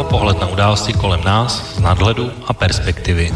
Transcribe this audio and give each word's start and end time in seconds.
a 0.00 0.04
pohled 0.04 0.40
na 0.40 0.48
události 0.48 0.92
kolem 0.92 1.20
nás 1.24 1.76
z 1.76 1.80
nadhledu 1.80 2.32
a 2.46 2.52
perspektivy. 2.52 3.32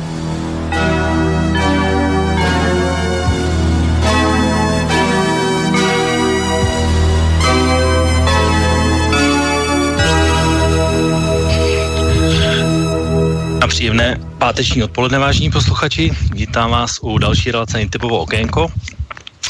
A 13.61 13.67
příjemné 13.69 14.21
páteční 14.39 14.83
odpoledne, 14.83 15.19
vážní 15.19 15.51
posluchači. 15.51 16.11
Vítám 16.33 16.71
vás 16.71 16.99
u 17.03 17.19
další 17.19 17.51
relace 17.51 17.87
typovo 17.91 18.19
okénko. 18.19 18.69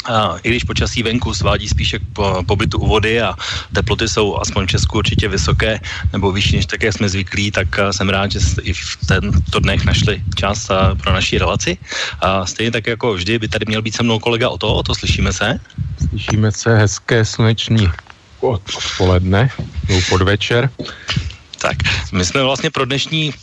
A 0.05 0.35
I 0.43 0.49
když 0.49 0.63
počasí 0.63 1.03
venku 1.03 1.33
svádí 1.33 1.67
spíše 1.67 1.99
k 1.99 2.43
pobytu 2.47 2.79
u 2.79 2.87
vody 2.87 3.21
a 3.21 3.35
teploty 3.73 4.07
jsou 4.07 4.37
aspoň 4.37 4.65
v 4.65 4.69
Česku 4.69 4.97
určitě 4.97 5.27
vysoké 5.27 5.79
nebo 6.13 6.31
vyšší, 6.31 6.55
než 6.55 6.65
také 6.65 6.91
jsme 6.91 7.09
zvyklí, 7.09 7.51
tak 7.51 7.67
jsem 7.91 8.09
rád, 8.09 8.31
že 8.31 8.39
jste 8.39 8.61
i 8.61 8.73
v 8.73 8.97
tento 9.05 9.59
dnech 9.59 9.85
našli 9.85 10.23
čas 10.35 10.67
pro 11.01 11.13
naší 11.13 11.37
relaci. 11.37 11.77
A 12.19 12.45
stejně 12.45 12.71
tak 12.71 12.87
jako 12.87 13.13
vždy 13.13 13.39
by 13.39 13.47
tady 13.47 13.65
měl 13.67 13.81
být 13.81 13.95
se 13.95 14.03
mnou 14.03 14.19
kolega 14.19 14.49
o 14.49 14.57
to, 14.57 14.75
o 14.75 14.83
to 14.83 14.95
slyšíme 14.95 15.33
se? 15.33 15.59
Slyšíme 16.09 16.51
se 16.51 16.77
hezké 16.77 17.25
sluneční 17.25 17.89
odpoledne, 18.39 19.49
nebo 19.89 20.01
podvečer. 20.09 20.69
Tak, 21.61 21.77
my 22.11 22.25
jsme 22.25 22.43
vlastně 22.43 22.69
pro 22.71 22.85
dnešní 22.85 23.33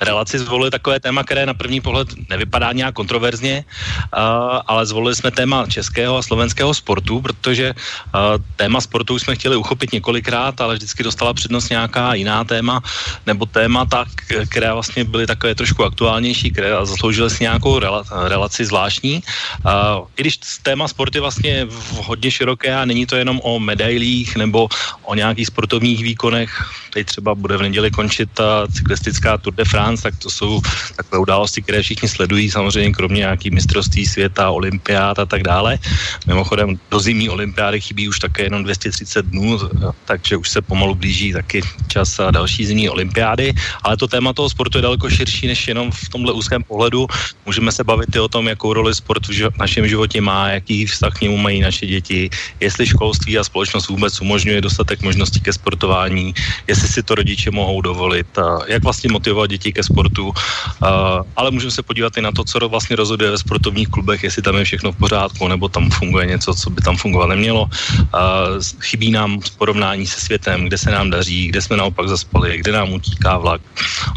relaci 0.00 0.38
zvolili 0.38 0.70
takové 0.70 1.00
téma, 1.00 1.24
které 1.24 1.46
na 1.46 1.54
první 1.54 1.80
pohled 1.80 2.08
nevypadá 2.30 2.72
nějak 2.72 2.94
kontroverzně, 2.94 3.64
uh, 3.64 4.60
ale 4.66 4.86
zvolili 4.86 5.14
jsme 5.14 5.30
téma 5.30 5.66
českého 5.66 6.16
a 6.16 6.22
slovenského 6.22 6.74
sportu, 6.74 7.20
protože 7.20 7.74
uh, 7.74 8.20
téma 8.56 8.80
sportu 8.80 9.18
jsme 9.18 9.34
chtěli 9.34 9.56
uchopit 9.56 9.92
několikrát, 9.92 10.60
ale 10.60 10.74
vždycky 10.74 11.02
dostala 11.02 11.34
přednost 11.34 11.70
nějaká 11.70 12.14
jiná 12.14 12.44
téma, 12.44 12.82
nebo 13.26 13.46
témata, 13.46 14.04
které 14.48 14.72
vlastně 14.72 15.04
byly 15.04 15.26
takové 15.26 15.54
trošku 15.54 15.84
aktuálnější, 15.84 16.50
které 16.50 16.70
zasloužily 16.82 17.30
si 17.30 17.44
nějakou 17.44 17.78
rela, 17.78 18.04
relaci 18.28 18.64
zvláštní. 18.64 19.22
Uh, 19.64 20.06
I 20.16 20.22
když 20.22 20.38
téma 20.62 20.88
sport 20.88 21.14
je 21.14 21.20
vlastně 21.20 21.66
hodně 21.94 22.30
široké 22.30 22.76
a 22.76 22.84
není 22.84 23.06
to 23.06 23.16
jenom 23.16 23.40
o 23.42 23.58
medailích 23.58 24.36
nebo 24.36 24.68
o 25.02 25.14
nějakých 25.14 25.46
sportovních 25.46 26.02
výkonech, 26.02 26.50
teď 26.92 27.06
třeba 27.06 27.34
bude 27.34 27.56
v 27.56 27.62
neděli 27.62 27.90
končit 27.90 28.28
ta 28.34 28.66
cyklistická 28.72 29.38
Tour 29.38 29.54
de 29.54 29.64
France, 29.64 29.87
France, 29.88 30.02
tak 30.02 30.16
to 30.20 30.30
jsou 30.30 30.60
takové 30.96 31.18
události, 31.18 31.62
které 31.62 31.82
všichni 31.82 32.08
sledují, 32.08 32.50
samozřejmě 32.50 32.92
kromě 32.92 33.18
nějakých 33.18 33.52
mistrovství 33.52 34.06
světa, 34.06 34.50
olympiád 34.50 35.18
a 35.18 35.24
tak 35.24 35.42
dále. 35.42 35.78
Mimochodem 36.26 36.76
do 36.90 37.00
zimní 37.00 37.28
olympiády 37.28 37.80
chybí 37.80 38.08
už 38.08 38.18
také 38.18 38.42
jenom 38.42 38.64
230 38.64 39.26
dnů, 39.26 39.58
takže 40.04 40.36
už 40.36 40.48
se 40.48 40.60
pomalu 40.60 40.94
blíží 40.94 41.32
taky 41.32 41.62
čas 41.88 42.20
a 42.20 42.30
další 42.30 42.66
zimní 42.66 42.88
olympiády, 42.88 43.54
ale 43.82 43.96
to 43.96 44.08
téma 44.08 44.32
toho 44.32 44.50
sportu 44.50 44.78
je 44.78 44.82
daleko 44.82 45.10
širší 45.10 45.46
než 45.46 45.68
jenom 45.68 45.90
v 45.90 46.08
tomhle 46.08 46.32
úzkém 46.32 46.62
pohledu. 46.62 47.06
Můžeme 47.46 47.72
se 47.72 47.84
bavit 47.84 48.12
i 48.12 48.20
o 48.20 48.28
tom, 48.28 48.48
jakou 48.48 48.72
roli 48.72 48.94
sport 48.94 49.24
v 49.28 49.58
našem 49.58 49.88
životě 49.88 50.20
má, 50.20 50.48
jaký 50.60 50.86
vztah 50.86 51.12
k 51.16 51.20
němu 51.20 51.36
mají 51.36 51.60
naše 51.60 51.86
děti, 51.86 52.30
jestli 52.60 52.86
školství 52.86 53.38
a 53.38 53.44
společnost 53.44 53.88
vůbec 53.88 54.20
umožňuje 54.20 54.60
dostatek 54.60 55.00
možností 55.02 55.40
ke 55.40 55.52
sportování, 55.52 56.34
jestli 56.68 56.88
si 56.88 57.00
to 57.02 57.14
rodiče 57.14 57.50
mohou 57.50 57.80
dovolit, 57.80 58.28
a 58.38 58.58
jak 58.68 58.82
vlastně 58.82 59.08
motivovat 59.12 59.50
děti 59.50 59.72
ke 59.78 59.86
sportu, 59.86 60.34
uh, 60.34 61.22
ale 61.38 61.54
můžeme 61.54 61.70
se 61.70 61.86
podívat 61.86 62.10
i 62.18 62.22
na 62.26 62.34
to, 62.34 62.42
co 62.42 62.58
vlastně 62.66 62.98
rozhoduje 62.98 63.30
ve 63.30 63.38
sportovních 63.38 63.88
klubech, 63.88 64.26
jestli 64.26 64.42
tam 64.42 64.58
je 64.58 64.66
všechno 64.66 64.90
v 64.90 64.98
pořádku, 64.98 65.46
nebo 65.46 65.70
tam 65.70 65.86
funguje 65.94 66.26
něco, 66.26 66.50
co 66.50 66.66
by 66.74 66.82
tam 66.82 66.98
fungovat 66.98 67.30
nemělo. 67.30 67.70
Uh, 67.70 68.58
chybí 68.82 69.14
nám 69.14 69.38
porovnání 69.54 70.02
se 70.02 70.18
světem, 70.18 70.66
kde 70.66 70.78
se 70.78 70.90
nám 70.90 71.14
daří, 71.14 71.54
kde 71.54 71.62
jsme 71.62 71.76
naopak 71.78 72.10
zaspali, 72.10 72.58
kde 72.58 72.74
nám 72.74 72.90
utíká 72.90 73.38
vlak 73.38 73.62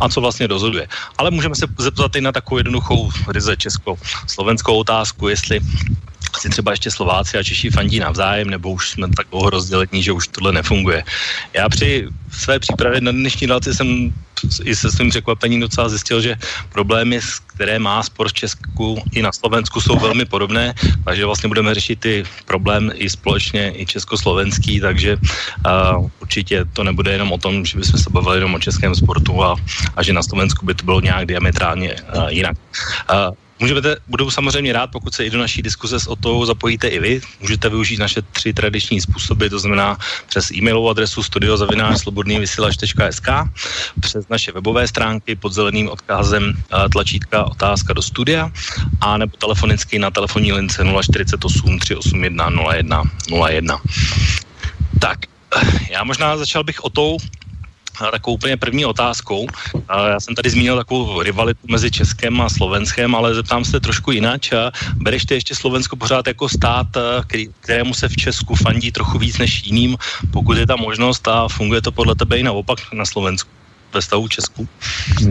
a 0.01 0.09
co 0.09 0.17
vlastně 0.17 0.49
rozhoduje. 0.49 0.89
Ale 1.21 1.29
můžeme 1.29 1.53
se 1.53 1.69
zeptat 1.77 2.15
i 2.15 2.21
na 2.21 2.31
takovou 2.31 2.57
jednoduchou 2.57 3.11
ryze 3.29 3.53
česko-slovenskou 3.57 4.73
otázku, 4.81 5.27
jestli 5.27 5.59
si 6.37 6.49
třeba 6.49 6.71
ještě 6.71 6.91
Slováci 6.91 7.37
a 7.37 7.43
Češi 7.43 7.69
fandí 7.69 7.99
navzájem, 7.99 8.49
nebo 8.49 8.71
už 8.71 8.89
jsme 8.89 9.07
tak 9.09 9.27
dlouho 9.31 9.49
rozdělení, 9.49 10.03
že 10.03 10.11
už 10.11 10.27
tohle 10.27 10.51
nefunguje. 10.51 11.03
Já 11.53 11.69
při 11.69 12.07
své 12.31 12.59
přípravě 12.59 13.01
na 13.01 13.11
dnešní 13.11 13.47
relaci 13.47 13.73
jsem 13.73 14.13
i 14.63 14.75
se 14.75 14.91
svým 14.91 15.09
překvapením 15.09 15.59
docela 15.59 15.89
zjistil, 15.89 16.21
že 16.21 16.35
problémy, 16.73 17.19
které 17.47 17.79
má 17.79 18.03
sport 18.03 18.29
v 18.29 18.33
Česku 18.33 19.03
i 19.11 19.21
na 19.21 19.31
Slovensku, 19.31 19.81
jsou 19.81 19.99
velmi 19.99 20.25
podobné, 20.25 20.73
takže 21.05 21.25
vlastně 21.25 21.47
budeme 21.47 21.73
řešit 21.73 21.99
ty 21.99 22.23
problém 22.45 22.91
i 22.95 23.09
společně, 23.09 23.73
i 23.75 23.85
československý, 23.85 24.79
takže 24.79 25.17
uh, 25.17 26.09
určitě 26.19 26.65
to 26.73 26.83
nebude 26.83 27.11
jenom 27.11 27.31
o 27.31 27.37
tom, 27.37 27.65
že 27.65 27.77
bychom 27.77 27.99
se 27.99 28.09
bavili 28.09 28.37
jenom 28.37 28.53
o 28.53 28.59
českém 28.59 28.95
sportu 28.95 29.43
a, 29.43 29.55
a 29.95 30.03
že 30.03 30.13
na 30.13 30.23
Slovensku 30.23 30.65
by 30.65 30.73
to 30.73 30.85
bylo 30.85 31.01
nějak 31.01 31.25
diametrálně 31.25 31.95
uh, 32.15 32.27
jinak. 32.27 32.57
Uh, 33.11 33.35
Můžete, 33.61 33.97
budu 34.07 34.31
samozřejmě 34.31 34.73
rád, 34.73 34.91
pokud 34.91 35.13
se 35.13 35.25
i 35.25 35.29
do 35.29 35.39
naší 35.39 35.61
diskuze 35.61 35.99
s 35.99 36.07
Otou 36.07 36.45
zapojíte 36.45 36.87
i 36.87 36.99
vy. 36.99 37.21
Můžete 37.39 37.69
využít 37.69 37.97
naše 37.97 38.21
tři 38.21 38.53
tradiční 38.53 39.01
způsoby, 39.01 39.47
to 39.47 39.59
znamená 39.59 39.97
přes 40.27 40.51
e-mailovou 40.51 40.89
adresu 40.89 41.23
studiozavinářslobodnývysílač.sk, 41.23 43.27
přes 43.99 44.27
naše 44.29 44.51
webové 44.51 44.87
stránky 44.87 45.35
pod 45.35 45.53
zeleným 45.53 45.89
odkazem 45.89 46.53
tlačítka 46.91 47.43
otázka 47.43 47.93
do 47.93 48.01
studia 48.01 48.51
a 49.01 49.17
nebo 49.17 49.37
telefonicky 49.37 49.99
na 49.99 50.11
telefonní 50.11 50.53
lince 50.53 50.83
048 51.01 51.79
381 51.79 52.49
01 52.73 53.03
01. 53.47 53.81
Tak, 54.99 55.19
já 55.89 56.03
možná 56.03 56.37
začal 56.37 56.63
bych 56.63 56.83
o 56.83 56.89
tou 56.89 57.17
takovou 58.11 58.35
úplně 58.35 58.57
první 58.57 58.85
otázkou. 58.85 59.47
Já 59.89 60.19
jsem 60.19 60.35
tady 60.35 60.49
zmínil 60.49 60.77
takovou 60.77 61.21
rivalitu 61.21 61.59
mezi 61.67 61.91
Českem 61.91 62.41
a 62.41 62.49
Slovenskem, 62.49 63.15
ale 63.15 63.35
zeptám 63.35 63.65
se 63.65 63.79
trošku 63.79 64.11
jinak. 64.11 64.41
Bereš 64.95 65.25
ty 65.25 65.33
ještě 65.33 65.55
Slovensko 65.55 65.95
pořád 65.95 66.27
jako 66.27 66.49
stát, 66.49 66.87
kterému 67.59 67.93
se 67.93 68.07
v 68.07 68.15
Česku 68.15 68.55
fandí 68.55 68.91
trochu 68.91 69.17
víc 69.17 69.37
než 69.37 69.63
jiným, 69.65 69.97
pokud 70.31 70.57
je 70.57 70.67
ta 70.67 70.75
možnost 70.75 71.27
a 71.27 71.47
funguje 71.47 71.81
to 71.81 71.91
podle 71.91 72.15
tebe 72.15 72.39
i 72.39 72.43
naopak 72.43 72.79
na 72.93 73.05
Slovensku? 73.05 73.60
Ve 73.93 74.01
stavu 74.01 74.27
Česku? 74.27 74.67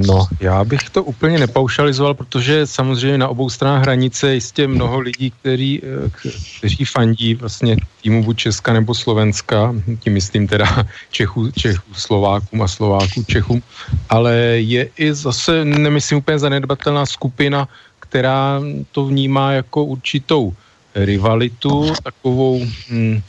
No, 0.07 0.27
já 0.41 0.65
bych 0.65 0.91
to 0.91 1.05
úplně 1.05 1.39
nepaušalizoval, 1.39 2.15
protože 2.15 2.67
samozřejmě 2.67 3.19
na 3.19 3.29
obou 3.29 3.51
stranách 3.51 3.83
hranice 3.83 4.29
je 4.29 4.35
jistě 4.35 4.69
mnoho 4.69 5.01
lidí, 5.01 5.31
který, 5.31 5.81
eh, 5.83 6.11
kteří 6.59 6.85
fandí 6.85 7.35
vlastně 7.35 7.77
týmu 8.03 8.25
buď 8.25 8.37
Česka 8.37 8.73
nebo 8.73 8.95
Slovenska, 8.95 9.75
tím 10.01 10.13
myslím 10.13 10.49
teda 10.49 10.87
Čechů, 11.11 11.51
Čechů, 11.51 11.95
Slovákům 11.95 12.63
a 12.63 12.69
Slováků 12.69 13.25
Čechům, 13.27 13.63
ale 14.09 14.35
je 14.59 14.89
i 14.97 15.15
zase, 15.15 15.65
nemyslím 15.65 16.19
úplně 16.19 16.39
zanedbatelná 16.39 17.07
skupina, 17.07 17.69
která 18.01 18.61
to 18.93 19.07
vnímá 19.07 19.53
jako 19.53 19.85
určitou 19.85 20.53
rivalitu, 20.95 21.93
takovou 22.03 22.67
hm, 22.91 23.21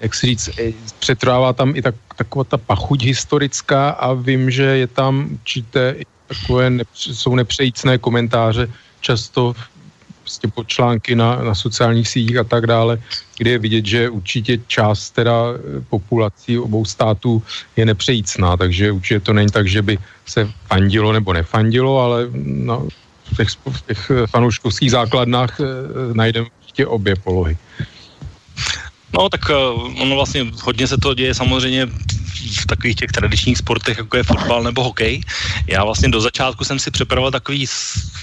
jak 0.00 0.14
si 0.14 0.26
říct, 0.26 0.50
eh, 0.58 0.72
přetrvává 0.98 1.52
tam 1.52 1.76
i 1.76 1.82
tak, 1.82 1.94
taková 2.16 2.44
ta 2.44 2.56
pachuť 2.56 3.04
historická 3.04 3.90
a 3.90 4.12
vím, 4.12 4.50
že 4.50 4.62
je 4.62 4.86
tam 4.86 5.28
určité 5.32 5.96
takové, 6.26 6.70
nepř, 6.70 7.16
jsou 7.16 7.34
nepřejícné 7.34 7.98
komentáře, 7.98 8.68
často 9.00 9.54
prostě 10.20 10.48
pod 10.48 10.68
články 10.68 11.14
na, 11.14 11.36
na 11.42 11.54
sociálních 11.54 12.08
sítích 12.08 12.36
a 12.36 12.44
tak 12.44 12.66
dále, 12.66 13.02
kde 13.38 13.50
je 13.50 13.58
vidět, 13.58 13.86
že 13.86 14.10
určitě 14.10 14.58
část 14.66 15.10
teda 15.10 15.34
eh, 15.56 15.80
populací 15.90 16.58
obou 16.58 16.84
států 16.84 17.42
je 17.76 17.86
nepřejícná, 17.86 18.56
takže 18.56 18.92
určitě 18.92 19.20
to 19.20 19.32
není 19.32 19.50
tak, 19.50 19.66
že 19.68 19.82
by 19.82 19.98
se 20.26 20.48
fandilo 20.68 21.12
nebo 21.12 21.32
nefandilo, 21.32 21.98
ale 21.98 22.28
na, 22.44 22.78
v 23.24 23.36
těch, 23.36 23.48
těch 23.86 24.10
fanouškovských 24.30 24.90
základnách 24.90 25.60
najdeme 26.12 26.46
určitě 26.62 26.86
obě 26.86 27.16
polohy. 27.16 27.56
No 29.14 29.28
tak 29.28 29.50
uh, 29.50 30.02
ono 30.02 30.14
vlastně 30.14 30.46
hodně 30.62 30.86
se 30.86 30.98
to 30.98 31.14
děje 31.14 31.34
samozřejmě 31.34 31.86
v 32.48 32.66
takových 32.66 32.96
těch 32.96 33.12
tradičních 33.12 33.58
sportech, 33.58 33.98
jako 33.98 34.16
je 34.16 34.22
fotbal 34.22 34.62
nebo 34.62 34.84
hokej. 34.84 35.22
Já 35.66 35.84
vlastně 35.84 36.08
do 36.08 36.20
začátku 36.20 36.64
jsem 36.64 36.78
si 36.78 36.90
připravoval 36.90 37.30
takový 37.30 37.66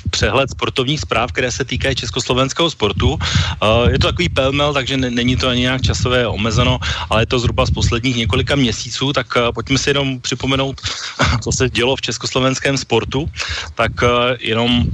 přehled 0.10 0.50
sportovních 0.50 1.00
zpráv, 1.00 1.32
které 1.32 1.52
se 1.52 1.66
týkají 1.66 1.96
československého 1.96 2.70
sportu. 2.70 3.14
Uh, 3.14 3.90
je 3.90 4.00
to 4.00 4.08
takový 4.08 4.30
pelmel, 4.30 4.74
takže 4.74 4.98
ne, 4.98 5.10
není 5.10 5.36
to 5.36 5.48
ani 5.48 5.62
nějak 5.62 5.82
časové 5.82 6.28
omezeno, 6.28 6.80
ale 7.10 7.22
je 7.22 7.26
to 7.26 7.40
zhruba 7.40 7.66
z 7.66 7.72
posledních 7.72 8.16
několika 8.16 8.56
měsíců, 8.56 9.14
tak 9.14 9.28
uh, 9.36 9.52
pojďme 9.54 9.78
si 9.78 9.90
jenom 9.90 10.22
připomenout, 10.22 10.82
co 11.44 11.52
se 11.52 11.70
dělo 11.70 11.96
v 11.96 12.02
československém 12.02 12.78
sportu. 12.78 13.30
Tak 13.76 13.92
uh, 14.02 14.10
jenom 14.40 14.86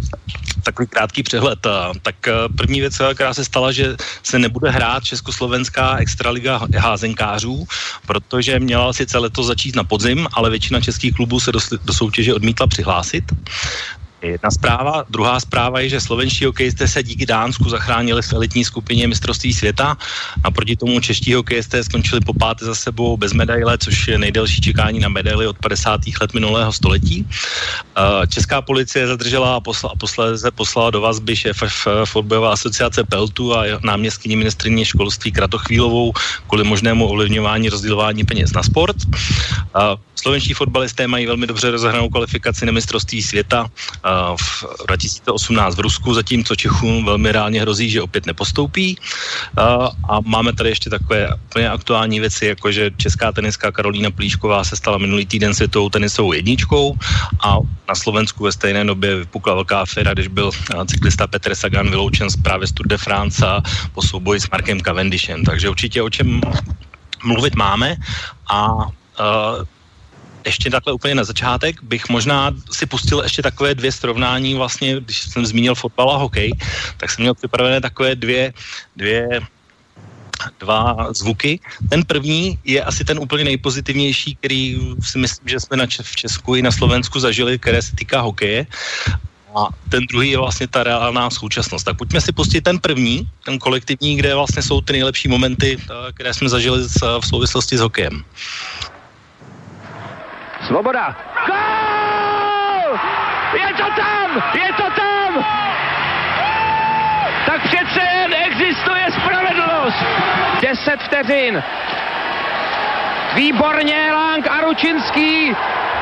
takový 0.64 0.88
krátký 0.88 1.24
přehled. 1.24 1.60
Tak 2.02 2.16
první 2.58 2.80
věc, 2.80 3.02
která 3.14 3.34
se 3.34 3.46
stala, 3.46 3.72
že 3.72 3.96
se 4.24 4.40
nebude 4.40 4.72
hrát 4.72 5.04
Československá 5.04 5.98
extraliga 5.98 6.62
házenkářů, 6.78 7.68
protože 8.06 8.60
měla 8.60 8.94
sice 8.94 9.12
letos 9.19 9.48
začít 9.48 9.75
na 9.75 9.83
podzim, 9.83 10.27
ale 10.33 10.50
většina 10.50 10.81
českých 10.81 11.13
klubů 11.13 11.39
se 11.39 11.51
do, 11.51 11.60
do 11.86 11.94
soutěže 11.94 12.33
odmítla 12.33 12.68
přihlásit. 12.68 13.24
Jedna 14.24 14.52
zpráva. 14.52 15.04
Druhá 15.10 15.40
zpráva 15.40 15.80
je, 15.80 15.90
že 15.90 16.02
slovenští 16.02 16.46
hokejisté 16.46 16.88
se 16.88 17.04
díky 17.04 17.25
Dánsku 17.25 17.70
zachránili 17.70 18.22
v 18.22 18.34
elitní 18.34 18.66
skupině 18.66 19.08
mistrovství 19.08 19.54
světa 19.54 19.98
a 20.44 20.52
proti 20.52 20.75
tomu 20.75 21.00
čeští 21.00 21.34
hokejisté 21.34 21.84
skončili 21.84 22.22
po 22.22 22.34
páté 22.34 22.66
za 22.66 22.75
sebou 22.75 23.18
bez 23.18 23.34
medaile, 23.34 23.78
což 23.78 24.08
je 24.08 24.18
nejdelší 24.18 24.62
čekání 24.62 25.00
na 25.00 25.10
medaily 25.10 25.48
od 25.48 25.58
50. 25.58 26.02
let 26.22 26.34
minulého 26.34 26.72
století. 26.72 27.28
Eh, 27.28 28.28
česká 28.28 28.62
policie 28.62 29.08
zadržela 29.08 29.56
a, 29.56 29.60
posla, 29.60 29.92
posléze 30.00 30.52
poslala 30.52 30.90
do 30.90 31.02
vazby 31.02 31.36
šéf 31.36 31.58
fotbalové 32.06 32.52
asociace 32.52 33.04
Peltu 33.04 33.56
a 33.56 33.64
náměstkyni 33.84 34.36
ministrině 34.36 34.86
školství 34.86 35.31
Kratochvílovou 35.31 36.14
kvůli 36.48 36.64
možnému 36.64 37.08
ovlivňování 37.08 37.70
rozdělování 37.70 38.24
peněz 38.24 38.54
na 38.54 38.64
sport. 38.64 38.96
Eh, 39.75 39.80
slovenští 40.16 40.54
fotbalisté 40.54 41.08
mají 41.08 41.25
velmi 41.25 41.48
dobře 41.48 41.72
rozhranou 41.72 42.10
kvalifikaci 42.10 42.66
na 42.66 42.72
mistrovství 42.72 43.24
světa 43.24 43.68
v 44.36 44.65
2018 44.88 45.75
v 45.75 45.80
Rusku, 45.80 46.13
zatímco 46.13 46.56
Čechům 46.56 47.06
velmi 47.06 47.31
reálně 47.31 47.62
hrozí, 47.62 47.89
že 47.89 48.01
opět 48.01 48.25
nepostoupí. 48.25 48.98
A 50.10 50.19
máme 50.25 50.54
tady 50.54 50.69
ještě 50.69 50.89
takové 50.89 51.36
úplně 51.36 51.69
aktuální 51.69 52.19
věci, 52.19 52.45
jako 52.45 52.71
že 52.71 52.92
česká 52.98 53.31
teniská 53.31 53.71
Karolína 53.71 54.12
Plíšková 54.12 54.63
se 54.63 54.75
stala 54.75 54.98
minulý 54.98 55.25
týden 55.25 55.54
světovou 55.54 55.89
tenisovou 55.89 56.33
jedničkou 56.33 56.98
a 57.44 57.57
na 57.89 57.95
Slovensku 57.95 58.44
ve 58.44 58.51
stejné 58.51 58.86
době 58.86 59.15
vypukla 59.15 59.54
velká 59.54 59.81
aféra, 59.81 60.13
když 60.13 60.27
byl 60.27 60.51
cyklista 60.86 61.27
Petr 61.27 61.56
Sagan 61.56 61.89
vyloučen 61.89 62.30
z 62.30 62.36
právě 62.36 62.68
z 62.68 62.71
Tour 62.71 62.88
de 62.88 62.98
France 62.98 63.45
po 63.94 64.01
souboji 64.01 64.39
s 64.39 64.50
Markem 64.50 64.81
Cavendishem. 64.81 65.44
Takže 65.44 65.69
určitě 65.69 66.01
o 66.01 66.10
čem 66.10 66.42
mluvit 67.24 67.56
máme 67.56 67.95
a 68.50 68.68
ještě 70.45 70.69
takhle 70.69 70.94
úplně 70.94 71.16
na 71.16 71.24
začátek 71.24 71.84
bych 71.84 72.10
možná 72.10 72.51
si 72.72 72.86
pustil 72.86 73.22
ještě 73.24 73.42
takové 73.42 73.75
dvě 73.75 73.92
srovnání, 73.92 74.56
vlastně, 74.56 75.00
když 75.00 75.22
jsem 75.22 75.45
zmínil 75.45 75.75
fotbal 75.75 76.12
a 76.12 76.18
hokej, 76.18 76.51
tak 76.98 77.12
jsem 77.12 77.24
měl 77.24 77.34
připravené 77.34 77.81
takové 77.81 78.16
dvě, 78.16 78.54
dvě 78.95 79.42
dva 80.60 81.13
zvuky. 81.13 81.60
Ten 81.90 82.04
první 82.04 82.60
je 82.63 82.84
asi 82.84 83.06
ten 83.06 83.19
úplně 83.19 83.44
nejpozitivnější, 83.44 84.36
který 84.36 84.80
si 85.04 85.18
myslím, 85.18 85.48
že 85.48 85.60
jsme 85.60 85.78
na 85.78 85.86
Č- 85.88 86.04
v 86.04 86.16
Česku 86.16 86.56
i 86.56 86.62
na 86.62 86.72
Slovensku 86.72 87.19
zažili, 87.19 87.60
které 87.60 87.81
se 87.81 87.96
týká 87.96 88.22
hokeje. 88.22 88.68
A 89.56 89.69
ten 89.89 90.01
druhý 90.10 90.30
je 90.30 90.38
vlastně 90.38 90.68
ta 90.68 90.84
reálná 90.84 91.30
současnost. 91.30 91.86
Tak 91.86 91.98
pojďme 91.98 92.22
si 92.22 92.31
pustit 92.31 92.62
ten 92.62 92.80
první, 92.80 93.30
ten 93.46 93.60
kolektivní, 93.60 94.18
kde 94.18 94.36
vlastně 94.36 94.62
jsou 94.63 94.81
ty 94.81 94.94
nejlepší 94.94 95.28
momenty, 95.28 95.78
které 96.13 96.34
jsme 96.34 96.50
zažili 96.50 96.88
v 97.22 97.25
souvislosti 97.28 97.78
s 97.78 97.81
hokejem. 97.81 98.25
Svoboda. 100.74 101.14
Gol! 101.46 102.98
Je 103.54 103.70
to 103.78 103.88
tam! 103.94 104.30
Je 104.58 104.70
to 104.74 104.88
tam! 104.98 105.46
Tak 107.46 107.62
přece 107.62 108.02
jen 108.02 108.34
existuje 108.34 109.06
spravedlnost. 109.12 110.06
10 110.62 111.02
vteřin. 111.02 111.64
Výborně 113.36 114.12
Lang 114.14 114.48
a 114.48 114.62
Ručinský. 114.62 115.56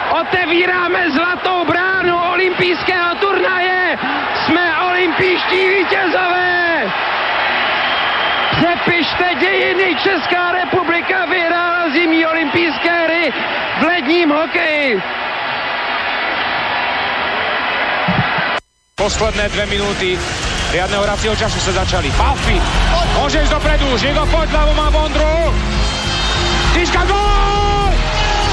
Otevíráme 0.10 1.12
zlatou 1.12 1.66
bránu 1.66 2.20
olympijského 2.32 3.16
turnaje. 3.16 4.00
Jsme 4.36 4.80
olympijští 4.88 5.68
vítězové. 5.68 6.92
Přepište 8.52 9.36
dějiny, 9.40 9.96
Česká 9.96 10.52
republika 10.52 11.26
vyhrála 11.26 11.90
zimní 11.90 12.26
olympijské 12.26 12.92
hry 12.92 13.34
v 13.82 13.84
ledním 13.84 14.30
hokeji. 14.30 15.02
Posledné 18.94 19.50
dve 19.50 19.66
minúty 19.66 20.08
riadneho 20.70 21.02
hracieho 21.02 21.34
času 21.34 21.58
sa 21.58 21.82
začali. 21.82 22.14
Palfi, 22.14 22.62
môže 23.18 23.42
ísť 23.42 23.58
dopredu, 23.58 23.90
Žigo 23.98 24.24
poď, 24.30 24.48
ľavo 24.54 24.74
má 24.78 24.88
Vondru. 24.94 25.50
Tyška 26.78 27.02
gól! 27.10 27.90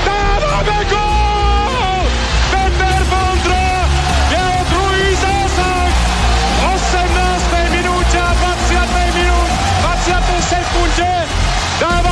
Dávame 0.09 0.81
gól! 0.89 2.01
Peter 2.49 2.99
druhý 4.73 5.09
zásah 5.21 5.89
18. 6.73 7.77
minúte 7.77 8.17
a 8.17 8.33
20. 8.33 9.21
minút, 9.21 9.51
20. 9.85 10.49
sekunde 10.49 11.13
dáva! 11.77 12.08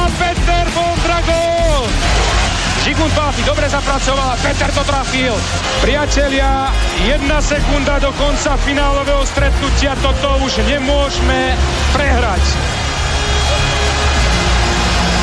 Žigmund 2.87 3.19
Pálfi 3.19 3.43
dobre 3.43 3.67
zapracoval 3.67 4.31
a 4.31 4.39
Peter 4.39 4.71
to 4.71 4.79
trafil. 4.87 5.35
Priatelia, 5.83 6.71
jedna 7.03 7.43
sekunda 7.43 7.99
do 7.99 8.15
konca 8.15 8.55
finálového 8.63 9.27
stretnutia, 9.27 9.99
toto 9.99 10.39
už 10.47 10.63
nemôžeme 10.71 11.59
prehrať. 11.91 12.39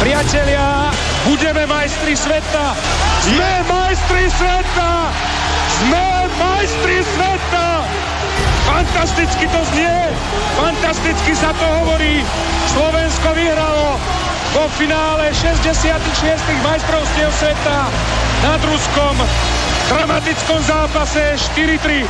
Priatelia, 0.03 0.91
budeme 1.23 1.63
majstri 1.63 2.19
sveta. 2.19 2.75
Sme 3.31 3.51
majstri 3.71 4.27
sveta! 4.27 4.91
Sme 5.79 6.07
majstri 6.35 6.99
sveta! 7.15 7.67
Fantasticky 8.67 9.47
to 9.47 9.61
znie, 9.71 9.95
fantasticky 10.59 11.31
sa 11.31 11.55
to 11.55 11.63
hovorí. 11.79 12.27
Slovensko 12.75 13.31
vyhralo 13.31 13.95
vo 14.53 14.69
finále 14.69 15.33
66. 15.33 16.41
majstrovstiev 16.61 17.33
sveta 17.33 17.91
nad 18.45 18.61
Ruskom 18.61 19.17
v 19.17 19.89
dramatickom 19.89 20.63
zápase 20.63 21.33
4-3. 21.57 22.05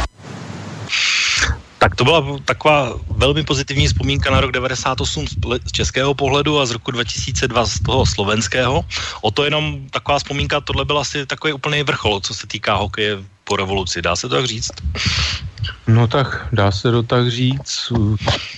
Tak 1.77 1.95
to 1.95 2.03
byla 2.03 2.23
taková 2.45 2.93
velmi 3.09 3.43
pozitivní 3.43 3.87
vzpomínka 3.87 4.31
na 4.31 4.41
rok 4.41 4.51
98 4.51 5.27
z 5.65 5.71
českého 5.71 6.13
pohledu 6.13 6.59
a 6.59 6.65
z 6.65 6.71
roku 6.71 6.91
2002 6.91 7.65
z 7.65 7.79
toho 7.79 8.05
slovenského. 8.05 8.85
O 9.21 9.31
to 9.31 9.43
jenom 9.43 9.89
taková 9.89 10.19
vzpomínka, 10.19 10.61
tohle 10.61 10.85
byl 10.85 10.99
asi 10.99 11.25
takový 11.25 11.53
úplný 11.53 11.83
vrchol, 11.83 12.19
co 12.19 12.33
se 12.33 12.47
týká 12.47 12.75
hokeje 12.75 13.23
po 13.43 13.55
revoluci, 13.55 14.01
dá 14.01 14.15
se 14.15 14.29
to 14.29 14.35
tak 14.35 14.45
říct? 14.45 14.71
No 15.87 16.07
tak 16.07 16.47
dá 16.51 16.71
se 16.71 16.91
to 16.91 17.03
tak 17.03 17.31
říct, 17.31 17.91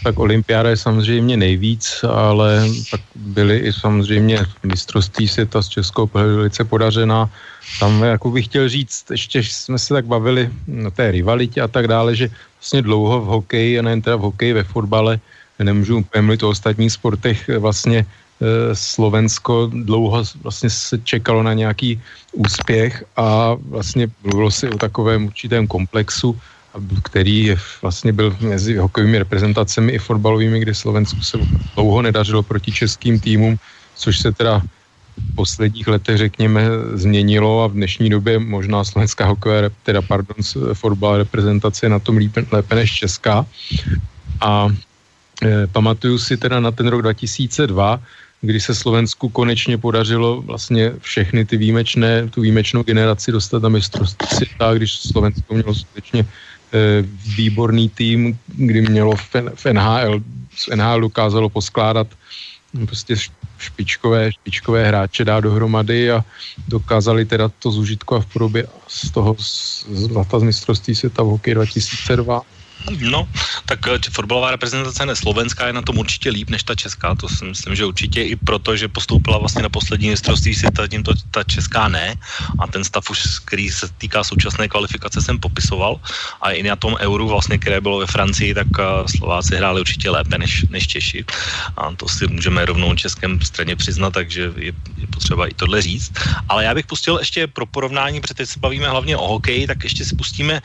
tak 0.03 0.19
olympiáda 0.19 0.69
je 0.69 0.77
samozřejmě 0.77 1.37
nejvíc, 1.37 2.05
ale 2.09 2.69
tak 2.91 3.01
byly 3.15 3.57
i 3.57 3.73
samozřejmě 3.73 4.39
mistrovství 4.63 5.27
světa 5.27 5.61
z 5.61 5.67
Českou 5.67 6.09
velice 6.13 6.63
podařená. 6.63 7.29
Tam 7.79 8.03
jako 8.03 8.31
bych 8.31 8.45
chtěl 8.45 8.69
říct, 8.69 9.05
ještě 9.11 9.43
jsme 9.43 9.79
se 9.79 9.93
tak 9.93 10.05
bavili 10.05 10.49
na 10.67 10.89
té 10.89 11.11
rivalitě 11.11 11.61
a 11.61 11.67
tak 11.67 11.87
dále, 11.87 12.15
že 12.15 12.29
vlastně 12.59 12.81
dlouho 12.81 13.21
v 13.21 13.25
hokeji, 13.25 13.79
a 13.79 13.81
nejen 13.81 14.01
teda 14.01 14.15
v 14.15 14.29
hokeji, 14.29 14.53
ve 14.53 14.63
fotbale, 14.63 15.19
nemůžu 15.59 15.97
úplně 15.97 16.21
mluvit 16.21 16.43
o 16.43 16.49
ostatních 16.49 16.91
sportech, 16.91 17.49
vlastně 17.59 18.05
Slovensko 18.73 19.71
dlouho 19.73 20.23
vlastně 20.43 20.69
se 20.69 20.97
čekalo 20.97 21.43
na 21.43 21.53
nějaký 21.53 22.01
úspěch 22.33 23.03
a 23.15 23.55
vlastně 23.69 24.07
mluvilo 24.23 24.51
si 24.51 24.69
o 24.69 24.77
takovém 24.77 25.25
určitém 25.25 25.67
komplexu, 25.67 26.39
který 27.03 27.55
vlastně 27.81 28.13
byl 28.13 28.35
mezi 28.39 28.75
hokejovými 28.77 29.19
reprezentacemi 29.19 29.91
i 29.91 29.99
fotbalovými, 29.99 30.59
kde 30.59 30.75
Slovensku 30.75 31.21
se 31.21 31.37
dlouho 31.75 32.01
nedařilo 32.01 32.43
proti 32.43 32.71
českým 32.71 33.19
týmům, 33.19 33.59
což 33.95 34.19
se 34.19 34.31
teda 34.31 34.59
v 35.17 35.35
posledních 35.35 35.87
letech, 35.87 36.17
řekněme, 36.17 36.61
změnilo 36.93 37.63
a 37.63 37.67
v 37.67 37.73
dnešní 37.73 38.09
době 38.09 38.39
možná 38.39 38.83
slovenská 38.83 39.25
hokejová, 39.25 39.69
teda 39.83 40.01
pardon, 40.01 40.35
fotbalová 40.73 41.17
reprezentace 41.17 41.85
je 41.85 41.89
na 41.89 41.99
tom 41.99 42.17
lépe, 42.17 42.45
lépe 42.51 42.75
než 42.75 42.91
česká. 42.91 43.45
A 44.41 44.67
e, 45.41 45.67
pamatuju 45.67 46.17
si 46.19 46.37
teda 46.37 46.59
na 46.59 46.71
ten 46.71 46.87
rok 46.87 47.01
2002, 47.01 47.99
kdy 48.45 48.59
se 48.59 48.75
Slovensku 48.75 49.29
konečně 49.29 49.77
podařilo 49.77 50.41
vlastně 50.41 50.93
všechny 50.99 51.45
ty 51.45 51.57
výjimečné, 51.57 52.29
tu 52.29 52.41
výjimečnou 52.41 52.83
generaci 52.83 53.31
dostat 53.31 53.63
na 53.63 53.69
mistrovství 53.69 54.27
světa, 54.27 54.73
když 54.73 54.93
Slovensko 54.93 55.53
mělo 55.53 55.75
skutečně 55.75 56.21
e, 56.21 56.25
výborný 57.37 57.89
tým, 57.89 58.37
kdy 58.47 58.81
mělo 58.81 59.15
v, 59.55 59.65
NHL, 59.73 60.21
z 60.55 60.67
NHL 60.75 61.01
dokázalo 61.01 61.49
poskládat 61.49 62.07
prostě 62.85 63.15
špičkové, 63.57 64.31
špičkové 64.31 64.87
hráče 64.87 65.25
dát 65.25 65.39
dohromady 65.39 66.11
a 66.11 66.25
dokázali 66.67 67.25
teda 67.25 67.49
to 67.59 67.71
zužitko 67.71 68.21
v 68.21 68.25
podobě 68.25 68.67
z 68.87 69.11
toho 69.11 69.35
zlata 69.91 70.39
z 70.39 70.43
mistrovství 70.43 70.95
světa 70.95 71.23
v 71.23 71.27
hokeji 71.27 71.55
2002 71.55 72.41
No, 72.85 73.27
tak 73.65 73.87
eh, 73.87 73.97
fotbalová 74.11 74.51
reprezentace 74.51 75.05
ne 75.05 75.15
slovenská 75.15 75.67
je 75.67 75.73
na 75.73 75.81
tom 75.81 75.97
určitě 75.97 76.29
líp 76.29 76.49
než 76.49 76.63
ta 76.63 76.75
česká, 76.75 77.15
to 77.15 77.29
si 77.29 77.45
myslím, 77.45 77.75
že 77.75 77.85
určitě 77.85 78.23
i 78.23 78.35
proto, 78.35 78.77
že 78.77 78.87
postoupila 78.87 79.37
vlastně 79.37 79.63
na 79.63 79.69
poslední 79.69 80.09
mistrovství 80.09 80.55
světa, 80.55 80.87
tím 80.87 81.03
to 81.03 81.13
ta 81.31 81.43
česká 81.43 81.87
ne. 81.89 82.15
A 82.59 82.67
ten 82.67 82.83
stav 82.83 83.09
už, 83.09 83.39
který 83.45 83.69
se 83.69 83.89
týká 83.97 84.23
současné 84.23 84.67
kvalifikace, 84.67 85.21
jsem 85.21 85.39
popisoval. 85.39 85.99
A 86.41 86.51
i 86.51 86.63
na 86.63 86.75
tom 86.75 86.95
euru 86.99 87.27
vlastně, 87.27 87.57
které 87.57 87.81
bylo 87.81 87.97
ve 87.97 88.07
Francii, 88.07 88.53
tak 88.53 88.67
eh, 88.79 88.83
Slováci 89.17 89.55
hráli 89.55 89.81
určitě 89.81 90.09
lépe 90.09 90.37
než, 90.37 90.65
než 90.69 90.87
Češi. 90.87 91.25
A 91.77 91.91
to 91.97 92.07
si 92.07 92.27
můžeme 92.27 92.65
rovnou 92.65 92.95
českém 92.95 93.41
straně 93.41 93.75
přiznat, 93.75 94.13
takže 94.13 94.53
je, 94.57 94.73
je 94.97 95.07
potřeba 95.09 95.47
i 95.47 95.53
tohle 95.53 95.81
říct. 95.81 96.11
Ale 96.49 96.63
já 96.63 96.73
bych 96.73 96.85
pustil 96.85 97.17
ještě 97.17 97.47
pro 97.47 97.65
porovnání, 97.65 98.21
protože 98.21 98.33
teď 98.33 98.49
se 98.49 98.59
bavíme 98.59 98.89
hlavně 98.89 99.17
o 99.17 99.27
hokeji, 99.27 99.67
tak 99.67 99.83
ještě 99.83 100.05
si 100.05 100.15
pustíme 100.15 100.61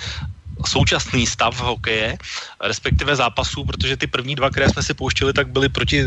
současný 0.69 1.27
stav 1.27 1.61
hokeje, 1.61 2.19
respektive 2.61 3.17
zápasů, 3.17 3.65
protože 3.65 3.97
ty 3.97 4.07
první 4.07 4.35
dva, 4.35 4.51
které 4.51 4.69
jsme 4.69 4.83
si 4.83 4.95
pouštěli, 4.95 5.33
tak 5.33 5.49
byly 5.49 5.69
proti 5.69 6.05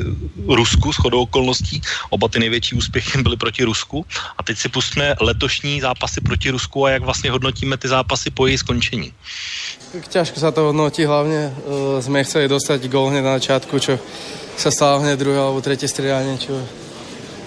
Rusku 0.48 0.94
s 0.94 0.96
chodou 0.96 1.22
okolností. 1.22 1.82
Oba 2.10 2.28
ty 2.28 2.40
největší 2.40 2.76
úspěchy 2.76 3.22
byly 3.22 3.38
proti 3.38 3.64
Rusku. 3.64 4.06
A 4.38 4.44
teď 4.44 4.58
si 4.58 4.70
pustíme 4.70 5.16
letošní 5.20 5.82
zápasy 5.82 6.22
proti 6.22 6.50
Rusku 6.50 6.86
a 6.86 6.90
jak 6.90 7.02
vlastně 7.02 7.32
hodnotíme 7.32 7.78
ty 7.78 7.88
zápasy 7.88 8.30
po 8.30 8.48
jejich 8.48 8.60
skončení. 8.60 9.14
Ťažko 9.94 10.42
sa 10.42 10.50
to 10.50 10.74
hodnotí, 10.74 11.06
hlavne 11.06 11.54
uh, 11.54 12.02
sme 12.02 12.26
chceli 12.26 12.50
dostať 12.50 12.90
gól 12.90 13.14
hneď 13.14 13.22
na 13.22 13.38
začiatku, 13.38 13.78
čo 13.78 14.02
sa 14.58 14.74
stalo 14.74 15.06
hneď 15.06 15.22
druhé 15.22 15.38
alebo 15.38 15.62
tretie 15.62 15.86
striedanie, 15.86 16.42
čo 16.42 16.58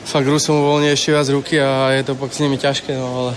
fakt 0.06 0.30
Rusom 0.30 0.62
uvoľní 0.62 0.94
ešte 0.94 1.10
viac 1.10 1.26
ruky 1.26 1.58
a 1.58 1.90
je 1.98 2.06
to 2.06 2.14
pak 2.14 2.30
s 2.30 2.38
nimi 2.38 2.54
ťažké, 2.54 2.94
no 2.94 3.06
ale 3.10 3.32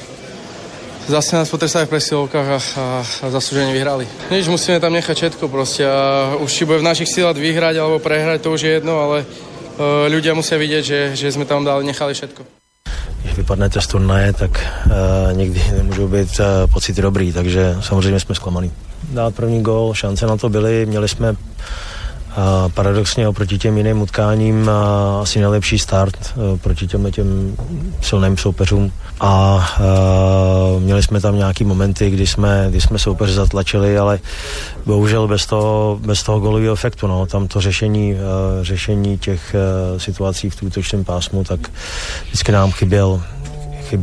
zase 1.10 1.36
nás 1.36 1.50
potrestali 1.50 1.90
v 1.90 1.94
presilovkách 1.98 2.48
a, 2.48 2.60
a, 2.60 2.86
a 3.02 3.26
zaslúžene 3.34 3.74
vyhrali. 3.74 4.06
Nič, 4.30 4.46
musíme 4.46 4.78
tam 4.78 4.94
nechať 4.94 5.18
všetko 5.18 5.50
proste 5.50 5.82
a 5.90 6.38
už 6.38 6.50
či 6.54 6.64
bude 6.70 6.80
v 6.80 6.90
našich 6.90 7.10
sílach 7.10 7.34
vyhrať 7.34 7.82
alebo 7.82 7.98
prehrať, 7.98 8.46
to 8.46 8.54
už 8.54 8.62
je 8.62 8.72
jedno, 8.78 9.02
ale 9.02 9.26
uh, 9.26 10.06
ľudia 10.06 10.38
musia 10.38 10.62
vidieť, 10.62 10.84
že, 10.86 11.00
že 11.18 11.34
sme 11.34 11.50
tam 11.50 11.66
dali, 11.66 11.82
nechali 11.86 12.14
všetko. 12.14 12.46
Když 13.24 13.36
vypadnete 13.36 13.82
z 13.82 13.88
turnaje, 13.88 14.34
tak 14.34 14.52
uh, 14.56 14.92
někdy 15.34 15.64
nemůžou 15.78 16.08
být 16.08 16.40
uh, 16.40 16.46
pocity 16.74 17.02
dobrý, 17.02 17.34
takže 17.34 17.76
samozřejmě 17.82 18.20
jsme 18.20 18.36
zklamaný. 18.36 18.72
Dát 19.10 19.36
první 19.36 19.64
gol, 19.64 19.94
šance 19.94 20.26
na 20.26 20.38
to 20.38 20.50
byly, 20.50 20.86
měli 20.86 21.08
jsme 21.08 21.36
paradoxně 22.74 23.28
oproti 23.28 23.58
těm 23.58 23.78
jiným 23.78 24.02
utkáním 24.02 24.70
a 24.70 25.20
asi 25.22 25.40
nejlepší 25.40 25.80
start 25.80 26.16
e, 26.16 26.58
proti 26.58 26.88
těm, 26.88 27.12
těm 27.12 27.56
silným 28.02 28.38
soupeřům. 28.38 28.92
A, 29.20 29.28
a 29.28 29.68
měli 30.80 31.04
jsme 31.04 31.22
tam 31.22 31.38
nějaký 31.38 31.64
momenty, 31.64 32.10
kdy 32.10 32.28
jsme, 32.28 32.68
kdy 32.70 32.82
jsme 32.82 33.00
soupeře 33.00 33.34
zatlačili, 33.34 33.98
ale 33.98 34.20
bohužel 34.86 35.28
bez 35.28 35.46
toho, 35.46 36.00
bez 36.02 36.24
toho 36.24 36.40
golového 36.40 36.74
efektu, 36.74 37.08
no, 37.08 37.26
tam 37.26 37.48
to 37.48 37.62
řešení, 37.62 38.14
uh, 38.14 38.20
řešení 38.62 39.18
těch 39.18 39.56
situací 39.98 40.50
v 40.50 40.64
útočném 40.64 41.04
pásmu, 41.04 41.44
tak 41.44 41.60
vždycky 42.26 42.52
nám 42.52 42.72
chyběl 42.72 43.22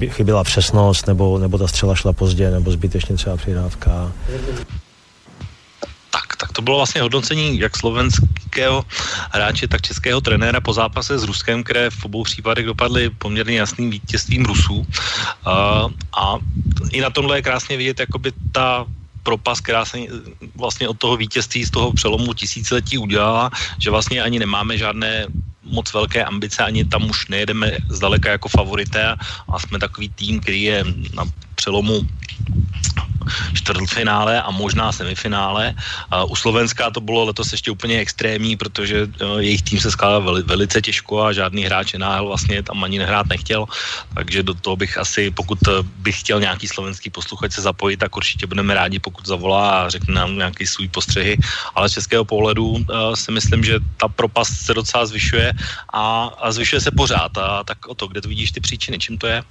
chyběla 0.08 0.44
přesnost, 0.44 1.06
nebo, 1.06 1.38
nebo 1.38 1.58
ta 1.58 1.68
střela 1.68 1.94
šla 1.94 2.12
pozdě, 2.12 2.50
nebo 2.50 2.70
zbytečně 2.70 3.16
třeba 3.16 3.36
přihrávka. 3.36 4.12
tak 4.26 4.85
to 6.56 6.62
bylo 6.62 6.76
vlastně 6.76 7.04
hodnocení 7.04 7.60
jak 7.60 7.76
slovenského 7.76 8.84
hráče, 9.30 9.68
tak 9.68 9.84
českého 9.84 10.20
trenéra 10.24 10.60
po 10.60 10.72
zápase 10.72 11.18
s 11.20 11.28
Ruskem, 11.28 11.60
které 11.60 11.92
v 11.92 12.04
obou 12.04 12.24
případech 12.24 12.66
dopadly 12.66 13.10
poměrně 13.12 13.60
jasným 13.60 13.90
vítězstvím 13.90 14.44
Rusů. 14.48 14.80
Uh, 14.80 15.92
a 16.16 16.40
i 16.96 17.00
na 17.04 17.10
tomhle 17.12 17.38
je 17.38 17.42
krásně 17.42 17.76
vidět 17.76 18.00
jakoby 18.00 18.32
ta 18.52 18.88
propas, 19.22 19.60
která 19.60 19.84
se 19.84 19.98
vlastně 20.54 20.88
od 20.88 20.96
toho 20.96 21.16
vítězství 21.16 21.64
z 21.64 21.70
toho 21.70 21.92
přelomu 21.92 22.32
tisíciletí 22.34 22.98
udělala, 22.98 23.50
že 23.78 23.90
vlastně 23.90 24.22
ani 24.22 24.38
nemáme 24.38 24.78
žádné 24.78 25.26
moc 25.66 25.92
velké 25.92 26.24
ambice, 26.24 26.62
ani 26.62 26.84
tam 26.84 27.10
už 27.10 27.28
nejedeme 27.28 27.76
zdaleka 27.90 28.30
jako 28.38 28.48
favorité 28.48 29.18
a 29.52 29.54
jsme 29.58 29.78
takový 29.78 30.08
tým, 30.08 30.40
který 30.40 30.62
je 30.62 30.84
na 31.12 31.24
přelomu 31.54 32.06
čtvrtfinále 33.54 34.42
a 34.42 34.50
možná 34.50 34.92
semifinále. 34.92 35.74
U 36.28 36.36
Slovenska 36.36 36.90
to 36.90 37.00
bylo 37.00 37.24
letos 37.24 37.52
ještě 37.52 37.70
úplně 37.70 37.98
extrémní, 37.98 38.56
protože 38.56 39.04
uh, 39.04 39.38
jejich 39.38 39.62
tým 39.62 39.80
se 39.80 39.90
skládal 39.90 40.22
veli, 40.22 40.42
velice 40.42 40.82
těžko 40.82 41.22
a 41.22 41.32
žádný 41.32 41.64
hráč 41.64 41.94
NHL 41.94 42.26
vlastně 42.26 42.62
tam 42.62 42.84
ani 42.84 42.98
nehrát 42.98 43.26
nechtěl, 43.26 43.66
takže 44.14 44.42
do 44.42 44.54
toho 44.54 44.76
bych 44.76 44.98
asi, 44.98 45.30
pokud 45.30 45.58
eh, 45.68 45.82
bych 45.82 46.20
chtěl 46.20 46.40
nějaký 46.40 46.68
slovenský 46.68 47.10
posluchač 47.10 47.52
se 47.52 47.62
zapojit, 47.62 47.96
tak 47.96 48.16
určitě 48.16 48.46
budeme 48.46 48.74
rádi, 48.74 48.98
pokud 48.98 49.26
zavolá 49.26 49.82
a 49.82 49.88
řekne 49.88 50.14
nám 50.14 50.36
nějaký 50.36 50.66
svůj 50.66 50.88
postřehy, 50.88 51.38
ale 51.74 51.88
z 51.88 51.92
českého 51.92 52.24
pohledu 52.24 52.66
uh, 52.66 52.84
si 53.14 53.32
myslím, 53.32 53.64
že 53.64 53.80
ta 53.96 54.08
propast 54.08 54.52
se 54.66 54.74
docela 54.74 55.06
zvyšuje 55.06 55.52
a, 55.92 56.30
a 56.38 56.52
zvyšuje 56.52 56.80
se 56.80 56.90
pořád 56.90 57.38
a 57.38 57.64
tak 57.64 57.86
o 57.86 57.94
to, 57.94 58.06
kde 58.06 58.20
to 58.20 58.28
vidíš 58.28 58.52
ty 58.52 58.60
příčiny, 58.60 58.98
čím 58.98 59.18
to 59.18 59.26
je? 59.26 59.42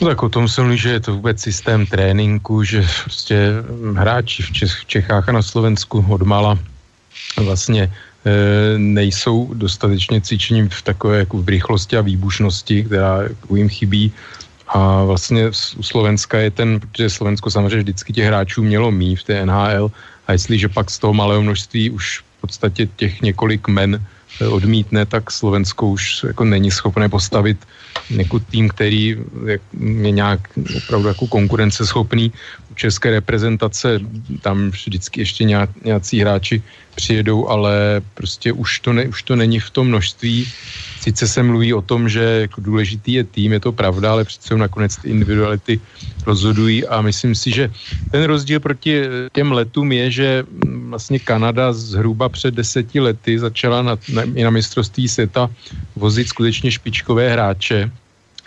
No 0.00 0.08
tak 0.08 0.22
o 0.22 0.28
tom 0.28 0.48
se 0.48 0.62
mluví, 0.62 0.78
že 0.78 0.90
je 0.90 1.00
to 1.00 1.14
vůbec 1.14 1.40
systém 1.40 1.86
tréninku, 1.86 2.64
že 2.64 2.86
prostě 3.04 3.50
hráči 3.94 4.42
v, 4.42 4.52
Čech, 4.52 4.72
v 4.72 4.86
Čechách 4.86 5.28
a 5.28 5.32
na 5.32 5.42
Slovensku 5.42 6.06
odmala 6.08 6.58
vlastně 7.36 7.82
e, 7.82 7.92
nejsou 8.78 9.54
dostatečně 9.54 10.20
cvičení 10.20 10.68
v 10.68 10.82
takové 10.82 11.18
jako 11.18 11.42
v 11.42 11.48
rychlosti 11.48 11.96
a 11.96 12.00
výbušnosti, 12.00 12.84
která 12.84 13.22
jako 13.22 13.56
jim 13.56 13.68
chybí. 13.68 14.12
A 14.68 15.04
vlastně 15.04 15.48
u 15.76 15.82
Slovenska 15.82 16.38
je 16.38 16.50
ten, 16.50 16.80
protože 16.80 17.10
Slovensko 17.10 17.50
samozřejmě 17.50 17.86
vždycky 17.86 18.12
těch 18.12 18.26
hráčů 18.26 18.62
mělo 18.62 18.90
mít 18.90 19.16
v 19.16 19.24
té 19.24 19.46
NHL 19.46 19.90
a 20.26 20.32
jestliže 20.32 20.68
pak 20.68 20.90
z 20.90 20.98
toho 20.98 21.14
malého 21.14 21.42
množství 21.42 21.90
už 21.90 22.18
v 22.18 22.40
podstatě 22.40 22.86
těch 22.96 23.22
několik 23.22 23.68
men 23.68 24.02
odmítne, 24.40 25.06
tak 25.06 25.30
Slovensko 25.30 25.88
už 25.88 26.24
jako 26.26 26.44
není 26.44 26.70
schopné 26.70 27.08
postavit 27.08 27.58
jako 28.10 28.38
tým, 28.38 28.68
který 28.68 29.16
je 30.02 30.10
nějak 30.10 30.40
opravdu 30.76 31.08
jako 31.08 31.26
konkurenceschopný. 31.26 32.32
U 32.72 32.74
české 32.74 33.10
reprezentace 33.10 34.00
tam 34.40 34.70
vždycky 34.70 35.20
ještě 35.20 35.44
nějací 35.84 36.20
hráči 36.20 36.62
přijedou, 36.94 37.48
ale 37.48 38.02
prostě 38.14 38.52
už 38.52 38.80
to, 38.80 38.92
ne, 38.92 39.08
už 39.08 39.22
to 39.22 39.36
není 39.36 39.60
v 39.60 39.70
tom 39.70 39.88
množství. 39.88 40.46
Sice 41.04 41.28
se 41.28 41.42
mluví 41.42 41.74
o 41.76 41.84
tom, 41.84 42.08
že 42.08 42.48
jako 42.48 42.60
důležitý 42.64 43.12
je 43.12 43.24
tým, 43.24 43.52
je 43.52 43.60
to 43.60 43.72
pravda, 43.76 44.12
ale 44.12 44.24
přece 44.24 44.56
nakonec 44.56 44.96
ty 44.96 45.12
individuality 45.12 45.80
rozhodují. 46.24 46.86
A 46.88 47.04
myslím 47.04 47.36
si, 47.36 47.52
že 47.52 47.68
ten 48.08 48.24
rozdíl 48.24 48.60
proti 48.60 49.04
těm 49.32 49.52
letům 49.52 49.92
je, 49.92 50.10
že 50.10 50.28
vlastně 50.88 51.18
Kanada 51.20 51.72
zhruba 51.76 52.28
před 52.28 52.56
deseti 52.56 53.00
lety 53.00 53.38
začala 53.38 53.82
na, 53.82 54.00
na, 54.16 54.22
i 54.22 54.42
na 54.44 54.50
mistrovství 54.50 55.04
světa 55.08 55.50
vozit 55.96 56.28
skutečně 56.28 56.72
špičkové 56.72 57.28
hráče, 57.28 57.92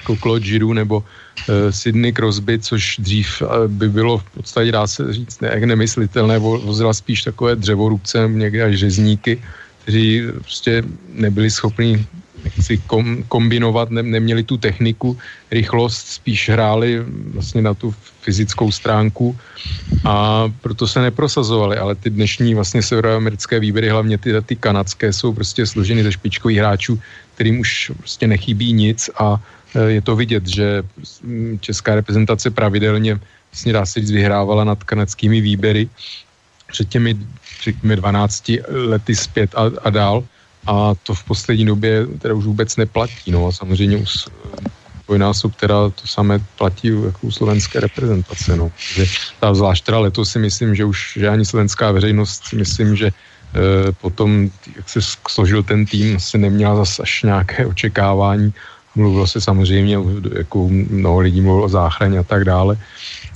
jako 0.01 0.15
Claude 0.17 0.45
Giroux 0.45 0.73
nebo 0.73 0.97
uh, 0.97 1.69
Sydney 1.69 2.13
Crosby, 2.13 2.57
což 2.59 2.97
dřív 2.97 3.41
uh, 3.41 3.69
by 3.69 3.89
bylo 3.89 4.17
v 4.17 4.25
podstatě, 4.41 4.71
dá 4.71 4.87
se 4.87 5.13
říct, 5.13 5.41
ne, 5.45 5.61
nemyslitelné, 5.61 6.39
vozila 6.41 6.93
spíš 6.93 7.23
takové 7.23 7.55
dřevorubce, 7.55 8.25
někde 8.33 8.63
až 8.63 8.75
řezníky, 8.75 9.37
kteří 9.85 10.21
prostě 10.41 10.83
nebyli 11.13 11.53
schopni 11.53 12.05
si 12.59 12.77
kom, 12.77 13.23
kombinovat, 13.27 13.89
ne, 13.89 14.03
neměli 14.03 14.43
tu 14.43 14.57
techniku, 14.57 15.17
rychlost, 15.51 16.07
spíš 16.07 16.49
hráli 16.49 17.03
vlastně 17.33 17.61
na 17.61 17.73
tu 17.73 17.95
fyzickou 18.21 18.71
stránku 18.71 19.37
a 20.05 20.45
proto 20.61 20.87
se 20.87 21.01
neprosazovali, 21.01 21.77
ale 21.77 21.95
ty 21.95 22.09
dnešní 22.09 22.55
vlastně 22.55 22.81
severoamerické 22.81 23.59
výběry, 23.59 23.89
hlavně 23.89 24.17
ty, 24.17 24.33
ty 24.45 24.55
kanadské, 24.55 25.13
jsou 25.13 25.33
prostě 25.33 25.65
složeny 25.65 26.03
ze 26.03 26.11
špičkových 26.11 26.57
hráčů, 26.57 26.99
kterým 27.35 27.59
už 27.59 27.91
prostě 27.97 28.27
nechybí 28.27 28.73
nic 28.73 29.09
a 29.19 29.39
Eh, 29.75 29.99
je 29.99 30.01
to 30.01 30.15
vidět, 30.15 30.47
že 30.47 30.83
mm, 31.23 31.59
česká 31.59 31.95
reprezentace 31.95 32.51
pravidelně 32.51 33.19
vlastně 33.51 33.73
dá 33.73 33.85
se 33.85 33.99
říct 33.99 34.11
vyhrávala 34.11 34.63
nad 34.63 34.83
kanadskými 34.83 35.41
výběry 35.41 35.89
před 36.67 36.89
těmi, 36.89 37.17
před 37.59 37.81
těmi 37.81 37.95
12 37.95 38.51
lety 38.67 39.15
zpět 39.15 39.55
a, 39.55 39.71
a 39.83 39.89
dál 39.89 40.23
a 40.67 40.95
to 41.03 41.13
v 41.13 41.23
poslední 41.23 41.65
době 41.65 42.07
teda 42.19 42.33
už 42.33 42.45
vůbec 42.45 42.77
neplatí, 42.77 43.31
no 43.31 43.47
a 43.47 43.51
samozřejmě 43.51 43.97
už 43.97 44.27
dvojnásob 45.05 45.55
teda 45.55 45.89
to 45.89 46.07
samé 46.07 46.39
platí 46.57 46.87
jako 46.87 47.19
u 47.21 47.31
slovenské 47.31 47.79
reprezentace, 47.79 48.55
no. 48.55 48.71
Že 48.77 49.05
ta 49.39 49.53
zvlášť 49.53 49.85
teda 49.85 49.99
letos 49.99 50.31
si 50.31 50.39
myslím, 50.39 50.75
že 50.75 50.85
už 50.85 51.13
že 51.15 51.29
ani 51.29 51.45
slovenská 51.45 51.91
veřejnost 51.91 52.43
si 52.43 52.55
myslím, 52.55 52.95
že 52.95 53.07
e, 53.07 53.11
potom, 53.91 54.49
jak 54.75 54.89
se 54.89 54.99
složil 55.27 55.63
ten 55.63 55.85
tým, 55.85 56.19
se 56.19 56.37
neměla 56.37 56.75
zase 56.75 57.03
až 57.03 57.23
nějaké 57.23 57.65
očekávání 57.65 58.53
Mluvilo 58.97 59.27
se 59.27 59.41
samozřejmě, 59.41 59.97
jako 60.37 60.67
mnoho 60.69 61.19
lidí 61.19 61.41
mluvilo 61.41 61.65
o 61.65 61.69
záchraně 61.69 62.19
a 62.19 62.23
tak 62.23 62.45
dále, 62.45 62.77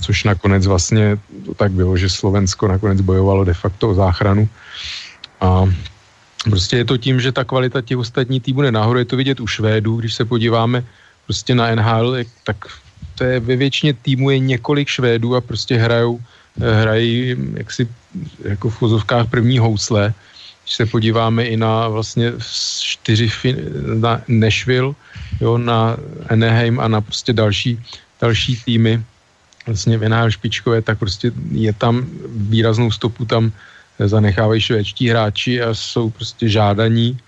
což 0.00 0.24
nakonec 0.24 0.66
vlastně 0.66 1.18
to 1.46 1.54
tak 1.54 1.72
bylo, 1.72 1.96
že 1.96 2.10
Slovensko 2.10 2.68
nakonec 2.68 3.00
bojovalo 3.00 3.44
de 3.44 3.54
facto 3.54 3.90
o 3.90 3.94
záchranu. 3.94 4.48
A 5.40 5.70
prostě 6.50 6.76
je 6.76 6.84
to 6.84 6.96
tím, 6.96 7.20
že 7.20 7.32
ta 7.32 7.44
kvalita 7.44 7.80
těch 7.80 7.98
ostatní 7.98 8.40
týmů 8.40 8.62
jde 8.62 8.72
nahoru, 8.72 8.98
je 8.98 9.04
to 9.04 9.16
vidět 9.16 9.40
u 9.40 9.46
Švédů, 9.46 9.96
když 9.96 10.14
se 10.14 10.24
podíváme 10.24 10.84
prostě 11.26 11.54
na 11.54 11.74
NHL, 11.74 12.16
tak 12.44 12.56
to 13.14 13.24
je 13.24 13.40
ve 13.40 13.56
většině 13.56 13.94
týmu 13.94 14.30
je 14.30 14.38
několik 14.38 14.88
Švédů 14.88 15.36
a 15.36 15.40
prostě 15.40 15.76
hrajou, 15.76 16.20
hrají 16.58 17.36
jaksi 17.54 17.88
jako 18.44 18.70
v 18.70 18.80
vozovkách 18.80 19.30
první 19.30 19.58
housle. 19.58 20.14
Když 20.62 20.74
se 20.74 20.86
podíváme 20.86 21.44
i 21.44 21.56
na 21.56 21.88
vlastně 21.88 22.32
čtyři 22.80 23.30
na 23.94 24.22
Nashville, 24.28 24.94
jo, 25.40 25.58
na 25.58 25.96
Anaheim 26.28 26.80
a 26.80 26.88
na 26.88 27.00
prostě 27.00 27.32
další, 27.32 27.78
další 28.20 28.56
týmy, 28.56 29.02
vlastně 29.66 29.98
v 29.98 30.08
NHL 30.08 30.30
špičkové, 30.30 30.82
tak 30.82 30.98
prostě 30.98 31.32
je 31.50 31.72
tam 31.72 32.06
výraznou 32.50 32.90
stopu 32.90 33.24
tam 33.24 33.52
zanechávají 33.98 34.60
švédští 34.60 35.08
hráči 35.08 35.62
a 35.62 35.74
jsou 35.74 36.10
prostě 36.10 36.48
žádaní. 36.48 37.18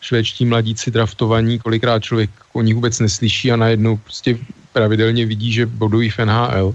Švédští 0.00 0.44
mladíci 0.44 0.90
draftovaní, 0.90 1.58
kolikrát 1.58 2.02
člověk 2.02 2.30
o 2.52 2.62
nich 2.62 2.74
vůbec 2.74 3.00
neslyší 3.00 3.52
a 3.52 3.56
najednou 3.56 3.96
prostě 3.96 4.38
pravidelně 4.72 5.26
vidí, 5.26 5.52
že 5.52 5.66
bodují 5.66 6.10
v 6.10 6.18
NHL. 6.18 6.74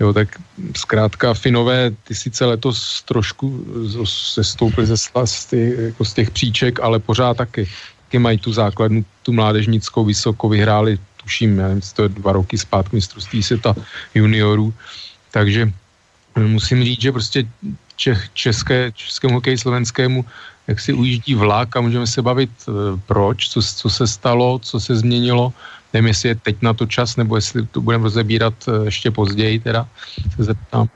Jo, 0.00 0.12
tak 0.12 0.28
zkrátka 0.76 1.34
Finové, 1.34 1.90
ty 2.04 2.14
sice 2.14 2.44
letos 2.44 3.02
trošku 3.02 3.66
sestoupili 4.04 4.86
ze, 4.86 4.96
z, 5.24 5.46
ty, 5.46 5.76
jako 5.78 6.04
z 6.04 6.12
těch 6.14 6.30
příček, 6.30 6.80
ale 6.80 6.98
pořád 6.98 7.36
taky, 7.36 7.68
taky 8.04 8.18
mají 8.18 8.38
tu 8.38 8.52
základnu, 8.52 9.04
tu 9.22 9.32
mládežnickou 9.32 10.04
vysoko, 10.04 10.48
vyhráli, 10.48 10.98
tuším, 11.22 11.58
já 11.58 11.68
nevím, 11.68 11.82
to 11.94 12.02
je 12.02 12.08
dva 12.08 12.32
roky 12.32 12.58
zpátky 12.58 12.96
mistrovství 12.96 13.42
světa 13.42 13.76
juniorů, 14.14 14.74
takže 15.30 15.72
musím 16.36 16.84
říct, 16.84 17.00
že 17.00 17.12
prostě 17.12 17.48
České, 18.32 18.92
českému 18.92 19.34
hokeji 19.34 19.58
slovenskému 19.58 20.24
jak 20.70 20.80
si 20.80 20.92
ujíždí 20.92 21.34
vlak 21.34 21.76
a 21.76 21.80
můžeme 21.80 22.06
se 22.06 22.22
bavit 22.22 22.50
e, 22.68 22.72
proč, 23.06 23.48
co, 23.48 23.62
co 23.62 23.90
se 23.90 24.06
stalo, 24.06 24.58
co 24.62 24.80
se 24.80 24.96
změnilo. 24.96 25.52
Nevím, 25.92 26.08
jestli 26.08 26.28
je 26.28 26.34
teď 26.34 26.56
na 26.62 26.72
to 26.74 26.86
čas, 26.86 27.16
nebo 27.16 27.36
jestli 27.36 27.66
to 27.66 27.80
budeme 27.80 28.04
rozebírat 28.04 28.54
e, 28.68 28.84
ještě 28.84 29.10
později, 29.10 29.60
teda 29.60 29.88
se 30.36 30.54
zeptám. 30.54 30.86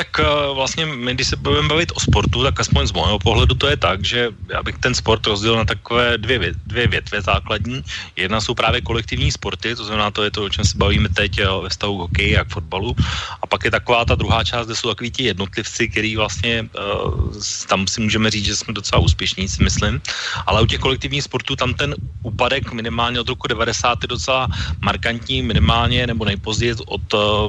Tak 0.00 0.16
uh, 0.22 0.56
vlastně 0.56 0.86
my, 0.86 1.14
když 1.14 1.26
se 1.26 1.36
budeme 1.36 1.68
bavit 1.68 1.92
o 1.94 2.00
sportu, 2.00 2.42
tak 2.42 2.60
aspoň 2.60 2.86
z 2.86 2.92
mého 2.92 3.18
pohledu 3.18 3.54
to 3.54 3.66
je 3.66 3.76
tak, 3.76 4.04
že 4.04 4.32
já 4.48 4.62
bych 4.62 4.78
ten 4.78 4.94
sport 4.94 5.26
rozdělil 5.26 5.56
na 5.56 5.64
takové 5.64 6.18
dvě, 6.18 6.54
dvě 6.66 6.86
větve 6.86 7.22
základní. 7.22 7.82
Jedna 8.16 8.40
jsou 8.40 8.54
právě 8.54 8.80
kolektivní 8.80 9.32
sporty, 9.32 9.76
to 9.76 9.84
znamená, 9.84 10.10
to 10.10 10.22
je 10.22 10.30
to, 10.30 10.44
o 10.44 10.48
čem 10.48 10.64
se 10.64 10.78
bavíme 10.78 11.08
teď 11.08 11.38
eh, 11.38 11.44
ve 11.44 11.68
k 11.68 11.82
hokeji 11.82 12.38
a 12.38 12.44
k 12.44 12.48
fotbalu. 12.48 12.96
A 13.42 13.46
pak 13.46 13.64
je 13.64 13.70
taková 13.70 14.04
ta 14.04 14.14
druhá 14.14 14.44
část, 14.44 14.66
kde 14.66 14.76
jsou 14.76 14.88
takový 14.88 15.10
ti 15.10 15.22
jednotlivci, 15.24 15.88
který 15.88 16.16
vlastně 16.16 16.64
uh, 16.72 17.34
tam 17.68 17.86
si 17.86 18.00
můžeme 18.00 18.30
říct, 18.30 18.44
že 18.44 18.56
jsme 18.56 18.74
docela 18.74 19.02
úspěšní, 19.02 19.48
si 19.48 19.62
myslím. 19.62 20.00
Ale 20.46 20.62
u 20.62 20.66
těch 20.66 20.80
kolektivních 20.80 21.24
sportů 21.24 21.56
tam 21.56 21.74
ten 21.74 21.94
úpadek 22.22 22.72
minimálně 22.72 23.20
od 23.20 23.28
roku 23.28 23.48
90 23.48 23.98
je 24.02 24.08
docela 24.08 24.48
markantní, 24.80 25.42
minimálně 25.42 26.06
nebo 26.06 26.24
nejpozději 26.24 26.74
od 26.86 27.02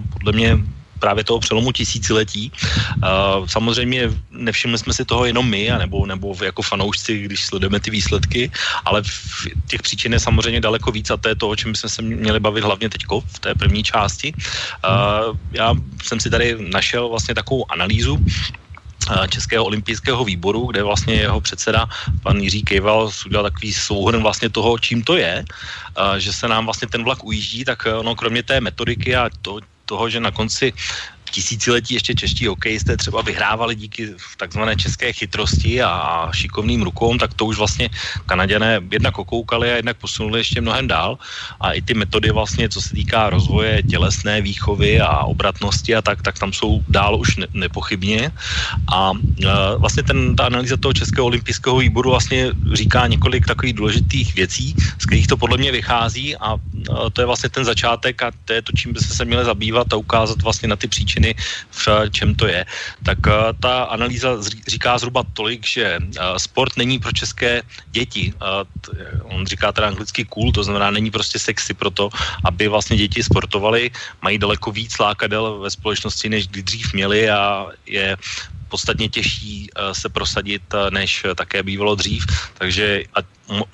podle 0.10 0.32
mě 0.32 0.58
právě 1.02 1.26
toho 1.26 1.42
přelomu 1.42 1.74
tisíciletí. 1.74 2.54
Uh, 3.02 3.50
samozřejmě 3.50 4.14
nevšimli 4.32 4.78
jsme 4.78 4.94
si 4.94 5.04
toho 5.06 5.26
jenom 5.26 5.50
my, 5.50 5.74
nebo, 5.82 6.06
nebo 6.06 6.38
jako 6.38 6.62
fanoušci, 6.62 7.26
když 7.26 7.46
sledujeme 7.50 7.82
ty 7.82 7.90
výsledky, 7.90 8.52
ale 8.86 9.02
v 9.02 9.48
těch 9.68 9.82
příčin 9.82 10.14
je 10.14 10.22
samozřejmě 10.22 10.62
daleko 10.62 10.94
víc 10.94 11.10
a 11.10 11.18
to 11.18 11.28
je 11.28 11.36
to, 11.36 11.50
o 11.50 11.56
čem 11.58 11.76
jsme 11.76 11.90
se 11.90 12.02
měli 12.02 12.40
bavit 12.40 12.64
hlavně 12.64 12.90
teď 12.90 13.04
v 13.10 13.40
té 13.40 13.56
první 13.58 13.84
části. 13.84 14.30
Uh, 14.86 15.34
já 15.52 15.74
jsem 16.04 16.20
si 16.20 16.30
tady 16.30 16.56
našel 16.62 17.10
vlastně 17.10 17.34
takovou 17.36 17.66
analýzu, 17.72 18.22
Českého 19.30 19.66
olympijského 19.66 20.24
výboru, 20.24 20.66
kde 20.72 20.84
vlastně 20.84 21.14
jeho 21.26 21.42
předseda, 21.42 21.90
pan 22.24 22.38
Jiří 22.38 22.64
Kejval, 22.64 23.10
udělal 23.26 23.50
takový 23.50 23.74
souhrn 23.74 24.22
vlastně 24.22 24.50
toho, 24.50 24.78
čím 24.80 25.04
to 25.04 25.18
je, 25.18 25.46
že 26.18 26.34
se 26.34 26.48
nám 26.48 26.66
vlastně 26.66 26.88
ten 26.88 27.04
vlak 27.04 27.24
ujíždí, 27.24 27.66
tak 27.66 27.88
ono 27.90 28.16
kromě 28.16 28.44
té 28.44 28.62
metodiky 28.62 29.16
a 29.16 29.30
to, 29.42 29.60
toho, 29.92 30.08
že 30.08 30.24
na 30.24 30.32
konci 30.32 30.72
tisíciletí 31.32 31.94
ještě 31.94 32.16
čeští 32.16 32.48
hokejisté 32.48 32.98
třeba 32.98 33.22
vyhrávali 33.22 33.76
díky 33.76 34.14
takzvané 34.38 34.76
české 34.76 35.14
chytrosti 35.14 35.82
a 35.82 36.28
šikovným 36.34 36.82
rukou, 36.84 37.18
tak 37.18 37.34
to 37.34 37.46
už 37.46 37.58
vlastně 37.58 37.90
Kanaděné 38.26 38.82
jednak 38.92 39.20
okoukali 39.20 39.72
a 39.72 39.76
jednak 39.76 39.98
posunuli 39.98 40.40
ještě 40.40 40.62
mnohem 40.62 40.88
dál. 40.88 41.18
A 41.62 41.72
i 41.72 41.82
ty 41.82 41.94
metody 41.94 42.32
vlastně, 42.32 42.70
co 42.70 42.82
se 42.82 42.94
týká 42.94 43.30
rozvoje 43.30 43.84
tělesné 43.84 44.42
výchovy 44.42 45.02
a 45.02 45.24
obratnosti 45.24 45.96
a 45.96 46.02
tak, 46.02 46.22
tak 46.22 46.40
tam 46.40 46.54
jsou 46.54 46.84
dál 46.88 47.16
už 47.16 47.38
ne, 47.38 47.48
nepochybně. 47.54 48.32
A 48.92 49.12
e, 49.16 49.48
vlastně 49.78 50.04
ten, 50.04 50.36
ta 50.36 50.46
analýza 50.52 50.78
toho 50.78 50.94
Českého 50.94 51.26
olympijského 51.26 51.78
výboru 51.78 52.10
vlastně 52.10 52.52
říká 52.74 53.08
několik 53.08 53.46
takových 53.48 53.74
důležitých 53.74 54.36
věcí, 54.36 54.76
z 55.00 55.06
kterých 55.06 55.28
to 55.28 55.38
podle 55.38 55.58
mě 55.58 55.72
vychází 55.72 56.36
a 56.36 56.58
e, 56.58 57.10
to 57.14 57.22
je 57.22 57.26
vlastně 57.26 57.50
ten 57.50 57.66
začátek 57.66 58.22
a 58.24 58.32
to 58.46 58.54
je 58.54 58.62
to, 58.62 58.72
čím 58.76 58.94
by 58.94 59.00
se 59.00 59.26
měli 59.26 59.46
zabývat 59.46 59.94
a 59.94 59.98
ukázat 59.98 60.42
vlastně 60.42 60.68
na 60.68 60.76
ty 60.76 60.88
příčiny 60.88 61.21
příčiny, 61.22 61.36
v 61.72 62.10
čem 62.12 62.36
to 62.36 62.48
je, 62.48 62.66
tak 63.06 63.20
uh, 63.28 63.34
ta 63.60 63.84
analýza 63.84 64.38
říká 64.68 64.98
zhruba 64.98 65.24
tolik, 65.34 65.68
že 65.68 66.00
uh, 66.02 66.38
sport 66.38 66.78
není 66.78 67.00
pro 67.00 67.12
české 67.12 67.62
děti. 67.92 68.34
T, 68.82 68.92
on 69.30 69.46
říká 69.46 69.72
teda 69.72 69.88
anglicky 69.88 70.26
cool, 70.26 70.52
to 70.52 70.64
znamená, 70.64 70.92
není 70.92 71.12
prostě 71.12 71.40
sexy 71.40 71.74
pro 71.74 71.92
to, 71.92 72.10
aby 72.44 72.68
vlastně 72.68 72.98
děti 72.98 73.24
sportovaly, 73.24 73.92
mají 74.22 74.38
daleko 74.38 74.72
víc 74.72 75.00
lákadel 75.00 75.60
ve 75.60 75.70
společnosti, 75.70 76.30
než 76.30 76.48
kdy 76.48 76.62
dřív 76.64 76.94
měli 76.94 77.30
a 77.30 77.68
je 77.86 78.18
podstatně 78.72 79.12
těžší 79.12 79.68
eh, 79.68 79.92
se 79.92 80.08
prosadit, 80.08 80.64
eh, 80.72 80.88
než 80.96 81.28
také 81.36 81.60
bývalo 81.60 82.00
dřív. 82.00 82.24
Takže 82.56 83.04
a 83.12 83.20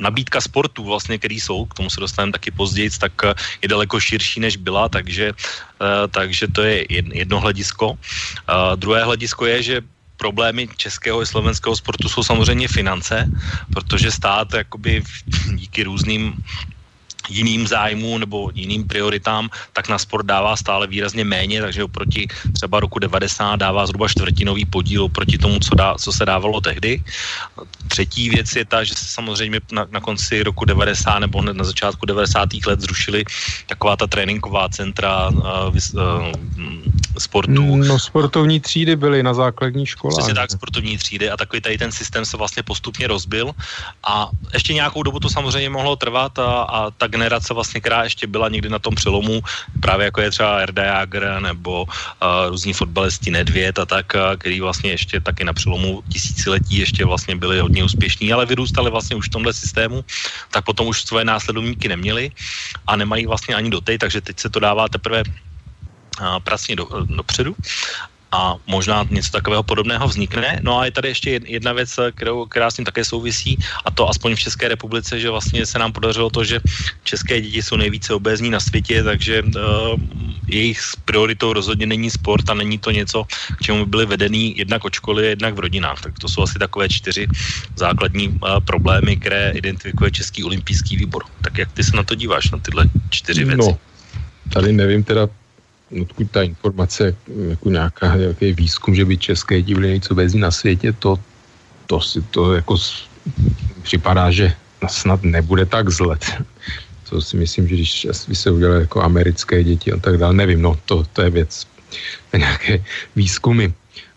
nabídka 0.02 0.42
sportů, 0.42 0.82
vlastně, 0.84 1.22
který 1.22 1.38
jsou, 1.38 1.70
k 1.70 1.78
tomu 1.78 1.90
se 1.94 2.02
dostaneme 2.02 2.34
taky 2.34 2.50
později, 2.50 2.90
tak 2.98 3.14
eh, 3.24 3.34
je 3.62 3.70
daleko 3.70 4.02
širší, 4.02 4.42
než 4.42 4.58
byla, 4.58 4.90
takže, 4.90 5.38
takže 6.10 6.48
to 6.50 6.66
je 6.66 6.90
jedno 6.90 7.38
hledisko. 7.38 7.94
Druhé 8.76 9.06
hledisko 9.06 9.46
je, 9.46 9.58
že 9.64 9.76
problémy 10.18 10.66
českého 10.82 11.22
i 11.22 11.26
slovenského 11.30 11.76
sportu 11.78 12.10
jsou 12.10 12.24
samozřejmě 12.26 12.68
finance, 12.68 13.30
protože 13.70 14.10
stát 14.10 14.54
jakoby 14.54 15.06
díky 15.54 15.86
různým 15.86 16.34
jiným 17.30 17.68
zájmům 17.68 18.20
nebo 18.20 18.52
jiným 18.54 18.88
prioritám, 18.88 19.50
tak 19.74 19.90
na 19.90 19.98
sport 19.98 20.26
dává 20.26 20.56
stále 20.56 20.88
výrazně 20.88 21.26
méně, 21.26 21.62
takže 21.62 21.84
oproti 21.84 22.28
třeba 22.54 22.80
roku 22.80 23.00
90 23.00 23.56
dává 23.56 23.86
zhruba 23.86 24.08
čtvrtinový 24.08 24.66
podíl 24.66 25.04
oproti 25.04 25.38
tomu, 25.38 25.60
co, 25.60 25.76
dá, 25.76 25.96
co 25.96 26.12
se 26.12 26.26
dávalo 26.26 26.62
tehdy. 26.62 27.04
Třetí 27.88 28.30
věc 28.30 28.56
je 28.56 28.66
ta, 28.66 28.84
že 28.84 28.96
se 28.96 29.06
samozřejmě 29.06 29.60
na, 29.72 29.88
na 29.92 30.00
konci 30.00 30.44
roku 30.44 30.66
90 30.66 31.20
nebo 31.20 31.42
hned 31.42 31.58
na 31.58 31.64
začátku 31.64 32.06
90. 32.06 32.50
let 32.68 32.82
zrušili 32.82 33.24
taková 33.68 33.96
ta 33.96 34.08
tréninková 34.08 34.70
centra 34.70 35.30
uh, 35.30 35.44
uh, 35.94 36.34
sportu. 37.18 37.76
No 37.76 38.00
sportovní 38.00 38.60
třídy 38.60 38.96
byly 38.96 39.24
na 39.24 39.34
základní 39.34 39.86
škole. 39.86 40.14
Přesně 40.18 40.34
tak, 40.34 40.52
sportovní 40.52 40.98
třídy 40.98 41.30
a 41.30 41.38
takový 41.38 41.62
tady 41.62 41.78
ten 41.78 41.92
systém 41.92 42.26
se 42.26 42.38
vlastně 42.38 42.64
postupně 42.64 43.08
rozbil 43.08 43.52
a 44.04 44.30
ještě 44.54 44.74
nějakou 44.74 45.04
dobu 45.04 45.20
to 45.20 45.30
samozřejmě 45.30 45.70
mohlo 45.70 45.96
trvat 45.96 46.40
a, 46.40 46.62
a 46.62 46.92
tak 46.92 47.16
generace 47.18 47.50
vlastně, 47.54 47.82
která 47.82 48.06
ještě 48.06 48.30
byla 48.30 48.50
někdy 48.54 48.70
na 48.70 48.80
tom 48.80 48.94
přelomu, 48.94 49.42
právě 49.82 50.06
jako 50.06 50.22
je 50.22 50.30
třeba 50.32 50.62
Erda 50.62 50.84
Jager 50.84 51.42
nebo 51.42 51.84
uh, 51.84 51.90
různí 52.54 52.78
fotbalisti 52.78 53.34
Nedvěd 53.34 53.80
a 53.82 53.86
tak, 53.90 54.14
uh, 54.14 54.38
který 54.38 54.62
vlastně 54.62 54.94
ještě 54.94 55.18
taky 55.20 55.42
na 55.44 55.54
přelomu 55.54 56.06
tisíciletí 56.14 56.78
ještě 56.78 57.02
vlastně 57.06 57.36
byli 57.36 57.60
hodně 57.60 57.82
úspěšní, 57.84 58.30
ale 58.30 58.46
vyrůstali 58.46 58.94
vlastně 58.94 59.18
už 59.18 59.28
v 59.28 59.36
tomhle 59.42 59.54
systému, 59.54 60.06
tak 60.54 60.62
potom 60.66 60.88
už 60.88 61.02
svoje 61.02 61.26
následovníky 61.26 61.90
neměli 61.90 62.32
a 62.88 62.96
nemají 62.96 63.26
vlastně 63.26 63.58
ani 63.58 63.74
dotej, 63.74 63.98
takže 63.98 64.22
teď 64.22 64.36
se 64.40 64.50
to 64.54 64.60
dává 64.62 64.86
teprve 64.90 65.26
pracně 66.44 66.76
do, 66.76 66.86
dopředu 67.10 67.56
a 68.32 68.56
možná 68.68 69.06
něco 69.10 69.32
takového 69.32 69.64
podobného 69.64 70.08
vznikne. 70.08 70.60
No 70.64 70.80
a 70.80 70.86
je 70.86 70.92
tady 70.92 71.08
ještě 71.08 71.40
jedna 71.46 71.74
věc, 71.74 72.00
kterou, 72.16 72.46
která 72.46 72.72
s 72.72 72.76
tím 72.76 72.86
také 72.86 73.06
souvisí, 73.06 73.58
a 73.86 73.92
to 73.92 74.10
aspoň 74.10 74.36
v 74.36 74.40
České 74.40 74.68
republice, 74.68 75.20
že 75.20 75.30
vlastně 75.30 75.66
se 75.66 75.80
nám 75.80 75.92
podařilo 75.92 76.30
to, 76.30 76.44
že 76.44 76.60
české 77.04 77.42
děti 77.42 77.62
jsou 77.62 77.76
nejvíce 77.76 78.14
obézní 78.14 78.50
na 78.50 78.60
světě, 78.60 79.04
takže 79.04 79.44
uh, 79.44 79.52
jejich 80.48 80.80
prioritou 81.06 81.54
rozhodně 81.54 81.86
není 81.86 82.12
sport 82.12 82.50
a 82.50 82.54
není 82.54 82.78
to 82.78 82.92
něco, 82.92 83.24
k 83.58 83.62
čemu 83.62 83.86
by 83.86 83.90
byly 83.90 84.06
vedený 84.06 84.58
jednak 84.58 84.86
od 84.86 84.94
školy, 84.94 85.28
jednak 85.28 85.56
v 85.56 85.60
rodinách. 85.60 86.02
Tak 86.02 86.20
to 86.20 86.28
jsou 86.28 86.44
asi 86.44 86.60
takové 86.60 86.90
čtyři 86.90 87.28
základní 87.76 88.28
uh, 88.28 88.60
problémy, 88.60 89.18
které 89.18 89.52
identifikuje 89.56 90.12
Český 90.12 90.44
olympijský 90.44 90.98
výbor. 90.98 91.24
Tak 91.42 91.58
jak 91.58 91.72
ty 91.72 91.84
se 91.84 91.96
na 91.96 92.04
to 92.04 92.16
díváš, 92.16 92.52
na 92.52 92.58
tyhle 92.60 92.86
čtyři 93.10 93.44
věci? 93.44 93.58
No, 93.58 93.78
tady 94.54 94.74
nevím 94.74 95.04
teda 95.04 95.28
odkud 96.02 96.32
ta 96.32 96.44
informace, 96.44 97.16
jako 97.50 97.70
nějaká, 97.70 98.16
nějaký 98.16 98.54
výzkum, 98.54 98.96
že 98.96 99.06
by 99.06 99.18
české 99.18 99.62
děti 99.62 99.74
byly 99.76 99.94
něco 99.94 100.16
vezí 100.16 100.40
na 100.40 100.52
světě, 100.52 100.94
to, 100.94 101.20
to 101.88 102.02
si 102.02 102.22
to 102.22 102.54
jako 102.54 102.76
připadá, 103.82 104.32
že 104.32 104.54
snad 104.88 105.24
nebude 105.24 105.66
tak 105.66 105.90
zle. 105.90 106.18
To 107.10 107.22
si 107.24 107.40
myslím, 107.40 107.68
že 107.68 107.76
když 107.76 108.08
by 108.28 108.36
se 108.36 108.52
udělali 108.52 108.80
jako 108.82 109.02
americké 109.02 109.64
děti 109.64 109.92
a 109.92 109.98
tak 109.98 110.18
dále, 110.18 110.34
nevím, 110.34 110.62
no 110.62 110.76
to, 110.86 111.08
to 111.14 111.22
je 111.22 111.30
věc, 111.30 111.68
nějaké 112.38 112.84
výzkumy. 113.16 113.72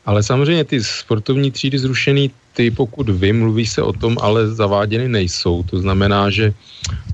Ale 0.06 0.22
samozřejmě 0.22 0.64
ty 0.64 0.84
sportovní 0.84 1.50
třídy 1.50 1.78
zrušený, 1.78 2.30
ty 2.60 2.70
pokud 2.70 3.08
vím, 3.08 3.40
mluví 3.40 3.66
se 3.66 3.80
o 3.82 3.92
tom, 3.92 4.20
ale 4.20 4.52
zaváděny 4.52 5.08
nejsou. 5.08 5.62
To 5.72 5.80
znamená, 5.80 6.30
že 6.30 6.52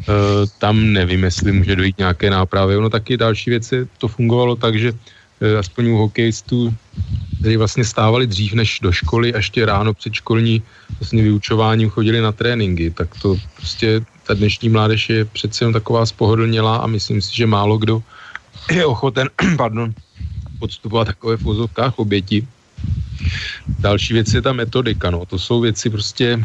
Eh, 0.06 0.46
tam 0.58 0.92
nevím, 0.92 1.24
jestli 1.24 1.52
může 1.52 1.76
dojít 1.76 1.98
nějaké 1.98 2.30
nápravy. 2.30 2.76
Ono 2.76 2.90
taky 2.90 3.16
další 3.16 3.50
věci, 3.50 3.88
to 3.98 4.08
fungovalo 4.08 4.56
tak, 4.56 4.78
že 4.78 4.92
uh, 4.92 5.58
aspoň 5.58 5.86
u 5.86 5.96
hokejistů, 5.96 6.74
kteří 7.40 7.56
vlastně 7.56 7.84
stávali 7.84 8.26
dřív 8.26 8.52
než 8.52 8.80
do 8.82 8.92
školy 8.92 9.34
a 9.34 9.36
ještě 9.36 9.66
ráno 9.66 9.94
předškolní 9.94 10.62
vlastně 11.00 11.22
vyučováním 11.22 11.90
chodili 11.90 12.20
na 12.20 12.32
tréninky, 12.32 12.90
tak 12.90 13.08
to 13.22 13.36
prostě 13.56 14.00
ta 14.26 14.34
dnešní 14.34 14.68
mládež 14.68 15.10
je 15.10 15.24
přece 15.24 15.64
jen 15.64 15.72
taková 15.72 16.06
spohodlnělá 16.06 16.76
a 16.76 16.86
myslím 16.86 17.22
si, 17.22 17.36
že 17.36 17.46
málo 17.46 17.78
kdo 17.78 18.02
je 18.70 18.86
ochoten 18.86 19.28
pardon, 19.56 19.94
podstupovat 20.58 21.04
takové 21.04 21.36
v 21.36 21.98
oběti. 21.98 22.46
Další 23.78 24.14
věc 24.14 24.34
je 24.34 24.42
ta 24.42 24.52
metodika, 24.52 25.10
no. 25.10 25.26
To 25.26 25.38
jsou 25.38 25.60
věci 25.60 25.90
prostě 25.90 26.44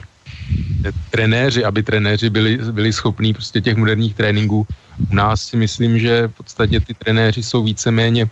trenéři, 1.10 1.66
aby 1.66 1.84
trenéři 1.84 2.30
byli, 2.30 2.58
byli 2.58 2.94
schopní 2.94 3.34
prostě 3.34 3.62
těch 3.62 3.78
moderních 3.78 4.16
tréninků. 4.16 4.68
U 5.12 5.16
nás 5.16 5.46
si 5.46 5.58
myslím, 5.58 6.00
že 6.00 6.28
v 6.28 6.32
podstatě 6.32 6.80
ty 6.80 6.94
trenéři 6.94 7.44
jsou 7.44 7.64
víceméně 7.64 8.30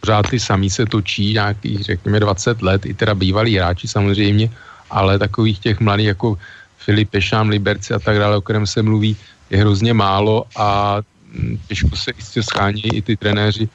pořád 0.00 0.30
ty 0.30 0.40
samý 0.40 0.70
se 0.70 0.86
točí 0.86 1.32
nějakých, 1.32 1.80
řekněme, 1.82 2.20
20 2.20 2.62
let, 2.62 2.86
i 2.86 2.94
teda 2.94 3.14
bývalí 3.14 3.56
hráči 3.56 3.88
samozřejmě, 3.88 4.50
ale 4.90 5.18
takových 5.18 5.58
těch 5.58 5.80
mladých 5.80 6.06
jako 6.06 6.38
Filip 6.78 7.10
Pešám, 7.10 7.48
Liberci 7.48 7.94
a 7.94 7.98
tak 7.98 8.18
dále, 8.18 8.36
o 8.36 8.40
kterém 8.40 8.66
se 8.66 8.82
mluví, 8.82 9.16
je 9.50 9.58
hrozně 9.58 9.94
málo 9.94 10.44
a 10.56 10.98
hm, 11.32 11.58
těžko 11.68 11.96
se 11.96 12.10
jistě 12.16 12.42
schání 12.42 12.82
i 12.82 13.02
ty 13.02 13.16
trenéři 13.16 13.64
e, 13.64 13.68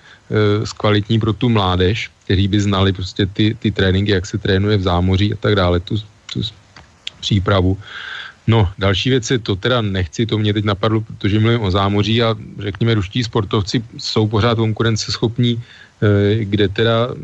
kvalitní 0.77 1.19
pro 1.19 1.33
tu 1.33 1.49
mládež, 1.49 2.11
kteří 2.27 2.47
by 2.47 2.59
znali 2.59 2.91
prostě 2.91 3.23
ty, 3.25 3.55
ty 3.55 3.71
tréninky, 3.71 4.11
jak 4.11 4.25
se 4.27 4.35
trénuje 4.35 4.77
v 4.77 4.83
zámoří 4.83 5.33
a 5.33 5.37
tak 5.39 5.55
dále, 5.55 5.79
tu, 5.79 5.95
tu 6.27 6.43
přípravu. 7.23 7.79
No, 8.47 8.67
další 8.75 9.09
věci, 9.09 9.39
to 9.39 9.55
teda 9.55 9.81
nechci, 9.81 10.27
to 10.27 10.35
mě 10.35 10.51
teď 10.53 10.75
napadlo, 10.75 11.01
protože 11.01 11.39
mluvím 11.39 11.63
o 11.63 11.71
zámoří 11.71 12.23
a 12.23 12.35
řekněme, 12.59 12.99
ruští 12.99 13.23
sportovci 13.23 13.83
jsou 13.97 14.27
pořád 14.27 14.59
konkurenceschopní, 14.59 15.55
e, 15.55 16.43
kde 16.43 16.67
teda 16.67 17.15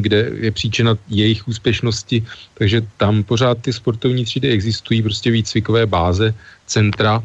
kde 0.00 0.30
je 0.38 0.50
příčina 0.50 0.94
jejich 1.08 1.48
úspěšnosti, 1.48 2.22
takže 2.54 2.86
tam 2.96 3.22
pořád 3.22 3.58
ty 3.58 3.72
sportovní 3.72 4.24
třídy 4.24 4.48
existují, 4.48 5.02
prostě 5.02 5.30
výcvikové 5.30 5.86
báze, 5.86 6.34
centra, 6.66 7.22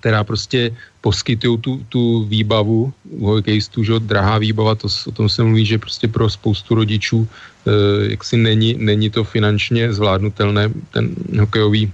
která 0.00 0.24
prostě 0.24 0.74
poskytují 1.02 1.58
tu, 1.58 1.72
tu 1.88 2.24
výbavu 2.24 2.92
u 3.10 3.26
hokejistů, 3.26 3.84
že 3.84 3.98
drahá 3.98 4.38
výbava, 4.38 4.74
to, 4.74 4.88
o 5.06 5.12
tom 5.12 5.28
se 5.28 5.42
mluví, 5.42 5.66
že 5.66 5.82
prostě 5.82 6.08
pro 6.08 6.30
spoustu 6.30 6.74
rodičů 6.74 7.26
e, 7.26 8.10
jaksi 8.14 8.36
není, 8.36 8.78
není 8.78 9.10
to 9.10 9.26
finančně 9.26 9.92
zvládnutelné, 9.92 10.70
ten 10.94 11.14
hokejový 11.40 11.92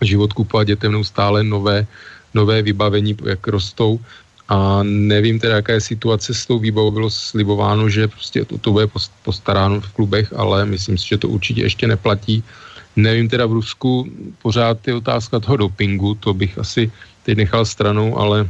život 0.00 0.32
kupovat 0.32 0.66
dětem 0.66 0.92
neustále 0.92 1.42
nové, 1.42 1.86
nové 2.34 2.62
vybavení, 2.62 3.16
jak 3.24 3.42
rostou, 3.46 4.00
a 4.48 4.82
nevím 4.86 5.42
teda, 5.42 5.54
jaká 5.54 5.72
je 5.72 5.80
situace 5.80 6.34
s 6.34 6.46
tou 6.46 6.58
výbavou. 6.58 6.90
Bylo 6.90 7.10
slibováno, 7.10 7.88
že 7.90 8.08
prostě 8.08 8.44
to, 8.44 8.58
to 8.58 8.72
bude 8.72 8.86
postaráno 9.22 9.80
v 9.80 9.92
klubech, 9.92 10.32
ale 10.36 10.66
myslím 10.66 10.98
si, 10.98 11.08
že 11.08 11.18
to 11.18 11.28
určitě 11.28 11.62
ještě 11.62 11.86
neplatí. 11.86 12.44
Nevím 12.96 13.28
teda 13.28 13.46
v 13.46 13.52
Rusku, 13.52 14.06
pořád 14.42 14.88
je 14.88 14.94
otázka 14.94 15.40
toho 15.40 15.56
dopingu, 15.56 16.14
to 16.14 16.34
bych 16.34 16.58
asi 16.58 16.92
teď 17.26 17.36
nechal 17.38 17.66
stranou, 17.66 18.18
ale 18.18 18.46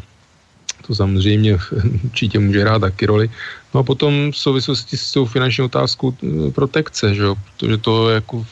to 0.86 0.94
samozřejmě 0.94 1.56
určitě 2.04 2.38
může 2.38 2.60
hrát 2.60 2.78
taky 2.78 3.06
roli. 3.06 3.30
No 3.74 3.80
a 3.80 3.82
potom 3.82 4.32
v 4.32 4.36
souvislosti 4.36 4.96
s 4.96 5.12
tou 5.12 5.24
finanční 5.24 5.64
otázkou 5.64 6.12
eh, 6.12 6.50
protekce, 6.52 7.14
že 7.14 7.22
jo? 7.22 7.34
protože 7.34 7.76
to, 7.76 8.10
jako, 8.10 8.46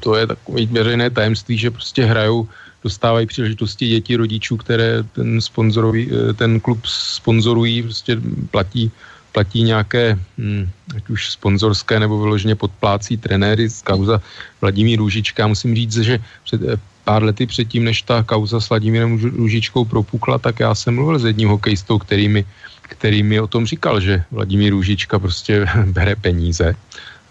to 0.00 0.16
je 0.16 0.26
takové 0.26 0.66
veřejné 0.66 1.10
tajemství, 1.10 1.58
že 1.58 1.70
prostě 1.70 2.04
hrajou 2.04 2.48
dostávají 2.82 3.26
příležitosti 3.26 3.88
děti 3.88 4.16
rodičů, 4.16 4.56
které 4.56 5.04
ten, 5.12 5.38
eh, 5.38 6.32
ten 6.32 6.60
klub 6.60 6.80
sponzorují, 6.88 7.82
prostě 7.82 8.16
platí, 8.50 8.90
platí 9.32 9.62
nějaké, 9.62 10.18
hm, 10.38 10.64
ať 10.96 11.04
už 11.08 11.20
sponzorské 11.30 12.00
nebo 12.00 12.18
vyloženě 12.18 12.56
podplácí 12.56 13.16
trenéry 13.16 13.68
z 13.68 13.82
kauza 13.82 14.20
Vladimír 14.60 14.98
Růžička. 14.98 15.46
Musím 15.46 15.76
říct, 15.76 15.96
že 16.00 16.18
před, 16.44 16.60
eh, 16.62 16.76
pár 17.08 17.24
lety 17.24 17.46
předtím, 17.46 17.88
než 17.88 18.02
ta 18.04 18.20
kauza 18.22 18.60
s 18.60 18.68
Vladimírem 18.68 19.16
Růžičkou 19.16 19.84
propukla, 19.84 20.38
tak 20.38 20.60
já 20.60 20.74
jsem 20.74 20.94
mluvil 20.94 21.18
s 21.18 21.24
jedním 21.24 21.48
hokejistou, 21.48 21.98
který 21.98 22.28
mi, 22.28 22.44
který 22.82 23.22
mi 23.24 23.40
o 23.40 23.48
tom 23.48 23.64
říkal, 23.64 24.00
že 24.00 24.28
Vladimír 24.28 24.76
Růžička 24.76 25.16
prostě 25.16 25.64
bere 25.96 26.16
peníze 26.16 26.76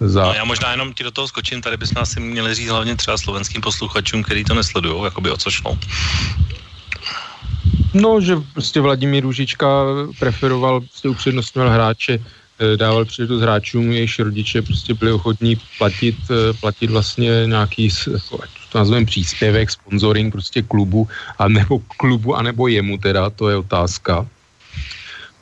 za... 0.01 0.25
No 0.25 0.33
já 0.33 0.45
možná 0.45 0.71
jenom 0.71 0.93
ti 0.93 1.03
do 1.03 1.13
toho 1.13 1.27
skočím, 1.29 1.61
tady 1.61 1.77
bychom 1.77 2.01
asi 2.01 2.17
měli 2.19 2.55
říct 2.57 2.73
hlavně 2.73 2.95
třeba 2.95 3.17
slovenským 3.17 3.61
posluchačům, 3.61 4.23
který 4.25 4.43
to 4.43 4.57
nesledují, 4.57 5.03
jakoby 5.03 5.29
o 5.29 5.37
co 5.37 5.49
šlo. 5.51 5.77
No, 7.93 8.21
že 8.21 8.41
prostě 8.53 8.81
Vladimír 8.81 9.23
Růžička 9.23 9.67
preferoval, 10.19 10.81
prostě 10.81 11.09
upřednostňoval 11.09 11.69
hráče, 11.69 12.19
dával 12.75 13.05
příležitost 13.05 13.41
hráčům, 13.41 13.91
jejichž 13.91 14.19
rodiče 14.19 14.61
prostě 14.61 14.93
byli 14.93 15.11
ochotní 15.11 15.57
platit, 15.77 16.15
eh, 16.31 16.53
platit 16.53 16.89
vlastně 16.89 17.31
nějaký, 17.45 17.89
jako, 18.13 18.39
to 18.71 18.77
nazveme 18.77 19.05
příspěvek, 19.05 19.71
sponsoring 19.71 20.31
prostě 20.31 20.61
klubu, 20.61 21.07
a 21.39 21.47
nebo 21.47 21.79
klubu, 21.97 22.35
anebo 22.35 22.67
jemu 22.67 22.97
teda, 22.97 23.29
to 23.29 23.49
je 23.49 23.55
otázka. 23.57 24.27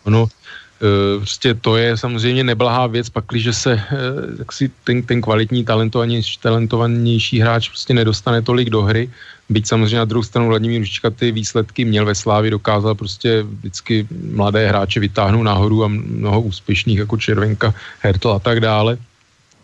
Ono, 0.04 0.28
Eh, 0.76 1.18
prostě 1.18 1.54
to 1.54 1.78
je 1.78 1.98
samozřejmě 1.98 2.44
neblahá 2.44 2.88
věc, 2.88 3.10
pakliže 3.10 3.54
se 3.54 3.74
eh, 3.74 3.96
jak 4.40 4.52
si 4.52 4.72
ten, 4.84 5.04
ten 5.04 5.22
kvalitní, 5.22 5.66
talentovanější, 5.66 6.40
talentovanější 6.40 7.40
hráč 7.40 7.70
prostě 7.70 7.94
nedostane 7.94 8.42
tolik 8.42 8.70
do 8.70 8.82
hry, 8.82 9.10
byť 9.50 9.68
samozřejmě 9.68 9.98
na 9.98 10.06
druhou 10.06 10.24
stranu 10.24 10.48
Vladimír 10.48 10.80
Ručička 10.80 11.10
ty 11.10 11.32
výsledky 11.32 11.86
měl 11.86 12.06
ve 12.06 12.16
Slávi, 12.16 12.50
dokázal 12.50 12.96
prostě 12.96 13.44
vždycky 13.44 14.08
mladé 14.34 14.68
hráče 14.68 15.00
vytáhnout 15.00 15.44
nahoru 15.44 15.84
a 15.84 15.88
mnoho 15.88 16.42
úspěšných 16.42 16.98
jako 16.98 17.18
Červenka, 17.18 17.74
Hertl 18.02 18.30
a 18.30 18.40
tak 18.40 18.60
dále. 18.60 18.98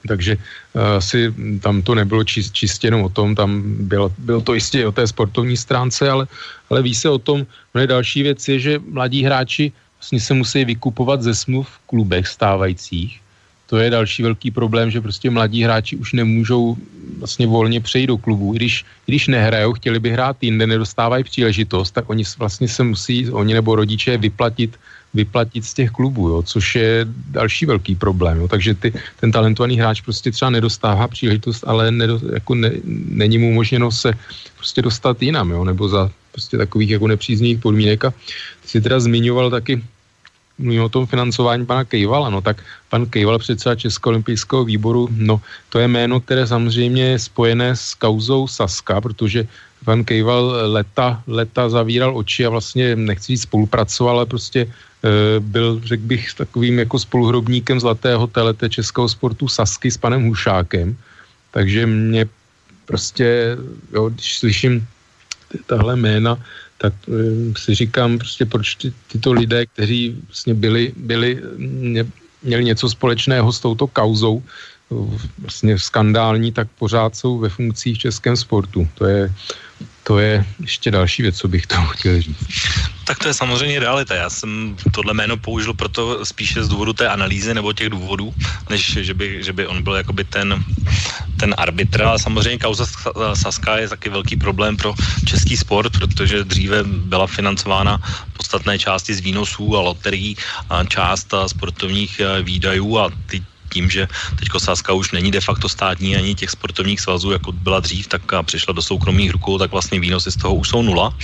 Takže 0.08 0.38
uh, 0.38 0.82
asi 0.98 1.34
tam 1.62 1.82
to 1.82 1.96
nebylo 1.96 2.24
čist, 2.24 2.54
čistě 2.54 2.88
jenom 2.88 3.04
o 3.06 3.10
tom, 3.10 3.36
tam 3.36 3.62
bylo, 3.86 4.10
bylo 4.18 4.42
to 4.42 4.54
jistě 4.54 4.88
o 4.88 4.92
té 4.92 5.08
sportovní 5.08 5.58
stránce, 5.58 6.10
ale, 6.10 6.28
ale 6.70 6.82
ví 6.82 6.96
se 6.96 7.10
o 7.10 7.22
tom, 7.22 7.46
no 7.76 7.86
další 7.86 8.24
věc 8.24 8.48
je, 8.48 8.60
že 8.60 8.82
mladí 8.90 9.24
hráči 9.24 9.72
vlastně 10.02 10.20
se 10.20 10.34
musí 10.34 10.66
vykupovat 10.66 11.22
ze 11.22 11.36
smluv 11.36 11.70
v 11.70 11.80
klubech 11.86 12.28
stávajících. 12.28 13.21
To 13.72 13.80
je 13.80 13.90
další 13.90 14.24
velký 14.24 14.52
problém, 14.52 14.92
že 14.92 15.02
prostě 15.02 15.30
mladí 15.30 15.64
hráči 15.64 15.96
už 15.96 16.14
nemůžou 16.14 16.78
vlastně 17.20 17.48
volně 17.48 17.80
přejít 17.80 18.08
do 18.08 18.18
klubu. 18.18 18.54
I 18.54 18.56
když, 18.56 18.86
když 19.06 19.28
nehrajou, 19.28 19.74
chtěli 19.74 20.00
by 20.00 20.10
hrát 20.12 20.38
jinde, 20.44 20.68
nedostávají 20.68 21.24
příležitost, 21.24 21.92
tak 21.92 22.10
oni 22.10 22.24
vlastně 22.38 22.68
se 22.68 22.84
musí, 22.84 23.30
oni 23.32 23.54
nebo 23.54 23.76
rodiče 23.76 24.18
vyplatit 24.18 24.76
vyplatit 25.14 25.66
z 25.66 25.74
těch 25.74 25.92
klubů, 25.92 26.30
jo, 26.30 26.44
což 26.44 26.76
je 26.76 27.08
další 27.32 27.66
velký 27.66 27.96
problém. 27.96 28.38
Jo. 28.38 28.48
Takže 28.48 28.74
ty, 28.74 28.94
ten 29.20 29.32
talentovaný 29.32 29.80
hráč 29.80 30.02
prostě 30.02 30.32
třeba 30.32 30.52
nedostává 30.52 31.08
příležitost, 31.08 31.64
ale 31.68 31.92
nedo, 31.92 32.20
jako 32.34 32.56
ne, 32.56 32.72
není 33.08 33.38
mu 33.38 33.50
umožněno 33.50 33.92
se 33.92 34.14
prostě 34.56 34.82
dostat 34.82 35.22
jinam, 35.22 35.52
jo, 35.52 35.64
nebo 35.64 35.88
za 35.90 36.12
prostě 36.32 36.58
takových 36.58 36.90
jako 36.90 37.08
nepříznivých 37.08 37.60
podmínek. 37.60 38.06
A 38.06 38.12
ty 38.62 38.68
si 38.68 38.82
teda 38.82 39.00
zmiňoval 39.00 39.50
taky 39.52 39.84
mluvím 40.58 40.84
o 40.84 40.90
tom 40.90 41.06
financování 41.06 41.66
pana 41.66 41.84
Kejvala, 41.84 42.30
no 42.30 42.42
tak 42.42 42.64
pan 42.90 43.06
Kejval 43.06 43.40
předseda 43.40 43.76
Českého 43.76 44.12
olympijského 44.12 44.64
výboru, 44.66 45.08
no 45.12 45.42
to 45.70 45.80
je 45.80 45.88
jméno, 45.88 46.20
které 46.20 46.48
samozřejmě 46.48 47.04
je 47.04 47.20
spojené 47.20 47.76
s 47.76 47.94
kauzou 47.94 48.48
Saska, 48.48 49.02
protože 49.02 49.48
pan 49.86 50.04
Kejval 50.04 50.72
leta, 50.72 51.24
leta 51.28 51.70
zavíral 51.70 52.18
oči 52.18 52.46
a 52.46 52.50
vlastně 52.50 52.96
nechci 52.96 53.34
říct 53.34 53.42
spolupracoval, 53.42 54.16
ale 54.18 54.26
prostě 54.26 54.62
e, 54.62 54.70
byl, 55.40 55.82
řekl 55.84 56.04
bych, 56.04 56.34
takovým 56.34 56.80
jako 56.80 57.00
spoluhrobníkem 57.00 57.80
zlatého 57.80 58.28
telete 58.28 58.70
českého 58.70 59.10
sportu 59.10 59.48
Sasky 59.48 59.92
s 59.92 59.98
panem 59.98 60.24
Hušákem, 60.28 60.96
takže 61.52 61.88
mě 61.88 62.26
prostě, 62.86 63.58
jo, 63.94 64.10
když 64.10 64.38
slyším 64.38 64.88
tahle 65.66 65.96
jména, 65.96 66.38
tak 66.82 66.94
eh, 67.08 67.54
si 67.58 67.76
říkám 67.76 68.18
prostě, 68.18 68.46
proč 68.46 68.76
ty, 68.76 68.94
tyto 69.12 69.34
lidé, 69.34 69.66
kteří 69.66 70.18
vlastně 70.28 70.54
byli, 70.54 70.94
byli, 70.98 71.42
měli 72.44 72.64
něco 72.64 72.90
společného 72.90 73.54
s 73.54 73.60
touto 73.60 73.88
kauzou, 73.88 74.42
vlastně 75.40 75.80
skandální, 75.80 76.52
tak 76.52 76.68
pořád 76.80 77.16
jsou 77.16 77.38
ve 77.38 77.50
funkcích 77.50 77.96
v 77.98 78.00
českém 78.10 78.36
sportu. 78.38 78.88
To 78.98 79.06
je, 79.06 79.34
to 80.12 80.20
je 80.20 80.46
ještě 80.60 80.92
další 80.92 81.22
věc, 81.22 81.38
co 81.38 81.48
bych 81.48 81.68
to 81.68 81.76
chtěl 81.96 82.22
říct. 82.22 82.44
Tak 83.08 83.18
to 83.20 83.28
je 83.28 83.34
samozřejmě 83.34 83.80
realita. 83.80 84.16
Já 84.16 84.30
jsem 84.30 84.76
tohle 84.92 85.14
jméno 85.14 85.38
použil 85.38 85.74
proto 85.74 86.26
spíše 86.26 86.64
z 86.64 86.68
důvodu 86.68 86.94
té 86.94 87.08
analýzy 87.08 87.54
nebo 87.54 87.74
těch 87.74 87.90
důvodů, 87.90 88.34
než 88.70 89.00
že 89.08 89.14
by, 89.14 89.44
že 89.44 89.54
by 89.54 89.68
on 89.68 89.84
byl 89.84 89.96
jakoby 90.04 90.24
ten, 90.24 90.64
ten 91.40 91.56
arbitr. 91.58 92.04
Ale 92.04 92.20
samozřejmě 92.20 92.60
kauza 92.60 92.86
Saska 93.34 93.78
je 93.78 93.90
taky 93.90 94.10
velký 94.10 94.36
problém 94.36 94.78
pro 94.78 94.94
český 95.26 95.58
sport, 95.58 95.96
protože 95.96 96.44
dříve 96.44 96.84
byla 96.84 97.28
financována 97.28 98.00
podstatné 98.36 98.80
části 98.80 99.14
z 99.16 99.20
výnosů 99.20 99.78
a 99.78 99.82
loterií 99.82 100.38
a 100.70 100.84
část 100.84 101.34
sportovních 101.48 102.20
eh, 102.20 102.44
výdajů 102.44 103.00
a 103.00 103.10
ty 103.32 103.44
tím, 103.72 103.90
že 103.90 104.08
teď 104.40 104.50
Sáska 104.58 104.94
už 104.94 105.12
není 105.12 105.32
de 105.32 105.42
facto 105.42 105.70
státní 105.70 106.16
ani 106.16 106.36
těch 106.36 106.50
sportovních 106.50 107.02
svazů, 107.02 107.32
jako 107.32 107.52
byla 107.52 107.80
dřív, 107.80 108.08
tak 108.08 108.22
přišla 108.44 108.74
do 108.74 108.82
soukromých 108.82 109.32
rukou, 109.32 109.58
tak 109.58 109.72
vlastně 109.72 110.00
výnosy 110.00 110.32
z 110.32 110.36
toho 110.36 110.56
už 110.56 110.68
jsou 110.70 110.82
nula. 110.82 111.16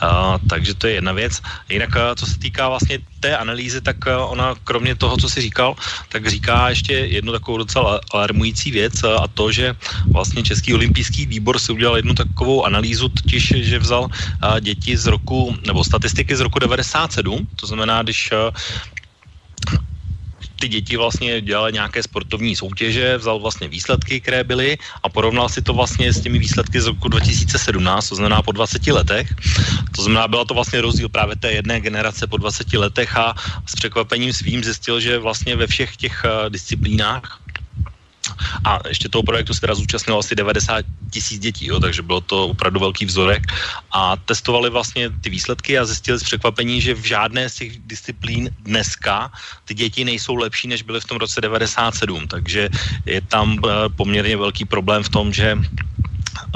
A, 0.00 0.38
takže 0.48 0.74
to 0.74 0.86
je 0.86 0.92
jedna 0.92 1.12
věc. 1.12 1.40
Jinak, 1.68 1.90
co 2.16 2.26
se 2.26 2.38
týká 2.38 2.68
vlastně 2.68 2.98
té 3.20 3.36
analýzy, 3.36 3.80
tak 3.80 3.96
ona 4.06 4.54
kromě 4.64 4.96
toho, 4.96 5.16
co 5.16 5.28
si 5.28 5.40
říkal, 5.40 5.76
tak 6.08 6.26
říká 6.26 6.68
ještě 6.68 6.92
jednu 6.92 7.32
takovou 7.32 7.58
docela 7.58 8.00
alarmující 8.10 8.70
věc 8.70 9.04
a 9.04 9.28
to, 9.28 9.52
že 9.52 9.76
vlastně 10.12 10.42
Český 10.42 10.74
olympijský 10.74 11.26
výbor 11.26 11.58
si 11.58 11.72
udělal 11.72 11.96
jednu 11.96 12.14
takovou 12.14 12.64
analýzu, 12.64 13.08
totiž, 13.08 13.52
že 13.56 13.78
vzal 13.78 14.08
děti 14.60 14.96
z 14.96 15.06
roku, 15.06 15.56
nebo 15.66 15.84
statistiky 15.84 16.36
z 16.36 16.40
roku 16.40 16.58
97, 16.58 17.48
to 17.56 17.66
znamená, 17.66 18.02
když 18.02 18.32
ty 20.60 20.68
děti 20.68 20.96
vlastně 20.96 21.40
dělali 21.40 21.72
nějaké 21.72 22.02
sportovní 22.02 22.56
soutěže, 22.56 23.16
vzal 23.16 23.40
vlastně 23.40 23.68
výsledky, 23.68 24.20
které 24.20 24.44
byly 24.44 24.76
a 25.02 25.08
porovnal 25.08 25.48
si 25.48 25.62
to 25.64 25.72
vlastně 25.72 26.12
s 26.12 26.20
těmi 26.20 26.38
výsledky 26.38 26.80
z 26.80 26.86
roku 26.86 27.08
2017, 27.08 28.08
to 28.08 28.14
znamená 28.14 28.42
po 28.42 28.52
20 28.52 28.86
letech. 28.86 29.32
To 29.96 30.02
znamená, 30.04 30.28
byla 30.28 30.44
to 30.44 30.54
vlastně 30.54 30.80
rozdíl 30.80 31.08
právě 31.08 31.36
té 31.36 31.52
jedné 31.52 31.80
generace 31.80 32.26
po 32.26 32.36
20 32.36 32.72
letech 32.76 33.16
a 33.16 33.34
s 33.66 33.74
překvapením 33.74 34.32
svým 34.32 34.64
zjistil, 34.64 35.00
že 35.00 35.18
vlastně 35.18 35.56
ve 35.56 35.66
všech 35.66 35.96
těch 35.96 36.24
uh, 36.24 36.50
disciplínách 36.52 37.39
a 38.64 38.78
ještě 38.88 39.08
toho 39.08 39.22
projektu 39.22 39.54
se 39.54 39.60
teda 39.60 39.74
zúčastnilo 39.74 40.18
asi 40.18 40.34
90 40.34 40.84
tisíc 41.10 41.38
dětí, 41.38 41.66
jo, 41.66 41.80
takže 41.80 42.02
bylo 42.02 42.20
to 42.20 42.48
opravdu 42.48 42.80
velký 42.80 43.04
vzorek. 43.04 43.46
A 43.92 44.16
testovali 44.16 44.70
vlastně 44.70 45.10
ty 45.10 45.30
výsledky 45.30 45.78
a 45.78 45.84
zjistili 45.84 46.18
z 46.18 46.22
překvapení, 46.22 46.80
že 46.80 46.94
v 46.94 47.04
žádné 47.04 47.48
z 47.48 47.54
těch 47.54 47.78
disciplín 47.78 48.50
dneska 48.62 49.32
ty 49.64 49.74
děti 49.74 50.04
nejsou 50.04 50.34
lepší, 50.34 50.68
než 50.68 50.82
byly 50.82 51.00
v 51.00 51.04
tom 51.04 51.18
roce 51.18 51.40
97, 51.40 52.28
takže 52.28 52.68
je 53.06 53.20
tam 53.20 53.58
eh, 53.58 53.88
poměrně 53.96 54.36
velký 54.36 54.64
problém 54.64 55.02
v 55.02 55.08
tom, 55.08 55.32
že 55.32 55.58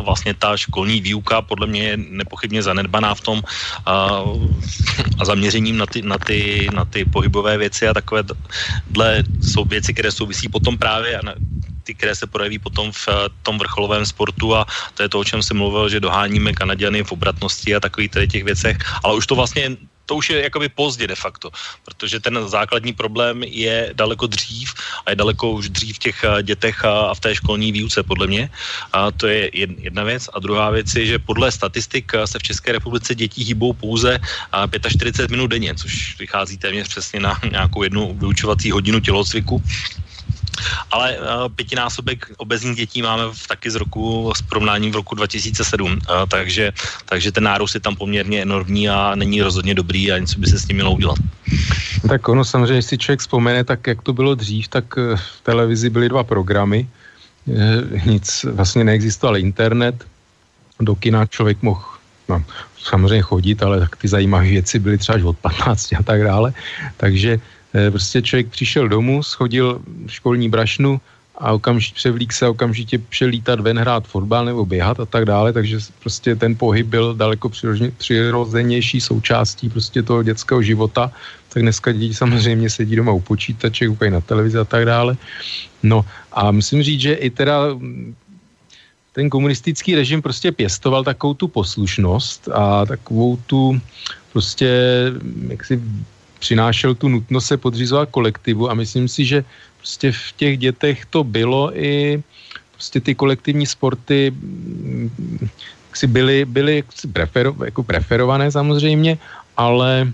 vlastně 0.03 0.35
ta 0.35 0.57
školní 0.57 1.01
výuka 1.01 1.43
podle 1.43 1.67
mě 1.67 1.83
je 1.83 1.97
nepochybně 1.97 2.63
zanedbaná 2.63 3.15
v 3.15 3.21
tom 3.21 3.39
uh, 3.39 4.47
a 5.19 5.25
zaměřením 5.25 5.77
na 5.77 5.87
ty, 5.87 6.03
na, 6.03 6.19
ty, 6.19 6.69
na 6.75 6.85
ty 6.85 7.05
pohybové 7.05 7.59
věci 7.59 7.89
a 7.89 7.95
takové 7.95 8.23
dle 8.91 9.25
jsou 9.43 9.65
věci, 9.65 9.95
které 9.95 10.13
souvisí 10.13 10.49
potom 10.49 10.79
právě 10.79 11.21
na, 11.25 11.35
ty, 11.85 11.95
které 11.95 12.15
se 12.15 12.27
projeví 12.27 12.59
potom 12.59 12.93
v 12.93 13.09
uh, 13.09 13.15
tom 13.43 13.59
vrcholovém 13.59 14.07
sportu 14.07 14.57
a 14.57 14.67
to 14.95 15.03
je 15.03 15.09
to, 15.09 15.21
o 15.21 15.25
čem 15.25 15.43
jsem 15.43 15.57
mluvil, 15.57 15.89
že 15.89 16.01
doháníme 16.01 16.53
Kanaděny 16.53 17.05
v 17.05 17.13
obratnosti 17.13 17.75
a 17.75 17.81
takových 17.81 18.11
těch 18.31 18.45
věcech, 18.45 18.77
ale 19.05 19.15
už 19.15 19.27
to 19.27 19.35
vlastně 19.35 19.77
to 20.07 20.15
už 20.15 20.31
je 20.31 20.43
jakoby 20.43 20.69
pozdě 20.69 21.07
de 21.07 21.15
facto, 21.15 21.51
protože 21.85 22.21
ten 22.21 22.49
základní 22.49 22.93
problém 22.93 23.43
je 23.43 23.91
daleko 23.93 24.27
dřív 24.27 24.75
a 25.07 25.11
je 25.11 25.17
daleko 25.17 25.51
už 25.51 25.69
dřív 25.69 25.97
v 25.97 25.99
těch 25.99 26.25
eh, 26.25 26.43
dětech 26.43 26.85
a 26.85 27.15
v 27.15 27.21
té 27.21 27.35
školní 27.35 27.73
výuce, 27.73 28.03
podle 28.03 28.27
mě. 28.27 28.51
A 28.93 29.11
to 29.11 29.27
je 29.27 29.51
jedna 29.55 30.05
věc. 30.05 30.29
A 30.33 30.39
druhá 30.39 30.71
věc 30.71 30.95
je, 30.95 31.07
že 31.07 31.19
podle 31.19 31.53
statistik 31.53 32.13
eh, 32.15 32.27
se 32.27 32.39
v 32.39 32.43
České 32.43 32.73
republice 32.73 33.15
dětí 33.15 33.45
hýbou 33.45 33.73
pouze 33.73 34.19
45 34.89 35.25
eh, 35.25 35.31
minut 35.31 35.47
denně, 35.47 35.75
což 35.75 36.19
vychází 36.19 36.59
téměř 36.59 36.89
přesně 36.89 37.21
na 37.21 37.41
nějakou 37.51 37.83
jednu 37.83 38.15
vyučovací 38.15 38.71
hodinu 38.71 39.01
tělocviku. 39.01 39.63
Ale 40.91 41.19
uh, 41.19 41.49
pětinásobek 41.49 42.33
obezních 42.37 42.77
dětí 42.77 43.03
máme 43.03 43.23
v, 43.33 43.47
taky 43.49 43.71
z 43.71 43.75
roku, 43.75 44.33
s 44.37 44.43
porovnáním 44.43 44.93
v 44.93 44.97
roku 44.97 45.15
2007, 45.15 45.93
uh, 45.93 45.99
takže, 46.29 46.73
takže 47.05 47.33
ten 47.33 47.45
nárůst 47.45 47.75
je 47.75 47.81
tam 47.81 47.97
poměrně 47.97 48.43
enormní 48.43 48.89
a 48.89 49.15
není 49.15 49.43
rozhodně 49.43 49.75
dobrý 49.75 50.13
a 50.13 50.19
něco 50.19 50.39
by 50.39 50.47
se 50.47 50.59
s 50.59 50.69
ním 50.69 50.77
mělo 50.77 50.93
udělat. 50.93 51.19
Tak 52.09 52.29
ono 52.29 52.45
samozřejmě, 52.45 52.75
když 52.75 52.87
si 52.87 52.99
člověk 52.99 53.21
vzpomene, 53.21 53.65
tak 53.65 53.87
jak 53.87 54.03
to 54.03 54.13
bylo 54.13 54.35
dřív, 54.35 54.69
tak 54.69 54.85
eh, 54.99 55.17
v 55.17 55.41
televizi 55.43 55.91
byly 55.91 56.09
dva 56.09 56.25
programy, 56.25 56.89
nic, 58.07 58.45
vlastně 58.45 58.85
neexistoval 58.85 59.37
internet, 59.37 60.05
do 60.81 60.95
kina 60.95 61.27
člověk 61.27 61.63
mohl 61.63 61.85
no, 62.29 62.45
samozřejmě 62.81 63.23
chodit, 63.23 63.63
ale 63.63 63.81
tak 63.81 63.97
ty 63.97 64.09
zajímavé 64.09 64.45
věci 64.45 64.79
byly 64.79 64.99
třeba 64.99 65.17
až 65.17 65.23
od 65.23 65.39
15 65.39 65.93
a 65.93 66.03
tak 66.03 66.23
dále, 66.23 66.53
takže 66.97 67.37
Eh, 67.37 67.41
prostě 67.91 68.23
člověk 68.23 68.49
přišel 68.49 68.89
domů, 68.89 69.23
schodil 69.23 69.81
školní 70.07 70.49
brašnu 70.49 71.01
a 71.39 71.53
okamžitě 71.53 71.95
převlík 71.95 72.33
se 72.33 72.49
okamžitě 72.49 72.99
přelítat 72.99 73.61
ven, 73.61 73.79
hrát 73.79 74.07
fotbal 74.07 74.45
nebo 74.45 74.67
běhat 74.67 75.01
a 75.01 75.07
tak 75.07 75.25
dále, 75.25 75.53
takže 75.53 75.79
prostě 76.01 76.37
ten 76.37 76.57
pohyb 76.57 76.87
byl 76.87 77.15
daleko 77.15 77.51
přirozenější 77.99 79.01
součástí 79.01 79.69
prostě 79.69 80.03
toho 80.03 80.23
dětského 80.23 80.63
života, 80.63 81.13
tak 81.49 81.63
dneska 81.63 81.93
děti 81.93 82.15
samozřejmě 82.15 82.71
sedí 82.71 82.97
doma 82.97 83.13
u 83.13 83.21
počítače, 83.21 83.87
koukají 83.87 84.11
na 84.11 84.21
televizi 84.21 84.59
a 84.59 84.65
tak 84.65 84.87
dále. 84.87 85.17
No 85.83 86.05
a 86.33 86.51
musím 86.51 86.83
říct, 86.83 87.01
že 87.01 87.15
i 87.15 87.31
teda 87.31 87.75
mm, 87.75 88.15
ten 89.13 89.31
komunistický 89.31 89.95
režim 89.95 90.23
prostě 90.23 90.53
pěstoval 90.53 91.05
takovou 91.05 91.35
tu 91.35 91.49
poslušnost 91.49 92.49
a 92.55 92.87
takovou 92.87 93.37
tu 93.47 93.81
prostě 94.33 94.71
jaksi 95.49 95.83
přinášel 96.45 96.93
tu 96.93 97.09
nutnost 97.09 97.49
se 97.49 97.57
podřizovat 97.57 98.13
kolektivu 98.13 98.69
a 98.69 98.77
myslím 98.77 99.09
si, 99.09 99.25
že 99.25 99.45
prostě 99.81 100.13
v 100.13 100.27
těch 100.37 100.55
dětech 100.61 101.09
to 101.09 101.25
bylo 101.25 101.73
i 101.73 102.21
prostě 102.77 103.01
ty 103.01 103.17
kolektivní 103.17 103.65
sporty 103.65 104.29
mm, 104.29 105.09
si 105.97 106.05
byly, 106.05 106.45
byly 106.45 106.85
prefero, 107.17 107.57
jako 107.65 107.81
preferované 107.83 108.53
samozřejmě, 108.53 109.17
ale 109.57 110.13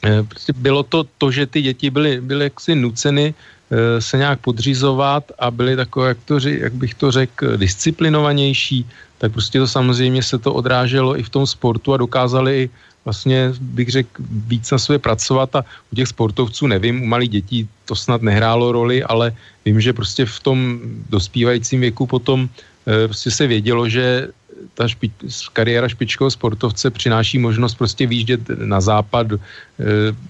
eh, 0.00 0.22
prostě 0.24 0.56
bylo 0.56 0.80
to 0.80 1.04
to, 1.20 1.28
že 1.28 1.44
ty 1.44 1.60
děti 1.60 1.92
byly, 1.92 2.24
byly 2.24 2.48
jaksi 2.48 2.72
nuceny 2.72 3.36
eh, 3.36 4.00
se 4.00 4.16
nějak 4.16 4.40
podřizovat 4.40 5.28
a 5.36 5.52
byly 5.52 5.76
takové, 5.76 6.16
jak, 6.16 6.20
to, 6.24 6.40
jak 6.40 6.72
bych 6.72 6.94
to 6.96 7.12
řekl, 7.12 7.60
disciplinovanější, 7.60 8.88
tak 9.20 9.36
prostě 9.36 9.60
to 9.60 9.68
samozřejmě 9.68 10.24
se 10.24 10.40
to 10.40 10.56
odráželo 10.56 11.20
i 11.20 11.22
v 11.22 11.28
tom 11.28 11.44
sportu 11.44 11.92
a 11.92 12.00
dokázali 12.00 12.52
i 12.64 12.70
vlastně 13.04 13.52
bych 13.60 13.88
řekl 13.88 14.22
víc 14.46 14.70
na 14.70 14.78
sobě 14.78 14.98
pracovat 14.98 15.56
a 15.56 15.64
u 15.92 15.96
těch 15.96 16.08
sportovců 16.08 16.66
nevím, 16.66 17.02
u 17.02 17.06
malých 17.06 17.30
dětí 17.30 17.68
to 17.84 17.96
snad 17.96 18.22
nehrálo 18.22 18.72
roli, 18.72 19.02
ale 19.02 19.32
vím, 19.64 19.80
že 19.80 19.92
prostě 19.92 20.26
v 20.26 20.40
tom 20.40 20.80
dospívajícím 21.08 21.80
věku 21.80 22.06
potom 22.06 22.48
e, 22.86 23.08
prostě 23.08 23.30
se 23.30 23.46
vědělo, 23.46 23.88
že 23.88 24.28
ta 24.74 24.88
špi, 24.88 25.10
kariéra 25.52 25.88
špičkového 25.88 26.30
sportovce 26.30 26.90
přináší 26.90 27.38
možnost 27.38 27.74
prostě 27.74 28.06
výjíždět 28.06 28.40
na 28.48 28.80
západ, 28.80 29.32
e, 29.32 29.38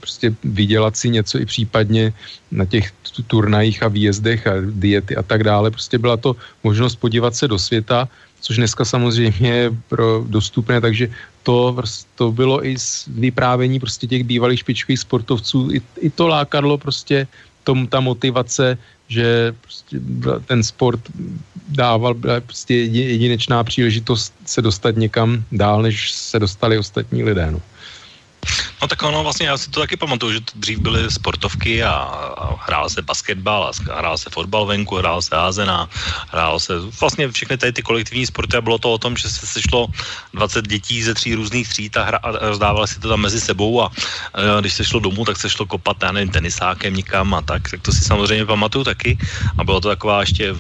prostě 0.00 0.34
vydělat 0.44 0.96
si 0.96 1.10
něco 1.10 1.38
i 1.38 1.46
případně 1.46 2.12
na 2.50 2.64
těch 2.64 2.92
turnajích 3.26 3.82
a 3.82 3.88
výjezdech 3.88 4.46
a 4.46 4.52
diety 4.70 5.16
a 5.16 5.22
tak 5.22 5.44
dále. 5.44 5.70
Prostě 5.70 5.98
byla 5.98 6.16
to 6.16 6.36
možnost 6.62 6.96
podívat 6.96 7.34
se 7.34 7.48
do 7.48 7.58
světa, 7.58 8.08
což 8.40 8.56
dneska 8.56 8.84
samozřejmě 8.84 9.48
je 9.48 9.70
pro 9.88 10.24
dostupné, 10.28 10.80
takže 10.80 11.08
to, 11.42 11.76
to 12.14 12.32
bylo 12.32 12.66
i 12.66 12.78
z 12.78 13.04
vyprávění 13.08 13.80
prostě 13.80 14.06
těch 14.06 14.24
bývalých 14.24 14.60
špičkových 14.60 15.00
sportovců, 15.00 15.68
i, 15.72 15.82
i 16.00 16.10
to 16.10 16.28
lákadlo 16.28 16.78
prostě 16.78 17.26
tom, 17.64 17.86
ta 17.86 18.00
motivace, 18.00 18.78
že 19.08 19.54
prostě 19.60 19.96
ten 20.46 20.62
sport 20.62 21.00
dával 21.68 22.14
prostě 22.46 22.74
jedinečná 22.90 23.64
příležitost 23.64 24.34
se 24.46 24.62
dostat 24.62 24.96
někam 24.96 25.44
dál, 25.52 25.82
než 25.82 26.12
se 26.12 26.38
dostali 26.38 26.78
ostatní 26.78 27.22
lidé. 27.22 27.50
No. 27.50 27.60
No 28.82 28.88
tak 28.88 29.02
ono 29.02 29.22
vlastně, 29.22 29.46
já 29.46 29.56
si 29.58 29.70
to 29.70 29.80
taky 29.80 29.96
pamatuju, 29.96 30.32
že 30.32 30.40
to 30.40 30.52
dřív 30.54 30.78
byly 30.78 31.10
sportovky 31.10 31.84
a, 31.84 31.92
a 31.92 32.56
hrál 32.66 32.88
se 32.88 33.02
basketbal, 33.02 33.64
a 33.64 33.98
hrál 33.98 34.18
se 34.18 34.30
fotbal 34.30 34.66
venku, 34.66 34.96
hrál 34.96 35.22
se 35.22 35.36
házena, 35.36 35.88
hrál 36.32 36.60
se 36.60 36.72
vlastně 37.00 37.28
všechny 37.28 37.56
tady 37.56 37.72
ty 37.72 37.82
kolektivní 37.82 38.26
sporty 38.26 38.56
a 38.56 38.60
bylo 38.60 38.78
to 38.78 38.92
o 38.92 38.98
tom, 38.98 39.16
že 39.16 39.28
se 39.30 39.46
sešlo 39.46 39.86
20 40.34 40.68
dětí 40.68 41.02
ze 41.02 41.14
tří 41.14 41.34
různých 41.34 41.68
tříd 41.68 41.96
a, 41.96 42.04
hra, 42.04 42.18
a 42.22 42.48
rozdávali 42.48 42.88
si 42.88 43.00
to 43.00 43.08
tam 43.08 43.20
mezi 43.20 43.40
sebou 43.40 43.82
a, 43.82 43.92
a 44.34 44.60
když 44.60 44.74
se 44.74 44.84
šlo 44.84 45.00
domů, 45.00 45.24
tak 45.24 45.36
se 45.36 45.50
šlo 45.50 45.66
kopat, 45.66 46.02
já 46.02 46.12
nevím, 46.12 46.32
tenisákem 46.32 46.94
nikam 46.94 47.34
a 47.34 47.42
tak, 47.42 47.70
tak 47.70 47.80
to 47.82 47.92
si 47.92 48.04
samozřejmě 48.04 48.46
pamatuju 48.46 48.84
taky 48.84 49.18
a 49.58 49.64
bylo 49.64 49.80
to 49.80 49.88
taková 49.88 50.20
ještě 50.20 50.54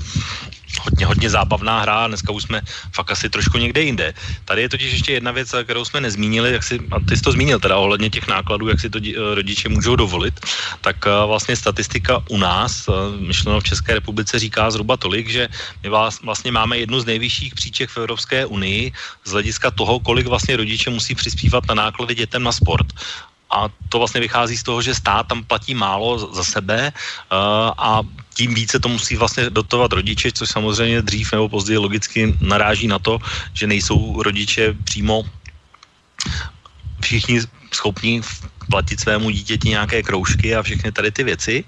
hodně, 0.78 1.06
hodně 1.06 1.30
zábavná 1.30 1.80
hra 1.80 2.04
a 2.04 2.08
dneska 2.08 2.32
už 2.32 2.42
jsme 2.42 2.62
fakt 2.92 3.10
asi 3.10 3.30
trošku 3.30 3.58
někde 3.58 3.80
jinde. 3.82 4.14
Tady 4.44 4.62
je 4.62 4.68
totiž 4.68 4.92
ještě 4.92 5.12
jedna 5.12 5.30
věc, 5.32 5.54
kterou 5.64 5.84
jsme 5.84 6.00
nezmínili, 6.00 6.52
jak 6.52 6.62
si, 6.62 6.78
a 6.90 7.00
ty 7.00 7.16
jsi 7.16 7.22
to 7.22 7.32
zmínil 7.32 7.58
teda 7.60 7.76
ohledně 7.76 8.10
těch 8.10 8.28
nákladů, 8.28 8.68
jak 8.68 8.80
si 8.80 8.90
to 8.90 8.98
rodiče 9.34 9.68
můžou 9.68 9.96
dovolit, 9.96 10.40
tak 10.80 10.96
eh, 11.06 11.10
vlastně 11.26 11.56
statistika 11.56 12.22
u 12.28 12.38
nás, 12.38 12.88
eh, 12.88 12.92
myšleno 13.20 13.60
v 13.60 13.64
České 13.64 13.94
republice, 13.94 14.38
říká 14.38 14.70
zhruba 14.70 14.96
tolik, 14.96 15.28
že 15.28 15.48
my 15.82 15.88
vás, 15.88 16.22
vlastně 16.22 16.52
máme 16.52 16.78
jednu 16.78 17.00
z 17.00 17.06
nejvyšších 17.06 17.54
příček 17.54 17.90
v 17.90 17.98
Evropské 17.98 18.46
unii 18.46 18.92
z 19.24 19.30
hlediska 19.30 19.70
toho, 19.70 20.00
kolik 20.00 20.26
vlastně 20.26 20.56
rodiče 20.56 20.90
musí 20.90 21.14
přispívat 21.14 21.66
na 21.68 21.74
náklady 21.74 22.14
dětem 22.14 22.42
na 22.42 22.52
sport 22.52 22.86
a 23.50 23.68
to 23.88 23.98
vlastně 23.98 24.20
vychází 24.20 24.56
z 24.56 24.62
toho, 24.62 24.82
že 24.82 24.94
stát 24.94 25.26
tam 25.26 25.44
platí 25.44 25.74
málo 25.74 26.18
za 26.34 26.44
sebe 26.44 26.92
uh, 26.92 27.74
a 27.78 28.00
tím 28.34 28.54
více 28.54 28.80
to 28.80 28.88
musí 28.88 29.16
vlastně 29.16 29.50
dotovat 29.50 29.92
rodiče, 29.92 30.32
což 30.32 30.50
samozřejmě 30.50 31.02
dřív 31.02 31.32
nebo 31.32 31.48
později 31.48 31.78
logicky 31.78 32.36
naráží 32.40 32.86
na 32.86 32.98
to, 32.98 33.18
že 33.54 33.66
nejsou 33.66 34.22
rodiče 34.22 34.72
přímo 34.84 35.26
všichni 37.00 37.40
schopní 37.74 38.20
platit 38.70 39.00
svému 39.00 39.30
dítěti 39.30 39.68
nějaké 39.68 40.02
kroužky 40.02 40.56
a 40.56 40.62
všechny 40.62 40.92
tady 40.92 41.10
ty 41.10 41.22
věci. 41.24 41.64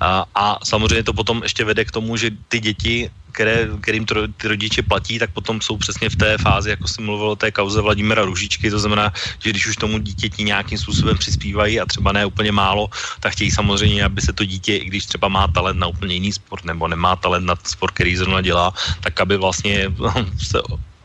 A, 0.00 0.24
a 0.34 0.58
samozřejmě 0.64 1.02
to 1.02 1.12
potom 1.12 1.42
ještě 1.42 1.64
vede 1.64 1.84
k 1.84 1.90
tomu, 1.90 2.16
že 2.16 2.30
ty 2.48 2.60
děti 2.60 3.10
které, 3.32 3.68
kterým 3.80 4.04
to, 4.06 4.28
ty 4.28 4.48
rodiče 4.48 4.82
platí, 4.82 5.18
tak 5.18 5.32
potom 5.32 5.60
jsou 5.60 5.76
přesně 5.76 6.08
v 6.08 6.16
té 6.16 6.38
fázi, 6.38 6.70
jako 6.70 6.88
jsem 6.88 7.04
mluvil 7.04 7.28
o 7.28 7.36
té 7.36 7.50
kauze 7.50 7.80
Vladimira 7.80 8.24
Ružičky, 8.24 8.70
to 8.70 8.78
znamená, 8.78 9.12
že 9.40 9.50
když 9.50 9.66
už 9.66 9.76
tomu 9.76 9.98
dítěti 9.98 10.44
nějakým 10.44 10.78
způsobem 10.78 11.18
přispívají 11.18 11.80
a 11.80 11.86
třeba 11.86 12.12
ne 12.12 12.26
úplně 12.26 12.52
málo, 12.52 12.88
tak 13.20 13.32
chtějí 13.32 13.50
samozřejmě, 13.50 14.04
aby 14.04 14.20
se 14.20 14.32
to 14.32 14.44
dítě, 14.44 14.76
i 14.76 14.84
když 14.84 15.06
třeba 15.06 15.28
má 15.28 15.48
talent 15.48 15.80
na 15.80 15.86
úplně 15.86 16.14
jiný 16.14 16.32
sport 16.32 16.64
nebo 16.64 16.88
nemá 16.88 17.16
talent 17.16 17.46
na 17.46 17.56
sport, 17.64 17.96
který 17.96 18.16
zrovna 18.16 18.40
dělá, 18.40 18.72
tak 19.00 19.20
aby 19.20 19.36
vlastně 19.36 19.88
se 20.38 20.60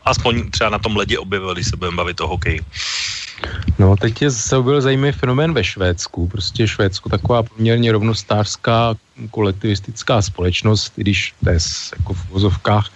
aspoň 0.08 0.50
třeba 0.50 0.70
na 0.70 0.78
tom 0.78 0.96
ledě 0.96 1.18
objevil, 1.18 1.54
když 1.54 1.66
se 1.66 1.76
budeme 1.76 1.96
bavit 1.96 2.20
o 2.20 2.26
hokeji. 2.26 2.60
No, 3.78 3.96
teď 3.96 4.22
je, 4.22 4.30
se 4.30 4.62
byl 4.62 4.80
zajímavý 4.80 5.12
fenomén 5.12 5.54
ve 5.54 5.64
Švédsku. 5.64 6.28
Prostě 6.28 6.68
Švédsko 6.68 7.08
taková 7.08 7.42
poměrně 7.42 7.92
rovnostářská 7.92 8.94
kolektivistická 9.30 10.22
společnost, 10.22 10.92
když 10.96 11.34
to 11.44 11.50
je 11.50 11.58
jako 11.98 12.14
v 12.14 12.28
vozovkách, 12.28 12.90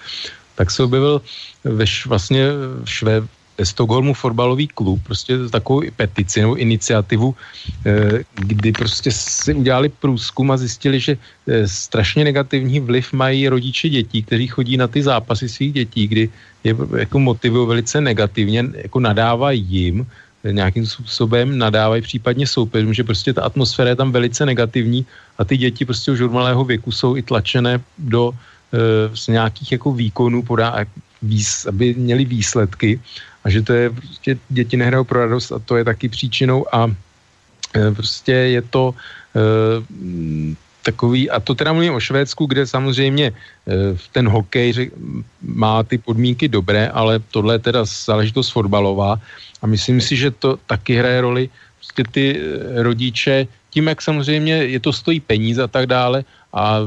tak 0.55 0.71
se 0.71 0.83
objevil 0.83 1.23
ve, 1.65 1.85
vlastně 2.07 2.47
v 2.85 2.91
Švé, 2.91 3.21
ve 3.21 3.29
Stockholmu 3.63 4.15
fotbalový 4.15 4.69
klub, 4.69 5.01
prostě 5.05 5.39
takovou 5.53 5.83
petici 5.97 6.41
nebo 6.41 6.57
iniciativu, 6.57 7.35
eh, 7.87 8.25
kdy 8.35 8.73
prostě 8.73 9.13
si 9.13 9.55
udělali 9.55 9.89
průzkum 9.89 10.51
a 10.51 10.57
zjistili, 10.57 11.01
že 11.01 11.13
eh, 11.17 11.69
strašně 11.69 12.25
negativní 12.25 12.81
vliv 12.81 13.13
mají 13.13 13.49
rodiče 13.49 13.89
dětí, 13.89 14.23
kteří 14.23 14.47
chodí 14.47 14.77
na 14.77 14.89
ty 14.89 15.03
zápasy 15.03 15.49
svých 15.49 15.73
dětí, 15.73 16.03
kdy 16.09 16.25
je 16.65 16.73
jako 16.97 17.19
motivují 17.19 17.69
velice 17.69 18.01
negativně, 18.01 18.89
jako 18.89 19.01
nadávají 19.01 19.61
jim, 19.61 20.07
eh, 20.45 20.53
nějakým 20.53 20.87
způsobem 20.87 21.59
nadávají 21.59 22.03
případně 22.03 22.47
soupeřům, 22.47 22.95
že 22.95 23.05
prostě 23.05 23.33
ta 23.33 23.43
atmosféra 23.43 23.93
je 23.93 24.01
tam 24.01 24.13
velice 24.13 24.47
negativní 24.47 25.07
a 25.39 25.45
ty 25.45 25.57
děti 25.57 25.85
prostě 25.85 26.13
už 26.13 26.21
od 26.21 26.33
malého 26.33 26.65
věku 26.65 26.93
jsou 26.93 27.17
i 27.17 27.23
tlačené 27.23 27.81
do 27.99 28.33
e, 28.73 29.17
z 29.17 29.29
nějakých 29.29 29.73
jako 29.73 29.93
výkonů, 29.93 30.43
podá, 30.43 30.87
aby 31.69 31.95
měli 31.95 32.25
výsledky 32.25 33.01
a 33.45 33.51
že 33.51 33.63
to 33.63 33.73
je 33.73 33.91
prostě 33.91 34.39
děti 34.49 34.77
nehrajou 34.77 35.05
pro 35.05 35.21
radost 35.21 35.53
a 35.53 35.59
to 35.59 35.77
je 35.77 35.85
taky 35.85 36.09
příčinou 36.09 36.67
a 36.75 36.91
e, 37.75 37.91
prostě 37.95 38.33
je 38.33 38.63
to 38.63 38.95
e, 39.37 39.41
takový, 40.83 41.31
a 41.31 41.41
to 41.41 41.55
teda 41.55 41.73
mluvím 41.73 41.95
o 41.95 42.01
Švédsku, 42.01 42.47
kde 42.47 42.67
samozřejmě 42.67 43.27
e, 43.27 43.33
ten 44.13 44.29
hokej 44.29 44.73
řek, 44.73 44.89
má 45.43 45.83
ty 45.83 45.99
podmínky 45.99 46.49
dobré, 46.49 46.89
ale 46.89 47.21
tohle 47.31 47.55
je 47.55 47.59
teda 47.59 47.85
záležitost 47.85 48.51
fotbalová 48.51 49.21
a 49.63 49.65
myslím 49.67 50.01
si, 50.01 50.17
že 50.17 50.31
to 50.31 50.59
taky 50.67 50.97
hraje 50.97 51.21
roli 51.21 51.51
prostě 51.79 52.03
ty 52.11 52.27
rodiče, 52.83 53.47
tím, 53.71 53.89
jak 53.89 54.03
samozřejmě 54.03 54.55
je 54.55 54.81
to 54.81 54.93
stojí 54.93 55.21
peníze 55.21 55.63
a 55.63 55.67
tak 55.67 55.87
dále 55.87 56.25
a 56.53 56.79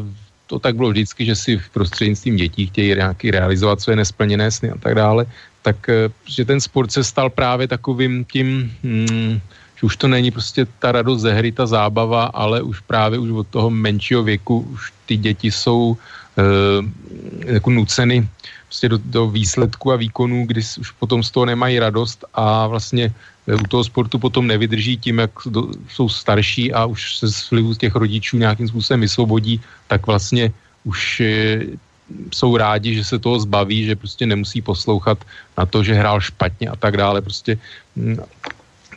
to 0.47 0.59
tak 0.59 0.75
bylo 0.75 0.89
vždycky, 0.89 1.25
že 1.25 1.35
si 1.35 1.57
v 1.57 1.69
prostřednictvím 1.69 2.35
dětí 2.35 2.67
chtějí 2.67 2.95
nějaký 2.95 3.31
realizovat 3.31 3.81
své 3.81 3.95
nesplněné 3.95 4.51
sny 4.51 4.71
a 4.71 4.77
tak 4.77 4.95
dále, 4.95 5.25
tak 5.65 5.89
eh, 5.89 6.13
že 6.29 6.45
ten 6.45 6.61
sport 6.61 6.93
se 6.93 7.01
stal 7.01 7.33
právě 7.33 7.65
takovým 7.65 8.21
tím, 8.29 8.69
hmm, 8.85 9.41
že 9.75 9.83
už 9.89 9.97
to 9.97 10.07
není 10.07 10.29
prostě 10.29 10.69
ta 10.77 10.93
radost 10.93 11.25
ze 11.25 11.33
hry, 11.33 11.49
ta 11.49 11.65
zábava, 11.65 12.29
ale 12.29 12.61
už 12.61 12.85
právě 12.85 13.17
už 13.17 13.29
od 13.33 13.47
toho 13.49 13.73
menšího 13.73 14.21
věku 14.21 14.61
už 14.69 14.93
ty 15.05 15.17
děti 15.17 15.51
jsou 15.51 15.97
e, 16.37 16.43
jako 17.53 17.69
nuceny 17.69 18.23
prostě 18.71 18.89
do, 18.89 18.97
do 19.03 19.27
výsledku 19.27 19.91
a 19.91 19.99
výkonů, 19.99 20.47
kdy 20.47 20.61
už 20.79 20.91
potom 20.95 21.23
z 21.23 21.31
toho 21.31 21.45
nemají 21.45 21.79
radost 21.79 22.23
a 22.33 22.67
vlastně 22.67 23.11
u 23.51 23.67
toho 23.67 23.83
sportu 23.83 24.19
potom 24.19 24.47
nevydrží 24.47 24.97
tím, 24.97 25.27
jak 25.27 25.31
do, 25.45 25.75
jsou 25.91 26.09
starší 26.09 26.73
a 26.73 26.85
už 26.85 27.17
se 27.17 27.27
z 27.27 27.51
vlivu 27.51 27.73
těch 27.75 27.95
rodičů 27.95 28.37
nějakým 28.37 28.67
způsobem 28.67 29.01
vysvobodí, 29.01 29.61
tak 29.87 30.07
vlastně 30.07 30.51
už 30.83 31.21
jsou 32.33 32.57
rádi, 32.57 32.95
že 32.95 33.03
se 33.03 33.19
toho 33.19 33.39
zbaví, 33.39 33.85
že 33.85 33.95
prostě 33.95 34.25
nemusí 34.25 34.61
poslouchat 34.61 35.17
na 35.57 35.65
to, 35.65 35.83
že 35.83 35.93
hrál 35.93 36.21
špatně 36.21 36.69
a 36.69 36.75
tak 36.75 36.97
dále. 36.97 37.21
Prostě, 37.21 37.57
mm, 37.95 38.17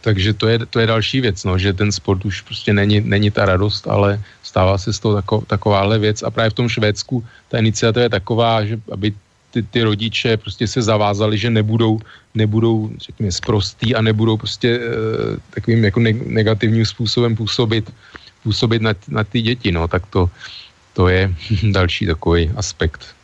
takže 0.00 0.34
to 0.34 0.48
je, 0.48 0.58
to 0.66 0.80
je 0.80 0.86
další 0.86 1.20
věc, 1.20 1.44
no, 1.44 1.58
že 1.58 1.72
ten 1.72 1.92
sport 1.92 2.24
už 2.24 2.40
prostě 2.40 2.72
není, 2.72 3.00
není 3.00 3.30
ta 3.30 3.44
radost, 3.44 3.88
ale 3.88 4.20
stává 4.42 4.78
se 4.78 4.92
z 4.92 4.98
toho 4.98 5.14
tako, 5.14 5.36
takováhle 5.46 5.98
věc. 5.98 6.22
A 6.22 6.30
právě 6.30 6.50
v 6.50 6.58
tom 6.60 6.68
Švédsku 6.68 7.24
ta 7.48 7.58
iniciativa 7.58 8.02
je 8.02 8.08
taková, 8.10 8.64
že 8.64 8.80
aby 8.92 9.12
ty, 9.50 9.62
ty 9.62 9.82
rodiče 9.82 10.36
prostě 10.36 10.68
se 10.68 10.82
zavázali, 10.82 11.38
že 11.38 11.50
nebudou, 11.50 12.00
nebudou 12.34 12.90
řekněme, 13.00 13.32
sprostý 13.32 13.94
a 13.94 14.02
nebudou 14.02 14.36
prostě 14.36 14.68
e, 14.76 14.80
takovým 15.50 15.84
jako 15.84 16.00
ne, 16.00 16.12
negativním 16.12 16.86
způsobem 16.86 17.36
působit, 17.36 17.90
působit 18.42 18.82
na, 18.82 18.92
na 19.08 19.24
ty 19.24 19.42
děti, 19.42 19.72
no, 19.72 19.88
tak 19.88 20.06
to, 20.06 20.30
to 20.98 21.08
je 21.08 21.30
další 21.78 22.06
takový 22.06 22.50
aspekt. 22.58 23.14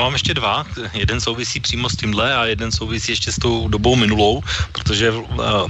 Mám 0.00 0.12
ještě 0.12 0.34
dva. 0.34 0.64
Jeden 0.96 1.20
souvisí 1.20 1.60
přímo 1.60 1.88
s 1.88 1.96
tímhle 1.96 2.34
a 2.34 2.44
jeden 2.44 2.72
souvisí 2.72 3.12
ještě 3.12 3.32
s 3.32 3.36
tou 3.36 3.68
dobou 3.68 3.96
minulou, 3.96 4.40
protože 4.72 5.12
uh, 5.12 5.68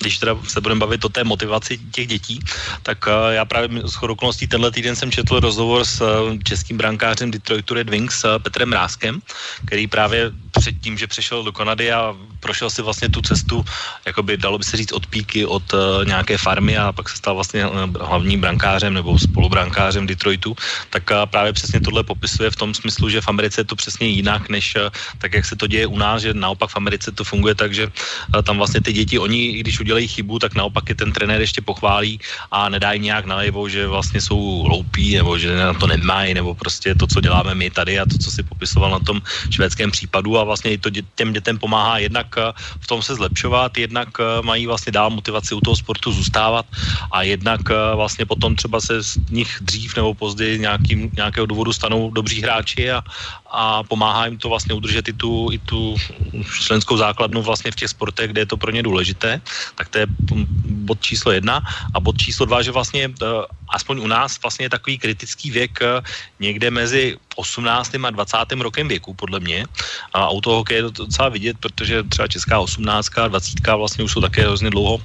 když 0.00 0.18
teda 0.18 0.36
se 0.44 0.60
budeme 0.60 0.80
bavit 0.84 1.04
o 1.04 1.08
té 1.08 1.24
motivaci 1.24 1.80
těch 1.92 2.06
dětí, 2.06 2.40
tak 2.82 3.08
uh, 3.08 3.32
já 3.32 3.44
právě 3.44 3.88
s 3.88 3.96
okolností 3.96 4.46
tenhle 4.46 4.70
týden 4.70 4.96
jsem 4.96 5.10
četl 5.10 5.40
rozhovor 5.40 5.84
s 5.84 6.04
uh, 6.04 6.36
českým 6.44 6.76
brankářem 6.76 7.30
Detroitu 7.30 7.74
Red 7.74 7.88
Wings 7.90 8.24
Petrem 8.44 8.72
Ráskem, 8.72 9.24
který 9.64 9.86
právě 9.86 10.30
před 10.60 10.80
tím, 10.80 10.98
že 10.98 11.06
přešel 11.06 11.42
do 11.42 11.52
Kanady 11.52 11.92
a 11.92 12.14
prošel 12.40 12.70
si 12.70 12.82
vlastně 12.82 13.08
tu 13.08 13.22
cestu, 13.22 13.64
jakoby 14.06 14.36
dalo 14.36 14.58
by 14.58 14.64
se 14.64 14.76
říct 14.76 14.92
od 14.92 15.06
píky, 15.06 15.46
od 15.46 15.72
uh, 15.72 16.04
nějaké 16.04 16.38
farmy 16.38 16.78
a 16.78 16.92
pak 16.92 17.08
se 17.08 17.16
stal 17.16 17.34
vlastně 17.34 17.66
uh, 17.66 17.72
hlavním 18.00 18.40
brankářem 18.40 18.94
nebo 18.94 19.18
spolubrankářem 19.18 20.06
Detroitu, 20.06 20.56
tak 20.90 21.10
uh, 21.10 21.26
právě 21.26 21.52
přesně 21.52 21.80
tohle 21.80 22.04
popisuje 22.04 22.50
v 22.50 22.56
tom 22.56 22.74
smyslu, 22.74 23.08
že 23.08 23.20
v 23.20 23.28
Americe 23.28 23.60
je 23.60 23.64
to 23.64 23.76
přesně 23.76 24.06
jinak, 24.06 24.48
než 24.48 24.76
uh, 24.76 24.92
tak, 25.18 25.34
jak 25.34 25.44
se 25.44 25.56
to 25.56 25.66
děje 25.66 25.86
u 25.86 25.98
nás, 25.98 26.22
že 26.22 26.34
naopak 26.34 26.70
v 26.70 26.76
Americe 26.76 27.12
to 27.12 27.24
funguje 27.24 27.54
tak, 27.54 27.74
že 27.74 27.86
uh, 27.86 28.42
tam 28.42 28.56
vlastně 28.56 28.80
ty 28.80 28.92
děti, 28.92 29.18
oni, 29.18 29.52
když 29.64 29.80
udělají 29.80 30.08
chybu, 30.08 30.38
tak 30.38 30.54
naopak 30.54 30.88
je 30.88 30.94
ten 30.94 31.12
trenér 31.12 31.40
ještě 31.40 31.60
pochválí 31.60 32.20
a 32.50 32.68
nedá 32.68 32.92
jim 32.92 33.02
nějak 33.02 33.24
najevo, 33.24 33.68
že 33.68 33.86
vlastně 33.86 34.20
jsou 34.20 34.62
hloupí 34.68 35.16
nebo 35.16 35.38
že 35.38 35.56
na 35.56 35.74
to 35.74 35.86
nemají, 35.86 36.34
nebo 36.34 36.54
prostě 36.54 36.94
to, 36.94 37.06
co 37.06 37.20
děláme 37.20 37.54
my 37.54 37.70
tady 37.70 37.98
a 37.98 38.06
to, 38.06 38.18
co 38.18 38.30
si 38.30 38.42
popisoval 38.42 38.90
na 38.90 39.00
tom 39.00 39.22
švédském 39.50 39.90
případu 39.90 40.38
a 40.38 40.44
vlastně 40.54 40.78
to 40.78 40.90
těm 41.18 41.34
dětem 41.34 41.58
pomáhá 41.58 41.98
jednak 41.98 42.30
eh, 42.38 42.54
v 42.54 42.86
tom 42.86 43.02
se 43.02 43.18
zlepšovat, 43.18 43.74
jednak 43.74 44.08
eh, 44.22 44.42
mají 44.46 44.70
vlastně 44.70 44.94
dál 44.94 45.10
motivaci 45.10 45.54
u 45.54 45.60
toho 45.60 45.74
sportu 45.74 46.14
zůstávat 46.14 46.66
a 47.10 47.26
jednak 47.26 47.60
eh, 47.70 47.74
vlastně 47.98 48.22
potom 48.22 48.54
třeba 48.54 48.78
se 48.78 49.02
z 49.02 49.18
nich 49.34 49.50
dřív 49.66 49.98
nebo 49.98 50.14
později 50.14 50.62
nějakým, 50.62 51.10
nějakého 51.10 51.46
důvodu 51.50 51.74
stanou 51.74 52.14
dobří 52.14 52.38
hráči 52.38 52.94
a, 52.94 53.02
a 53.50 53.82
pomáhá 53.82 54.30
jim 54.30 54.38
to 54.38 54.46
vlastně 54.46 54.78
udržet 54.78 55.10
i 55.10 55.14
tu, 55.18 55.50
i 55.50 55.58
tu 55.58 55.98
členskou 56.46 56.94
základnu 56.96 57.42
vlastně 57.42 57.74
v 57.74 57.80
těch 57.82 57.90
sportech, 57.90 58.30
kde 58.30 58.46
je 58.46 58.50
to 58.54 58.56
pro 58.56 58.70
ně 58.70 58.82
důležité. 58.82 59.42
Tak 59.74 59.90
to 59.90 59.98
je 59.98 60.06
bod 60.86 61.02
číslo 61.02 61.32
jedna. 61.34 61.62
A 61.94 62.00
bod 62.00 62.14
číslo 62.18 62.46
dva, 62.46 62.62
že 62.62 62.70
vlastně 62.70 63.10
aspoň 63.74 64.06
u 64.06 64.06
nás 64.06 64.38
vlastně 64.42 64.70
je 64.70 64.70
takový 64.70 64.98
kritický 64.98 65.50
věk 65.50 65.78
někde 66.38 66.70
mezi 66.70 67.16
18. 67.36 67.94
a 68.04 68.10
20. 68.10 68.36
rokem 68.60 68.88
věku, 68.88 69.14
podle 69.14 69.40
mě. 69.40 69.66
A 70.12 70.30
u 70.30 70.40
toho 70.40 70.64
je 70.70 70.82
to 70.82 70.90
docela 70.90 71.28
vidět, 71.28 71.56
protože 71.60 72.02
třeba 72.02 72.28
česká 72.28 72.60
18. 72.60 73.18
a 73.18 73.28
20. 73.28 73.66
vlastně 73.66 74.04
už 74.04 74.12
jsou 74.12 74.20
také 74.20 74.42
hrozně 74.42 74.70
dlouho 74.70 75.00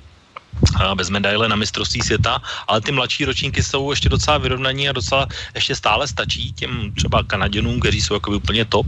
bez 0.96 1.10
medaile 1.10 1.48
na 1.48 1.56
mistrovství 1.56 2.02
světa, 2.02 2.42
ale 2.68 2.82
ty 2.82 2.92
mladší 2.92 3.26
ročníky 3.26 3.64
jsou 3.64 3.92
ještě 3.92 4.10
docela 4.10 4.38
vyrovnaní 4.38 4.90
a 4.90 4.98
docela 4.98 5.28
ještě 5.56 5.76
stále 5.76 6.08
stačí 6.08 6.54
těm 6.54 6.94
třeba 6.98 7.24
Kanaděnům, 7.24 7.80
kteří 7.80 8.02
jsou 8.02 8.14
jako 8.14 8.32
úplně 8.32 8.66
top, 8.66 8.88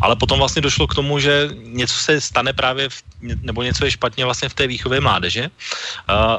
ale 0.00 0.16
potom 0.16 0.38
vlastně 0.38 0.62
došlo 0.62 0.86
k 0.86 0.94
tomu, 0.94 1.18
že 1.18 1.50
něco 1.64 1.94
se 1.94 2.20
stane 2.20 2.52
právě, 2.52 2.88
v, 2.88 3.02
nebo 3.20 3.62
něco 3.62 3.84
je 3.84 3.90
špatně 3.90 4.24
vlastně 4.24 4.48
v 4.48 4.54
té 4.54 4.66
výchově 4.66 5.00
mládeže. 5.00 5.50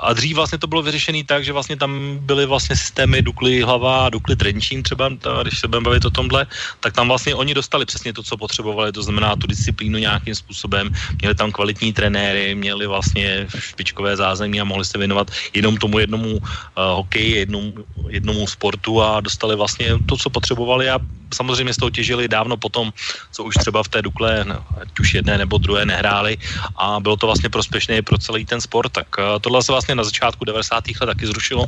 A 0.01 0.13
dřív 0.13 0.35
vlastně 0.35 0.57
to 0.57 0.67
bylo 0.67 0.81
vyřešené 0.81 1.23
tak, 1.23 1.45
že 1.45 1.53
vlastně 1.53 1.75
tam 1.75 2.17
byly 2.21 2.45
vlastně 2.45 2.75
systémy 2.75 3.21
Dukly 3.21 3.61
hlava 3.61 4.09
Dukly 4.09 4.35
Trenčín 4.35 4.83
třeba, 4.83 5.09
když 5.43 5.59
se 5.59 5.67
budeme 5.67 5.83
bavit 5.83 6.05
o 6.05 6.09
tomhle, 6.09 6.47
tak 6.79 6.93
tam 6.93 7.07
vlastně 7.07 7.35
oni 7.35 7.53
dostali 7.53 7.85
přesně 7.85 8.13
to, 8.13 8.23
co 8.23 8.37
potřebovali, 8.37 8.91
to 8.91 9.03
znamená 9.03 9.35
tu 9.35 9.47
disciplínu 9.47 9.97
nějakým 9.97 10.35
způsobem, 10.35 10.93
měli 11.21 11.35
tam 11.35 11.51
kvalitní 11.51 11.93
trenéry, 11.93 12.55
měli 12.55 12.87
vlastně 12.87 13.47
špičkové 13.59 14.15
zázemí 14.15 14.61
a 14.61 14.63
mohli 14.63 14.85
se 14.85 14.97
věnovat 14.97 15.31
jenom 15.53 15.77
tomu 15.77 15.99
jednomu 15.99 16.31
uh, 16.37 16.39
hokeji, 16.75 17.35
jednomu, 17.35 17.73
jednomu 18.09 18.47
sportu 18.47 19.01
a 19.01 19.21
dostali 19.21 19.55
vlastně 19.55 19.99
to, 20.05 20.17
co 20.17 20.29
potřebovali 20.29 20.89
a 20.89 20.99
samozřejmě 21.33 21.73
z 21.73 21.77
toho 21.77 21.89
těžili 21.89 22.27
dávno 22.27 22.57
potom, 22.57 22.93
co 23.31 23.43
už 23.43 23.55
třeba 23.55 23.83
v 23.83 23.87
té 23.87 24.01
Dukle, 24.01 24.45
no, 24.47 24.65
ať 24.81 24.99
už 24.99 25.13
jedné 25.13 25.37
nebo 25.37 25.57
druhé 25.57 25.85
nehráli 25.85 26.37
a 26.75 26.99
bylo 26.99 27.17
to 27.17 27.25
vlastně 27.25 27.49
prospěšné 27.49 28.01
pro 28.01 28.17
celý 28.17 28.45
ten 28.45 28.61
sport, 28.61 28.91
tak 28.91 29.07
uh, 29.17 29.39
tohle 29.41 29.63
se 29.63 29.71
vlastně 29.71 29.95
na 29.95 30.03
začátku 30.03 30.45
90. 30.45 30.83
let 31.01 31.07
taky 31.07 31.27
zrušilo 31.27 31.65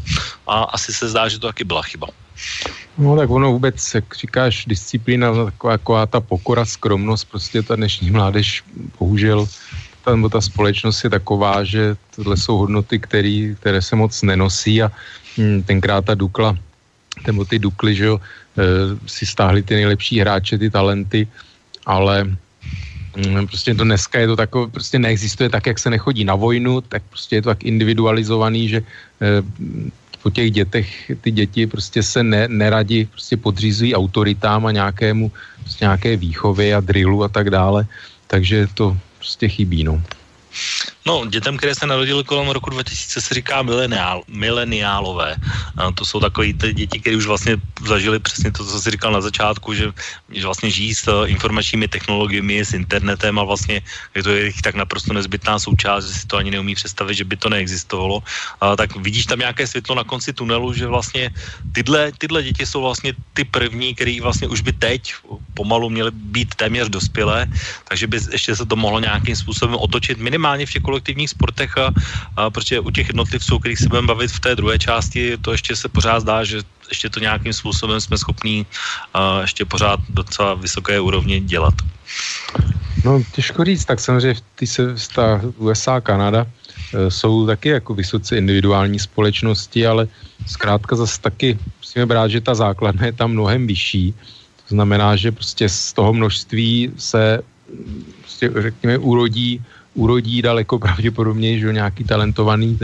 a 0.47 0.63
asi 0.63 0.93
se 0.93 1.09
zdá, 1.09 1.29
že 1.29 1.39
to 1.39 1.47
taky 1.47 1.63
byla 1.63 1.81
chyba. 1.81 2.07
No 2.97 3.15
tak 3.15 3.29
ono 3.29 3.51
vůbec, 3.51 3.93
jak 3.95 4.15
říkáš, 4.15 4.65
disciplína, 4.65 5.45
taková, 5.45 5.77
taková 5.77 6.05
ta 6.05 6.19
pokora, 6.21 6.65
skromnost, 6.65 7.29
prostě 7.29 7.63
ta 7.63 7.75
dnešní 7.75 8.11
mládež 8.11 8.63
bohužel 8.99 9.47
ta, 10.05 10.29
ta 10.31 10.41
společnost 10.41 11.03
je 11.03 11.09
taková, 11.09 11.63
že 11.63 11.95
tohle 12.15 12.37
jsou 12.37 12.57
hodnoty, 12.57 12.99
který, 12.99 13.55
které 13.59 13.81
se 13.81 13.95
moc 13.95 14.21
nenosí 14.21 14.83
a 14.83 14.91
hm, 15.37 15.63
tenkrát 15.63 16.05
ta 16.05 16.15
Dukla, 16.15 16.57
nebo 17.27 17.45
ty 17.45 17.59
Dukly, 17.59 17.95
že 17.95 18.05
jo, 18.05 18.15
e, 18.17 18.63
si 19.07 19.25
stáhli 19.25 19.63
ty 19.63 19.75
nejlepší 19.75 20.19
hráče, 20.19 20.57
ty 20.57 20.69
talenty, 20.69 21.27
ale 21.85 22.25
hm, 23.17 23.47
prostě 23.47 23.75
to 23.75 23.83
dneska 23.83 24.19
je 24.19 24.27
to 24.27 24.35
takové, 24.35 24.71
prostě 24.71 24.99
neexistuje 24.99 25.49
tak, 25.49 25.67
jak 25.67 25.79
se 25.79 25.89
nechodí 25.89 26.23
na 26.23 26.35
vojnu, 26.35 26.81
tak 26.81 27.03
prostě 27.09 27.35
je 27.35 27.41
to 27.41 27.49
tak 27.49 27.63
individualizovaný, 27.63 28.69
že 28.69 28.77
e, 28.77 28.83
po 30.23 30.29
těch 30.29 30.51
dětech, 30.51 31.11
ty 31.21 31.31
děti 31.31 31.67
prostě 31.67 32.03
se 32.03 32.23
ne, 32.23 32.47
neradi 32.47 33.05
prostě 33.05 33.37
podřízují 33.37 33.95
autoritám 33.95 34.65
a 34.65 34.71
nějakému, 34.71 35.31
prostě 35.59 35.85
nějaké 35.85 36.17
výchově 36.17 36.75
a 36.75 36.79
drillu 36.79 37.23
a 37.23 37.27
tak 37.27 37.49
dále, 37.49 37.85
takže 38.27 38.67
to 38.73 38.97
prostě 39.17 39.47
chybí, 39.47 39.83
no. 39.83 40.01
No, 41.05 41.25
dětem, 41.25 41.57
které 41.57 41.75
se 41.75 41.87
narodily 41.87 42.23
kolem 42.23 42.49
roku 42.49 42.69
2000, 42.69 43.21
se 43.21 43.33
říká 43.33 43.61
mileniál, 43.61 44.21
mileniálové. 44.27 45.35
A 45.77 45.91
to 45.91 46.05
jsou 46.05 46.19
takové 46.19 46.53
ty 46.53 46.73
děti, 46.73 46.99
které 46.99 47.17
už 47.17 47.25
vlastně 47.25 47.57
zažili 47.87 48.19
přesně 48.19 48.51
to, 48.51 48.65
co 48.65 48.81
jsi 48.81 48.91
říkal 48.91 49.11
na 49.11 49.21
začátku, 49.21 49.73
že, 49.73 49.89
že 50.29 50.45
vlastně 50.45 50.69
žijí 50.69 50.95
s 50.95 51.07
uh, 51.07 51.25
informačními 51.29 51.87
technologiemi, 51.87 52.61
s 52.61 52.73
internetem 52.73 53.39
a 53.39 53.43
vlastně 53.43 53.81
je 54.15 54.23
to 54.23 54.29
jejich 54.29 54.61
tak 54.61 54.75
naprosto 54.75 55.13
nezbytná 55.13 55.59
součást, 55.59 56.05
že 56.05 56.13
si 56.13 56.27
to 56.27 56.37
ani 56.37 56.51
neumí 56.51 56.75
představit, 56.75 57.15
že 57.15 57.25
by 57.25 57.35
to 57.37 57.49
neexistovalo. 57.49 58.21
A 58.61 58.75
tak 58.75 58.95
vidíš 58.95 59.25
tam 59.25 59.39
nějaké 59.39 59.67
světlo 59.67 59.95
na 59.95 60.03
konci 60.03 60.33
tunelu, 60.33 60.73
že 60.73 60.87
vlastně 60.87 61.33
tyhle, 61.73 62.11
tyhle 62.17 62.43
děti 62.43 62.65
jsou 62.65 62.81
vlastně 62.81 63.13
ty 63.33 63.43
první, 63.43 63.95
který 63.95 64.21
vlastně 64.21 64.47
už 64.47 64.61
by 64.61 64.73
teď 64.73 65.13
pomalu 65.53 65.89
měly 65.89 66.11
být 66.13 66.55
téměř 66.55 66.89
dospělé, 66.89 67.47
takže 67.89 68.07
by 68.07 68.17
ještě 68.31 68.55
se 68.55 68.65
to 68.65 68.75
mohlo 68.75 68.99
nějakým 68.99 69.35
způsobem 69.35 69.75
otočit 69.75 70.17
minimálně 70.21 70.65
v 70.65 70.71
těch 70.71 70.90
kolektivních 70.91 71.29
sportech 71.29 71.71
a, 71.77 71.87
a 72.35 72.49
protože 72.49 72.79
u 72.83 72.91
těch 72.91 73.07
jednotlivců, 73.07 73.59
kterých 73.59 73.79
se 73.79 73.87
budeme 73.87 74.07
bavit 74.07 74.31
v 74.31 74.39
té 74.39 74.55
druhé 74.55 74.75
části, 74.79 75.39
to 75.39 75.55
ještě 75.55 75.75
se 75.75 75.87
pořád 75.87 76.19
zdá, 76.19 76.43
že 76.43 76.67
ještě 76.91 77.09
to 77.09 77.23
nějakým 77.23 77.53
způsobem 77.55 78.01
jsme 78.01 78.17
schopní 78.19 78.65
a 79.15 79.47
ještě 79.47 79.63
pořád 79.65 79.99
docela 80.11 80.53
vysoké 80.53 80.99
úrovni 80.99 81.39
dělat. 81.39 81.73
No 83.05 83.23
těžko 83.31 83.63
říct, 83.63 83.85
tak 83.85 83.99
samozřejmě 83.99 84.35
ty 84.55 84.67
se 84.67 84.95
ta 85.15 85.41
USA 85.57 85.95
a 85.95 86.03
Kanada 86.03 86.43
e, 86.43 87.07
jsou 87.11 87.47
taky 87.47 87.69
jako 87.79 87.95
vysoce 87.95 88.37
individuální 88.37 88.99
společnosti, 88.99 89.87
ale 89.87 90.07
zkrátka 90.45 90.95
zase 90.95 91.21
taky 91.21 91.57
musíme 91.79 92.05
brát, 92.05 92.27
že 92.27 92.43
ta 92.43 92.53
základna 92.53 93.05
je 93.05 93.15
tam 93.15 93.31
mnohem 93.31 93.63
vyšší. 93.67 94.13
To 94.67 94.75
znamená, 94.75 95.15
že 95.15 95.31
prostě 95.31 95.69
z 95.69 95.93
toho 95.93 96.13
množství 96.13 96.91
se 96.99 97.39
prostě, 98.19 98.51
řekněme, 98.61 98.97
urodí 98.97 99.61
urodí 99.93 100.41
daleko 100.41 100.79
pravděpodobně, 100.79 101.59
že 101.59 101.73
nějaký 101.73 102.03
talentovaný 102.03 102.79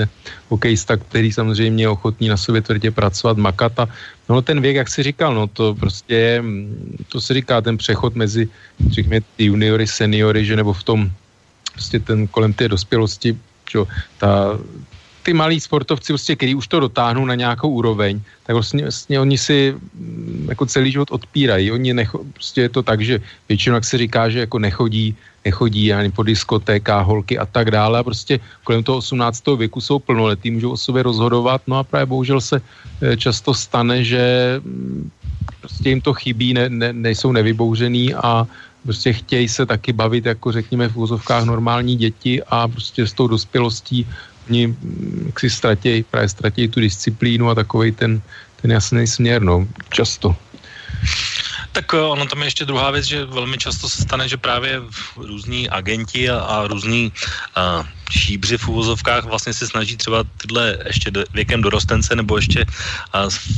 hokejista, 0.49 0.97
který 0.97 1.31
samozřejmě 1.31 1.83
je 1.83 1.89
ochotný 1.89 2.27
na 2.27 2.37
sobě 2.37 2.61
tvrdě 2.61 2.91
pracovat, 2.91 3.37
makata. 3.37 3.87
No 4.29 4.41
ten 4.41 4.61
věk, 4.61 4.75
jak 4.75 4.89
jsi 4.89 5.03
říkal, 5.03 5.35
no 5.35 5.47
to 5.47 5.75
prostě 5.75 6.15
je, 6.15 6.43
to 7.07 7.21
se 7.21 7.33
říká 7.33 7.61
ten 7.61 7.77
přechod 7.77 8.15
mezi, 8.15 8.49
řekněme, 8.89 9.21
ty 9.35 9.45
juniory, 9.45 9.87
seniory, 9.87 10.45
že 10.45 10.55
nebo 10.55 10.73
v 10.73 10.83
tom 10.83 11.11
prostě 11.73 11.99
ten 11.99 12.27
kolem 12.27 12.53
té 12.53 12.67
dospělosti, 12.67 13.37
že 13.71 13.79
ta, 14.17 14.59
ty 15.28 15.36
malí 15.36 15.59
sportovci, 15.59 16.15
prostě, 16.15 16.39
kteří 16.39 16.55
už 16.55 16.67
to 16.71 16.80
dotáhnou 16.80 17.28
na 17.28 17.36
nějakou 17.36 17.67
úroveň, 17.67 18.23
tak 18.47 18.55
vlastně, 18.55 18.88
vlastně 18.88 19.19
oni 19.19 19.36
si 19.36 19.75
mm, 19.75 20.55
jako 20.55 20.63
celý 20.71 20.88
život 20.91 21.11
odpírají. 21.11 21.67
Oni 21.67 21.91
necho, 21.91 22.23
prostě 22.32 22.61
je 22.61 22.71
to 22.71 22.80
tak, 22.80 23.03
že 23.03 23.19
většinou, 23.51 23.75
jak 23.75 23.84
se 23.84 23.97
říká, 23.97 24.32
že 24.32 24.47
jako 24.47 24.59
nechodí, 24.59 25.15
nechodí 25.43 25.91
ani 25.91 26.15
po 26.15 26.23
diskotékách, 26.23 27.03
holky 27.03 27.36
a 27.36 27.43
tak 27.43 27.75
dále. 27.75 27.99
A 27.99 28.07
prostě 28.07 28.39
kolem 28.63 28.88
toho 28.88 29.03
18. 29.03 29.43
věku 29.59 29.84
jsou 29.84 29.99
plnoletí, 29.99 30.47
můžou 30.47 30.71
o 30.71 30.80
sobě 30.80 31.03
rozhodovat. 31.03 31.59
No 31.67 31.75
a 31.75 31.84
právě 31.84 32.07
bohužel 32.07 32.39
se 32.39 32.63
eh, 32.63 33.19
často 33.19 33.51
stane, 33.51 34.07
že 34.07 34.23
mm, 34.63 35.11
prostě 35.59 35.91
jim 35.91 35.99
to 35.99 36.15
chybí, 36.15 36.55
ne, 36.55 36.71
ne, 36.71 36.95
nejsou 36.95 37.36
nevybouřený 37.36 38.15
a 38.15 38.47
prostě 38.84 39.11
chtějí 39.11 39.47
se 39.51 39.67
taky 39.67 39.91
bavit, 39.91 40.25
jako 40.25 40.55
řekněme 40.55 40.88
v 40.88 40.97
úzovkách 40.97 41.43
normální 41.43 41.99
děti 41.99 42.39
a 42.47 42.67
prostě 42.67 43.03
s 43.03 43.11
tou 43.11 43.28
dospělostí 43.28 44.07
oni 44.49 44.67
mm, 44.67 45.31
si 45.37 45.49
ztratějí, 45.49 46.03
právě 46.03 46.29
ztratějí 46.29 46.67
tu 46.67 46.79
disciplínu 46.79 47.49
a 47.49 47.55
takový 47.55 47.91
ten, 47.91 48.21
ten 48.61 48.71
jasný 48.71 49.07
směr, 49.07 49.41
no, 49.41 49.67
často. 49.89 50.35
Tak 51.71 51.93
eh, 51.93 52.01
ono 52.01 52.25
tam 52.25 52.39
je 52.39 52.47
ještě 52.47 52.65
druhá 52.65 52.91
věc, 52.91 53.05
že 53.05 53.25
velmi 53.25 53.57
často 53.57 53.89
se 53.89 54.01
stane, 54.01 54.29
že 54.29 54.37
právě 54.37 54.81
různí 55.15 55.69
agenti 55.69 56.29
a, 56.29 56.39
a 56.39 56.67
různí 56.67 57.11
a, 57.55 57.85
šíbři 58.11 58.57
v 58.57 58.67
úvozovkách 58.67 59.23
vlastně 59.25 59.53
se 59.53 59.67
snaží 59.67 59.97
třeba 59.97 60.23
tyhle 60.37 60.77
ještě 60.87 61.11
věkem 61.33 61.61
dorostence 61.61 62.15
nebo 62.15 62.37
ještě 62.37 62.65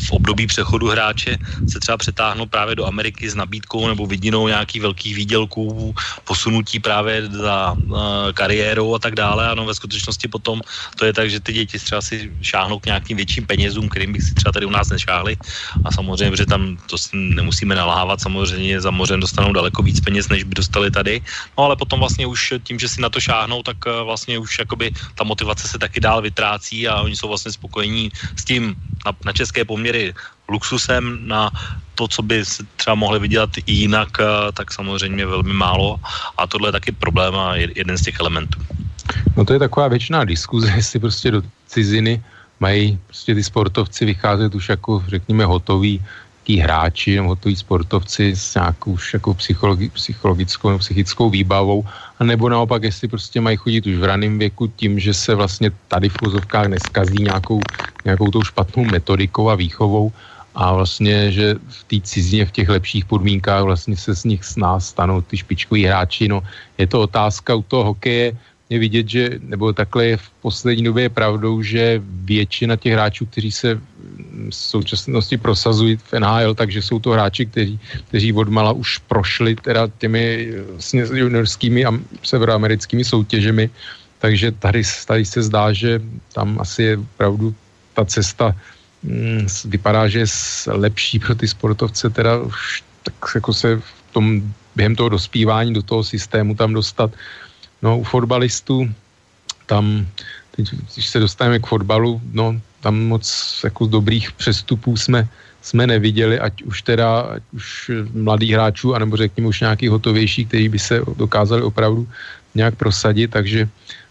v 0.07 0.11
období 0.11 0.47
přechodu 0.47 0.87
hráče 0.87 1.37
se 1.69 1.79
třeba 1.79 1.97
přetáhnout 1.97 2.49
právě 2.49 2.75
do 2.75 2.85
Ameriky 2.85 3.29
s 3.29 3.35
nabídkou 3.35 3.87
nebo 3.87 4.05
vidinou 4.05 4.47
nějakých 4.47 4.81
velkých 4.81 5.15
výdělků, 5.15 5.95
posunutí 6.23 6.79
právě 6.79 7.27
za 7.27 7.75
kariérou 8.33 8.95
a 8.95 8.99
tak 8.99 9.15
dále. 9.15 9.49
Ano, 9.49 9.65
ve 9.65 9.73
skutečnosti 9.73 10.27
potom 10.27 10.61
to 10.95 11.05
je 11.05 11.13
tak, 11.13 11.29
že 11.29 11.39
ty 11.39 11.53
děti 11.53 11.79
třeba 11.79 12.01
si 12.01 12.31
šáhnou 12.41 12.79
k 12.79 12.85
nějakým 12.85 13.17
větším 13.17 13.45
penězům, 13.45 13.89
kterým 13.89 14.13
bych 14.13 14.23
si 14.23 14.33
třeba 14.33 14.51
tady 14.51 14.65
u 14.65 14.69
nás 14.69 14.89
nešáhli. 14.89 15.37
A 15.85 15.91
samozřejmě, 15.91 16.37
že 16.37 16.45
tam 16.45 16.77
to 16.89 16.97
nemusíme 17.13 17.75
nalávat, 17.75 18.21
samozřejmě 18.21 18.81
za 18.81 18.91
mořem 18.91 19.19
dostanou 19.19 19.53
daleko 19.53 19.83
víc 19.83 19.99
peněz, 19.99 20.29
než 20.29 20.43
by 20.43 20.55
dostali 20.55 20.91
tady. 20.91 21.21
No 21.57 21.63
ale 21.63 21.75
potom 21.75 21.99
vlastně 21.99 22.25
už 22.25 22.53
tím, 22.63 22.79
že 22.79 22.89
si 22.89 23.01
na 23.01 23.09
to 23.09 23.19
šáhnou, 23.19 23.63
tak 23.63 23.77
vlastně 24.03 24.38
už 24.39 24.59
jakoby 24.59 24.91
ta 25.15 25.23
motivace 25.23 25.67
se 25.67 25.79
taky 25.79 25.99
dál 25.99 26.21
vytrácí 26.21 26.87
a 26.87 27.01
oni 27.01 27.15
jsou 27.15 27.27
vlastně 27.27 27.51
spokojení 27.51 28.11
s 28.35 28.45
tím 28.45 28.75
na, 29.05 29.11
na 29.25 29.33
české 29.33 29.65
poměry 29.65 30.13
luxusem, 30.49 31.27
na 31.27 31.51
to, 31.95 32.07
co 32.07 32.21
by 32.21 32.45
se 32.45 32.63
třeba 32.75 32.95
mohli 32.95 33.19
vydělat 33.19 33.49
i 33.65 33.71
jinak, 33.71 34.09
eh, 34.19 34.51
tak 34.55 34.71
samozřejmě 34.71 35.25
velmi 35.25 35.53
málo 35.53 35.99
a 36.37 36.47
tohle 36.47 36.67
je 36.67 36.71
taky 36.71 36.91
problém 36.91 37.35
a 37.35 37.55
jeden 37.55 37.97
z 37.97 38.01
těch 38.01 38.19
elementů. 38.19 38.59
No 39.35 39.45
to 39.45 39.53
je 39.53 39.59
taková 39.59 39.87
věčná 39.87 40.23
diskuze, 40.23 40.71
jestli 40.75 40.99
prostě 40.99 41.31
do 41.31 41.41
ciziny 41.67 42.23
mají 42.59 42.99
prostě 43.07 43.35
ty 43.35 43.43
sportovci 43.43 44.05
vycházet 44.05 44.55
už 44.55 44.69
jako, 44.69 45.03
řekněme, 45.07 45.45
hotový 45.45 45.99
hotoví 46.49 46.65
hráči 46.65 47.15
nebo 47.15 47.29
hotoví 47.37 47.55
sportovci 47.55 48.33
s 48.33 48.55
nějakou 48.55 48.97
už 48.97 49.13
jako 49.13 49.33
psychologi- 49.37 49.93
psychologickou 49.93 50.69
nebo 50.69 50.79
psychickou 50.79 51.29
výbavou, 51.29 51.85
a 52.19 52.23
nebo 52.23 52.49
naopak, 52.49 52.83
jestli 52.83 53.07
prostě 53.07 53.37
mají 53.41 53.57
chodit 53.57 53.85
už 53.85 53.95
v 54.01 54.03
raném 54.03 54.39
věku 54.39 54.67
tím, 54.73 54.97
že 54.99 55.13
se 55.13 55.35
vlastně 55.35 55.69
tady 55.87 56.09
v 56.09 56.21
úzovkách 56.21 56.67
neskazí 56.67 57.21
nějakou, 57.21 57.69
nějakou 58.05 58.31
tou 58.31 58.43
špatnou 58.43 58.83
metodikou 58.83 59.49
a 59.49 59.55
výchovou 59.55 60.11
a 60.55 60.73
vlastně, 60.73 61.31
že 61.31 61.53
v 61.53 61.81
té 61.85 61.97
cizině, 62.01 62.45
v 62.45 62.51
těch 62.51 62.69
lepších 62.69 63.05
podmínkách 63.05 63.63
vlastně 63.63 63.93
se 63.93 64.15
z 64.15 64.23
nich 64.33 64.41
s 64.41 64.57
nás 64.57 64.89
stanou 64.89 65.21
ty 65.21 65.37
špičkoví 65.37 65.85
hráči. 65.85 66.27
No, 66.27 66.41
je 66.77 66.87
to 66.89 67.05
otázka 67.05 67.55
u 67.55 67.61
toho 67.61 67.93
hokeje, 67.93 68.33
je 68.69 68.79
vidět, 68.79 69.09
že, 69.09 69.29
nebo 69.41 69.73
takhle 69.73 70.05
je 70.05 70.17
v 70.17 70.29
poslední 70.41 70.83
době 70.83 71.03
je 71.03 71.09
pravdou, 71.09 71.61
že 71.61 72.01
většina 72.05 72.75
těch 72.75 72.93
hráčů, 72.93 73.25
kteří 73.25 73.51
se 73.51 73.81
v 74.49 74.55
současnosti 74.55 75.37
prosazují 75.37 75.97
v 75.97 76.13
NHL, 76.13 76.55
takže 76.55 76.81
jsou 76.81 76.99
to 76.99 77.09
hráči, 77.09 77.45
kteří, 77.45 77.79
kteří 78.07 78.33
odmala 78.33 78.71
už 78.71 78.97
prošli 78.97 79.55
teda 79.55 79.89
těmi 79.97 80.53
vlastně 80.71 81.05
juniorskými 81.13 81.85
a 81.85 81.91
severoamerickými 82.23 83.03
soutěžemi, 83.03 83.69
takže 84.19 84.51
tady, 84.51 84.81
tady 85.07 85.25
se 85.25 85.41
zdá, 85.41 85.73
že 85.73 86.01
tam 86.33 86.57
asi 86.61 86.83
je 86.83 86.97
opravdu 86.97 87.55
ta 87.93 88.05
cesta 88.05 88.55
mm, 89.03 89.47
vypadá, 89.65 90.07
že 90.07 90.19
je 90.19 90.25
lepší 90.67 91.19
pro 91.19 91.35
ty 91.35 91.47
sportovce 91.47 92.09
teda 92.09 92.37
už 92.37 92.83
tak 93.03 93.15
jako 93.35 93.53
se 93.53 93.75
v 93.75 94.13
tom 94.13 94.53
během 94.75 94.95
toho 94.95 95.09
dospívání 95.09 95.73
do 95.73 95.81
toho 95.81 96.03
systému 96.03 96.55
tam 96.55 96.73
dostat 96.73 97.11
No 97.81 97.99
u 97.99 98.03
fotbalistů 98.03 98.89
tam, 99.65 100.07
teď, 100.55 100.67
když 100.93 101.07
se 101.07 101.19
dostaneme 101.19 101.59
k 101.59 101.67
fotbalu, 101.67 102.21
no 102.31 102.61
tam 102.81 102.99
moc 102.99 103.25
jako 103.63 103.85
dobrých 103.85 104.31
přestupů 104.31 104.97
jsme, 104.97 105.27
jsme 105.61 105.87
neviděli, 105.87 106.39
ať 106.39 106.63
už 106.63 106.81
teda, 106.81 107.19
ať 107.19 107.43
už 107.53 107.91
mladých 108.13 108.51
hráčů, 108.51 108.95
anebo 108.95 109.17
řekněme 109.17 109.47
už 109.47 109.61
nějakých 109.61 109.89
hotovějších, 109.89 110.47
kteří 110.47 110.69
by 110.69 110.79
se 110.79 111.01
dokázali 111.17 111.61
opravdu 111.61 112.07
nějak 112.55 112.75
prosadit, 112.75 113.31
takže 113.31 113.69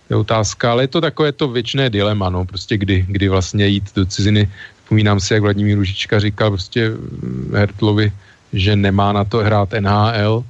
to 0.09 0.15
je 0.15 0.17
otázka, 0.17 0.73
ale 0.73 0.83
je 0.83 0.89
to 0.89 1.01
takové 1.01 1.33
to 1.33 1.49
věčné 1.49 1.91
dilema, 1.91 2.31
no, 2.31 2.45
prostě 2.45 2.77
kdy, 2.77 3.05
kdy 3.09 3.29
vlastně 3.29 3.67
jít 3.67 3.85
do 3.97 4.07
ciziny. 4.07 4.49
Vzpomínám 4.85 5.21
si, 5.21 5.35
jak 5.35 5.43
Vladimír 5.43 5.77
Ružička 5.77 6.21
říkal 6.21 6.51
prostě 6.51 6.93
Hertlovi, 7.53 8.13
že 8.53 8.77
nemá 8.77 9.13
na 9.13 9.25
to 9.25 9.39
hrát 9.39 9.69
NHL, 9.81 10.45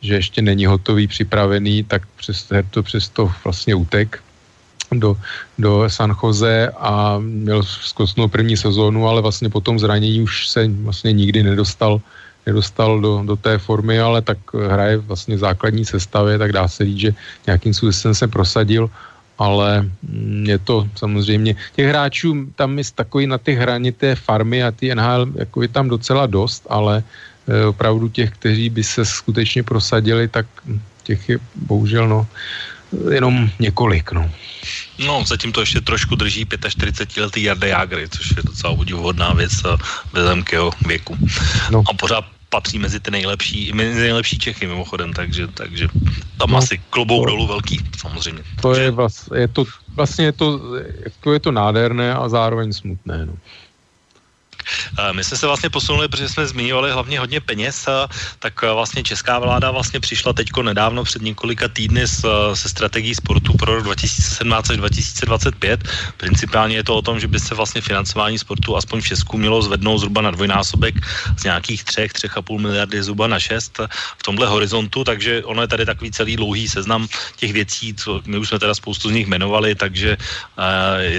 že 0.00 0.14
ještě 0.14 0.42
není 0.42 0.66
hotový, 0.66 1.06
připravený, 1.06 1.84
tak 1.84 2.02
přes 2.16 2.46
to, 2.70 2.82
přes 2.82 3.08
to 3.08 3.32
vlastně 3.44 3.74
utek 3.74 4.22
do, 4.92 5.16
do 5.58 5.84
San 5.90 6.14
Jose 6.22 6.72
a 6.78 7.18
měl 7.18 7.62
zkostnou 7.62 8.28
první 8.28 8.56
sezónu, 8.56 9.08
ale 9.08 9.22
vlastně 9.22 9.48
po 9.50 9.60
tom 9.60 9.78
zranění 9.78 10.22
už 10.22 10.48
se 10.48 10.68
vlastně 10.68 11.12
nikdy 11.12 11.42
nedostal, 11.42 12.00
nedostal 12.46 13.00
do, 13.00 13.22
do 13.24 13.36
té 13.36 13.58
formy, 13.58 14.00
ale 14.00 14.22
tak 14.22 14.38
hraje 14.54 14.96
vlastně 14.96 15.36
v 15.36 15.44
základní 15.44 15.84
sestavě, 15.84 16.38
tak 16.38 16.52
dá 16.52 16.68
se 16.68 16.84
říct, 16.84 16.98
že 16.98 17.14
nějakým 17.46 17.74
způsobem 17.74 18.14
se 18.14 18.28
prosadil, 18.28 18.90
ale 19.38 19.86
je 20.42 20.58
to 20.58 20.88
samozřejmě, 20.96 21.54
těch 21.76 21.86
hráčů 21.86 22.46
tam 22.56 22.78
je 22.78 22.84
takový 22.94 23.26
na 23.26 23.38
ty 23.38 23.54
hranité 23.54 24.14
farmy 24.14 24.62
a 24.64 24.70
ty 24.70 24.94
NHL 24.94 25.26
jako 25.34 25.62
je 25.62 25.68
tam 25.68 25.88
docela 25.88 26.26
dost, 26.26 26.66
ale 26.70 27.02
opravdu 27.68 28.08
těch, 28.08 28.30
kteří 28.30 28.70
by 28.70 28.84
se 28.84 29.04
skutečně 29.04 29.62
prosadili, 29.62 30.28
tak 30.28 30.46
těch 31.02 31.28
je 31.28 31.38
bohužel 31.54 32.08
no, 32.08 32.26
jenom 33.10 33.50
několik, 33.58 34.12
no. 34.12 34.30
No, 35.06 35.24
zatím 35.26 35.52
to 35.52 35.60
ještě 35.60 35.80
trošku 35.80 36.14
drží 36.14 36.44
45-letý 36.44 37.42
Jarda 37.42 37.66
Jágry, 37.66 38.08
což 38.08 38.30
je 38.36 38.42
docela 38.42 38.72
udivuhodná 38.72 39.32
věc 39.32 39.52
vzhledem 40.12 40.42
k 40.42 40.52
jeho 40.52 40.70
věku. 40.86 41.16
No. 41.70 41.82
A 41.90 41.94
pořád 41.94 42.24
patří 42.48 42.78
mezi 42.78 43.00
ty 43.00 43.10
nejlepší, 43.10 43.72
mezi 43.72 44.00
nejlepší 44.00 44.38
Čechy 44.38 44.66
mimochodem, 44.66 45.12
takže, 45.12 45.46
takže 45.46 45.88
tam 46.38 46.50
no, 46.50 46.58
asi 46.58 46.80
klobouk 46.90 47.24
to, 47.24 47.30
dolů 47.30 47.46
velký, 47.46 47.80
samozřejmě. 47.96 48.42
To 48.60 48.74
je, 48.74 48.90
vlastně, 48.90 49.38
je 49.38 49.48
to, 49.48 49.64
vlastně 49.94 50.24
je 50.24 50.32
to, 50.32 50.60
jako 51.04 51.32
je 51.32 51.40
to 51.40 51.52
nádherné 51.52 52.14
a 52.14 52.28
zároveň 52.28 52.72
smutné, 52.72 53.26
no. 53.26 53.32
Eh, 54.98 55.12
my 55.12 55.24
jsme 55.24 55.36
se 55.36 55.46
vlastně 55.46 55.70
posunuli, 55.70 56.08
protože 56.08 56.28
jsme 56.28 56.46
zmiňovali 56.46 56.92
hlavně 56.92 57.18
hodně 57.18 57.40
peněz, 57.40 57.86
eh, 57.88 58.08
tak 58.38 58.54
eh, 58.62 58.72
vlastně 58.72 59.02
česká 59.02 59.38
vláda 59.38 59.70
vlastně 59.70 60.00
přišla 60.00 60.32
teďko 60.32 60.62
nedávno 60.62 61.04
před 61.04 61.22
několika 61.22 61.68
týdny 61.68 62.08
se 62.08 62.68
strategií 62.68 63.14
sportu 63.14 63.52
pro 63.56 63.74
rok 63.74 63.84
2017 63.84 64.70
až 64.70 64.76
2025. 64.76 65.80
Principálně 66.16 66.76
je 66.76 66.84
to 66.84 66.96
o 66.96 67.02
tom, 67.02 67.20
že 67.20 67.28
by 67.28 67.40
se 67.40 67.54
vlastně 67.54 67.80
financování 67.80 68.38
sportu 68.38 68.76
aspoň 68.76 69.00
v 69.00 69.08
Česku 69.14 69.38
mělo 69.38 69.62
zvednout 69.62 69.98
zhruba 69.98 70.22
na 70.22 70.30
dvojnásobek 70.30 70.94
z 71.36 71.42
nějakých 71.44 71.84
třech, 71.84 72.12
třech 72.12 72.36
a 72.36 72.42
půl 72.42 72.58
miliardy 72.58 73.02
zhruba 73.02 73.26
na 73.26 73.40
šest 73.40 73.80
v 74.18 74.22
tomhle 74.22 74.46
horizontu, 74.46 75.04
takže 75.04 75.44
ono 75.44 75.62
je 75.62 75.68
tady 75.68 75.86
takový 75.86 76.10
celý 76.10 76.36
dlouhý 76.36 76.68
seznam 76.68 77.08
těch 77.36 77.52
věcí, 77.52 77.94
co 77.94 78.20
my 78.26 78.38
už 78.38 78.48
jsme 78.48 78.58
teda 78.58 78.74
spoustu 78.74 79.08
z 79.08 79.12
nich 79.12 79.26
jmenovali, 79.26 79.74
takže 79.74 80.16
uh, 80.16 80.64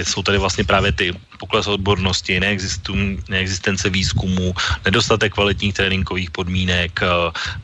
jsou 0.02 0.22
tady 0.22 0.38
vlastně 0.38 0.64
právě 0.64 0.92
ty 0.92 1.14
pokles 1.40 1.66
odbornosti, 1.66 2.36
neexistence 3.28 3.88
výzkumu, 3.88 4.52
nedostatek 4.84 5.32
kvalitních 5.32 5.74
tréninkových 5.74 6.30
podmínek, 6.30 6.92
eh, 7.00 7.08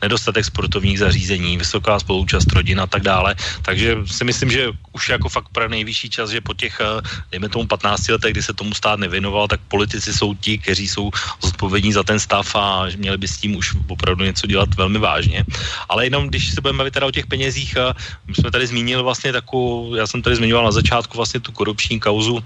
nedostatek 0.01 0.45
sportovních 0.49 0.97
zařízení, 0.99 1.61
vysoká 1.61 2.01
spolúčast 2.01 2.49
rodin 2.49 2.81
a 2.81 2.89
tak 2.89 3.05
dále. 3.05 3.37
Takže 3.61 4.01
si 4.09 4.23
myslím, 4.25 4.49
že 4.49 4.73
už 4.97 5.03
jako 5.09 5.29
fakt 5.29 5.53
pro 5.53 5.69
nejvyšší 5.69 6.09
čas, 6.09 6.33
že 6.33 6.41
po 6.41 6.57
těch, 6.57 6.81
eh, 6.81 7.05
dejme 7.29 7.53
tomu 7.53 7.69
15 7.69 8.09
letech, 8.09 8.33
kdy 8.33 8.41
se 8.41 8.53
tomu 8.57 8.73
stát 8.73 8.97
nevěnoval, 8.97 9.45
tak 9.45 9.61
politici 9.69 10.09
jsou 10.09 10.33
ti, 10.41 10.57
kteří 10.57 10.89
jsou 10.89 11.13
zodpovědní 11.45 11.93
za 11.93 12.01
ten 12.01 12.17
stav 12.17 12.49
a 12.57 12.89
měli 12.97 13.17
by 13.21 13.27
s 13.29 13.37
tím 13.37 13.53
už 13.55 13.77
opravdu 13.93 14.25
něco 14.25 14.49
dělat 14.49 14.73
velmi 14.73 14.97
vážně. 14.97 15.45
Ale 15.85 16.09
jenom 16.09 16.33
když 16.33 16.57
se 16.57 16.61
budeme 16.65 16.81
bavit 16.81 16.97
teda 16.97 17.05
o 17.05 17.13
těch 17.13 17.29
penězích, 17.29 17.77
eh, 17.77 17.93
my 18.25 18.33
jsme 18.33 18.49
tady 18.49 18.65
zmínili 18.67 19.03
vlastně 19.05 19.29
takovou, 19.29 19.93
já 19.93 20.07
jsem 20.07 20.25
tady 20.25 20.35
zmiňoval 20.41 20.65
na 20.65 20.73
začátku 20.73 21.13
vlastně 21.13 21.39
tu 21.39 21.51
korupční 21.51 21.99
kauzu 21.99 22.41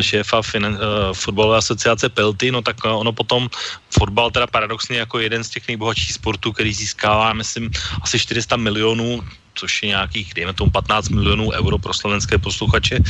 šéfa 0.00 0.42
finan, 0.42 0.73
fotbalové 1.12 1.58
asociace 1.58 2.08
Pelty, 2.08 2.52
no 2.52 2.62
tak 2.62 2.84
uh, 2.84 3.00
ono 3.00 3.12
potom 3.12 3.48
fotbal 3.90 4.30
teda 4.30 4.46
paradoxně 4.46 4.98
jako 4.98 5.18
jeden 5.18 5.44
z 5.44 5.50
těch 5.50 5.68
nejbohatších 5.68 6.12
sportů, 6.12 6.52
který 6.52 6.72
získává, 6.72 7.32
myslím, 7.32 7.70
asi 8.02 8.18
400 8.18 8.56
milionů 8.56 9.22
což 9.54 9.82
je 9.82 9.88
nějakých, 9.88 10.34
dejme 10.34 10.52
tomu 10.52 10.70
15 10.70 11.08
milionů 11.08 11.50
euro 11.50 11.78
pro 11.78 11.94
slovenské 11.94 12.38
posluchače, 12.38 12.98
uh, 12.98 13.04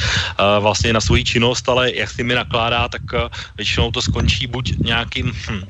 vlastně 0.60 0.92
na 0.92 1.00
svoji 1.00 1.24
činnost, 1.24 1.68
ale 1.68 1.94
jak 1.94 2.10
s 2.10 2.16
nimi 2.16 2.34
nakládá, 2.34 2.88
tak 2.88 3.02
uh, 3.12 3.28
většinou 3.56 3.90
to 3.90 4.02
skončí 4.02 4.46
buď 4.46 4.78
nějakým 4.78 5.32
hm, 5.32 5.62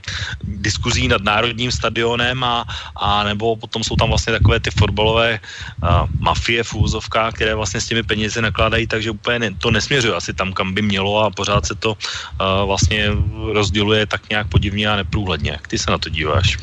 diskuzí 0.45 1.09
nad 1.09 1.23
národním 1.23 1.73
stadionem 1.73 2.45
a, 2.45 2.65
a 2.97 3.25
nebo 3.25 3.57
potom 3.57 3.85
jsou 3.85 3.97
tam 3.97 4.09
vlastně 4.09 4.33
takové 4.33 4.61
ty 4.61 4.71
fotbalové 4.71 5.41
uh, 5.83 6.09
mafie 6.19 6.65
v 6.65 6.75
úzovkách, 6.75 7.35
které 7.35 7.55
vlastně 7.55 7.81
s 7.81 7.87
těmi 7.87 8.03
penězi 8.03 8.43
nakládají, 8.43 8.87
takže 8.87 9.11
úplně 9.11 9.39
ne, 9.39 9.49
to 9.59 9.71
nesměřuje 9.71 10.15
asi 10.15 10.35
tam, 10.35 10.53
kam 10.53 10.75
by 10.75 10.83
mělo 10.83 11.25
a 11.25 11.31
pořád 11.31 11.67
se 11.67 11.75
to 11.75 11.91
uh, 11.95 12.67
vlastně 12.67 13.11
rozděluje 13.53 14.07
tak 14.07 14.31
nějak 14.31 14.49
podivně 14.49 14.89
a 14.89 14.97
neprůhledně. 14.97 15.51
Jak 15.51 15.69
ty 15.69 15.79
se 15.79 15.91
na 15.91 15.99
to 15.99 16.09
díváš? 16.09 16.59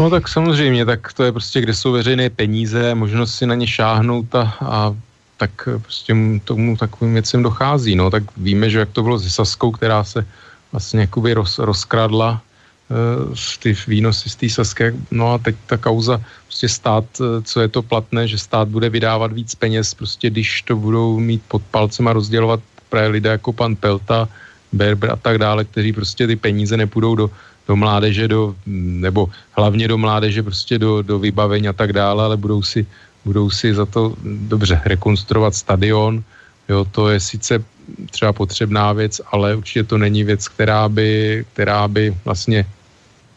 No 0.00 0.10
tak 0.10 0.28
samozřejmě, 0.28 0.84
tak 0.84 1.12
to 1.12 1.24
je 1.24 1.32
prostě, 1.32 1.60
kde 1.60 1.74
jsou 1.74 1.92
veřejné 1.92 2.30
peníze, 2.30 2.94
možnost 2.94 3.34
si 3.34 3.46
na 3.46 3.54
ně 3.54 3.66
šáhnout 3.66 4.34
a, 4.34 4.56
a 4.60 4.96
tak 5.36 5.68
prostě 5.82 6.16
tomu 6.44 6.76
takovým 6.76 7.12
věcem 7.12 7.42
dochází. 7.42 7.96
No 7.96 8.10
tak 8.10 8.22
víme, 8.36 8.70
že 8.70 8.78
jak 8.78 8.90
to 8.96 9.02
bylo 9.02 9.18
se 9.20 9.30
Saskou, 9.30 9.70
která 9.70 10.04
se 10.04 10.26
vlastně 10.72 11.00
jakoby 11.00 11.34
roz, 11.34 11.58
rozkradla 11.58 12.40
uh, 12.40 13.34
ty 13.60 13.76
výnosy 13.88 14.30
z 14.30 14.36
té 14.36 14.48
Saské, 14.48 14.94
no 15.10 15.32
a 15.32 15.38
teď 15.38 15.56
ta 15.66 15.76
kauza, 15.76 16.20
prostě 16.46 16.68
stát, 16.68 17.04
uh, 17.20 17.26
co 17.44 17.60
je 17.60 17.68
to 17.68 17.82
platné, 17.82 18.28
že 18.28 18.38
stát 18.38 18.68
bude 18.68 18.88
vydávat 18.88 19.32
víc 19.32 19.54
peněz, 19.54 19.94
prostě 19.94 20.30
když 20.30 20.62
to 20.62 20.76
budou 20.76 21.20
mít 21.20 21.42
pod 21.48 21.62
palcem 21.70 22.08
a 22.08 22.12
rozdělovat 22.12 22.60
právě 22.88 23.08
lidé 23.20 23.30
jako 23.30 23.52
pan 23.52 23.76
Pelta, 23.76 24.28
Berber 24.72 25.10
a 25.12 25.16
tak 25.16 25.38
dále, 25.38 25.64
kteří 25.64 25.92
prostě 25.92 26.26
ty 26.26 26.36
peníze 26.36 26.76
nepůjdou 26.76 27.14
do, 27.14 27.30
do 27.70 27.78
mládeže, 27.78 28.26
do, 28.26 28.58
nebo 28.66 29.30
hlavně 29.54 29.86
do 29.86 29.94
mládeže, 29.94 30.42
prostě 30.42 30.74
do, 30.74 31.06
do 31.06 31.22
vybavení 31.22 31.70
a 31.70 31.72
tak 31.72 31.94
dále, 31.94 32.26
ale 32.26 32.34
budou 32.34 32.66
si, 32.66 32.82
budou 33.22 33.46
si 33.46 33.70
za 33.70 33.86
to 33.86 34.18
dobře 34.50 34.82
rekonstruovat 34.82 35.54
stadion. 35.54 36.18
Jo, 36.66 36.82
to 36.90 37.14
je 37.14 37.18
sice 37.22 37.62
třeba 38.10 38.34
potřebná 38.34 38.90
věc, 38.90 39.22
ale 39.30 39.54
určitě 39.54 39.82
to 39.86 39.98
není 39.98 40.26
věc, 40.26 40.50
která 40.50 40.90
by, 40.90 41.42
která 41.54 41.86
by 41.86 42.10
vlastně 42.26 42.66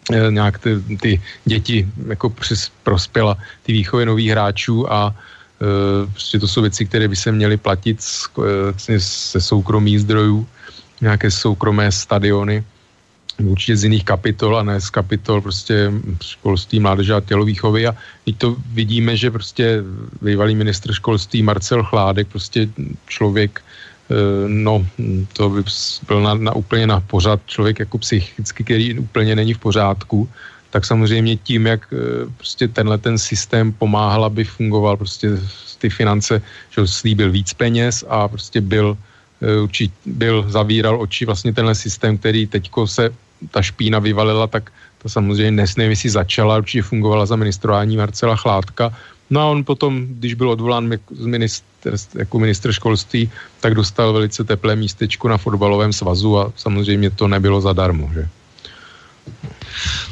eh, 0.10 0.32
nějak 0.34 0.58
ty, 0.58 0.72
ty 0.98 1.12
děti 1.46 1.86
jako 2.10 2.34
přes, 2.34 2.74
prospěla 2.82 3.38
ty 3.62 3.74
výchovy 3.74 4.06
nových 4.10 4.34
hráčů 4.34 4.90
a 4.90 5.14
e, 5.14 6.10
prostě 6.10 6.40
to 6.42 6.48
jsou 6.50 6.62
věci, 6.62 6.86
které 6.86 7.06
by 7.08 7.16
se 7.16 7.30
měly 7.32 7.58
platit 7.58 8.02
z, 8.02 8.30
e, 8.90 9.00
se 9.00 9.42
soukromých 9.42 10.06
zdrojů, 10.06 10.46
nějaké 11.02 11.32
soukromé 11.32 11.90
stadiony 11.90 12.66
určitě 13.42 13.78
z 13.78 13.84
jiných 13.84 14.06
kapitol 14.06 14.58
a 14.58 14.64
ne 14.64 14.82
z 14.82 14.90
kapitol 14.90 15.42
prostě 15.42 15.92
školství, 16.22 16.80
mládeže 16.80 17.14
a 17.14 17.22
tělovýchovy. 17.22 17.88
A 17.88 17.96
teď 18.26 18.38
to 18.38 18.56
vidíme, 18.74 19.18
že 19.18 19.32
prostě 19.32 19.84
bývalý 20.22 20.56
ministr 20.56 20.94
školství 20.94 21.42
Marcel 21.42 21.84
Chládek, 21.84 22.28
prostě 22.28 22.70
člověk, 23.08 23.62
eh, 23.62 24.48
no 24.48 24.86
to 25.34 25.50
by 25.50 25.62
byl 26.08 26.20
na, 26.22 26.34
na 26.34 26.52
úplně 26.56 26.88
na 26.88 27.00
pořád 27.00 27.40
člověk 27.46 27.80
jako 27.80 27.98
psychicky, 27.98 28.64
který 28.64 29.00
úplně 29.00 29.36
není 29.36 29.54
v 29.54 29.64
pořádku, 29.64 30.30
tak 30.70 30.86
samozřejmě 30.86 31.38
tím, 31.38 31.66
jak 31.68 31.86
eh, 31.94 31.98
prostě 32.38 32.68
tenhle 32.68 32.98
ten 32.98 33.18
systém 33.18 33.74
pomáhal, 33.74 34.26
aby 34.26 34.44
fungoval 34.44 34.98
prostě 34.98 35.38
ty 35.84 35.90
finance, 35.90 36.42
že 36.72 36.88
slíbil 36.88 37.32
víc 37.32 37.54
peněz 37.54 38.08
a 38.08 38.28
prostě 38.28 38.62
byl 38.62 38.98
eh, 39.42 39.60
určitě 39.62 39.94
byl, 40.06 40.48
zavíral 40.48 40.96
oči 41.02 41.26
vlastně 41.26 41.54
tenhle 41.54 41.76
systém, 41.76 42.18
který 42.18 42.48
teďko 42.48 42.88
se 42.88 43.12
ta 43.52 43.62
špína 43.62 44.00
vyvalila, 44.00 44.48
tak 44.48 44.72
to 45.02 45.10
samozřejmě 45.10 45.52
dnes 45.52 45.76
nevím, 45.76 45.90
jestli 45.92 46.10
začala, 46.10 46.58
určitě 46.58 46.82
fungovala 46.82 47.26
za 47.26 47.36
ministrování 47.36 47.98
Marcela 47.98 48.36
Chládka. 48.36 48.94
No 49.30 49.42
a 49.42 49.46
on 49.46 49.64
potom, 49.64 50.06
když 50.08 50.34
byl 50.34 50.50
odvolán 50.50 50.92
minister, 51.26 51.96
jako 52.16 52.40
ministr 52.40 52.72
školství, 52.72 53.32
tak 53.60 53.76
dostal 53.76 54.14
velice 54.14 54.44
teplé 54.44 54.76
místečko 54.76 55.28
na 55.28 55.38
fotbalovém 55.38 55.94
svazu 55.94 56.40
a 56.40 56.52
samozřejmě 56.56 57.10
to 57.10 57.28
nebylo 57.28 57.62
zadarmo, 57.62 58.10
že? 58.14 58.28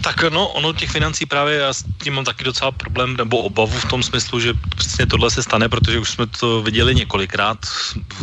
Tak 0.02 0.24
no, 0.30 0.48
ono 0.48 0.74
těch 0.74 0.92
financí 0.92 1.26
právě, 1.26 1.58
já 1.58 1.74
s 1.74 1.84
tím 2.04 2.14
mám 2.14 2.26
taky 2.26 2.44
docela 2.44 2.72
problém 2.72 3.18
nebo 3.18 3.38
obavu 3.38 3.80
v 3.80 3.86
tom 3.86 4.04
smyslu, 4.04 4.40
že 4.40 4.54
přesně 4.76 5.06
tohle 5.06 5.32
se 5.32 5.44
stane, 5.44 5.70
protože 5.70 6.00
už 6.00 6.10
jsme 6.10 6.28
to 6.28 6.62
viděli 6.62 6.96
několikrát. 6.96 7.58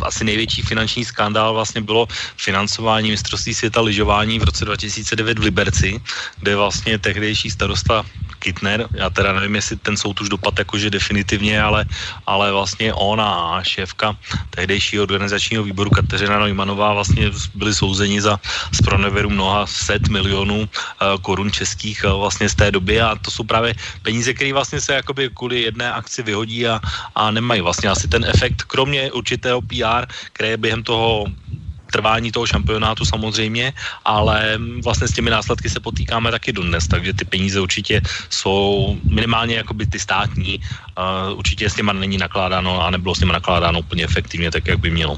Asi 0.03 0.25
největší 0.25 0.63
finanční 0.63 1.05
skandál 1.05 1.55
vlastně 1.55 1.81
bylo 1.81 2.09
financování 2.37 3.11
mistrovství 3.11 3.55
světa 3.55 3.81
lyžování 3.81 4.39
v 4.39 4.45
roce 4.45 4.65
2009 4.65 5.39
v 5.39 5.43
Liberci, 5.43 6.01
kde 6.41 6.57
vlastně 6.57 6.99
tehdejší 6.99 7.51
starosta 7.51 8.05
Kittner, 8.39 8.89
já 8.95 9.11
teda 9.11 9.33
nevím, 9.33 9.55
jestli 9.55 9.77
ten 9.77 9.97
soud 9.97 10.21
už 10.21 10.29
dopad 10.29 10.59
jakože 10.59 10.91
definitivně, 10.91 11.63
ale, 11.63 11.87
ale 12.27 12.53
vlastně 12.53 12.95
on 12.95 13.21
a 13.21 13.61
šéfka 13.63 14.17
tehdejšího 14.51 15.03
organizačního 15.03 15.63
výboru 15.63 15.91
Kateřina 15.91 16.39
Neumannová 16.39 16.93
vlastně 16.93 17.31
byli 17.55 17.75
souzeni 17.75 18.21
za 18.21 18.41
spronevěru 18.73 19.31
mnoha 19.31 19.67
set 19.67 20.09
milionů 20.09 20.61
uh, 20.61 20.67
korun 21.29 21.53
českých 21.53 22.09
uh, 22.09 22.17
vlastně 22.17 22.49
z 22.49 22.57
té 22.57 22.73
doby 22.73 22.97
a 23.05 23.13
to 23.21 23.29
jsou 23.29 23.45
právě 23.45 23.77
peníze, 24.01 24.33
které 24.33 24.57
vlastně 24.57 24.81
se 24.81 24.97
jakoby 25.05 25.29
kvůli 25.29 25.69
jedné 25.69 25.93
akci 25.93 26.25
vyhodí 26.25 26.65
a, 26.65 26.81
a 27.13 27.29
nemají 27.29 27.61
vlastně 27.61 27.93
asi 27.93 28.09
ten 28.09 28.25
efekt, 28.25 28.65
kromě 28.65 29.13
určitého 29.13 29.61
PR, 29.61 30.09
které 30.33 30.57
během 30.57 30.81
toho 30.81 31.29
trvání 31.93 32.33
toho 32.33 32.47
šampionátu 32.47 33.05
samozřejmě, 33.05 33.73
ale 34.05 34.61
vlastně 34.85 35.09
s 35.09 35.17
těmi 35.17 35.31
následky 35.33 35.69
se 35.69 35.81
potýkáme 35.81 36.31
taky 36.31 36.53
dodnes, 36.53 36.89
takže 36.89 37.13
ty 37.13 37.25
peníze 37.25 37.61
určitě 37.61 38.01
jsou 38.29 38.97
minimálně 39.05 39.65
jakoby 39.65 39.87
ty 39.89 39.99
státní, 40.01 40.61
uh, 40.61 41.39
určitě 41.39 41.69
s 41.69 41.77
těma 41.77 41.93
není 41.93 42.17
nakládáno 42.17 42.85
a 42.85 42.93
nebylo 42.93 43.15
s 43.15 43.21
těma 43.25 43.37
nakládáno 43.37 43.81
úplně 43.81 44.05
efektivně, 44.05 44.53
tak 44.53 44.69
jak 44.69 44.81
by 44.81 44.91
mělo. 44.93 45.17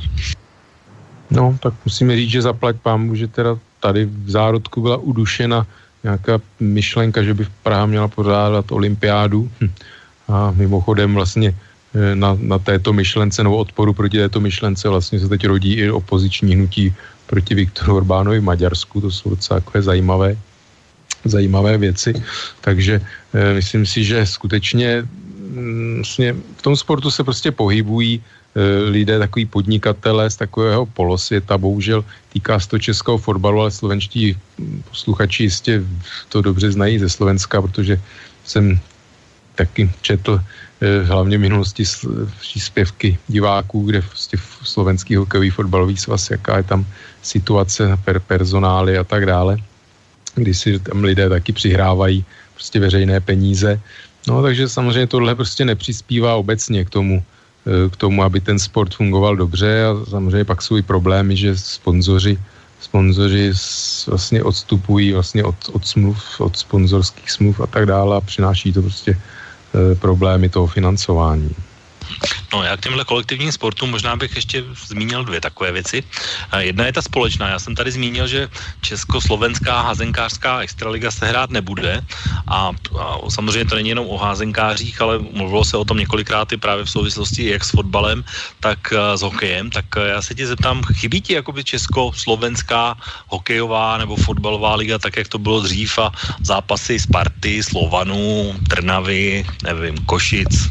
No, 1.30 1.58
tak 1.62 1.74
musíme 1.84 2.16
říct, 2.16 2.30
že 2.30 2.50
zaplať 2.50 2.76
pán 2.82 3.14
že 3.14 3.26
teda 3.26 3.58
tady 3.80 4.04
v 4.04 4.30
zárodku 4.30 4.82
byla 4.82 4.96
udušena 4.96 5.66
nějaká 6.03 6.40
myšlenka, 6.61 7.22
že 7.22 7.34
by 7.34 7.46
Praha 7.62 7.86
měla 7.86 8.09
pořádat 8.09 8.72
olympiádu. 8.72 9.51
Hm. 9.61 9.70
A 10.28 10.51
mimochodem 10.51 11.14
vlastně 11.14 11.55
Eh, 11.90 12.14
na, 12.14 12.38
na 12.38 12.59
této 12.59 12.92
myšlence 12.92 13.42
nebo 13.42 13.57
odporu 13.57 13.92
proti 13.92 14.18
této 14.18 14.40
myšlence 14.40 14.88
vlastně 14.88 15.20
se 15.20 15.28
teď 15.28 15.46
rodí 15.46 15.74
i 15.74 15.90
opoziční 15.90 16.55
hnutí 16.55 16.94
proti 17.26 17.55
Viktoru 17.55 17.96
Orbánovi 17.96 18.38
v 18.38 18.46
Maďarsku, 18.46 19.01
to 19.01 19.11
jsou 19.11 19.30
docela 19.30 19.61
takové 19.61 19.82
zajímavé, 19.82 20.36
zajímavé 21.24 21.78
věci, 21.78 22.14
takže 22.61 23.03
e, 23.34 23.55
myslím 23.55 23.86
si, 23.86 24.05
že 24.05 24.26
skutečně 24.26 25.03
mm, 25.03 25.94
vlastně 25.96 26.36
v 26.57 26.62
tom 26.62 26.76
sportu 26.76 27.11
se 27.11 27.24
prostě 27.24 27.51
pohybují 27.51 28.14
e, 28.14 28.22
lidé, 28.90 29.18
takový 29.18 29.46
podnikatele 29.46 30.30
z 30.30 30.36
takového 30.36 30.86
polosvěta, 30.86 31.59
bohužel 31.59 32.05
týká 32.32 32.61
se 32.61 32.68
to 32.68 32.78
českého 32.78 33.18
fotbalu, 33.18 33.61
ale 33.61 33.70
slovenští 33.70 34.36
posluchači 34.90 35.42
jistě 35.42 35.82
to 36.28 36.42
dobře 36.42 36.72
znají 36.72 36.98
ze 36.98 37.09
Slovenska, 37.09 37.62
protože 37.62 38.01
jsem 38.44 38.80
taky 39.55 39.90
četl 40.03 40.40
e, 40.80 41.05
hlavně 41.05 41.38
v 41.38 41.40
minulosti 41.40 41.84
příspěvky 42.40 43.18
diváků, 43.28 43.82
kde 43.86 44.03
prostě 44.03 44.36
slovenský 44.62 45.16
hokejový 45.16 45.51
fotbalový 45.51 45.96
svaz, 45.96 46.30
jaká 46.30 46.57
je 46.57 46.62
tam 46.62 46.86
situace 47.22 47.98
per 48.05 48.20
personály 48.20 48.98
a 48.98 49.05
tak 49.05 49.26
dále, 49.26 49.57
kdy 50.34 50.55
si 50.55 50.78
tam 50.78 51.05
lidé 51.05 51.28
taky 51.28 51.53
přihrávají 51.53 52.24
prostě 52.55 52.80
veřejné 52.80 53.20
peníze. 53.20 53.80
No 54.28 54.42
takže 54.42 54.68
samozřejmě 54.68 55.07
tohle 55.07 55.34
prostě 55.34 55.64
nepřispívá 55.64 56.34
obecně 56.34 56.84
k 56.84 56.90
tomu, 56.90 57.22
eh, 57.22 57.39
k 57.64 57.96
tomu, 57.96 58.22
aby 58.22 58.40
ten 58.40 58.58
sport 58.58 58.94
fungoval 58.94 59.36
dobře 59.36 59.84
a 59.84 60.11
samozřejmě 60.11 60.44
pak 60.44 60.62
jsou 60.62 60.76
i 60.76 60.82
problémy, 60.82 61.36
že 61.36 61.58
sponzoři, 61.58 62.38
sponzoři 62.80 63.52
vlastně 64.06 64.42
odstupují 64.42 65.12
vlastně 65.12 65.44
od, 65.44 65.56
od 65.72 65.86
smluv, 65.86 66.40
od 66.40 66.56
sponzorských 66.56 67.30
smluv 67.30 67.61
a 67.61 67.66
tak 67.66 67.86
dále 67.86 68.16
a 68.16 68.20
přináší 68.20 68.72
to 68.72 68.82
prostě 68.82 69.12
e, 69.12 69.94
problémy 69.94 70.48
toho 70.48 70.66
financování. 70.66 71.50
No 72.52 72.62
já 72.62 72.76
k 72.76 72.80
těmhle 72.80 73.04
kolektivním 73.04 73.52
sportům 73.52 73.90
možná 73.90 74.16
bych 74.16 74.36
ještě 74.36 74.64
zmínil 74.86 75.24
dvě 75.24 75.40
takové 75.40 75.72
věci. 75.72 76.02
Jedna 76.58 76.86
je 76.86 76.92
ta 76.92 77.02
společná. 77.02 77.48
Já 77.48 77.58
jsem 77.58 77.74
tady 77.74 77.90
zmínil, 77.92 78.26
že 78.26 78.48
československá 78.80 79.80
házenkářská 79.80 80.61
extraliga 80.61 81.11
se 81.11 81.26
hrát 81.26 81.50
nebude 81.50 82.02
a, 82.48 82.70
a 82.98 83.30
samozřejmě 83.30 83.64
to 83.64 83.74
není 83.74 83.88
jenom 83.88 84.06
o 84.06 84.18
házenkářích, 84.18 85.00
ale 85.00 85.18
mluvilo 85.18 85.64
se 85.64 85.76
o 85.76 85.84
tom 85.84 85.96
několikrát 85.96 86.52
i 86.52 86.56
právě 86.56 86.84
v 86.84 86.90
souvislosti 86.90 87.50
jak 87.50 87.64
s 87.64 87.70
fotbalem, 87.70 88.24
tak 88.61 88.92
s 89.14 89.22
hokejem. 89.22 89.70
Tak 89.70 89.86
já 90.06 90.22
se 90.22 90.34
tě 90.34 90.46
zeptám, 90.46 90.82
chybí 90.82 91.20
ti 91.20 91.32
jakoby 91.32 91.64
československá 91.64 92.96
hokejová 93.28 93.98
nebo 93.98 94.16
fotbalová 94.16 94.74
liga, 94.74 94.98
tak 94.98 95.16
jak 95.16 95.28
to 95.28 95.38
bylo 95.38 95.61
dřív 95.61 95.98
a 95.98 96.12
zápasy 96.42 96.98
Sparty, 96.98 97.62
Slovanu, 97.62 98.54
Trnavy, 98.68 99.46
nevím, 99.62 99.98
Košic 100.06 100.70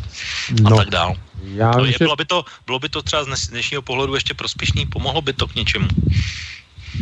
a 0.66 0.70
no. 0.70 0.78
tak 0.78 0.90
dále? 0.90 1.29
Já 1.54 1.72
no, 1.72 1.86
je, 1.86 1.96
bylo, 2.00 2.16
by 2.16 2.26
to, 2.26 2.46
bylo 2.66 2.80
by 2.80 2.90
to 2.90 3.02
třeba 3.02 3.26
z 3.36 3.48
dnešního 3.48 3.82
pohledu 3.82 4.16
ještě 4.16 4.34
prospěšný? 4.34 4.86
Pomohlo 4.86 5.22
by 5.22 5.34
to 5.34 5.48
k 5.48 5.56
něčemu? 5.56 5.88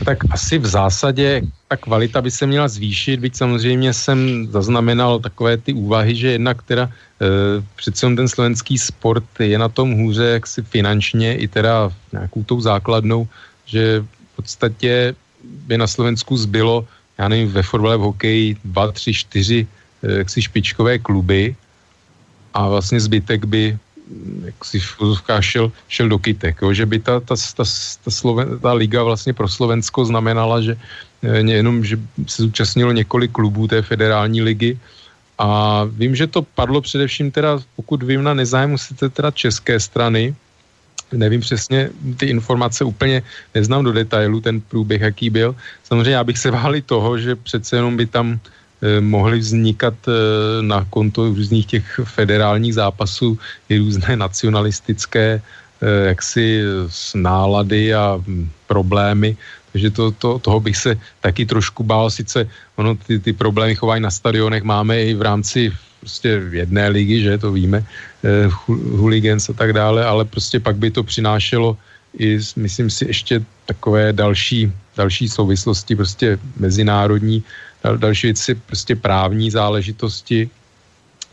Tak 0.05 0.17
asi 0.29 0.59
v 0.59 0.65
zásadě 0.65 1.41
ta 1.67 1.77
kvalita 1.77 2.21
by 2.21 2.31
se 2.31 2.45
měla 2.45 2.67
zvýšit, 2.67 3.19
byť 3.19 3.35
samozřejmě 3.35 3.93
jsem 3.93 4.47
zaznamenal 4.51 5.19
takové 5.19 5.57
ty 5.57 5.73
úvahy, 5.73 6.15
že 6.15 6.31
jednak 6.31 6.61
teda 6.63 6.83
e, 6.85 6.91
přece 7.75 8.15
ten 8.15 8.27
slovenský 8.27 8.77
sport 8.77 9.25
je 9.39 9.57
na 9.57 9.69
tom 9.69 9.91
hůře 9.91 10.23
jaksi 10.23 10.61
finančně 10.61 11.37
i 11.37 11.47
teda 11.47 11.89
nějakou 12.11 12.43
tou 12.43 12.61
základnou, 12.61 13.27
že 13.65 13.99
v 13.99 14.35
podstatě 14.35 15.15
by 15.43 15.77
na 15.77 15.87
Slovensku 15.87 16.37
zbylo, 16.37 16.87
já 17.17 17.27
nevím, 17.27 17.51
ve 17.51 17.63
fotbale, 17.63 17.97
v 17.97 18.01
hokeji 18.01 18.55
dva, 18.65 18.91
tři, 18.91 19.13
čtyři 19.13 19.67
e, 20.03 20.11
jaksi 20.11 20.41
špičkové 20.41 20.99
kluby 20.99 21.55
a 22.53 22.69
vlastně 22.69 22.99
zbytek 22.99 23.45
by 23.45 23.77
jak 24.45 24.65
si 24.65 24.79
v 24.79 24.95
šel, 25.39 25.71
šel 25.87 26.09
do 26.09 26.17
kytek, 26.19 26.61
jo? 26.61 26.73
že 26.73 26.85
by 26.85 26.99
ta, 26.99 27.19
ta, 27.19 27.35
ta, 27.35 27.63
ta, 28.03 28.11
Sloven, 28.11 28.59
ta 28.59 28.73
liga 28.73 29.03
vlastně 29.03 29.33
pro 29.33 29.47
Slovensko 29.47 30.05
znamenala, 30.05 30.61
že 30.61 30.77
eh, 31.23 31.37
jenom, 31.37 31.83
že 31.83 31.99
se 32.27 32.43
zúčastnilo 32.43 32.91
několik 32.91 33.31
klubů 33.31 33.67
té 33.67 33.81
federální 33.81 34.41
ligy 34.41 34.79
a 35.37 35.83
vím, 35.85 36.15
že 36.15 36.27
to 36.27 36.41
padlo 36.41 36.81
především 36.81 37.31
teda, 37.31 37.59
pokud 37.75 38.03
vím, 38.03 38.23
na 38.23 38.33
nezájmu 38.33 38.77
sice 38.77 39.09
teda 39.09 39.31
české 39.31 39.79
strany, 39.79 40.35
nevím 41.11 41.41
přesně, 41.41 41.89
ty 42.17 42.25
informace 42.25 42.83
úplně 42.83 43.23
neznám 43.55 43.83
do 43.83 43.91
detailu, 43.91 44.41
ten 44.41 44.61
průběh, 44.61 45.01
jaký 45.01 45.29
byl. 45.29 45.55
Samozřejmě 45.83 46.11
já 46.11 46.23
bych 46.23 46.37
se 46.37 46.51
váli 46.51 46.81
toho, 46.81 47.17
že 47.17 47.35
přece 47.35 47.75
jenom 47.75 47.97
by 47.97 48.05
tam 48.05 48.39
mohly 49.01 49.39
vznikat 49.39 49.93
eh, 50.07 50.11
na 50.61 50.85
konto 50.89 51.33
různých 51.33 51.65
těch 51.65 51.99
federálních 52.03 52.73
zápasů 52.73 53.39
i 53.69 53.77
různé 53.77 54.15
nacionalistické 54.15 55.41
eh, 55.41 56.07
jaksi 56.07 56.61
nálady 57.15 57.93
a 57.93 58.21
hm, 58.21 58.49
problémy, 58.67 59.37
takže 59.71 59.89
to, 59.89 60.11
to, 60.11 60.39
toho 60.39 60.59
bych 60.59 60.77
se 60.77 60.91
taky 61.21 61.45
trošku 61.45 61.83
bál, 61.83 62.09
sice 62.09 62.49
ono 62.75 62.95
ty, 62.95 63.19
ty 63.19 63.33
problémy 63.33 63.75
chování 63.75 64.03
na 64.03 64.11
stadionech. 64.11 64.63
Máme 64.63 65.03
i 65.03 65.13
v 65.13 65.21
rámci 65.21 65.73
prostě 65.99 66.41
jedné 66.51 66.89
ligy, 66.89 67.21
že 67.21 67.37
to 67.37 67.51
víme, 67.51 67.85
eh, 68.23 68.49
hooligans 68.97 69.49
a 69.49 69.53
tak 69.53 69.73
dále, 69.73 70.05
ale 70.05 70.25
prostě 70.25 70.59
pak 70.59 70.77
by 70.77 70.91
to 70.91 71.03
přinášelo 71.03 71.77
i, 72.17 72.39
myslím 72.55 72.89
si, 72.89 73.07
ještě 73.07 73.45
takové 73.65 74.13
další, 74.13 74.71
další 74.97 75.29
souvislosti, 75.29 75.95
prostě 75.95 76.39
mezinárodní, 76.57 77.43
další 77.83 78.27
věci 78.27 78.55
prostě 78.55 78.95
právní 78.95 79.51
záležitosti, 79.51 80.49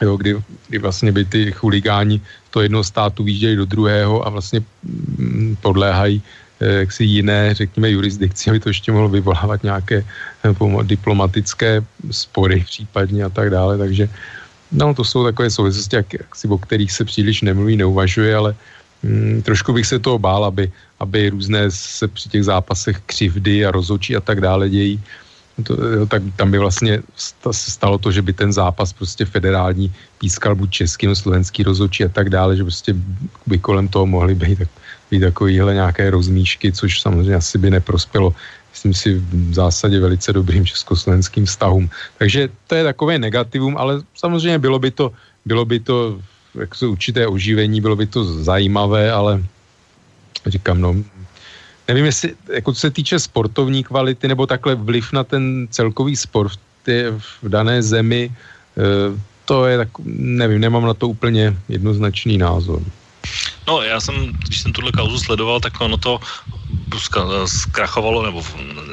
jo, 0.03 0.17
kdy, 0.17 0.37
kdy 0.69 0.79
vlastně 0.79 1.13
by 1.13 1.25
ty 1.25 1.53
chuligáni 1.53 2.21
to 2.51 2.61
jednoho 2.61 2.85
státu 2.85 3.25
výjíždějí 3.25 3.57
do 3.57 3.65
druhého 3.65 4.27
a 4.27 4.31
vlastně 4.31 4.63
mm, 4.83 5.57
podléhají 5.61 6.23
eh, 6.61 6.87
jaksi 6.87 7.05
jiné, 7.05 7.55
řekněme, 7.55 7.91
jurisdikci, 7.91 8.51
aby 8.51 8.61
to 8.61 8.69
ještě 8.69 8.93
mohlo 8.93 9.09
vyvolávat 9.09 9.63
nějaké 9.63 10.05
eh, 10.45 10.83
diplomatické 10.83 11.85
spory 12.11 12.65
případně 12.67 13.25
a 13.25 13.29
tak 13.29 13.51
dále, 13.51 13.79
takže 13.79 14.09
no, 14.73 14.95
to 14.95 15.05
jsou 15.05 15.25
takové 15.25 15.51
souvislosti, 15.51 15.97
jak, 15.97 16.13
jak 16.13 16.37
si, 16.37 16.49
o 16.49 16.59
kterých 16.59 16.93
se 16.93 17.05
příliš 17.05 17.43
nemluví, 17.43 17.77
neuvažuje, 17.77 18.35
ale 18.35 18.55
mm, 19.03 19.43
trošku 19.43 19.73
bych 19.73 19.87
se 19.87 19.99
toho 19.99 20.19
bál, 20.19 20.45
aby, 20.45 20.73
aby 21.01 21.31
různé 21.31 21.71
se 21.71 22.09
při 22.09 22.29
těch 22.29 22.45
zápasech 22.45 23.03
křivdy 23.07 23.67
a 23.67 23.71
rozhodčí 23.71 24.17
a 24.17 24.21
tak 24.21 24.41
dále 24.41 24.71
dějí, 24.71 25.03
to, 25.63 26.07
tak 26.07 26.23
tam 26.37 26.51
by 26.51 26.59
vlastně 26.59 27.03
stalo 27.51 27.99
to, 27.99 28.13
že 28.13 28.23
by 28.23 28.33
ten 28.33 28.53
zápas 28.53 28.93
prostě 28.93 29.25
federální 29.25 29.93
pískal 30.19 30.55
buď 30.55 30.71
český, 30.71 31.07
no 31.07 31.15
slovenský 31.15 31.63
rozhodčí 31.63 32.05
a 32.05 32.09
tak 32.09 32.31
dále, 32.31 32.57
že 32.57 32.63
prostě 32.63 32.95
by 33.47 33.59
kolem 33.59 33.89
toho 33.89 34.07
mohly 34.07 34.35
být, 34.35 34.59
tak, 34.59 34.69
být 35.11 35.21
takovýhle 35.21 35.75
nějaké 35.75 36.11
rozmíšky, 36.11 36.73
což 36.73 37.01
samozřejmě 37.01 37.35
asi 37.35 37.59
by 37.59 37.71
neprospělo 37.71 38.35
myslím 38.75 38.95
si 38.95 39.11
v 39.15 39.55
zásadě 39.55 40.01
velice 40.01 40.33
dobrým 40.33 40.67
československým 40.67 41.47
vztahům. 41.47 41.91
Takže 42.19 42.49
to 42.67 42.75
je 42.75 42.85
takové 42.85 43.19
negativum, 43.19 43.77
ale 43.79 44.03
samozřejmě 44.15 44.59
bylo 44.59 44.79
by 44.79 44.91
to, 44.91 45.13
bylo 45.47 45.65
by 45.65 45.81
to 45.81 46.19
jak 46.61 46.75
určité 46.83 47.27
oživení, 47.27 47.81
bylo 47.81 47.97
by 47.97 48.07
to 48.07 48.25
zajímavé, 48.43 49.13
ale 49.13 49.43
říkám, 50.47 50.81
no, 50.81 50.95
nevím, 51.89 52.05
jestli, 52.05 52.35
jako 52.53 52.73
co 52.73 52.81
se 52.81 52.91
týče 52.91 53.19
sportovní 53.19 53.85
kvality, 53.85 54.29
nebo 54.29 54.47
takhle 54.47 54.75
vliv 54.75 55.13
na 55.13 55.25
ten 55.25 55.69
celkový 55.71 56.17
sport 56.17 56.53
v, 56.53 56.59
tě, 56.85 57.13
v 57.43 57.49
dané 57.49 57.83
zemi, 57.83 58.31
e, 58.31 59.21
to 59.45 59.67
je 59.67 59.77
tak, 59.79 59.89
nevím, 60.15 60.61
nemám 60.61 60.87
na 60.87 60.95
to 60.95 61.09
úplně 61.09 61.57
jednoznačný 61.69 62.39
názor. 62.39 62.83
No, 63.69 63.83
já 63.83 64.01
jsem, 64.01 64.33
když 64.47 64.61
jsem 64.61 64.73
tuhle 64.73 64.93
kauzu 64.93 65.19
sledoval, 65.19 65.61
tak 65.61 65.81
ono 65.81 65.97
to 65.97 66.21
zkrachovalo, 67.47 68.23
nebo 68.23 68.43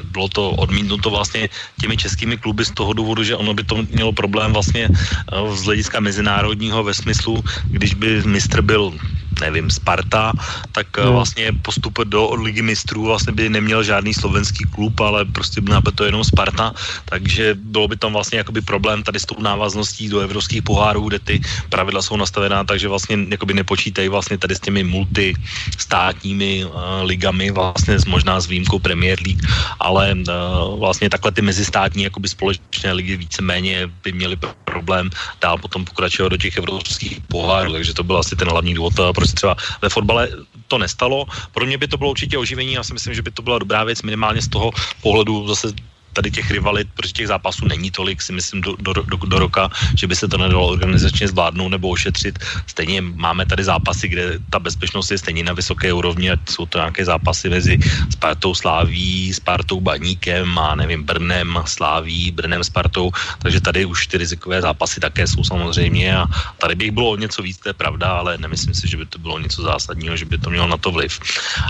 bylo 0.03 0.27
to 0.29 0.51
odmítnuto 0.51 1.09
vlastně 1.09 1.49
těmi 1.81 1.97
českými 1.97 2.37
kluby 2.37 2.65
z 2.65 2.71
toho 2.71 2.93
důvodu, 2.93 3.23
že 3.23 3.35
ono 3.35 3.53
by 3.53 3.63
to 3.63 3.75
mělo 3.89 4.13
problém 4.13 4.53
vlastně 4.53 4.89
eh, 4.89 5.55
z 5.55 5.63
hlediska 5.63 5.99
mezinárodního 5.99 6.83
ve 6.83 6.93
smyslu, 6.93 7.43
když 7.71 7.93
by 7.93 8.23
mistr 8.23 8.61
byl 8.61 8.93
nevím, 9.41 9.69
Sparta, 9.69 10.33
tak 10.71 10.87
no. 10.97 11.17
vlastně 11.17 11.51
postup 11.65 11.99
do 12.05 12.33
ligy 12.37 12.61
mistrů 12.61 13.09
vlastně 13.09 13.33
by 13.33 13.49
neměl 13.49 13.83
žádný 13.83 14.13
slovenský 14.13 14.65
klub, 14.69 14.93
ale 15.01 15.25
prostě 15.25 15.61
by 15.61 15.73
to 15.95 16.05
jenom 16.05 16.23
Sparta, 16.23 16.73
takže 17.05 17.57
bylo 17.57 17.87
by 17.87 17.97
tam 17.97 18.13
vlastně 18.13 18.37
jakoby 18.37 18.61
problém 18.61 19.03
tady 19.03 19.19
s 19.19 19.25
tou 19.25 19.41
návazností 19.41 20.09
do 20.09 20.21
evropských 20.21 20.61
pohárů, 20.61 21.09
kde 21.09 21.19
ty 21.19 21.35
pravidla 21.69 22.01
jsou 22.01 22.17
nastavená, 22.21 22.63
takže 22.63 22.87
vlastně 22.87 23.17
jakoby 23.33 23.53
nepočítají 23.53 24.09
vlastně 24.09 24.37
tady 24.37 24.55
s 24.55 24.60
těmi 24.61 24.83
multistátními 24.83 26.65
uh, 26.65 26.71
ligami, 27.03 27.51
vlastně 27.51 27.97
možná 28.07 28.39
s 28.39 28.47
výjimkou 28.47 28.79
Premier 28.79 29.19
League, 29.25 29.41
ale 29.79 30.13
uh, 30.13 30.79
vlastně 30.79 31.09
takhle 31.09 31.31
ty 31.31 31.41
mezistátní 31.41 32.03
jakoby 32.03 32.27
společné 32.27 32.93
ligy 32.93 33.17
víceméně 33.17 33.89
by 34.03 34.11
měly 34.11 34.37
problém 34.63 35.09
dál 35.41 35.57
potom 35.57 35.85
pokračovat 35.85 36.29
do 36.29 36.37
těch 36.37 36.57
evropských 36.57 37.19
pohárů, 37.27 37.71
takže 37.71 37.93
to 37.93 38.03
byl 38.03 38.17
asi 38.17 38.35
ten 38.35 38.49
hlavní 38.49 38.73
důvod, 38.73 38.93
proč 39.15 39.29
se 39.29 39.35
třeba 39.35 39.55
ve 39.81 39.89
fotbale 39.89 40.29
to 40.67 40.77
nestalo. 40.77 41.25
Pro 41.51 41.65
mě 41.65 41.77
by 41.77 41.87
to 41.87 41.97
bylo 41.97 42.09
určitě 42.09 42.37
oživení, 42.37 42.73
já 42.73 42.83
si 42.83 42.93
myslím, 42.93 43.13
že 43.13 43.21
by 43.21 43.31
to 43.31 43.41
byla 43.41 43.59
dobrá 43.59 43.83
věc 43.83 44.01
minimálně 44.01 44.41
z 44.41 44.47
toho 44.47 44.71
pohledu 45.01 45.47
zase 45.47 45.73
tady 46.13 46.31
těch 46.31 46.51
rivalit, 46.51 46.87
protože 46.93 47.13
těch 47.13 47.27
zápasů 47.27 47.65
není 47.65 47.91
tolik, 47.91 48.21
si 48.21 48.33
myslím, 48.33 48.61
do, 48.61 48.75
do, 48.79 48.93
do, 48.93 49.17
do 49.17 49.39
roka, 49.39 49.69
že 49.95 50.07
by 50.07 50.15
se 50.15 50.27
to 50.27 50.37
nedalo 50.37 50.67
organizačně 50.67 51.27
zvládnout 51.27 51.69
nebo 51.69 51.89
ošetřit. 51.89 52.39
Stejně 52.67 53.01
máme 53.01 53.45
tady 53.45 53.63
zápasy, 53.63 54.07
kde 54.07 54.39
ta 54.49 54.59
bezpečnost 54.59 55.11
je 55.11 55.17
stejně 55.17 55.43
na 55.43 55.53
vysoké 55.53 55.93
úrovni, 55.93 56.31
ať 56.31 56.39
jsou 56.49 56.65
to 56.65 56.77
nějaké 56.77 57.05
zápasy 57.05 57.49
mezi 57.49 57.79
Spartou 58.09 58.55
Sláví, 58.55 59.33
Spartou 59.33 59.79
Baníkem 59.79 60.59
a 60.59 60.75
nevím, 60.75 61.03
Brnem 61.03 61.59
Sláví, 61.65 62.31
Brnem 62.31 62.63
Spartou, 62.63 63.11
takže 63.39 63.61
tady 63.61 63.85
už 63.85 64.07
ty 64.07 64.17
rizikové 64.17 64.61
zápasy 64.61 64.99
také 64.99 65.27
jsou 65.27 65.43
samozřejmě 65.43 66.17
a 66.17 66.25
tady 66.57 66.75
bych 66.75 66.91
bylo 66.91 67.15
něco 67.15 67.41
víc, 67.41 67.57
to 67.57 67.69
je 67.69 67.73
pravda, 67.73 68.07
ale 68.07 68.37
nemyslím 68.37 68.73
si, 68.73 68.87
že 68.87 68.97
by 68.97 69.05
to 69.05 69.19
bylo 69.19 69.39
něco 69.39 69.61
zásadního, 69.61 70.17
že 70.17 70.25
by 70.25 70.37
to 70.37 70.49
mělo 70.49 70.67
na 70.67 70.77
to 70.77 70.91
vliv. 70.91 71.19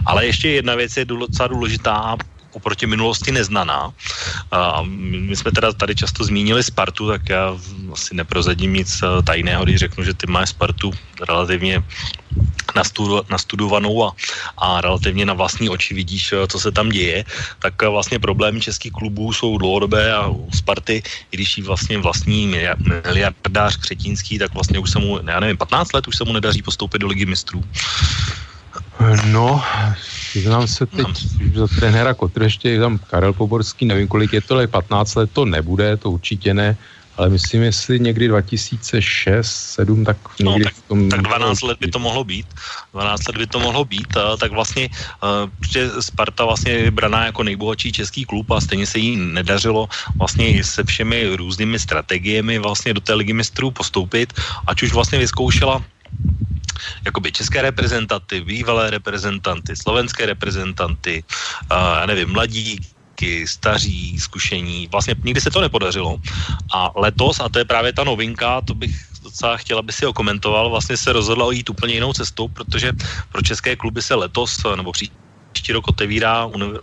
Ale 0.06 0.26
ještě 0.26 0.50
jedna 0.50 0.76
věc 0.76 0.98
je 0.98 1.06
docela 1.06 1.48
důležitá, 1.48 2.18
oproti 2.52 2.88
minulosti 2.88 3.32
neznaná. 3.32 3.94
A 4.52 4.82
my 4.86 5.36
jsme 5.36 5.52
teda 5.52 5.74
tady 5.74 5.96
často 5.96 6.24
zmínili 6.24 6.64
Spartu, 6.64 7.08
tak 7.08 7.30
já 7.30 7.58
asi 7.94 8.16
neprozadím 8.16 8.74
nic 8.74 8.90
eh, 9.04 9.22
tajného, 9.24 9.64
když 9.64 9.80
řeknu, 9.80 10.04
že 10.04 10.14
ty 10.14 10.28
máš 10.28 10.50
Spartu 10.50 10.92
relativně 11.28 11.84
nastudovanou 13.30 14.06
a, 14.06 14.16
a 14.58 14.82
relativně 14.82 15.26
na 15.26 15.34
vlastní 15.34 15.70
oči 15.70 15.94
vidíš, 15.94 16.32
eh, 16.32 16.48
co 16.48 16.60
se 16.60 16.72
tam 16.72 16.90
děje, 16.90 17.24
tak 17.60 17.84
eh, 17.84 17.88
vlastně 17.88 18.20
problémy 18.20 18.62
českých 18.62 18.92
klubů 18.92 19.34
jsou 19.34 19.58
dlouhodobé 19.58 20.14
a 20.14 20.28
u 20.28 20.50
Sparty, 20.54 21.04
i 21.32 21.36
když 21.36 21.58
jí 21.58 21.64
vlastně 21.64 21.98
vlastní 21.98 22.56
miliardář 23.06 23.78
Křetínský, 23.78 24.40
tak 24.40 24.54
vlastně 24.54 24.80
už 24.80 24.92
se 24.92 25.00
mu, 25.00 25.20
já 25.28 25.40
nevím, 25.40 25.58
15 25.58 25.94
let 25.94 26.08
už 26.08 26.18
se 26.18 26.24
mu 26.24 26.34
nedaří 26.34 26.62
postoupit 26.62 27.00
do 27.00 27.08
ligy 27.08 27.26
mistrů. 27.26 27.64
No, 29.26 29.64
Přiznám 30.32 30.68
se 30.68 30.86
teď 30.86 31.08
za 31.56 31.68
trenéra 31.68 32.14
Kotrještě, 32.14 32.70
je 32.70 32.80
tam 32.80 32.98
Karel 32.98 33.34
Poborský, 33.34 33.86
nevím 33.86 34.08
kolik 34.08 34.34
je 34.34 34.42
to, 34.42 34.56
ale 34.56 34.68
15 34.68 35.16
let 35.16 35.30
to 35.34 35.46
nebude, 35.46 35.98
to 35.98 36.12
určitě 36.12 36.54
ne, 36.54 36.78
ale 37.18 37.30
myslím, 37.30 37.62
jestli 37.62 38.00
někdy 38.00 38.28
2006, 38.28 39.52
7, 39.52 40.06
tak 40.06 40.18
no, 40.40 40.52
někdy 40.52 40.64
tak, 40.64 40.74
v 40.74 40.88
tom... 40.88 41.10
tak 41.10 41.22
12 41.22 41.62
let 41.62 41.78
by 41.80 41.88
to 41.92 42.00
mohlo 42.00 42.24
být, 42.24 42.48
12 42.94 43.28
let 43.28 43.38
by 43.38 43.48
to 43.48 43.60
mohlo 43.60 43.86
být, 43.86 44.18
a, 44.18 44.38
tak 44.38 44.52
vlastně 44.52 44.90
uh, 44.90 46.00
Sparta 46.00 46.46
vlastně 46.46 46.72
je 46.72 46.92
braná 46.92 47.26
jako 47.26 47.44
nejbohatší 47.44 47.92
český 47.92 48.26
klub 48.26 48.52
a 48.52 48.62
stejně 48.62 48.88
se 48.88 49.00
jí 49.00 49.16
nedařilo 49.16 49.90
vlastně 50.16 50.64
se 50.64 50.84
všemi 50.84 51.36
různými 51.36 51.80
strategiemi 51.80 52.60
vlastně 52.60 52.94
do 52.94 53.02
té 53.02 53.14
ligy 53.14 53.34
mistrů 53.34 53.72
postoupit, 53.72 54.34
ať 54.68 54.84
už 54.84 54.94
vlastně 54.94 55.20
vyzkoušela 55.20 55.84
jakoby 57.06 57.32
české 57.32 57.62
reprezentanty, 57.62 58.42
bývalé 58.42 58.90
reprezentanty, 58.90 59.76
slovenské 59.76 60.26
reprezentanty, 60.26 61.24
uh, 61.72 61.78
já 61.78 62.06
nevím, 62.06 62.30
mladíky, 62.30 63.48
staří, 63.48 64.20
zkušení. 64.20 64.88
Vlastně 64.92 65.16
nikdy 65.24 65.42
se 65.42 65.52
to 65.52 65.62
nepodařilo. 65.62 66.18
A 66.74 66.90
letos, 66.96 67.40
a 67.40 67.50
to 67.50 67.60
je 67.60 67.66
právě 67.66 67.94
ta 67.94 68.04
novinka, 68.04 68.62
to 68.62 68.74
bych 68.74 68.92
docela 69.24 69.58
chtěl, 69.58 69.80
aby 69.80 69.94
si 69.94 70.06
ho 70.06 70.14
komentoval, 70.14 70.70
vlastně 70.70 70.98
se 70.98 71.14
rozhodla 71.14 71.54
jít 71.54 71.70
úplně 71.70 71.94
jinou 71.94 72.14
cestou, 72.14 72.48
protože 72.48 72.94
pro 73.32 73.42
české 73.42 73.76
kluby 73.76 74.02
se 74.02 74.16
letos, 74.16 74.58
nebo 74.76 74.92
příští 74.92 75.21
příští 75.62 75.74
rok 75.74 75.88
otevírá 75.88 76.46
uni- 76.50 76.80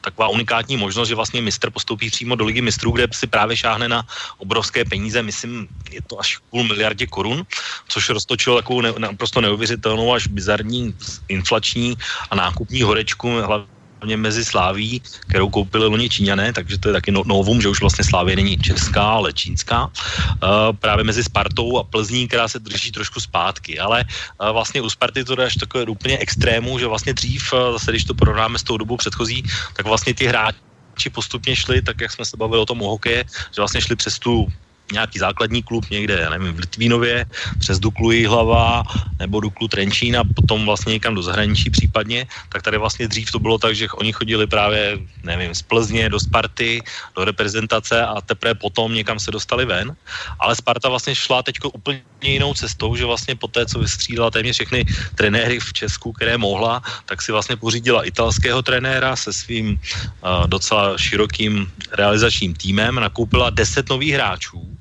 taková 0.00 0.28
unikátní 0.28 0.76
možnost, 0.76 1.08
že 1.08 1.14
vlastně 1.14 1.42
mistr 1.42 1.70
postoupí 1.70 2.10
přímo 2.10 2.36
do 2.36 2.44
ligy 2.44 2.60
mistrů, 2.60 2.92
kde 2.92 3.08
si 3.12 3.26
právě 3.26 3.56
šáhne 3.56 3.88
na 3.88 4.04
obrovské 4.38 4.84
peníze, 4.84 5.22
myslím, 5.22 5.68
je 5.90 6.02
to 6.06 6.20
až 6.20 6.38
půl 6.50 6.64
miliardě 6.64 7.06
korun, 7.06 7.44
což 7.88 8.08
roztočilo 8.10 8.56
takovou 8.56 8.80
ne- 8.80 8.94
naprosto 8.98 9.40
neuvěřitelnou 9.40 10.12
až 10.12 10.28
bizarní 10.28 10.94
inflační 11.28 11.96
a 12.30 12.36
nákupní 12.36 12.82
horečku, 12.82 13.40
hlavně 13.40 13.79
hlavně 14.00 14.16
mezi 14.16 14.44
Sláví, 14.44 15.02
kterou 15.28 15.48
koupili 15.52 15.86
loni 15.86 16.08
Číňané, 16.08 16.52
takže 16.52 16.78
to 16.78 16.88
je 16.88 16.92
taky 16.92 17.10
no, 17.12 17.22
novum, 17.26 17.60
že 17.60 17.68
už 17.68 17.80
vlastně 17.80 18.04
Slávě 18.04 18.36
není 18.36 18.56
česká, 18.56 19.20
ale 19.20 19.32
čínská. 19.32 19.86
Uh, 19.86 20.72
právě 20.72 21.04
mezi 21.04 21.24
Spartou 21.24 21.78
a 21.78 21.84
Plzní, 21.84 22.28
která 22.28 22.48
se 22.48 22.58
drží 22.58 22.92
trošku 22.92 23.20
zpátky, 23.20 23.78
ale 23.78 24.04
uh, 24.40 24.56
vlastně 24.56 24.80
u 24.80 24.88
Sparty 24.88 25.24
to 25.24 25.36
až 25.36 25.54
takové 25.54 25.84
úplně 25.84 26.18
extrému, 26.18 26.78
že 26.78 26.86
vlastně 26.86 27.12
dřív, 27.12 27.52
uh, 27.52 27.72
zase 27.76 27.92
když 27.92 28.04
to 28.04 28.14
porovnáme 28.14 28.58
s 28.58 28.62
tou 28.62 28.76
dobou 28.80 28.96
předchozí, 28.96 29.44
tak 29.76 29.86
vlastně 29.86 30.14
ty 30.14 30.26
hráči 30.26 31.10
postupně 31.12 31.56
šli, 31.56 31.82
tak 31.82 32.00
jak 32.00 32.12
jsme 32.12 32.24
se 32.24 32.36
bavili 32.36 32.60
o 32.62 32.66
tom 32.66 32.82
o 32.82 32.96
hokeje, 32.96 33.24
že 33.52 33.60
vlastně 33.60 33.80
šli 33.80 33.96
přes 33.96 34.18
tu 34.18 34.48
nějaký 34.92 35.18
základní 35.18 35.62
klub 35.62 35.90
někde, 35.90 36.18
já 36.20 36.30
nevím, 36.30 36.52
v 36.52 36.58
Litvínově, 36.58 37.26
přes 37.58 37.78
Duklu 37.78 38.10
hlava 38.28 38.82
nebo 39.18 39.40
Duklu 39.40 39.68
Trenčín 39.68 40.16
a 40.16 40.24
potom 40.24 40.66
vlastně 40.66 40.92
někam 40.92 41.14
do 41.14 41.22
zahraničí 41.22 41.70
případně, 41.70 42.26
tak 42.48 42.62
tady 42.62 42.78
vlastně 42.78 43.08
dřív 43.08 43.32
to 43.32 43.38
bylo 43.38 43.58
tak, 43.58 43.74
že 43.74 43.88
oni 43.90 44.12
chodili 44.12 44.46
právě, 44.46 44.98
nevím, 45.22 45.54
z 45.54 45.62
Plzně 45.62 46.08
do 46.08 46.20
Sparty, 46.20 46.82
do 47.16 47.24
reprezentace 47.24 48.02
a 48.02 48.20
teprve 48.20 48.54
potom 48.54 48.94
někam 48.94 49.18
se 49.18 49.30
dostali 49.30 49.64
ven. 49.64 49.96
Ale 50.38 50.56
Sparta 50.56 50.88
vlastně 50.88 51.14
šla 51.14 51.42
teď 51.42 51.56
úplně 51.72 52.02
jinou 52.22 52.54
cestou, 52.54 52.96
že 52.96 53.04
vlastně 53.04 53.36
po 53.36 53.48
té, 53.48 53.66
co 53.66 53.78
vystřídala 53.78 54.30
téměř 54.30 54.56
všechny 54.56 54.84
trenéry 55.14 55.60
v 55.60 55.72
Česku, 55.72 56.12
které 56.12 56.38
mohla, 56.38 56.82
tak 57.06 57.22
si 57.22 57.32
vlastně 57.32 57.56
pořídila 57.56 58.04
italského 58.04 58.62
trenéra 58.62 59.16
se 59.16 59.32
svým 59.32 59.76
uh, 59.76 60.46
docela 60.46 60.98
širokým 60.98 61.70
realizačním 61.92 62.54
týmem, 62.54 62.94
nakoupila 62.94 63.50
10 63.50 63.88
nových 63.88 64.14
hráčů, 64.14 64.79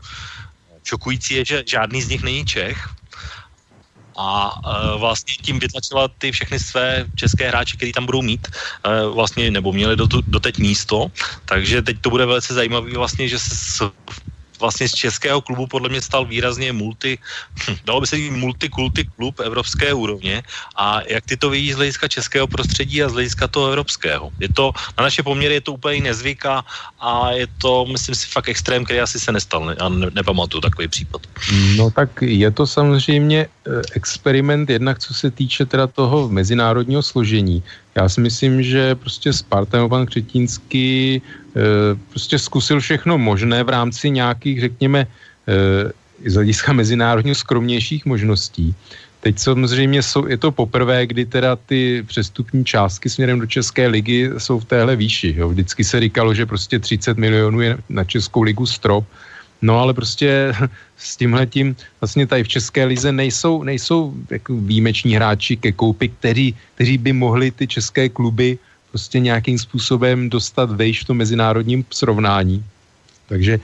Šokující 0.89 1.33
je, 1.33 1.43
že 1.45 1.63
žádný 1.67 2.01
z 2.01 2.09
nich 2.09 2.23
není 2.25 2.45
Čech, 2.45 2.77
a 4.19 4.51
uh, 4.51 4.99
vlastně 4.99 5.33
tím 5.41 5.59
vytlačila 5.59 6.11
ty 6.17 6.31
všechny 6.31 6.59
své 6.59 7.05
české 7.15 7.47
hráče, 7.47 7.77
který 7.77 7.91
tam 7.95 8.05
budou 8.05 8.21
mít, 8.21 8.43
uh, 8.43 9.15
vlastně, 9.15 9.51
nebo 9.51 9.71
měli 9.71 9.95
do, 9.95 10.07
do 10.27 10.39
teď 10.39 10.57
místo, 10.59 11.07
takže 11.45 11.81
teď 11.81 12.01
to 12.01 12.09
bude 12.09 12.25
velice 12.25 12.53
zajímavé 12.53 12.91
vlastně, 12.99 13.31
že 13.31 13.39
se 13.39 13.55
s, 13.55 13.91
vlastně 14.59 14.89
z 14.89 14.93
českého 14.93 15.41
klubu 15.41 15.67
podle 15.67 15.89
mě 15.89 16.01
stal 16.01 16.25
výrazně 16.25 16.73
multi, 16.73 17.17
hm, 17.69 17.75
dalo 17.85 18.01
by 18.01 18.07
se 18.07 18.15
říct 18.15 18.33
multikulty 18.33 19.03
klub 19.15 19.39
evropské 19.39 19.93
úrovně 19.93 20.43
a 20.75 21.01
jak 21.07 21.25
ty 21.25 21.37
to 21.37 21.49
vidíš 21.49 21.73
z 21.73 21.75
hlediska 21.75 22.07
českého 22.07 22.47
prostředí 22.47 23.03
a 23.03 23.09
z 23.09 23.13
hlediska 23.13 23.47
toho 23.47 23.67
evropského. 23.67 24.31
Je 24.39 24.49
to, 24.49 24.71
na 24.97 25.03
naše 25.03 25.23
poměry 25.23 25.53
je 25.53 25.61
to 25.61 25.73
úplně 25.73 26.01
nezvyka 26.01 26.65
a 26.99 27.31
je 27.31 27.47
to, 27.57 27.85
myslím 27.85 28.15
si, 28.15 28.27
fakt 28.27 28.49
extrém, 28.49 28.85
který 28.85 28.99
asi 28.99 29.19
se 29.19 29.31
nestal 29.31 29.65
ne, 29.65 29.75
a 29.75 29.89
ne, 29.89 30.07
nepamatuju 30.13 30.61
takový 30.61 30.87
případ. 30.87 31.21
No 31.77 31.91
tak 31.91 32.09
je 32.21 32.51
to 32.51 32.67
samozřejmě 32.67 33.47
eh, 33.47 33.81
experiment 33.93 34.69
jednak 34.69 34.99
co 34.99 35.13
se 35.13 35.31
týče 35.31 35.65
teda 35.65 35.87
toho 35.87 36.29
mezinárodního 36.29 37.03
složení. 37.03 37.63
Já 37.95 38.09
si 38.09 38.21
myslím, 38.21 38.63
že 38.63 38.95
prostě 38.95 39.33
Spartan 39.33 39.89
pan 39.89 40.05
Křetínský 40.05 41.21
prostě 42.09 42.39
zkusil 42.39 42.79
všechno 42.79 43.17
možné 43.17 43.63
v 43.63 43.69
rámci 43.69 44.09
nějakých, 44.09 44.59
řekněme, 44.59 45.07
eh, 45.47 45.91
z 46.25 46.33
hlediska 46.33 46.73
mezinárodně 46.73 47.35
skromnějších 47.35 48.05
možností. 48.05 48.75
Teď 49.19 49.39
samozřejmě 49.39 50.03
jsou, 50.03 50.27
je 50.27 50.37
to 50.37 50.51
poprvé, 50.51 51.07
kdy 51.07 51.25
teda 51.25 51.55
ty 51.55 52.03
přestupní 52.07 52.65
částky 52.65 53.09
směrem 53.09 53.39
do 53.39 53.47
České 53.47 53.87
ligy 53.87 54.31
jsou 54.37 54.59
v 54.59 54.65
téhle 54.65 54.95
výši. 54.95 55.35
Jo. 55.37 55.49
Vždycky 55.49 55.83
se 55.83 55.99
říkalo, 55.99 56.33
že 56.33 56.45
prostě 56.45 56.79
30 56.79 57.17
milionů 57.17 57.61
je 57.61 57.77
na 57.89 58.03
Českou 58.03 58.41
ligu 58.41 58.65
strop, 58.65 59.05
No 59.61 59.79
ale 59.79 59.93
prostě 59.93 60.53
s 60.97 61.17
tímhletím 61.17 61.75
vlastně 62.01 62.27
tady 62.27 62.43
v 62.43 62.47
České 62.47 62.85
lize 62.85 63.11
nejsou, 63.11 63.63
nejsou 63.63 64.13
jako 64.29 64.55
výjimeční 64.55 65.15
hráči 65.15 65.57
ke 65.57 65.71
koupi, 65.71 66.09
který, 66.09 66.55
kteří 66.75 66.97
by 66.97 67.13
mohli 67.13 67.51
ty 67.51 67.67
české 67.67 68.09
kluby 68.09 68.57
prostě 68.91 69.19
nějakým 69.19 69.57
způsobem 69.59 70.29
dostat 70.29 70.71
vejš 70.71 71.03
v 71.03 71.05
tom 71.05 71.17
mezinárodním 71.17 71.85
srovnání. 71.89 72.63
Takže 73.29 73.53
e, 73.53 73.61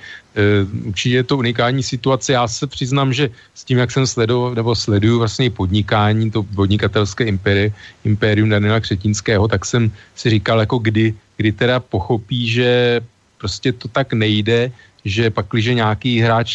určitě 0.85 1.15
je 1.15 1.23
to 1.23 1.37
unikální 1.37 1.83
situace. 1.83 2.33
Já 2.33 2.47
se 2.47 2.67
přiznám, 2.67 3.13
že 3.13 3.29
s 3.53 3.63
tím, 3.63 3.77
jak 3.77 3.91
jsem 3.91 4.07
sledoval, 4.07 4.55
nebo 4.55 4.75
sleduju 4.75 5.19
vlastně 5.19 5.49
podnikání, 5.49 6.31
to 6.31 6.43
podnikatelské 6.43 7.25
impéri, 7.25 7.73
impérium 8.05 8.49
Daniela 8.49 8.79
Křetínského, 8.79 9.47
tak 9.47 9.65
jsem 9.65 9.91
si 10.15 10.29
říkal, 10.29 10.59
jako 10.59 10.77
kdy, 10.77 11.13
kdy 11.37 11.51
teda 11.51 11.79
pochopí, 11.79 12.49
že 12.49 13.01
prostě 13.37 13.73
to 13.73 13.87
tak 13.87 14.13
nejde, 14.13 14.71
že 15.05 15.29
pak, 15.29 15.45
když 15.49 15.65
nějaký 15.65 16.21
hráč 16.21 16.49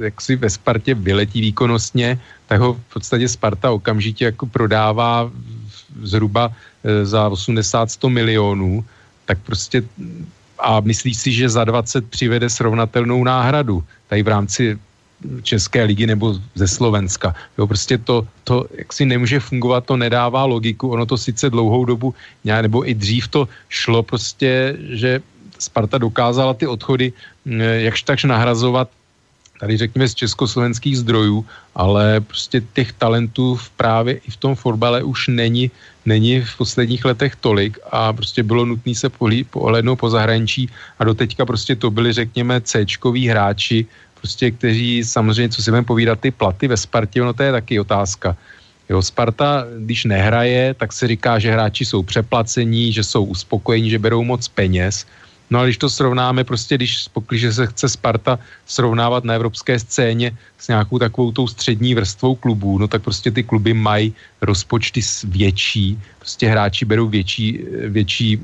jak 0.00 0.20
si 0.20 0.36
ve 0.36 0.50
Spartě 0.50 0.94
vyletí 0.94 1.40
výkonnostně, 1.40 2.20
tak 2.46 2.60
ho 2.60 2.74
v 2.74 2.92
podstatě 2.92 3.28
Sparta 3.28 3.70
okamžitě 3.70 4.24
jako 4.24 4.46
prodává 4.46 5.30
zhruba 6.02 6.52
za 7.02 7.28
80-100 7.28 8.08
milionů, 8.08 8.84
tak 9.26 9.38
prostě 9.42 9.82
a 10.58 10.80
myslí 10.80 11.14
si, 11.14 11.32
že 11.32 11.48
za 11.48 11.64
20 11.64 12.10
přivede 12.10 12.50
srovnatelnou 12.50 13.24
náhradu 13.24 13.84
tady 14.08 14.22
v 14.22 14.28
rámci 14.28 14.78
České 15.42 15.84
ligy 15.84 16.06
nebo 16.06 16.38
ze 16.54 16.68
Slovenska. 16.68 17.34
Jo, 17.58 17.66
prostě 17.66 17.98
to, 17.98 18.26
to 18.44 18.66
jak 18.74 18.92
si 18.92 19.04
nemůže 19.06 19.40
fungovat, 19.40 19.84
to 19.84 19.96
nedává 19.96 20.44
logiku. 20.44 20.90
Ono 20.90 21.06
to 21.06 21.18
sice 21.18 21.50
dlouhou 21.50 21.84
dobu, 21.84 22.14
nebo 22.44 22.88
i 22.88 22.94
dřív 22.94 23.28
to 23.28 23.48
šlo 23.68 24.02
prostě, 24.02 24.76
že 24.78 25.20
Sparta 25.58 25.98
dokázala 25.98 26.54
ty 26.54 26.66
odchody 26.66 27.12
jakž 27.82 28.02
takž 28.02 28.24
nahrazovat 28.24 28.88
tady 29.60 29.76
řekněme 29.76 30.08
z 30.08 30.14
československých 30.14 30.98
zdrojů, 30.98 31.46
ale 31.74 32.20
prostě 32.20 32.62
těch 32.72 32.92
talentů 32.92 33.54
v 33.54 33.70
právě 33.70 34.14
i 34.14 34.30
v 34.30 34.36
tom 34.36 34.54
fotbale 34.54 35.02
už 35.02 35.28
není, 35.28 35.70
není 36.06 36.40
v 36.40 36.56
posledních 36.56 37.04
letech 37.04 37.36
tolik 37.36 37.78
a 37.90 38.12
prostě 38.12 38.42
bylo 38.42 38.64
nutné 38.64 38.94
se 38.94 39.10
pohlednout 39.50 39.98
po 39.98 40.10
zahraničí 40.10 40.70
a 40.98 41.04
doteďka 41.04 41.46
prostě 41.46 41.76
to 41.76 41.90
byli 41.90 42.12
řekněme 42.12 42.60
c 42.60 42.86
hráči, 43.28 43.86
prostě 44.14 44.50
kteří 44.50 45.04
samozřejmě, 45.04 45.48
co 45.48 45.62
si 45.62 45.70
budeme 45.70 45.86
povídat, 45.86 46.20
ty 46.20 46.30
platy 46.30 46.68
ve 46.68 46.76
Spartě, 46.76 47.20
no 47.20 47.32
to 47.32 47.42
je 47.42 47.52
taky 47.52 47.80
otázka. 47.80 48.36
Jo, 48.88 49.02
Sparta, 49.02 49.66
když 49.78 50.04
nehraje, 50.04 50.74
tak 50.74 50.92
se 50.92 51.08
říká, 51.08 51.38
že 51.38 51.52
hráči 51.52 51.84
jsou 51.84 52.02
přeplacení, 52.02 52.92
že 52.92 53.04
jsou 53.04 53.24
uspokojení, 53.24 53.90
že 53.90 53.98
berou 53.98 54.24
moc 54.24 54.48
peněz. 54.48 55.06
No 55.50 55.58
a 55.58 55.64
když 55.64 55.76
to 55.76 55.90
srovnáme, 55.90 56.44
prostě 56.44 56.74
když, 56.74 57.08
když 57.28 57.54
se 57.54 57.66
chce 57.66 57.88
Sparta 57.88 58.38
srovnávat 58.66 59.24
na 59.24 59.34
evropské 59.34 59.78
scéně 59.78 60.36
s 60.58 60.68
nějakou 60.68 60.98
takovou 60.98 61.32
tou 61.32 61.46
střední 61.48 61.94
vrstvou 61.94 62.34
klubů, 62.34 62.78
no 62.78 62.88
tak 62.88 63.02
prostě 63.02 63.30
ty 63.30 63.42
kluby 63.42 63.74
mají 63.74 64.12
rozpočty 64.40 65.00
větší, 65.24 65.98
prostě 66.18 66.48
hráči 66.48 66.84
berou 66.84 67.08
větší, 67.08 67.64
větší 67.88 68.40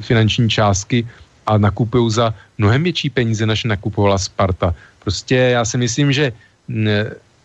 finanční 0.00 0.50
částky 0.50 1.08
a 1.46 1.58
nakupují 1.58 2.10
za 2.10 2.34
mnohem 2.58 2.82
větší 2.82 3.10
peníze, 3.10 3.46
než 3.46 3.64
nakupovala 3.64 4.18
Sparta. 4.18 4.74
Prostě 5.02 5.58
já 5.58 5.64
si 5.64 5.78
myslím, 5.78 6.12
že 6.12 6.32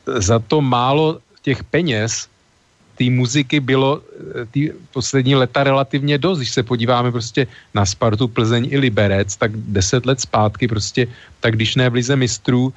za 0.06 0.40
to 0.40 0.62
málo 0.62 1.20
těch 1.42 1.64
peněz 1.64 2.29
té 3.00 3.08
muziky 3.08 3.64
bylo 3.64 4.04
eh, 4.04 4.46
ty 4.52 4.76
poslední 4.92 5.40
leta 5.40 5.64
relativně 5.64 6.20
dost. 6.20 6.44
Když 6.44 6.52
se 6.52 6.64
podíváme 6.68 7.12
prostě 7.16 7.48
na 7.72 7.88
Spartu, 7.88 8.28
Plzeň 8.28 8.68
i 8.68 8.78
Liberec, 8.78 9.32
tak 9.40 9.56
deset 9.56 10.04
let 10.04 10.20
zpátky 10.20 10.68
prostě, 10.68 11.08
tak 11.40 11.56
když 11.56 11.80
ne 11.80 11.88
v 11.90 12.04
lize 12.04 12.16
mistrů, 12.20 12.76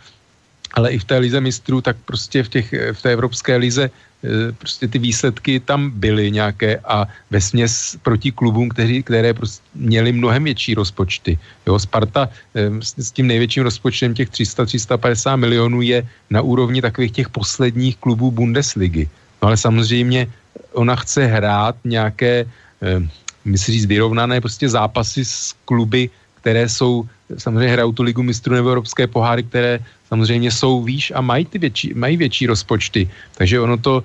ale 0.78 0.94
i 0.94 0.98
v 0.98 1.04
té 1.04 1.18
lize 1.18 1.40
mistrů, 1.42 1.82
tak 1.82 1.98
prostě 2.06 2.46
v, 2.46 2.48
těch, 2.48 2.66
v 2.92 3.02
té 3.02 3.12
evropské 3.12 3.58
lize 3.58 3.90
eh, 3.90 4.52
prostě 4.54 4.88
ty 4.88 5.02
výsledky 5.02 5.58
tam 5.60 5.90
byly 5.90 6.30
nějaké 6.30 6.78
a 6.86 7.10
ve 7.30 7.40
směs 7.42 7.98
proti 8.06 8.30
klubům, 8.30 8.70
kteří, 8.70 9.02
které 9.02 9.34
prostě 9.34 9.58
měli 9.74 10.14
mnohem 10.14 10.44
větší 10.44 10.78
rozpočty. 10.78 11.34
Jo, 11.66 11.82
Sparta 11.82 12.30
eh, 12.54 12.70
s 12.78 13.10
tím 13.10 13.26
největším 13.26 13.66
rozpočtem 13.66 14.14
těch 14.14 14.30
300-350 14.30 15.36
milionů 15.36 15.82
je 15.82 16.06
na 16.30 16.40
úrovni 16.46 16.78
takových 16.78 17.26
těch 17.26 17.28
posledních 17.28 17.98
klubů 17.98 18.30
Bundesligy. 18.30 19.10
No 19.42 19.48
ale 19.48 19.56
samozřejmě 19.56 20.30
ona 20.72 20.96
chce 20.96 21.26
hrát 21.26 21.76
nějaké, 21.84 22.46
eh, 22.82 23.02
myslím 23.44 23.72
říct, 23.74 23.86
vyrovnané 23.86 24.40
prostě 24.40 24.68
zápasy 24.68 25.24
s 25.24 25.54
kluby, 25.64 26.10
které 26.40 26.68
jsou, 26.68 27.04
samozřejmě 27.38 27.72
hrajou 27.72 27.92
tu 27.92 28.02
ligu 28.02 28.22
mistrů 28.22 28.54
nebo 28.54 28.68
evropské 28.68 29.06
poháry, 29.06 29.42
které 29.42 29.78
samozřejmě 30.08 30.50
jsou 30.50 30.82
výš 30.82 31.12
a 31.14 31.20
mají, 31.20 31.44
ty 31.44 31.58
větší, 31.58 31.94
mají 31.94 32.16
větší 32.16 32.46
rozpočty. 32.46 33.10
Takže 33.34 33.60
ono 33.60 33.76
to 33.76 34.04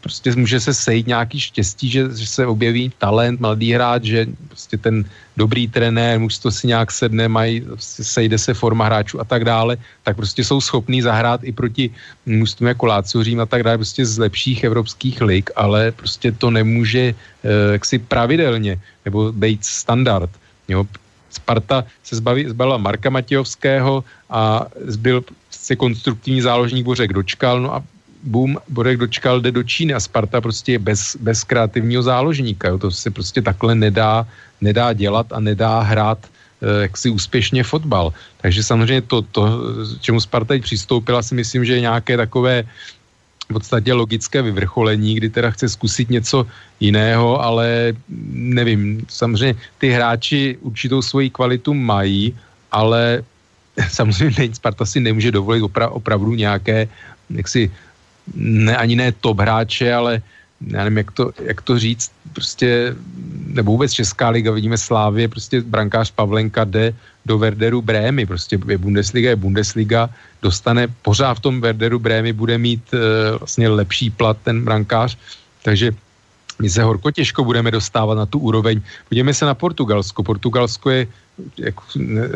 prostě 0.00 0.32
může 0.36 0.60
se 0.60 0.74
sejít 0.74 1.06
nějaký 1.06 1.40
štěstí, 1.40 1.90
že, 1.90 2.02
že 2.16 2.26
se 2.26 2.46
objeví 2.46 2.92
talent, 2.98 3.40
mladý 3.40 3.72
hráč, 3.72 4.02
že 4.04 4.26
prostě 4.48 4.76
ten 4.78 5.04
dobrý 5.36 5.68
trenér, 5.68 6.20
to 6.42 6.50
si 6.50 6.66
nějak 6.66 6.92
sedne, 6.92 7.28
mají, 7.28 7.60
prostě 7.60 8.04
sejde 8.04 8.38
se 8.38 8.54
forma 8.54 8.84
hráčů 8.84 9.20
a 9.20 9.24
tak 9.24 9.44
dále, 9.44 9.76
tak 10.02 10.16
prostě 10.16 10.44
jsou 10.44 10.60
schopní 10.60 11.02
zahrát 11.02 11.44
i 11.44 11.52
proti 11.52 11.90
mužstvům 12.26 12.68
jako 12.68 12.86
Lácio 12.86 13.24
Řím 13.24 13.40
a 13.40 13.46
tak 13.46 13.62
dále, 13.62 13.78
prostě 13.78 14.06
z 14.06 14.18
lepších 14.18 14.64
evropských 14.64 15.20
lig, 15.20 15.50
ale 15.56 15.92
prostě 15.92 16.32
to 16.32 16.50
nemůže 16.50 17.14
eh, 17.14 17.72
jaksi 17.72 17.98
pravidelně 17.98 18.80
nebo 19.04 19.32
být 19.32 19.64
standard. 19.64 20.30
Jo. 20.68 20.86
Sparta 21.30 21.84
se 22.04 22.16
zbaví, 22.16 22.44
zbavila 22.44 22.76
Marka 22.76 23.10
Matějovského 23.10 24.04
a 24.30 24.66
zbyl 24.84 25.24
se 25.50 25.76
konstruktivní 25.76 26.40
záložník 26.40 26.84
Bořek 26.84 27.12
dočkal, 27.12 27.60
no 27.60 27.74
a 27.74 27.82
boom, 28.22 28.58
Borek 28.68 28.98
dočkal, 28.98 29.40
jde 29.40 29.50
do 29.50 29.62
Číny 29.62 29.94
a 29.94 30.00
Sparta 30.00 30.40
prostě 30.40 30.72
je 30.72 30.78
bez, 30.78 31.16
bez 31.20 31.44
kreativního 31.44 32.02
záložníka. 32.02 32.68
Jo. 32.68 32.78
To 32.78 32.90
se 32.90 33.10
prostě 33.10 33.42
takhle 33.42 33.74
nedá, 33.74 34.26
nedá 34.60 34.92
dělat 34.92 35.26
a 35.32 35.40
nedá 35.40 35.80
hrát 35.80 36.18
eh, 36.22 36.82
jaksi 36.82 37.10
úspěšně 37.10 37.64
fotbal. 37.64 38.12
Takže 38.40 38.62
samozřejmě 38.62 39.02
to, 39.02 39.22
to, 39.22 39.42
čemu 40.00 40.20
Sparta 40.20 40.54
přistoupila, 40.58 41.22
si 41.22 41.34
myslím, 41.34 41.64
že 41.64 41.74
je 41.74 41.80
nějaké 41.80 42.16
takové 42.16 42.64
v 43.50 43.52
podstatě 43.52 43.92
logické 43.92 44.42
vyvrcholení, 44.42 45.14
kdy 45.14 45.28
teda 45.28 45.50
chce 45.50 45.68
zkusit 45.68 46.10
něco 46.10 46.46
jiného, 46.80 47.36
ale 47.42 47.92
nevím, 48.32 49.04
samozřejmě 49.08 49.54
ty 49.78 49.90
hráči 49.90 50.56
určitou 50.60 51.02
svoji 51.02 51.30
kvalitu 51.30 51.74
mají, 51.74 52.32
ale 52.72 53.22
samozřejmě 53.88 54.54
Sparta 54.54 54.86
si 54.86 55.00
nemůže 55.00 55.30
dovolit 55.30 55.60
opra- 55.60 55.92
opravdu 55.92 56.34
nějaké 56.34 56.88
jaksi 57.30 57.70
ne, 58.34 58.76
ani 58.76 58.96
ne 58.96 59.12
top 59.12 59.40
hráče, 59.40 59.94
ale 59.94 60.22
já 60.66 60.84
nevím, 60.84 60.96
jak 60.98 61.10
to, 61.10 61.32
jak 61.42 61.62
to 61.62 61.78
říct, 61.78 62.10
prostě, 62.32 62.94
nebo 63.46 63.72
vůbec 63.72 63.92
Česká 63.92 64.28
liga, 64.28 64.52
vidíme 64.52 64.78
Slávě, 64.78 65.28
prostě 65.28 65.60
brankář 65.60 66.10
Pavlenka 66.10 66.64
jde 66.64 66.94
do 67.26 67.38
Werderu 67.38 67.82
Brémy, 67.82 68.26
prostě 68.26 68.58
je 68.68 68.78
Bundesliga, 68.78 69.30
je 69.30 69.36
Bundesliga, 69.36 70.10
dostane 70.42 70.88
pořád 71.02 71.34
v 71.34 71.40
tom 71.40 71.60
Werderu 71.60 71.98
Brémy, 71.98 72.32
bude 72.32 72.58
mít 72.58 72.82
uh, 72.94 73.38
vlastně 73.38 73.68
lepší 73.68 74.10
plat 74.10 74.38
ten 74.44 74.64
brankář, 74.64 75.18
takže 75.62 75.92
my 76.62 76.70
se 76.70 76.82
horko 76.82 77.10
těžko 77.10 77.44
budeme 77.44 77.70
dostávat 77.70 78.14
na 78.14 78.26
tu 78.26 78.38
úroveň. 78.38 78.80
Podívejme 79.08 79.34
se 79.34 79.44
na 79.44 79.54
Portugalsko. 79.54 80.22
Portugalsko 80.22 80.90
je 80.90 81.06
jako, 81.58 81.82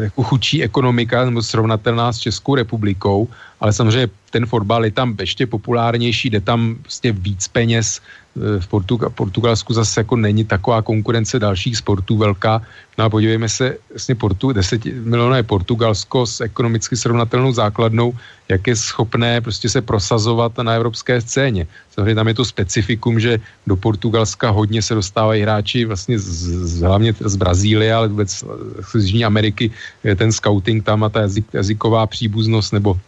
jako 0.01 0.23
chudší 0.23 0.63
ekonomika 0.63 1.25
nebo 1.25 1.43
srovnatelná 1.43 2.13
s 2.13 2.19
Českou 2.19 2.55
republikou, 2.55 3.29
ale 3.61 3.73
samozřejmě 3.73 4.09
ten 4.31 4.47
fotbal 4.47 4.85
je 4.85 4.91
tam 4.91 5.17
ještě 5.21 5.47
populárnější, 5.47 6.31
jde 6.31 6.41
tam 6.41 6.77
prostě 6.83 7.13
víc 7.13 7.49
peněz, 7.49 8.01
Eh, 8.37 8.61
v 8.61 8.67
Portugal, 8.69 9.11
Portugalsku 9.11 9.73
zase 9.73 10.01
jako 10.01 10.17
není 10.17 10.45
taková 10.45 10.83
konkurence 10.83 11.39
dalších 11.39 11.77
sportů 11.77 12.17
velká. 12.17 12.63
No 12.99 13.05
a 13.05 13.09
podívejme 13.09 13.49
se, 13.49 13.77
vlastně 13.91 14.15
Portu, 14.15 14.53
10 14.53 14.85
milionů 14.85 15.35
je 15.35 15.43
Portugalsko 15.43 16.27
s 16.27 16.41
ekonomicky 16.41 16.97
srovnatelnou 16.97 17.53
základnou, 17.53 18.13
jak 18.49 18.67
je 18.67 18.77
schopné 18.77 19.41
prostě 19.41 19.69
se 19.69 19.81
prosazovat 19.81 20.53
na 20.59 20.73
evropské 20.73 21.21
scéně. 21.21 21.67
Samozřejmě 21.91 22.15
tam 22.15 22.29
je 22.29 22.35
to 22.35 22.45
specifikum, 22.45 23.21
že 23.21 23.41
do 23.67 23.77
Portugalska 23.77 24.51
hodně 24.51 24.83
se 24.83 24.95
dostávají 24.95 25.43
hráči 25.43 25.85
vlastně 25.85 26.19
z, 26.19 26.29
z, 26.77 26.81
hlavně 26.81 27.15
z 27.21 27.37
Brazílie, 27.37 27.95
ale 27.95 28.09
vůbec 28.09 28.45
z 28.85 28.96
Jižní 28.97 29.25
Ameriky, 29.25 29.71
ten 30.17 30.33
scouting 30.33 30.85
tam 30.85 31.05
a 31.05 31.09
ta 31.09 31.21
jazyk, 31.21 31.45
jazyková 31.53 32.07
příbuznost 32.07 32.73
nebo 32.73 33.01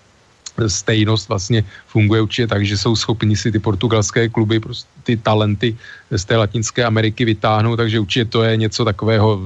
stejnost 0.66 1.28
vlastně 1.28 1.64
funguje 1.86 2.20
určitě 2.20 2.46
tak, 2.46 2.66
že 2.66 2.78
jsou 2.78 2.96
schopni 2.96 3.36
si 3.36 3.52
ty 3.52 3.58
portugalské 3.58 4.28
kluby, 4.28 4.60
prostě 4.60 4.88
ty 5.02 5.16
talenty 5.16 5.76
z 6.10 6.24
té 6.24 6.36
Latinské 6.36 6.84
Ameriky 6.84 7.24
vytáhnout, 7.24 7.76
takže 7.76 8.00
určitě 8.00 8.24
to 8.24 8.42
je 8.42 8.56
něco 8.56 8.84
takového, 8.84 9.40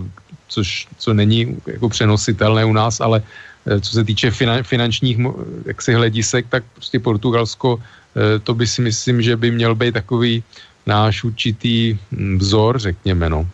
což, 0.49 0.89
co 0.99 1.15
není 1.15 1.57
jako 1.67 1.89
přenositelné 1.89 2.65
u 2.65 2.73
nás, 2.73 3.01
ale 3.01 3.23
eh, 3.67 3.81
co 3.81 3.91
se 3.93 4.05
týče 4.05 4.31
finan, 4.31 4.63
finančních 4.63 5.19
jaksi 5.67 5.95
hledisek, 5.95 6.47
tak 6.49 6.65
prostě 6.75 7.01
Portugalsko, 7.01 7.77
eh, 7.77 8.39
to 8.39 8.55
by 8.55 8.67
si 8.67 8.83
myslím, 8.83 9.23
že 9.23 9.37
by 9.37 9.51
měl 9.51 9.75
být 9.75 9.95
takový 9.95 10.45
náš 10.87 11.25
určitý 11.25 11.99
hm, 12.13 12.39
vzor, 12.39 12.79
řekněme, 12.79 13.29
no. 13.29 13.47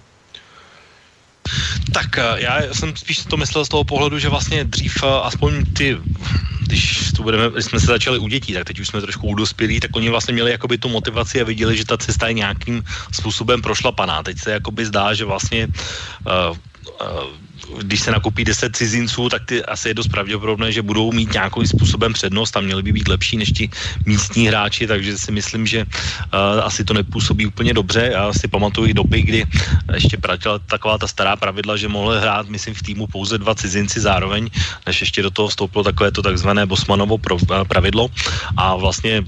Tak 1.92 2.18
eh, 2.18 2.22
já 2.36 2.74
jsem 2.74 2.96
spíš 2.96 3.24
to 3.24 3.36
myslel 3.36 3.64
z 3.64 3.68
toho 3.68 3.84
pohledu, 3.84 4.18
že 4.18 4.28
vlastně 4.28 4.64
dřív 4.64 5.02
aspoň 5.02 5.64
ty 5.72 5.98
když, 6.68 7.12
to 7.16 7.22
budeme, 7.22 7.50
když 7.50 7.64
jsme 7.64 7.80
se 7.80 7.86
začali 7.86 8.18
u 8.18 8.28
dětí, 8.28 8.52
tak 8.52 8.64
teď 8.64 8.80
už 8.80 8.88
jsme 8.88 9.00
trošku 9.00 9.26
u 9.26 9.34
dospělí, 9.34 9.80
tak 9.80 9.96
oni 9.96 10.08
vlastně 10.08 10.34
měli 10.34 10.50
jakoby 10.50 10.78
tu 10.78 10.88
motivaci 10.88 11.40
a 11.40 11.44
viděli, 11.44 11.76
že 11.76 11.84
ta 11.84 11.96
cesta 11.96 12.28
je 12.28 12.44
nějakým 12.44 12.84
způsobem 13.12 13.62
prošlapaná. 13.62 14.22
Teď 14.22 14.38
se 14.38 14.50
jakoby 14.50 14.86
zdá, 14.86 15.14
že 15.14 15.24
vlastně 15.24 15.68
uh, 16.28 16.56
uh, 17.00 17.47
když 17.82 18.00
se 18.00 18.10
nakupí 18.10 18.44
10 18.44 18.76
cizinců, 18.76 19.28
tak 19.28 19.44
ty 19.44 19.64
asi 19.64 19.88
je 19.88 19.94
dost 19.94 20.08
pravděpodobné, 20.08 20.72
že 20.72 20.82
budou 20.82 21.12
mít 21.12 21.32
nějakým 21.32 21.66
způsobem 21.66 22.12
přednost 22.12 22.56
a 22.56 22.60
měli 22.60 22.82
by 22.82 22.92
být 22.92 23.08
lepší 23.08 23.36
než 23.36 23.52
ti 23.52 23.70
místní 24.06 24.48
hráči, 24.48 24.86
takže 24.86 25.18
si 25.18 25.32
myslím, 25.32 25.66
že 25.66 25.84
uh, 25.84 26.64
asi 26.64 26.84
to 26.84 26.94
nepůsobí 26.94 27.46
úplně 27.46 27.74
dobře. 27.74 28.10
Já 28.12 28.32
si 28.32 28.48
pamatuju 28.48 28.92
doby, 28.92 29.22
kdy 29.22 29.44
ještě 29.94 30.16
pratila 30.16 30.58
taková 30.58 30.98
ta 30.98 31.06
stará 31.06 31.36
pravidla, 31.36 31.76
že 31.76 31.88
mohli 31.88 32.20
hrát, 32.20 32.48
myslím, 32.48 32.74
v 32.74 32.82
týmu 32.82 33.06
pouze 33.06 33.38
dva 33.38 33.54
cizinci 33.54 34.00
zároveň, 34.00 34.50
než 34.86 35.00
ještě 35.00 35.22
do 35.22 35.30
toho 35.30 35.48
vstoupilo 35.48 35.84
takové 35.84 36.10
to 36.12 36.22
takzvané 36.22 36.66
Bosmanovo 36.66 37.18
pravidlo 37.68 38.08
a 38.56 38.76
vlastně 38.76 39.24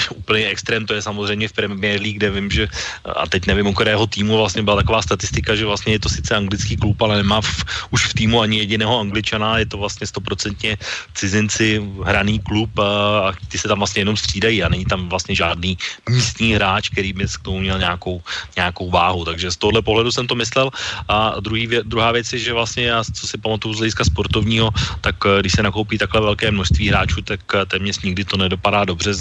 úplně 0.16 0.46
extrém, 0.46 0.86
to 0.86 0.94
je 0.94 1.02
samozřejmě 1.02 1.48
v 1.48 1.52
Premier 1.52 2.00
League, 2.00 2.16
kde 2.16 2.30
vím, 2.30 2.50
že 2.50 2.68
a 3.04 3.28
teď 3.28 3.46
nevím, 3.46 3.66
u 3.66 3.74
kterého 3.74 4.06
týmu 4.06 4.36
vlastně 4.36 4.62
byla 4.62 4.76
taková 4.76 5.02
statistika, 5.02 5.54
že 5.54 5.66
vlastně 5.66 5.92
je 5.92 5.98
to 5.98 6.08
sice 6.08 6.36
anglický 6.36 6.76
klub, 6.76 7.02
ale 7.02 7.16
nemá 7.16 7.40
v, 7.40 7.64
už 7.90 8.06
v 8.06 8.14
týmu 8.14 8.40
ani 8.40 8.58
jediného 8.58 9.00
angličana, 9.00 9.58
je 9.58 9.66
to 9.66 9.78
vlastně 9.78 10.06
stoprocentně 10.06 10.76
cizinci 11.14 11.82
hraný 12.04 12.38
klub 12.38 12.78
a, 12.78 13.18
a 13.28 13.32
ty 13.48 13.58
se 13.58 13.68
tam 13.68 13.78
vlastně 13.78 14.00
jenom 14.00 14.16
střídají 14.16 14.62
a 14.62 14.68
není 14.68 14.84
tam 14.84 15.08
vlastně 15.08 15.34
žádný 15.34 15.78
místní 16.10 16.54
hráč, 16.54 16.88
který 16.88 17.12
by 17.12 17.26
k 17.26 17.44
tomu 17.44 17.58
měl 17.60 17.78
nějakou, 17.78 18.22
nějakou 18.56 18.90
váhu. 18.90 19.24
Takže 19.24 19.50
z 19.50 19.56
tohohle 19.56 19.82
pohledu 19.82 20.12
jsem 20.12 20.26
to 20.26 20.34
myslel. 20.34 20.70
A 21.08 21.40
druhý, 21.40 21.68
druhá 21.82 22.12
věc 22.12 22.32
je, 22.32 22.38
že 22.38 22.52
vlastně 22.52 22.84
já, 22.84 23.04
co 23.04 23.26
si 23.26 23.38
pamatuju 23.38 23.74
z 23.74 23.78
hlediska 23.78 24.04
sportovního, 24.04 24.70
tak 25.00 25.16
eh, 25.26 25.40
když 25.40 25.52
se 25.52 25.62
nakoupí 25.62 25.98
takhle 25.98 26.20
velké 26.20 26.50
množství 26.50 26.88
hráčů, 26.88 27.22
tak 27.22 27.40
eh, 27.54 27.66
téměř 27.66 28.02
nikdy 28.02 28.24
to 28.24 28.36
nedopadá 28.36 28.84
dobře, 28.84 29.14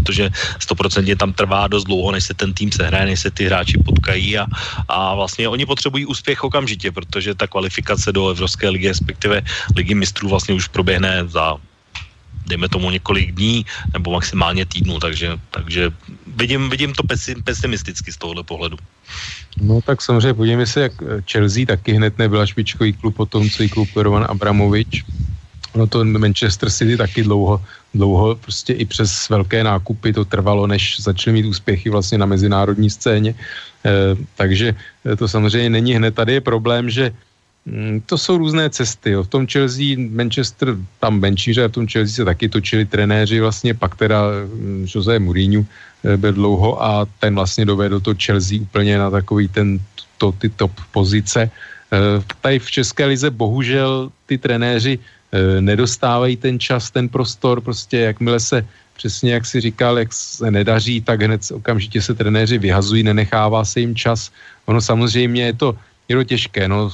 protože 0.00 0.30
stoprocentně 0.58 1.16
tam 1.16 1.32
trvá 1.32 1.68
dost 1.68 1.84
dlouho, 1.84 2.12
než 2.12 2.24
se 2.24 2.34
ten 2.34 2.52
tým 2.52 2.72
sehraje, 2.72 3.06
než 3.06 3.20
se 3.20 3.30
ty 3.30 3.44
hráči 3.44 3.78
potkají 3.78 4.38
a, 4.38 4.46
a 4.88 5.14
vlastně 5.14 5.48
oni 5.48 5.66
potřebují 5.66 6.06
úspěch 6.06 6.44
okamžitě, 6.44 6.92
protože 6.92 7.34
ta 7.34 7.46
kvalifikace 7.46 8.12
do 8.12 8.28
Evropské 8.28 8.68
ligy, 8.68 8.88
respektive 8.88 9.42
ligy 9.76 9.94
mistrů 9.94 10.28
vlastně 10.28 10.54
už 10.54 10.68
proběhne 10.68 11.28
za 11.28 11.56
dejme 12.46 12.68
tomu 12.68 12.90
několik 12.90 13.32
dní 13.32 13.66
nebo 13.92 14.10
maximálně 14.10 14.66
týdnů, 14.66 14.98
takže, 15.00 15.38
takže 15.50 15.90
vidím, 16.26 16.70
vidím 16.70 16.92
to 16.92 17.02
pesimisticky 17.44 18.12
z 18.12 18.16
tohohle 18.16 18.42
pohledu. 18.42 18.76
No 19.60 19.80
tak 19.82 20.02
samozřejmě 20.02 20.34
podívejme 20.34 20.66
se, 20.66 20.80
jak 20.80 20.92
Chelsea 21.30 21.66
taky 21.66 21.92
hned 21.92 22.18
nebyla 22.18 22.46
špičkový 22.46 22.92
klub 22.92 23.16
po 23.16 23.26
tom, 23.26 23.50
co 23.50 23.62
jí 23.62 23.68
koupil 23.68 24.02
Roman 24.02 24.26
Abramovič. 24.28 25.04
No 25.74 25.86
to 25.86 26.04
Manchester 26.04 26.70
City 26.70 26.96
taky 26.96 27.22
dlouho, 27.22 27.62
dlouho 27.94 28.34
prostě 28.34 28.72
i 28.72 28.84
přes 28.84 29.28
velké 29.28 29.64
nákupy 29.64 30.12
to 30.12 30.24
trvalo, 30.24 30.66
než 30.66 31.00
začaly 31.00 31.32
mít 31.32 31.46
úspěchy 31.46 31.90
vlastně 31.90 32.18
na 32.18 32.26
mezinárodní 32.26 32.90
scéně. 32.90 33.34
E, 33.84 34.16
takže 34.36 34.74
to 35.18 35.28
samozřejmě 35.28 35.70
není 35.70 35.94
hned. 35.94 36.14
Tady 36.14 36.32
je 36.32 36.40
problém, 36.40 36.90
že 36.90 37.12
Mm, 37.66 38.00
to 38.06 38.18
jsou 38.18 38.38
různé 38.38 38.70
cesty. 38.70 39.10
Jo. 39.10 39.22
V 39.22 39.28
tom 39.28 39.46
Chelsea, 39.46 39.96
Manchester, 39.96 40.76
tam 41.00 41.20
Benčíře, 41.20 41.68
v 41.68 41.72
tom 41.72 41.86
Chelsea 41.86 42.14
se 42.14 42.24
taky 42.24 42.48
točili 42.48 42.84
trenéři, 42.84 43.40
vlastně 43.40 43.74
pak 43.74 43.96
teda 43.96 44.22
mm, 44.48 44.86
Jose 44.94 45.18
Mourinho 45.18 45.64
eh, 46.04 46.16
byl 46.16 46.32
dlouho 46.32 46.82
a 46.82 47.06
ten 47.18 47.34
vlastně 47.34 47.64
dovedl 47.64 48.00
to 48.00 48.14
Chelsea 48.16 48.60
úplně 48.60 48.98
na 48.98 49.10
takový 49.10 49.48
ten, 49.48 49.78
to, 50.18 50.32
ty 50.32 50.48
top 50.48 50.72
pozice. 50.92 51.50
Eh, 51.92 52.22
tady 52.40 52.58
v 52.58 52.70
České 52.70 53.06
lize 53.06 53.30
bohužel 53.30 54.10
ty 54.26 54.38
trenéři 54.38 54.98
eh, 54.98 55.04
nedostávají 55.60 56.36
ten 56.36 56.58
čas, 56.58 56.90
ten 56.90 57.08
prostor, 57.08 57.60
prostě 57.60 57.98
jakmile 57.98 58.40
se 58.40 58.66
přesně 59.00 59.32
jak 59.32 59.46
si 59.46 59.60
říkal, 59.60 59.98
jak 59.98 60.12
se 60.12 60.50
nedaří, 60.50 61.00
tak 61.00 61.22
hned 61.22 61.40
okamžitě 61.56 62.02
se 62.02 62.12
trenéři 62.14 62.58
vyhazují, 62.58 63.00
nenechává 63.02 63.64
se 63.64 63.80
jim 63.80 63.96
čas. 63.96 64.28
Ono 64.68 64.76
samozřejmě 64.76 65.42
je 65.42 65.54
to, 65.56 65.68
je 66.08 66.16
to 66.16 66.24
těžké, 66.24 66.68
no 66.68 66.92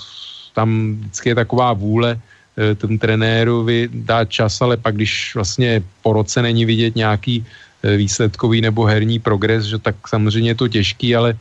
tam 0.55 0.95
vždycky 0.95 1.29
je 1.29 1.35
taková 1.35 1.73
vůle 1.75 2.15
eh, 2.15 2.75
tomu 2.79 2.95
trenérovi 2.99 3.91
dát 3.91 4.31
čas, 4.31 4.63
ale 4.63 4.79
pak 4.79 4.95
když 4.95 5.35
vlastně 5.35 5.83
po 6.07 6.15
roce 6.15 6.39
není 6.47 6.63
vidět 6.63 6.95
nějaký 6.95 7.43
eh, 7.43 7.97
výsledkový 7.99 8.63
nebo 8.63 8.87
herní 8.87 9.19
progres, 9.19 9.67
že 9.67 9.83
tak 9.83 9.99
samozřejmě 10.07 10.51
je 10.55 10.63
to 10.63 10.69
těžký, 10.69 11.17
ale 11.19 11.35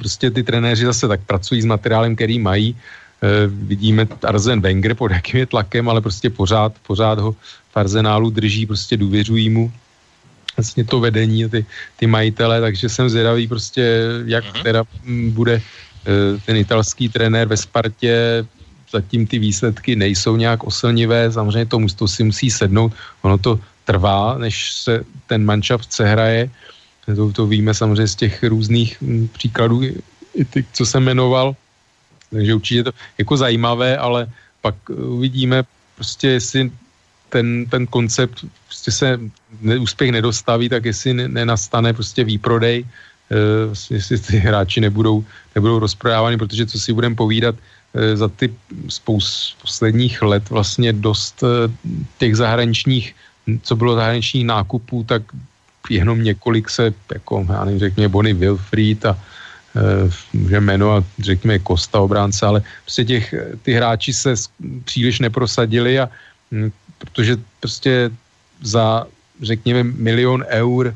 prostě 0.00 0.32
ty 0.32 0.40
trenéři 0.40 0.88
zase 0.88 1.04
tak 1.04 1.20
pracují 1.28 1.60
s 1.62 1.68
materiálem, 1.68 2.16
který 2.16 2.40
mají. 2.40 2.72
E, 3.22 3.46
vidíme 3.46 4.06
Arzen 4.22 4.60
Wenger 4.60 4.94
pod 4.94 5.10
jakým 5.10 5.40
je 5.40 5.46
tlakem, 5.46 5.88
ale 5.88 6.00
prostě 6.00 6.30
pořád, 6.30 6.72
pořád 6.86 7.18
ho 7.18 7.32
v 7.72 7.76
arzenálu 7.76 8.30
drží, 8.30 8.66
prostě 8.66 8.96
důvěřují 8.96 9.50
mu. 9.50 9.72
Vlastně 10.56 10.84
to 10.84 11.00
vedení, 11.00 11.48
ty, 11.48 11.66
ty 11.96 12.06
majitele, 12.06 12.60
takže 12.60 12.88
jsem 12.88 13.08
zvědavý 13.08 13.48
prostě, 13.48 14.02
jak 14.24 14.44
uh-huh. 14.44 14.62
teda 14.62 14.84
bude 15.28 15.62
Eh, 16.06 16.38
ten 16.46 16.56
italský 16.56 17.08
trenér 17.08 17.48
ve 17.50 17.56
Spartě, 17.56 18.46
zatím 18.92 19.26
ty 19.26 19.38
výsledky 19.38 19.96
nejsou 19.96 20.36
nějak 20.36 20.64
oslnivé, 20.64 21.32
samozřejmě 21.32 21.66
to, 21.66 21.78
to 21.96 22.08
si 22.08 22.22
musí 22.24 22.50
sednout, 22.50 22.92
ono 23.22 23.38
to 23.38 23.58
trvá, 23.84 24.38
než 24.38 24.72
se 24.72 25.02
ten 25.26 25.44
manšaft 25.44 25.90
hraje, 26.00 26.50
to, 27.06 27.32
to 27.32 27.46
víme 27.46 27.74
samozřejmě 27.74 28.06
z 28.06 28.14
těch 28.14 28.34
různých 28.42 29.02
hm, 29.02 29.28
příkladů, 29.34 29.82
i 30.34 30.44
ty, 30.44 30.64
co 30.72 30.86
jsem 30.86 31.02
jmenoval, 31.02 31.56
takže 32.30 32.54
určitě 32.54 32.84
to 32.84 32.92
jako 33.18 33.36
zajímavé, 33.36 33.98
ale 33.98 34.26
pak 34.60 34.74
uvidíme 34.90 35.64
prostě, 35.94 36.28
jestli 36.28 36.72
ten, 37.28 37.66
ten 37.66 37.86
koncept 37.86 38.44
prostě 38.66 38.90
se 38.92 39.20
úspěch 39.78 40.12
nedostaví, 40.12 40.68
tak 40.68 40.84
jestli 40.84 41.14
nenastane 41.28 41.92
prostě 41.92 42.24
výprodej, 42.24 42.84
Eh, 43.30 43.94
jestli 43.94 44.18
ty 44.18 44.36
hráči 44.38 44.80
nebudou, 44.80 45.24
nebudou 45.54 45.78
rozprodávány, 45.78 46.38
protože 46.38 46.66
co 46.66 46.78
si 46.78 46.92
budeme 46.92 47.14
povídat, 47.14 47.54
eh, 47.94 48.16
za 48.16 48.28
ty 48.28 48.54
spous 48.88 49.56
posledních 49.62 50.22
let 50.22 50.50
vlastně 50.50 50.92
dost 50.92 51.42
eh, 51.42 51.70
těch 52.18 52.36
zahraničních, 52.36 53.14
co 53.62 53.76
bylo 53.76 53.94
zahraničních 53.94 54.46
nákupů, 54.46 55.04
tak 55.04 55.22
jenom 55.90 56.22
několik 56.22 56.70
se, 56.70 56.94
jako 57.14 57.46
já 57.50 57.64
nevím, 57.64 57.80
řekněme 57.80 58.08
Bonnie 58.08 58.34
Wilfried 58.34 59.06
a 59.06 59.18
můžeme 60.32 60.66
jmenovat, 60.66 61.04
řekněme 61.18 61.58
Kosta 61.58 62.00
obránce, 62.00 62.46
ale 62.46 62.62
prostě 62.82 63.04
těch, 63.04 63.34
ty 63.62 63.72
hráči 63.72 64.12
se 64.12 64.34
příliš 64.84 65.20
neprosadili 65.20 66.00
a 66.00 66.08
hm, 66.52 66.70
protože 66.98 67.36
prostě 67.60 68.10
za, 68.62 69.06
řekněme, 69.42 69.82
milion 69.82 70.44
eur 70.48 70.94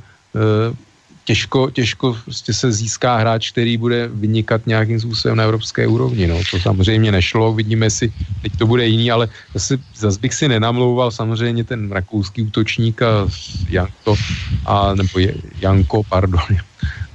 těžko, 1.24 1.70
těžko 1.70 2.16
prostě 2.24 2.54
se 2.54 2.72
získá 2.72 3.16
hráč, 3.16 3.50
který 3.50 3.76
bude 3.76 4.08
vynikat 4.08 4.66
nějakým 4.66 5.00
způsobem 5.00 5.36
na 5.36 5.44
evropské 5.44 5.86
úrovni. 5.86 6.26
No. 6.26 6.42
To 6.50 6.58
samozřejmě 6.58 7.12
nešlo, 7.12 7.54
vidíme 7.54 7.90
si, 7.90 8.12
teď 8.42 8.52
to 8.58 8.66
bude 8.66 8.86
jiný, 8.86 9.10
ale 9.10 9.28
zase, 9.54 9.78
zase 9.94 10.18
bych 10.18 10.34
si 10.34 10.48
nenamlouval 10.48 11.10
samozřejmě 11.10 11.64
ten 11.64 11.86
rakouský 11.92 12.42
útočník 12.42 13.02
a 13.02 13.30
Janko, 13.68 14.16
a, 14.66 14.94
nebo 14.94 15.14
Janko, 15.60 16.02
pardon, 16.02 16.42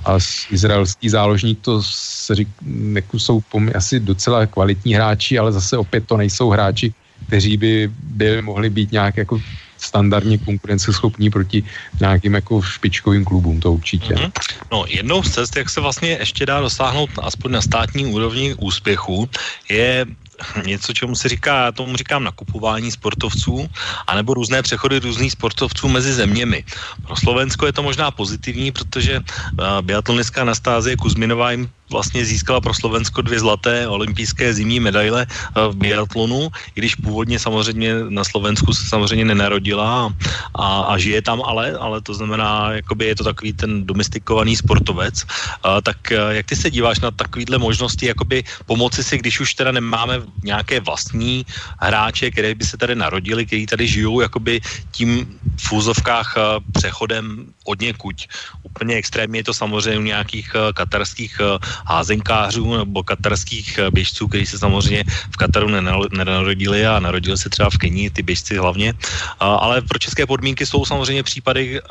a 0.06 0.18
izraelský 0.52 1.10
záložník, 1.10 1.60
to 1.62 1.84
se 1.84 2.36
řík, 2.36 2.48
jako 2.94 3.20
jsou 3.20 3.42
asi 3.76 4.00
docela 4.00 4.46
kvalitní 4.46 4.94
hráči, 4.94 5.40
ale 5.40 5.52
zase 5.52 5.78
opět 5.78 6.08
to 6.08 6.18
nejsou 6.18 6.50
hráči, 6.50 6.94
kteří 7.28 7.58
by 7.58 7.92
byli, 8.04 8.42
mohli 8.42 8.70
být 8.70 8.92
nějak 8.92 9.18
jako 9.18 9.42
standardně 9.78 10.38
konkurenceschopní 10.38 11.30
proti 11.30 11.64
nějakým 12.00 12.34
jako 12.34 12.62
špičkovým 12.62 13.26
klubům, 13.26 13.60
to 13.60 13.74
určitě. 13.74 14.14
Mm-hmm. 14.14 14.32
No, 14.72 14.86
jednou 14.88 15.24
z 15.24 15.32
cest, 15.32 15.56
jak 15.56 15.70
se 15.70 15.82
vlastně 15.82 16.10
ještě 16.10 16.46
dá 16.46 16.62
dosáhnout 16.62 17.10
aspoň 17.22 17.52
na 17.52 17.62
státní 17.62 18.06
úrovni 18.06 18.54
úspěchu, 18.54 19.30
je 19.70 20.06
něco, 20.66 20.94
čemu 20.94 21.16
se 21.16 21.30
říká, 21.30 21.72
tomu 21.72 21.96
říkám 21.96 22.24
nakupování 22.24 22.92
sportovců, 22.92 23.70
anebo 24.08 24.34
různé 24.34 24.62
přechody 24.62 25.00
různých 25.00 25.32
sportovců 25.32 25.88
mezi 25.88 26.14
zeměmi. 26.14 26.64
Pro 27.06 27.16
Slovensko 27.16 27.66
je 27.66 27.74
to 27.74 27.84
možná 27.84 28.12
pozitivní, 28.12 28.72
protože 28.72 29.20
uh, 29.20 29.82
biatlonistka 29.82 30.44
Nastázie 30.44 30.96
Kuzminová 30.98 31.52
jim 31.52 31.70
vlastně 31.92 32.26
získala 32.26 32.62
pro 32.62 32.74
Slovensko 32.74 33.22
dvě 33.22 33.40
zlaté 33.40 33.88
olympijské 33.88 34.54
zimní 34.54 34.80
medaile 34.80 35.28
eh, 35.30 35.68
v 35.70 35.76
biatlonu, 35.76 36.50
i 36.76 36.80
když 36.80 36.96
původně 36.96 37.40
samozřejmě 37.40 38.10
na 38.10 38.24
Slovensku 38.24 38.74
se 38.74 38.90
samozřejmě 38.90 39.26
nenarodila 39.26 40.14
a, 40.56 40.68
a 40.82 40.98
žije 40.98 41.22
tam 41.22 41.42
ale, 41.46 41.78
ale 41.78 42.02
to 42.02 42.14
znamená, 42.14 42.72
jakoby 42.72 43.06
je 43.06 43.16
to 43.16 43.24
takový 43.24 43.54
ten 43.54 43.86
domestikovaný 43.86 44.56
sportovec. 44.56 45.26
A, 45.64 45.82
tak 45.82 46.12
eh, 46.12 46.42
jak 46.42 46.46
ty 46.46 46.56
se 46.56 46.72
díváš 46.72 47.00
na 47.00 47.12
takovýhle 47.12 47.58
možnosti, 47.58 48.06
jakoby 48.06 48.44
pomoci 48.66 49.04
si, 49.04 49.18
když 49.18 49.40
už 49.40 49.54
teda 49.54 49.72
nemáme 49.72 50.22
nějaké 50.44 50.80
vlastní 50.80 51.46
hráče, 51.80 52.32
které 52.32 52.56
by 52.56 52.66
se 52.66 52.78
tady 52.78 52.96
narodili, 52.96 53.46
kteří 53.46 53.66
tady 53.66 53.88
žijou 53.88 54.22
jakoby 54.22 54.62
tím 54.92 55.38
v 55.58 55.62
fúzovkách 55.62 56.34
eh, 56.38 56.42
přechodem 56.74 57.46
od 57.66 57.82
někuď. 57.82 58.28
Úplně 58.64 58.96
extrémně 58.96 59.40
je 59.40 59.44
to 59.44 59.54
samozřejmě 59.54 60.00
u 60.00 60.10
nějakých 60.10 60.50
katarských 60.74 61.42
házenkářů 61.86 62.78
nebo 62.78 63.04
katarských 63.04 63.78
eh, 63.78 63.92
běžců, 63.92 64.28
kteří 64.28 64.46
se 64.46 64.58
samozřejmě 64.60 65.04
v 65.32 65.38
Kataru 65.38 65.68
nenarodili 66.12 66.88
a 66.88 67.00
narodili 67.00 67.38
se 67.38 67.50
třeba 67.50 67.70
v 67.70 67.78
Kenii, 67.78 68.10
ty 68.10 68.22
běžci 68.24 68.58
hlavně. 68.58 68.94
Ale 69.40 69.82
pro 69.82 70.00
české 70.00 70.26
podmínky 70.26 70.66
jsou 70.66 70.86
samozřejmě 70.86 71.24
případy, 71.24 71.82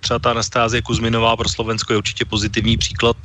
třeba 0.00 0.18
ta 0.18 0.30
Anastázie 0.30 0.82
Kuzminová 0.82 1.36
pro 1.36 1.48
Slovensko 1.48 1.92
je 1.92 1.96
určitě 1.96 2.24
pozitivní 2.24 2.76
příklad, 2.76 3.16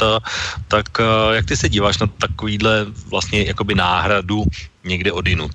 tak 0.67 0.85
eh, 0.99 1.35
jak 1.35 1.45
ty 1.45 1.57
se 1.57 1.69
díváš 1.69 1.97
na 1.97 2.07
takovýhle 2.07 2.85
vlastně 3.09 3.43
jakoby 3.43 3.75
náhradu 3.75 4.43
někde 4.83 5.11
odinut? 5.11 5.51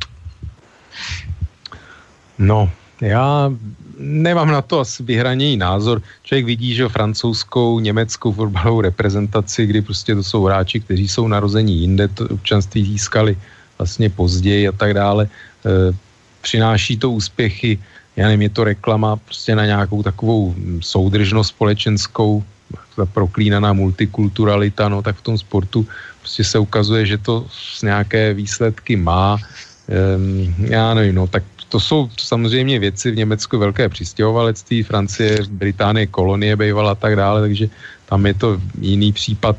No, 2.38 2.70
já 3.01 3.53
nemám 3.98 4.48
na 4.48 4.62
to 4.62 4.80
asi 4.80 5.03
vyhraněný 5.03 5.57
názor. 5.57 6.03
Člověk 6.22 6.46
vidí, 6.46 6.74
že 6.74 6.88
francouzskou, 6.88 7.80
německou 7.80 8.32
fotbalovou 8.32 8.80
reprezentaci, 8.80 9.66
kdy 9.66 9.82
prostě 9.82 10.14
to 10.14 10.22
jsou 10.22 10.44
hráči, 10.44 10.80
kteří 10.80 11.09
jsou 11.09 11.28
narození 11.28 11.80
jinde, 11.80 12.09
to 12.09 12.28
občanství 12.28 12.84
získali 12.84 13.36
vlastně 13.78 14.11
později 14.11 14.68
a 14.68 14.72
tak 14.72 14.94
dále. 14.94 15.24
E, 15.24 15.96
přináší 16.40 16.96
to 16.96 17.11
úspěchy. 17.11 17.78
já 18.16 18.26
nevím, 18.26 18.42
je 18.42 18.48
to 18.48 18.64
reklama 18.64 19.16
prostě 19.16 19.55
na 19.57 19.66
nějakou 19.66 20.03
takovou 20.03 20.55
soudržnost 20.80 21.48
společenskou, 21.48 22.44
ta 22.96 23.07
proklínaná 23.07 23.72
multikulturalita, 23.72 24.88
no 24.88 25.03
tak 25.03 25.16
v 25.16 25.22
tom 25.22 25.38
sportu 25.38 25.86
prostě 26.20 26.44
se 26.44 26.59
ukazuje, 26.59 27.07
že 27.07 27.18
to 27.18 27.46
nějaké 27.82 28.34
výsledky 28.34 28.96
má. 28.96 29.38
Um, 29.88 30.55
já 30.68 30.94
nevím, 30.94 31.14
no 31.14 31.26
tak 31.26 31.42
to 31.70 31.80
jsou 31.80 32.10
samozřejmě 32.18 32.78
věci 32.78 33.10
v 33.10 33.16
Německu 33.16 33.58
velké 33.58 33.88
přistěhovalectví, 33.88 34.82
Francie, 34.82 35.38
Británie, 35.48 36.06
kolonie 36.06 36.56
bývala 36.56 36.92
a 36.92 36.94
tak 36.98 37.16
dále, 37.16 37.40
takže 37.40 37.70
tam 38.06 38.26
je 38.26 38.34
to 38.34 38.48
jiný 38.80 39.12
případ. 39.12 39.56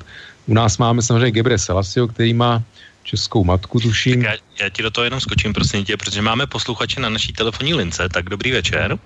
U 0.48 0.54
nás 0.54 0.78
máme 0.78 1.02
samozřejmě 1.02 1.32
Gebre 1.32 1.58
Selassie, 1.58 2.08
který 2.08 2.34
má 2.34 2.62
českou 3.04 3.44
matku, 3.44 3.80
tuším. 3.80 4.24
Tak 4.24 4.32
já, 4.32 4.66
já 4.66 4.70
ti 4.70 4.84
do 4.84 4.92
toho 4.92 5.06
jenom 5.06 5.20
skočím, 5.20 5.54
prosím 5.54 5.86
tě, 5.86 5.98
protože 5.98 6.22
máme 6.22 6.48
posluchače 6.48 7.00
na 7.00 7.10
naší 7.10 7.34
telefonní 7.34 7.74
lince, 7.74 8.10
tak 8.10 8.30
dobrý 8.30 8.52
večer. 8.52 9.00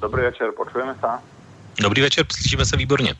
Dobrý 0.00 0.22
večer, 0.22 0.52
počujeme 0.56 0.94
se? 1.00 1.08
Dobrý 1.80 2.02
večer, 2.02 2.26
slyšíme 2.32 2.64
se 2.64 2.76
výborně. 2.76 3.14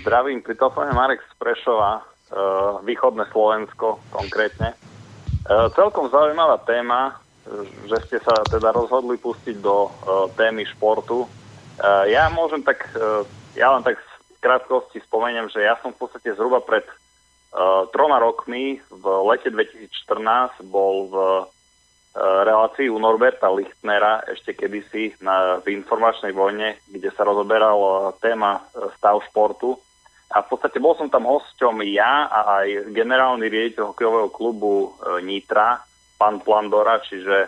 Zdravím, 0.00 0.40
pri 0.40 0.54
telefóne 0.56 0.96
Marek 0.96 1.20
z 1.20 1.34
Prešova, 1.36 2.00
eh, 2.00 2.36
východné 2.88 3.28
Slovensko 3.28 4.00
konkrétne. 4.10 4.72
Eh, 5.48 5.68
celkom 5.72 6.12
zaujímavá 6.12 6.60
téma, 6.68 7.16
že 7.88 7.96
ste 8.04 8.18
sa 8.20 8.44
teda 8.44 8.76
rozhodli 8.76 9.16
pustiť 9.16 9.56
do 9.64 9.88
témy 10.36 10.68
športu. 10.68 11.24
Ja 12.12 12.28
môžem 12.28 12.60
tak, 12.60 12.92
ja 13.56 13.72
len 13.72 13.80
tak 13.80 13.96
v 13.96 14.36
krátkosti 14.44 15.00
spomeniem, 15.00 15.48
že 15.48 15.64
ja 15.64 15.80
som 15.80 15.96
v 15.96 16.04
podstate 16.04 16.36
zhruba 16.36 16.60
pred 16.60 16.84
troma 17.88 18.20
rokmi 18.20 18.84
v 18.92 19.04
lete 19.32 19.48
2014 19.48 20.60
bol 20.68 21.08
v 21.08 21.16
relácii 22.18 22.90
u 22.90 22.98
Norberta 22.98 23.50
Lichtnera 23.50 24.26
ešte 24.26 24.54
kedysi 24.54 25.14
na, 25.22 25.62
v 25.62 25.78
informačnej 25.78 26.32
vojne, 26.34 26.80
kde 26.90 27.10
sa 27.14 27.22
rozoberal 27.22 27.78
e, 27.78 27.90
téma 28.18 28.58
e, 28.58 28.90
stav 28.98 29.22
športu. 29.30 29.78
A 30.28 30.44
v 30.44 30.48
podstate 30.52 30.76
bol 30.76 30.92
som 30.92 31.08
tam 31.08 31.24
hosťom 31.24 31.80
ja 31.88 32.28
a 32.28 32.60
aj 32.60 32.92
generálny 32.92 33.48
riaditeľ 33.48 33.92
hokejového 33.92 34.28
klubu 34.28 34.92
e, 34.92 35.24
Nitra, 35.24 35.80
pán 36.18 36.42
Plandora, 36.42 36.98
čiže 36.98 37.46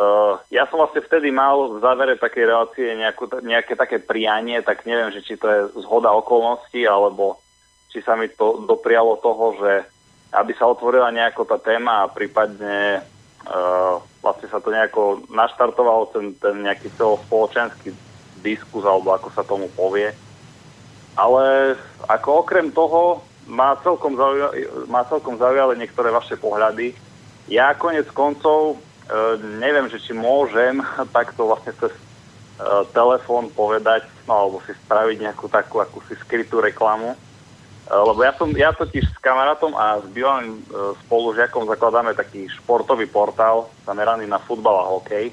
uh, 0.00 0.40
ja 0.48 0.64
som 0.64 0.80
vlastne 0.80 1.04
vtedy 1.04 1.28
mal 1.28 1.76
v 1.76 1.84
závere 1.84 2.16
takej 2.16 2.44
relácie 2.48 2.88
nejakú, 2.96 3.28
nejaké 3.44 3.76
také 3.76 4.00
prianie, 4.00 4.64
tak 4.64 4.88
neviem, 4.88 5.12
že 5.12 5.20
či 5.20 5.36
to 5.36 5.44
je 5.44 5.60
zhoda 5.84 6.08
okolností, 6.16 6.88
alebo 6.88 7.36
či 7.92 8.00
sa 8.00 8.16
mi 8.16 8.32
to 8.32 8.64
doprialo 8.64 9.20
toho, 9.20 9.60
že 9.60 9.72
aby 10.32 10.56
sa 10.56 10.72
otvorila 10.72 11.12
nejako 11.12 11.44
tá 11.44 11.60
téma 11.60 12.08
a 12.08 12.10
prípadne 12.10 13.04
Uh, 13.46 14.02
vlastne 14.26 14.50
sa 14.50 14.58
to 14.58 14.74
nejako 14.74 15.22
naštartovalo, 15.30 16.10
ten, 16.10 16.34
ten 16.34 16.66
nejaký 16.66 16.90
celospoločenský 16.98 17.94
diskus, 18.42 18.82
alebo 18.82 19.14
ako 19.14 19.30
sa 19.30 19.46
tomu 19.46 19.70
povie. 19.70 20.10
Ale 21.16 21.74
ako 22.06 22.44
okrem 22.44 22.68
toho 22.70 23.24
má 23.48 23.78
celkom, 23.80 24.14
zauja- 24.18 24.52
má 24.90 25.02
celkom 25.08 25.40
zaujali 25.40 25.80
niektoré 25.80 26.12
vaše 26.12 26.36
pohľady. 26.36 26.92
Ja 27.48 27.72
konec 27.72 28.10
koncov 28.12 28.76
uh, 28.76 29.38
neviem, 29.62 29.88
že 29.88 30.02
či 30.02 30.12
môžem 30.12 30.82
takto 31.16 31.48
vlastne 31.48 31.72
cez 31.78 31.94
uh, 31.94 32.84
telefón 32.92 33.48
povedať, 33.54 34.04
no 34.28 34.32
alebo 34.34 34.56
si 34.66 34.74
spraviť 34.86 35.16
nejakú 35.24 35.46
takú 35.48 35.80
akúsi 35.80 36.18
skrytú 36.20 36.60
reklamu. 36.60 37.16
Eh, 37.86 37.94
lebo 37.94 38.18
ja 38.18 38.34
som, 38.34 38.50
ja 38.50 38.74
totiž 38.74 39.06
s 39.06 39.18
kamarátom 39.22 39.70
a 39.78 40.02
s 40.02 40.06
bývalým 40.10 40.58
uh, 40.58 40.98
spolužiakom 41.06 41.70
zakladáme 41.70 42.18
taký 42.18 42.50
športový 42.50 43.06
portál 43.06 43.70
zameraný 43.86 44.26
na 44.26 44.42
futbal 44.42 44.74
a 44.82 44.90
hokej. 44.90 45.30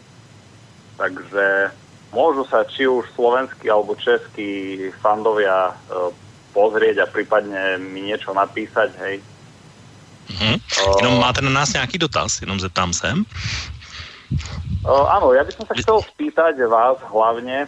Takže 0.94 1.74
môžu 2.14 2.46
sa 2.48 2.64
či 2.64 2.88
už 2.88 3.10
slovenskí 3.18 3.68
alebo 3.68 3.98
českí 3.98 4.80
fandovia 5.02 5.74
uh, 5.74 6.14
pozrieť 6.54 7.04
a 7.04 7.12
prípadne 7.12 7.82
mi 7.82 8.08
niečo 8.08 8.32
napísať, 8.32 8.90
hej. 9.02 9.16
Mm-hmm. 10.30 10.56
Uh, 10.56 10.98
jenom 11.02 11.20
máte 11.20 11.42
na 11.42 11.50
nás 11.50 11.74
nějaký 11.74 11.98
dotaz, 11.98 12.42
jenom 12.42 12.60
zeptám 12.60 12.94
se. 12.94 13.10
Uh, 14.84 15.06
áno, 15.10 15.34
ja 15.34 15.44
by 15.44 15.52
som 15.52 15.66
sa 15.66 15.76
chcel 15.76 16.00
spýtať 16.04 16.60
vás 16.70 17.02
hlavne 17.10 17.68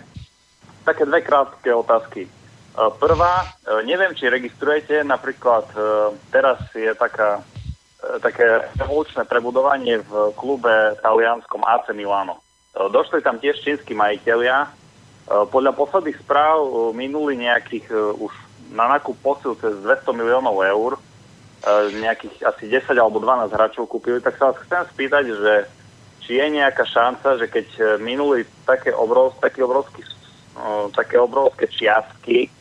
také 0.86 1.06
dve 1.06 1.22
krátke 1.26 1.74
otázky. 1.74 2.30
Eh, 2.76 2.91
prvá, 3.00 3.48
eh, 3.48 3.88
neviem, 3.88 4.12
či 4.12 4.28
registrujete, 4.28 5.00
napríklad 5.08 5.66
eh, 5.72 5.82
teraz 6.28 6.60
je 6.76 6.91
taká, 6.96 7.39
také 8.22 8.70
revolučné 8.78 9.26
prebudovanie 9.26 9.98
v 9.98 10.30
klube 10.38 10.93
talianskom 11.02 11.66
AC 11.66 11.89
Milano. 11.98 12.45
Došli 12.76 13.23
tam 13.23 13.39
tiež 13.39 13.63
čínsky 13.63 13.95
majiteľia. 13.95 14.67
Podľa 15.26 15.71
posledných 15.73 16.19
správ 16.21 16.91
minuli 16.91 17.39
nejakých 17.39 17.88
už 18.19 18.34
na 18.76 18.91
nákup 18.91 19.15
posil 19.23 19.55
cez 19.57 19.80
200 19.80 20.11
miliónov 20.11 20.59
eur. 20.59 20.91
Nejakých 21.95 22.43
asi 22.43 22.67
10 22.67 22.91
alebo 22.99 23.23
12 23.23 23.47
hráčov 23.49 23.88
kúpili. 23.88 24.19
Tak 24.19 24.36
sa 24.36 24.51
vás 24.51 24.59
chcem 24.67 24.84
spýtať, 24.91 25.26
že 25.32 25.53
či 26.28 26.41
je 26.41 26.45
nejaká 26.51 26.84
šanca, 26.84 27.39
že 27.39 27.47
keď 27.47 27.97
minuli 28.03 28.43
také, 28.67 28.91
obrov, 28.91 29.39
také, 29.39 29.63
obrovský, 29.63 30.03
také 30.93 31.15
obrovské 31.15 31.71
čiastky, 31.71 32.51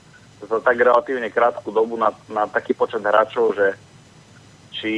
za 0.45 0.61
tak 0.61 0.77
relatívne 0.77 1.33
krátku 1.33 1.73
dobu 1.73 1.97
na, 1.97 2.13
na 2.29 2.45
taký 2.45 2.77
počet 2.77 3.01
hráčov, 3.01 3.57
že 3.57 3.69
či, 4.77 4.95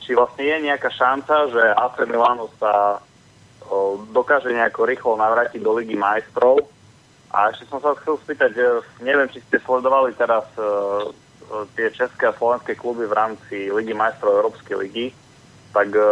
či 0.00 0.10
vlastne 0.16 0.44
je 0.44 0.58
nejaká 0.72 0.88
šanca, 0.88 1.52
že 1.52 1.62
AC 1.62 1.96
Milano 2.08 2.48
sa 2.56 3.04
dokáže 4.12 4.52
nejako 4.52 4.84
rýchlo 4.84 5.12
navrátiť 5.16 5.60
do 5.62 5.72
Ligy 5.76 5.96
majstrov. 5.96 6.64
A 7.34 7.50
ešte 7.50 7.66
som 7.66 7.82
sa 7.82 7.98
chcel 7.98 8.14
spýtať, 8.22 8.50
že 8.54 8.66
neviem, 9.02 9.26
či 9.26 9.42
ste 9.42 9.58
sledovali 9.58 10.14
teraz 10.14 10.46
e, 10.54 10.62
tie 11.74 11.90
české 11.90 12.30
a 12.30 12.36
slovenské 12.36 12.78
kluby 12.78 13.10
v 13.10 13.16
rámci 13.16 13.56
Ligy 13.74 13.90
majstrov 13.90 14.38
Európskej 14.38 14.76
ligy, 14.78 15.06
tak 15.74 15.90
e, 15.90 16.06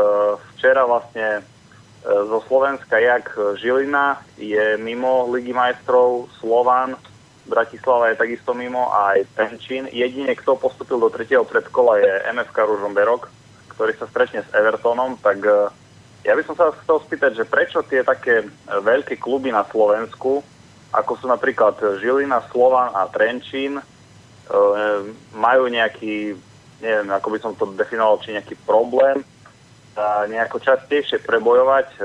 včera 0.55 0.83
vlastne 0.83 1.39
e, 1.39 1.43
zo 2.03 2.43
Slovenska 2.51 2.99
jak 2.99 3.31
Žilina 3.63 4.19
je 4.35 4.75
mimo 4.83 5.31
Ligy 5.31 5.55
majstrov, 5.55 6.27
Slovan 6.43 6.99
Bratislava 7.43 8.15
je 8.15 8.21
takisto 8.23 8.55
mimo 8.55 8.87
a 8.95 9.19
aj 9.19 9.27
Tenčín. 9.35 9.91
Jedine, 9.91 10.31
kto 10.39 10.55
postupil 10.55 11.03
do 11.03 11.11
tretieho 11.11 11.43
predkola 11.43 11.99
je 11.99 12.13
MFK 12.31 12.55
Ružomberok, 12.55 13.27
ktorý 13.75 13.99
sa 13.99 14.07
stretne 14.07 14.47
s 14.47 14.51
Evertonom, 14.55 15.19
tak 15.19 15.43
e, 15.43 15.71
ja 16.23 16.33
by 16.35 16.43
som 16.47 16.55
sa 16.55 16.71
chcel 16.83 16.99
spýtať, 17.03 17.43
že 17.43 17.45
prečo 17.49 17.83
tie 17.87 18.07
také 18.07 18.43
e, 18.43 18.47
veľké 18.69 19.19
kluby 19.19 19.51
na 19.51 19.67
Slovensku, 19.67 20.43
ako 20.93 21.13
sú 21.19 21.27
napríklad 21.27 21.79
Žilina, 21.99 22.45
Slovan 22.53 22.95
a 22.95 23.09
Trenčín, 23.11 23.79
e, 23.79 23.85
majú 25.35 25.65
nejaký, 25.67 26.39
neviem, 26.83 27.09
ako 27.11 27.29
by 27.31 27.39
som 27.43 27.53
to 27.59 27.71
definoval, 27.75 28.21
či 28.23 28.35
nejaký 28.35 28.55
problém 28.65 29.25
nejako 30.33 30.57
častejšie 30.57 31.21
prebojovať 31.21 32.01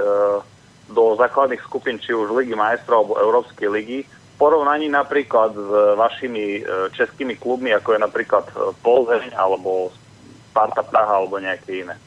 do 0.91 1.03
základných 1.15 1.63
skupín, 1.63 1.95
či 2.03 2.11
už 2.11 2.35
Ligy 2.35 2.51
majstrov 2.51 3.07
alebo 3.07 3.15
Európskej 3.15 3.71
ligy, 3.71 4.03
porovnaní 4.37 4.87
napríklad 4.87 5.51
s 5.57 5.69
vašimi 5.97 6.61
e, 6.61 6.91
českými 6.93 7.35
klubmi, 7.35 7.73
ako 7.73 7.97
je 7.97 7.99
napríklad 7.99 8.45
e, 8.53 8.53
Polzeň 8.85 9.33
alebo 9.33 9.89
Sparta 10.53 10.85
Praha 10.85 11.17
alebo 11.17 11.41
nejaké 11.41 11.83
iné. 11.83 11.97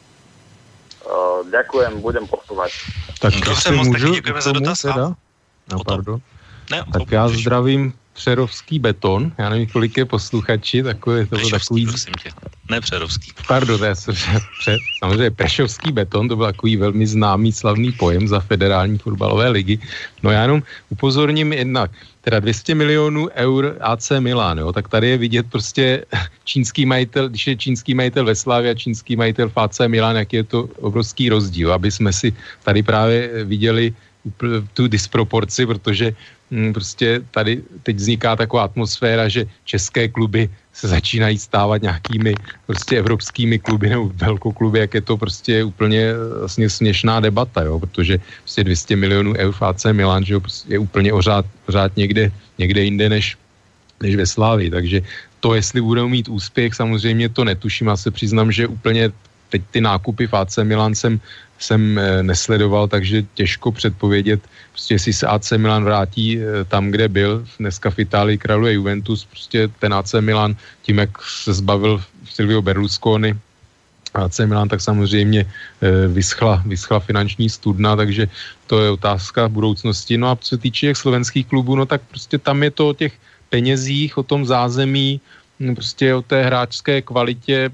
Uh, 1.07 1.51
ďakujem, 1.51 2.01
budem 2.01 2.26
posúvať. 2.26 2.70
Tak 3.20 3.34
Dobře, 3.34 3.72
moc 3.72 3.88
taky 3.92 4.11
děkujeme 4.11 4.40
za 4.42 4.53
dotaz. 4.53 4.80
Teda? 4.80 5.14
No, 5.72 5.84
pardon. 5.84 6.20
Ne, 6.70 6.84
tak 6.92 7.12
já 7.12 7.28
zdravím 7.28 7.92
Přerovský 8.12 8.78
beton, 8.78 9.32
já 9.38 9.48
nevím, 9.48 9.66
kolik 9.66 9.96
je 9.96 10.04
posluchači, 10.04 10.82
takové 10.82 11.26
to 11.26 11.36
bylo 11.36 11.50
takový... 11.50 11.86
prosím 11.86 12.14
tě, 12.22 12.30
ne 12.70 12.80
Přerovský. 12.80 13.32
Pardon, 13.48 13.78
to 13.78 13.84
je 13.84 13.94
pře, 14.58 14.78
samozřejmě 14.98 15.30
Prešovský 15.30 15.92
beton, 15.92 16.28
to 16.28 16.36
byl 16.36 16.46
takový 16.46 16.76
velmi 16.76 17.06
známý, 17.06 17.52
slavný 17.52 17.92
pojem 17.92 18.28
za 18.28 18.40
federální 18.40 18.98
fotbalové 18.98 19.48
ligy. 19.48 19.78
No 20.22 20.30
já 20.30 20.42
jenom 20.42 20.62
upozorním 20.90 21.52
jednak, 21.52 21.90
teda 22.20 22.40
200 22.40 22.74
milionů 22.74 23.28
eur 23.34 23.76
AC 23.80 24.11
Milan, 24.18 24.58
jo, 24.58 24.72
tak 24.72 24.88
tady 24.88 25.08
je 25.08 25.18
vidět 25.18 25.46
prostě 25.50 26.04
čínský 26.44 26.86
majitel, 26.86 27.28
když 27.28 27.46
je 27.46 27.56
čínský 27.56 27.94
majitel 27.94 28.24
ve 28.24 28.34
Slávě 28.34 28.70
a 28.70 28.74
čínský 28.74 29.16
majitel 29.16 29.48
v 29.48 29.56
AC 29.56 29.78
Milan, 29.86 30.16
jak 30.16 30.32
je 30.32 30.44
to 30.44 30.68
obrovský 30.80 31.28
rozdíl, 31.28 31.72
aby 31.72 31.90
jsme 31.90 32.12
si 32.12 32.32
tady 32.64 32.82
právě 32.82 33.44
viděli 33.44 33.94
tu 34.74 34.88
disproporci, 34.88 35.66
protože 35.66 36.12
prostě 36.72 37.22
tady 37.30 37.62
teď 37.82 37.96
vzniká 37.96 38.36
taková 38.36 38.62
atmosféra, 38.64 39.28
že 39.28 39.46
české 39.64 40.09
kluby 40.09 40.51
se 40.72 40.88
začínají 40.88 41.38
stávat 41.38 41.82
nějakými 41.82 42.34
prostě 42.66 42.98
evropskými 42.98 43.59
kluby 43.59 43.88
nebo 43.88 44.11
velkokluby, 44.14 44.78
jak 44.78 44.94
je 44.94 45.01
to 45.01 45.16
prostě 45.16 45.64
úplně 45.64 46.14
vlastně 46.38 46.70
směšná 46.70 47.20
debata, 47.20 47.62
jo, 47.62 47.78
protože 47.78 48.18
prostě 48.42 48.64
200 48.64 48.96
milionů 48.96 49.34
eur 49.36 49.55
AC 49.61 49.84
Milan, 49.92 50.24
že 50.24 50.34
jo, 50.34 50.40
prostě 50.40 50.74
je 50.74 50.78
úplně 50.78 51.12
ořád, 51.12 51.46
ořád 51.68 51.96
někde, 51.96 52.32
někde 52.59 52.80
jinde 52.82 53.09
než, 53.09 53.36
než 54.03 54.16
ve 54.16 54.26
Slávii, 54.26 54.70
takže 54.70 55.03
to, 55.40 55.55
jestli 55.55 55.80
budou 55.80 56.09
mít 56.09 56.28
úspěch, 56.28 56.74
samozřejmě 56.74 57.28
to 57.28 57.44
netuším, 57.44 57.86
já 57.86 57.96
se 57.96 58.11
přiznám, 58.11 58.53
že 58.53 58.66
úplně 58.66 59.12
teď 59.51 59.62
ty 59.70 59.80
nákupy 59.80 60.26
v 60.26 60.34
AC 60.34 60.59
Milan 60.62 60.94
jsem, 60.94 61.20
jsem 61.61 61.98
eh, 61.98 62.22
nesledoval, 62.22 62.89
takže 62.89 63.22
těžko 63.35 63.72
předpovědět, 63.72 64.40
prostě 64.72 64.94
jestli 64.94 65.12
se 65.12 65.26
AC 65.26 65.52
Milan 65.56 65.85
vrátí 65.85 66.40
eh, 66.40 66.64
tam, 66.64 66.90
kde 66.90 67.09
byl. 67.09 67.47
Dneska 67.59 67.90
v 67.90 67.98
Itálii 67.98 68.39
králuje 68.39 68.72
Juventus, 68.72 69.24
prostě 69.24 69.68
ten 69.78 69.94
AC 69.94 70.14
Milan 70.20 70.56
tím, 70.82 70.98
jak 70.98 71.10
se 71.22 71.55
zbavil 71.55 72.02
Silvio 72.24 72.62
Berlusconi, 72.62 73.36
AC 74.14 74.39
Milan, 74.43 74.68
tak 74.68 74.80
samozřejmě 74.80 75.47
vyschla, 76.09 76.62
vyschla 76.66 76.98
finanční 77.01 77.47
studna, 77.47 77.97
takže 77.97 78.26
to 78.66 78.82
je 78.82 78.90
otázka 78.90 79.48
budoucnosti. 79.48 80.18
No 80.18 80.30
a 80.30 80.36
co 80.36 80.48
se 80.48 80.59
týče 80.59 80.86
těch 80.86 80.97
slovenských 80.97 81.47
klubů, 81.47 81.76
no 81.76 81.86
tak 81.86 82.02
prostě 82.10 82.39
tam 82.39 82.62
je 82.62 82.70
to 82.70 82.89
o 82.89 82.93
těch 82.93 83.14
penězích, 83.51 84.18
o 84.18 84.26
tom 84.26 84.47
zázemí, 84.47 85.20
prostě 85.74 86.14
o 86.14 86.22
té 86.22 86.43
hráčské 86.43 87.02
kvalitě, 87.02 87.70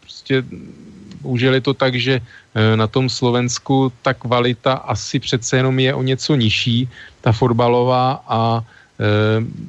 prostě 0.00 0.44
je 1.54 1.60
to 1.60 1.74
tak, 1.74 1.94
že 1.94 2.20
e, 2.20 2.76
na 2.76 2.86
tom 2.86 3.08
Slovensku 3.08 3.92
ta 4.02 4.14
kvalita 4.14 4.72
asi 4.72 5.18
přece 5.18 5.56
jenom 5.56 5.78
je 5.78 5.94
o 5.94 6.02
něco 6.02 6.34
nižší, 6.34 6.88
ta 7.20 7.32
fotbalová 7.32 8.22
a 8.28 8.64
e, 9.00 9.66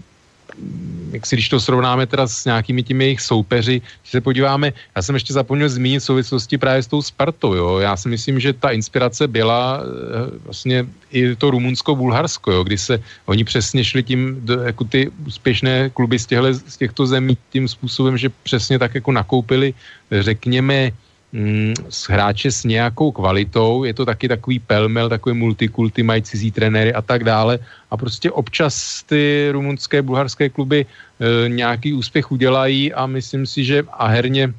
jak 1.12 1.26
si 1.26 1.36
když 1.36 1.50
to 1.50 1.60
srovnáme 1.60 2.06
teda 2.06 2.28
s 2.28 2.46
nějakými 2.46 2.84
těmi 2.84 3.04
jejich 3.04 3.22
soupeři, 3.22 3.82
když 4.02 4.12
se 4.12 4.22
podíváme, 4.22 4.74
já 4.96 5.02
jsem 5.02 5.16
ještě 5.16 5.34
zapomněl 5.34 5.70
zmínit 5.70 6.00
souvislosti 6.00 6.58
právě 6.58 6.84
s 6.84 6.88
tou 6.88 7.02
Spartou, 7.02 7.54
jo. 7.54 7.78
Já 7.80 7.98
si 7.98 8.10
myslím, 8.10 8.40
že 8.40 8.54
ta 8.54 8.70
inspirace 8.70 9.28
byla 9.28 9.80
eh, 9.82 10.40
vlastně 10.46 10.86
i 11.12 11.36
to 11.36 11.52
Rumunsko-Bulharsko, 11.52 12.52
jo, 12.52 12.64
kdy 12.64 12.78
se 12.78 13.00
oni 13.26 13.44
přesně 13.44 13.84
šli 13.84 14.04
tím, 14.04 14.46
jako 14.66 14.84
ty 14.84 15.12
úspěšné 15.26 15.90
kluby 15.90 16.20
z, 16.20 16.28
z 16.68 16.78
těchto 16.78 17.08
zemí 17.08 17.38
tím 17.50 17.68
způsobem, 17.68 18.18
že 18.18 18.30
přesně 18.30 18.80
tak 18.80 18.96
jako 18.96 19.12
nakoupili, 19.12 19.74
řekněme, 20.12 20.92
mm, 21.34 21.74
s 21.90 22.10
hráče 22.10 22.52
s 22.52 22.64
nějakou 22.64 23.12
kvalitou, 23.12 23.84
je 23.84 23.94
to 23.94 24.06
taky 24.06 24.28
takový 24.28 24.60
pelmel, 24.60 25.10
takový 25.10 25.36
multikulty, 25.36 26.04
mají 26.04 26.22
cizí 26.22 26.52
trenéry 26.52 26.94
a 26.94 27.02
tak 27.02 27.24
dále. 27.24 27.60
A 27.92 27.98
prostě 27.98 28.32
občas 28.32 29.04
ty 29.04 29.50
rumunské, 29.52 30.02
bulharské 30.02 30.50
kluby 30.50 30.86
e, 30.86 31.50
nějaký 31.50 31.94
úspěch 31.94 32.32
udělají 32.32 32.94
a 32.94 33.06
myslím 33.06 33.46
si, 33.46 33.64
že 33.64 33.84
a 33.92 34.08
herně 34.08 34.54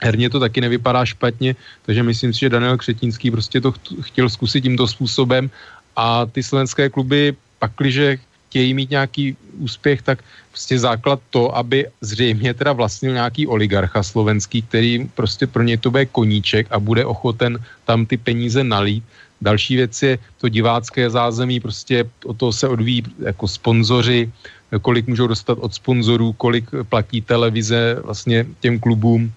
Herně 0.00 0.30
to 0.30 0.40
taky 0.40 0.60
nevypadá 0.60 1.04
špatně, 1.04 1.56
takže 1.84 2.02
myslím 2.02 2.32
si, 2.32 2.40
že 2.40 2.48
Daniel 2.48 2.76
Křetínský 2.76 3.30
prostě 3.30 3.60
to 3.60 3.74
chtěl 4.00 4.28
zkusit 4.28 4.60
tímto 4.60 4.88
způsobem. 4.88 5.50
A 5.96 6.26
ty 6.26 6.42
slovenské 6.42 6.88
kluby 6.88 7.36
pakliže 7.58 8.16
chtějí 8.50 8.74
mít 8.74 8.90
nějaký 8.90 9.36
úspěch, 9.62 10.02
tak 10.02 10.26
prostě 10.50 10.74
základ 10.78 11.22
to, 11.30 11.54
aby 11.54 11.86
zřejmě 12.02 12.50
teda 12.54 12.74
vlastnil 12.74 13.14
nějaký 13.14 13.46
oligarcha 13.46 14.02
slovenský, 14.02 14.62
který 14.66 15.06
prostě 15.14 15.46
pro 15.46 15.62
něj 15.62 15.78
to 15.78 15.90
bude 15.94 16.10
koníček 16.10 16.66
a 16.70 16.82
bude 16.82 17.06
ochoten 17.06 17.62
tam 17.86 18.06
ty 18.06 18.18
peníze 18.18 18.58
nalít. 18.66 19.06
Další 19.40 19.76
věc 19.76 19.94
je 20.02 20.12
to 20.42 20.50
divácké 20.50 21.10
zázemí, 21.10 21.62
prostě 21.62 22.04
o 22.26 22.34
to 22.34 22.52
se 22.52 22.68
odvíjí 22.68 23.06
jako 23.22 23.48
sponzoři, 23.48 24.26
kolik 24.82 25.06
můžou 25.06 25.26
dostat 25.30 25.58
od 25.62 25.74
sponzorů, 25.74 26.34
kolik 26.34 26.66
platí 26.90 27.22
televize 27.22 28.02
vlastně 28.02 28.46
těm 28.60 28.82
klubům, 28.82 29.32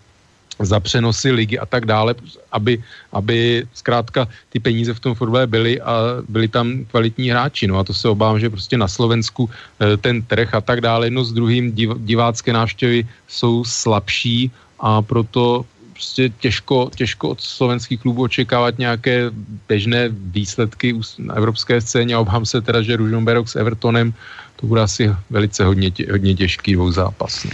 za 0.60 0.80
přenosy 0.80 1.32
ligy 1.32 1.60
a 1.60 1.66
tak 1.66 1.86
dále, 1.86 2.16
aby, 2.52 2.84
aby 3.12 3.66
zkrátka 3.74 4.28
ty 4.50 4.60
peníze 4.60 4.94
v 4.94 5.00
tom 5.00 5.16
fotbale 5.16 5.48
byly 5.48 5.82
a 5.82 6.22
byli 6.30 6.48
tam 6.48 6.86
kvalitní 6.86 7.30
hráči. 7.30 7.68
No 7.68 7.80
a 7.80 7.84
to 7.84 7.94
se 7.94 8.10
obávám, 8.10 8.40
že 8.40 8.50
prostě 8.50 8.78
na 8.78 8.88
Slovensku 8.88 9.50
eh, 9.50 9.98
ten 9.98 10.22
trh 10.22 10.54
a 10.54 10.62
tak 10.62 10.82
dále, 10.82 11.08
jedno 11.08 11.24
s 11.24 11.34
druhým 11.34 11.72
div, 11.72 11.90
divácké 11.98 12.54
návštěvy 12.54 13.08
jsou 13.28 13.64
slabší 13.66 14.52
a 14.80 15.02
proto 15.02 15.66
prostě 15.94 16.30
těžko, 16.30 16.90
těžko 16.96 17.30
od 17.30 17.42
slovenských 17.42 18.02
klubů 18.02 18.22
očekávat 18.22 18.78
nějaké 18.78 19.32
běžné 19.68 20.10
výsledky 20.12 20.96
na 21.18 21.36
evropské 21.36 21.82
scéně 21.82 22.16
a 22.16 22.20
obávám 22.20 22.46
se 22.46 22.62
teda, 22.62 22.82
že 22.82 22.98
Ružomberok 22.98 23.50
s 23.50 23.56
Evertonem 23.56 24.14
to 24.56 24.68
bude 24.68 24.82
asi 24.82 25.12
velice 25.30 25.66
hodně, 25.66 25.92
hodně 26.12 26.36
těžký 26.36 26.74
dvouzápasný. 26.74 27.52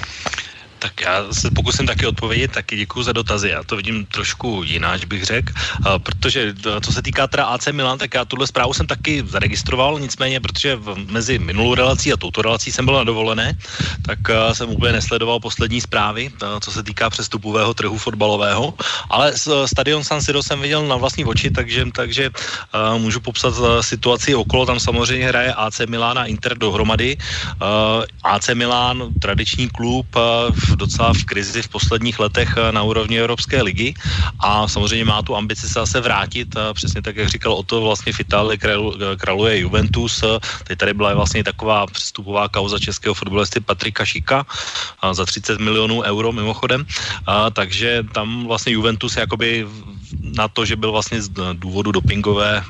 Tak 0.80 1.02
já 1.02 1.34
se 1.34 1.52
pokusím 1.52 1.88
taky 1.88 2.06
odpovědět, 2.08 2.52
taky 2.52 2.76
děkuji 2.76 3.04
za 3.04 3.14
dotazy. 3.14 3.50
Já 3.50 3.64
to 3.64 3.76
vidím 3.76 4.06
trošku 4.06 4.64
jináč, 4.66 5.06
bych 5.06 5.24
řekl, 5.24 5.54
protože 6.04 6.54
co 6.82 6.92
se 6.92 7.02
týká 7.02 7.28
teda 7.28 7.46
AC 7.46 7.68
Milan, 7.72 7.98
tak 7.98 8.14
já 8.14 8.26
tuhle 8.26 8.48
zprávu 8.48 8.74
jsem 8.74 8.88
taky 8.88 9.24
zaregistroval, 9.28 10.00
nicméně, 10.00 10.40
protože 10.40 10.80
mezi 11.08 11.40
minulou 11.40 11.76
relací 11.76 12.14
a 12.14 12.18
touto 12.18 12.42
relací 12.42 12.72
jsem 12.72 12.86
byl 12.86 12.94
na 12.94 13.04
dovolené, 13.04 13.54
tak 14.06 14.20
jsem 14.54 14.70
úplně 14.70 14.94
nesledoval 14.94 15.40
poslední 15.40 15.82
zprávy, 15.82 16.32
co 16.60 16.72
se 16.72 16.84
týká 16.84 17.10
přestupového 17.10 17.74
trhu 17.74 17.98
fotbalového, 17.98 18.74
ale 19.10 19.34
stadion 19.66 20.04
San 20.04 20.22
Siro 20.22 20.44
jsem 20.44 20.62
viděl 20.62 20.88
na 20.88 20.96
vlastní 20.96 21.26
oči, 21.26 21.52
takže, 21.52 21.86
takže 21.92 22.30
můžu 22.98 23.20
popsat 23.20 23.54
situaci 23.82 24.36
okolo, 24.36 24.66
tam 24.66 24.80
samozřejmě 24.80 25.28
hraje 25.28 25.54
AC 25.54 25.82
Milan 25.88 26.20
a 26.20 26.26
Inter 26.26 26.58
dohromady. 26.58 27.18
AC 28.24 28.50
Milan, 28.54 29.14
tradiční 29.22 29.70
klub, 29.70 30.08
uh, 30.72 30.80
docela 30.80 31.14
v 31.14 31.24
krizi 31.24 31.62
v 31.62 31.68
posledních 31.70 32.20
letech 32.20 32.56
eh, 32.58 32.72
na 32.72 32.84
úrovni 32.84 33.20
Evropské 33.20 33.62
ligy. 33.62 33.94
A 34.40 34.68
samozřejmě 34.68 35.06
má 35.06 35.22
tu 35.22 35.36
ambici 35.36 35.68
se 35.68 35.84
zase 35.84 36.02
vrátit, 36.02 36.56
eh, 36.56 36.74
přesně 36.74 37.02
tak, 37.02 37.16
jak 37.16 37.30
říkal 37.30 37.54
o 37.54 37.64
to 37.64 37.82
vlastně 37.82 38.14
v 38.14 38.20
Itálii 38.20 38.58
králuje 39.18 39.60
Juventus, 39.60 40.24
eh, 40.24 40.40
teď 40.64 40.76
tady 40.80 40.94
byla 40.94 41.14
vlastně 41.14 41.44
taková 41.44 41.86
přestupová 41.88 42.50
kauza 42.50 42.80
českého 42.80 43.14
fotbalisty 43.14 43.60
Patrika 43.60 44.06
Šika 44.06 44.46
za 45.12 45.26
30 45.26 45.60
milionů 45.60 46.02
euro 46.02 46.32
mimochodem, 46.32 46.86
takže 47.54 48.04
tam 48.12 48.48
vlastně 48.48 48.74
Juventus 48.74 49.18
jakoby 49.18 49.68
na 50.22 50.48
to, 50.48 50.66
že 50.66 50.76
byl 50.76 50.92
vlastně 50.92 51.22
z 51.22 51.30
důvodu 51.54 51.92
dopingové 51.92 52.64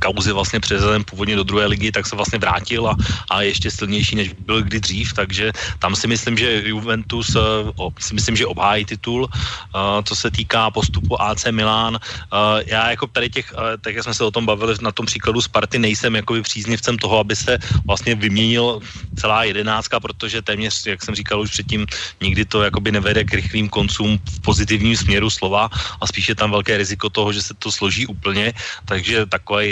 kauzy 0.00 0.32
vlastně 0.32 0.60
přezen 0.60 1.04
původně 1.04 1.36
do 1.36 1.44
druhé 1.44 1.66
ligy, 1.66 1.92
tak 1.92 2.06
se 2.06 2.16
vlastně 2.16 2.38
vrátil 2.38 2.88
a, 2.88 2.96
a 3.30 3.42
ještě 3.42 3.70
silnější, 3.70 4.16
než 4.16 4.32
byl 4.32 4.62
kdy 4.62 4.80
dřív, 4.80 5.12
takže 5.12 5.52
tam 5.78 5.96
si 5.96 6.06
myslím, 6.06 6.38
že 6.38 6.62
Juventus 6.66 7.36
uh, 7.36 7.90
si 7.98 8.14
myslím, 8.14 8.36
že 8.36 8.46
obhájí 8.46 8.84
titul. 8.84 9.22
Uh, 9.24 10.02
co 10.04 10.14
se 10.16 10.30
týká 10.30 10.70
postupu 10.70 11.22
AC 11.22 11.44
Milan, 11.50 11.94
uh, 11.94 12.62
já 12.66 12.90
jako 12.90 13.06
tady 13.06 13.30
těch, 13.30 13.52
uh, 13.52 13.78
tak 13.80 13.94
jak 13.94 14.04
jsme 14.04 14.14
se 14.14 14.24
o 14.24 14.30
tom 14.30 14.46
bavili 14.46 14.74
na 14.80 14.92
tom 14.92 15.06
příkladu 15.06 15.40
Sparty, 15.40 15.78
nejsem 15.78 16.16
jakoby 16.16 16.42
příznivcem 16.42 16.98
toho, 16.98 17.18
aby 17.18 17.36
se 17.36 17.58
vlastně 17.86 18.14
vyměnil 18.14 18.80
celá 19.16 19.44
jedenáctka, 19.44 20.00
protože 20.00 20.42
téměř, 20.42 20.86
jak 20.86 21.02
jsem 21.02 21.14
říkal 21.14 21.40
už 21.40 21.50
předtím, 21.50 21.86
nikdy 22.20 22.44
to 22.44 22.62
jakoby 22.62 22.92
nevede 22.92 23.24
k 23.24 23.34
rychlým 23.34 23.68
koncům 23.68 24.18
v 24.18 24.40
pozitivním 24.40 24.96
směru 24.96 25.30
slova 25.30 25.70
a 26.00 26.06
spíše 26.06 26.34
tam 26.34 26.50
velké 26.50 26.76
riziko 26.76 27.10
toho, 27.10 27.32
že 27.32 27.42
se 27.42 27.54
to 27.54 27.72
složí 27.72 28.06
úplně, 28.06 28.52
takže 28.84 29.26
takový 29.26 29.71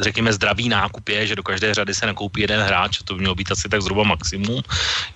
řekněme, 0.00 0.32
zdravý 0.32 0.68
nákup 0.68 1.08
je, 1.08 1.26
že 1.26 1.36
do 1.36 1.42
každé 1.42 1.74
řady 1.74 1.94
se 1.94 2.06
nakoupí 2.06 2.40
jeden 2.40 2.60
hráč, 2.60 2.98
to 3.04 3.14
by 3.14 3.20
mělo 3.20 3.34
být 3.34 3.52
asi 3.52 3.68
tak 3.68 3.82
zhruba 3.82 4.02
maximum. 4.04 4.62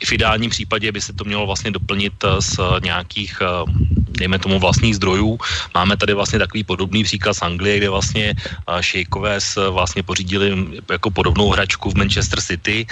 I 0.00 0.04
v 0.06 0.12
ideálním 0.12 0.50
případě 0.50 0.92
by 0.92 1.00
se 1.00 1.12
to 1.12 1.24
mělo 1.24 1.46
vlastně 1.46 1.70
doplnit 1.70 2.12
eh, 2.24 2.42
z 2.42 2.58
nějakých, 2.82 3.42
eh, 3.42 3.72
dejme 4.14 4.38
tomu, 4.38 4.58
vlastních 4.58 4.96
zdrojů. 4.96 5.38
Máme 5.74 5.96
tady 5.96 6.14
vlastně 6.14 6.38
takový 6.38 6.64
podobný 6.64 7.04
příklad 7.04 7.34
z 7.34 7.42
Anglie, 7.42 7.78
kde 7.78 7.88
vlastně 7.90 8.34
šejkové 8.80 9.38
vlastně 9.70 10.02
pořídili 10.02 10.54
jako 10.90 11.10
podobnou 11.10 11.50
hračku 11.50 11.90
v 11.90 11.98
Manchester 11.98 12.40
City, 12.40 12.86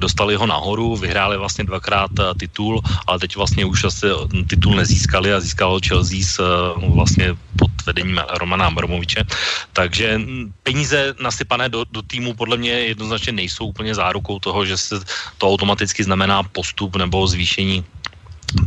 dostali 0.00 0.34
ho 0.34 0.46
nahoru, 0.46 0.96
vyhráli 0.96 1.36
vlastně 1.36 1.64
dvakrát 1.64 2.10
titul, 2.40 2.80
ale 3.06 3.18
teď 3.18 3.36
vlastně 3.36 3.64
už 3.64 3.84
asi 3.84 4.06
titul 4.48 4.76
nezískali 4.76 5.28
a 5.34 5.40
získalo 5.40 5.80
Chelsea 5.84 6.24
s 6.24 6.40
vlastně 6.88 7.36
pod 7.56 7.70
vedením 7.86 8.20
Romana 8.40 8.66
Abramoviče. 8.66 9.24
Takže 9.72 10.20
peníze 10.62 11.14
nasypané 11.20 11.68
do, 11.68 11.84
do 11.90 12.02
týmu 12.02 12.34
podle 12.34 12.56
mě 12.56 12.70
jednoznačně 12.70 13.32
nejsou 13.32 13.66
úplně 13.66 13.94
zárukou 13.94 14.38
toho, 14.38 14.66
že 14.66 14.76
se 14.76 15.00
to 15.38 15.48
automaticky 15.48 16.04
znamená 16.04 16.42
postup 16.42 16.96
nebo 16.96 17.26
zvýšení 17.26 17.84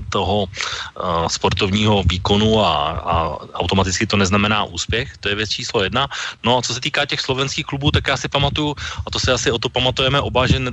toho 0.10 0.46
uh, 0.46 1.28
sportovního 1.28 2.04
výkonu 2.04 2.60
a, 2.62 2.74
a 2.90 3.16
automaticky 3.54 4.08
to 4.08 4.18
neznamená 4.18 4.64
úspěch, 4.64 5.18
to 5.18 5.30
je 5.30 5.36
věc 5.36 5.50
číslo 5.50 5.84
jedna. 5.84 6.08
No 6.44 6.58
a 6.58 6.62
co 6.62 6.74
se 6.74 6.80
týká 6.82 7.06
těch 7.06 7.22
slovenských 7.22 7.66
klubů, 7.66 7.92
tak 7.92 8.08
já 8.08 8.18
si 8.18 8.28
pamatuju, 8.28 8.76
a 9.06 9.08
to 9.12 9.20
se 9.20 9.32
asi 9.32 9.52
o 9.52 9.58
to 9.58 9.70
pamatujeme 9.70 10.22
oba, 10.22 10.48
že 10.48 10.60
ne, 10.60 10.72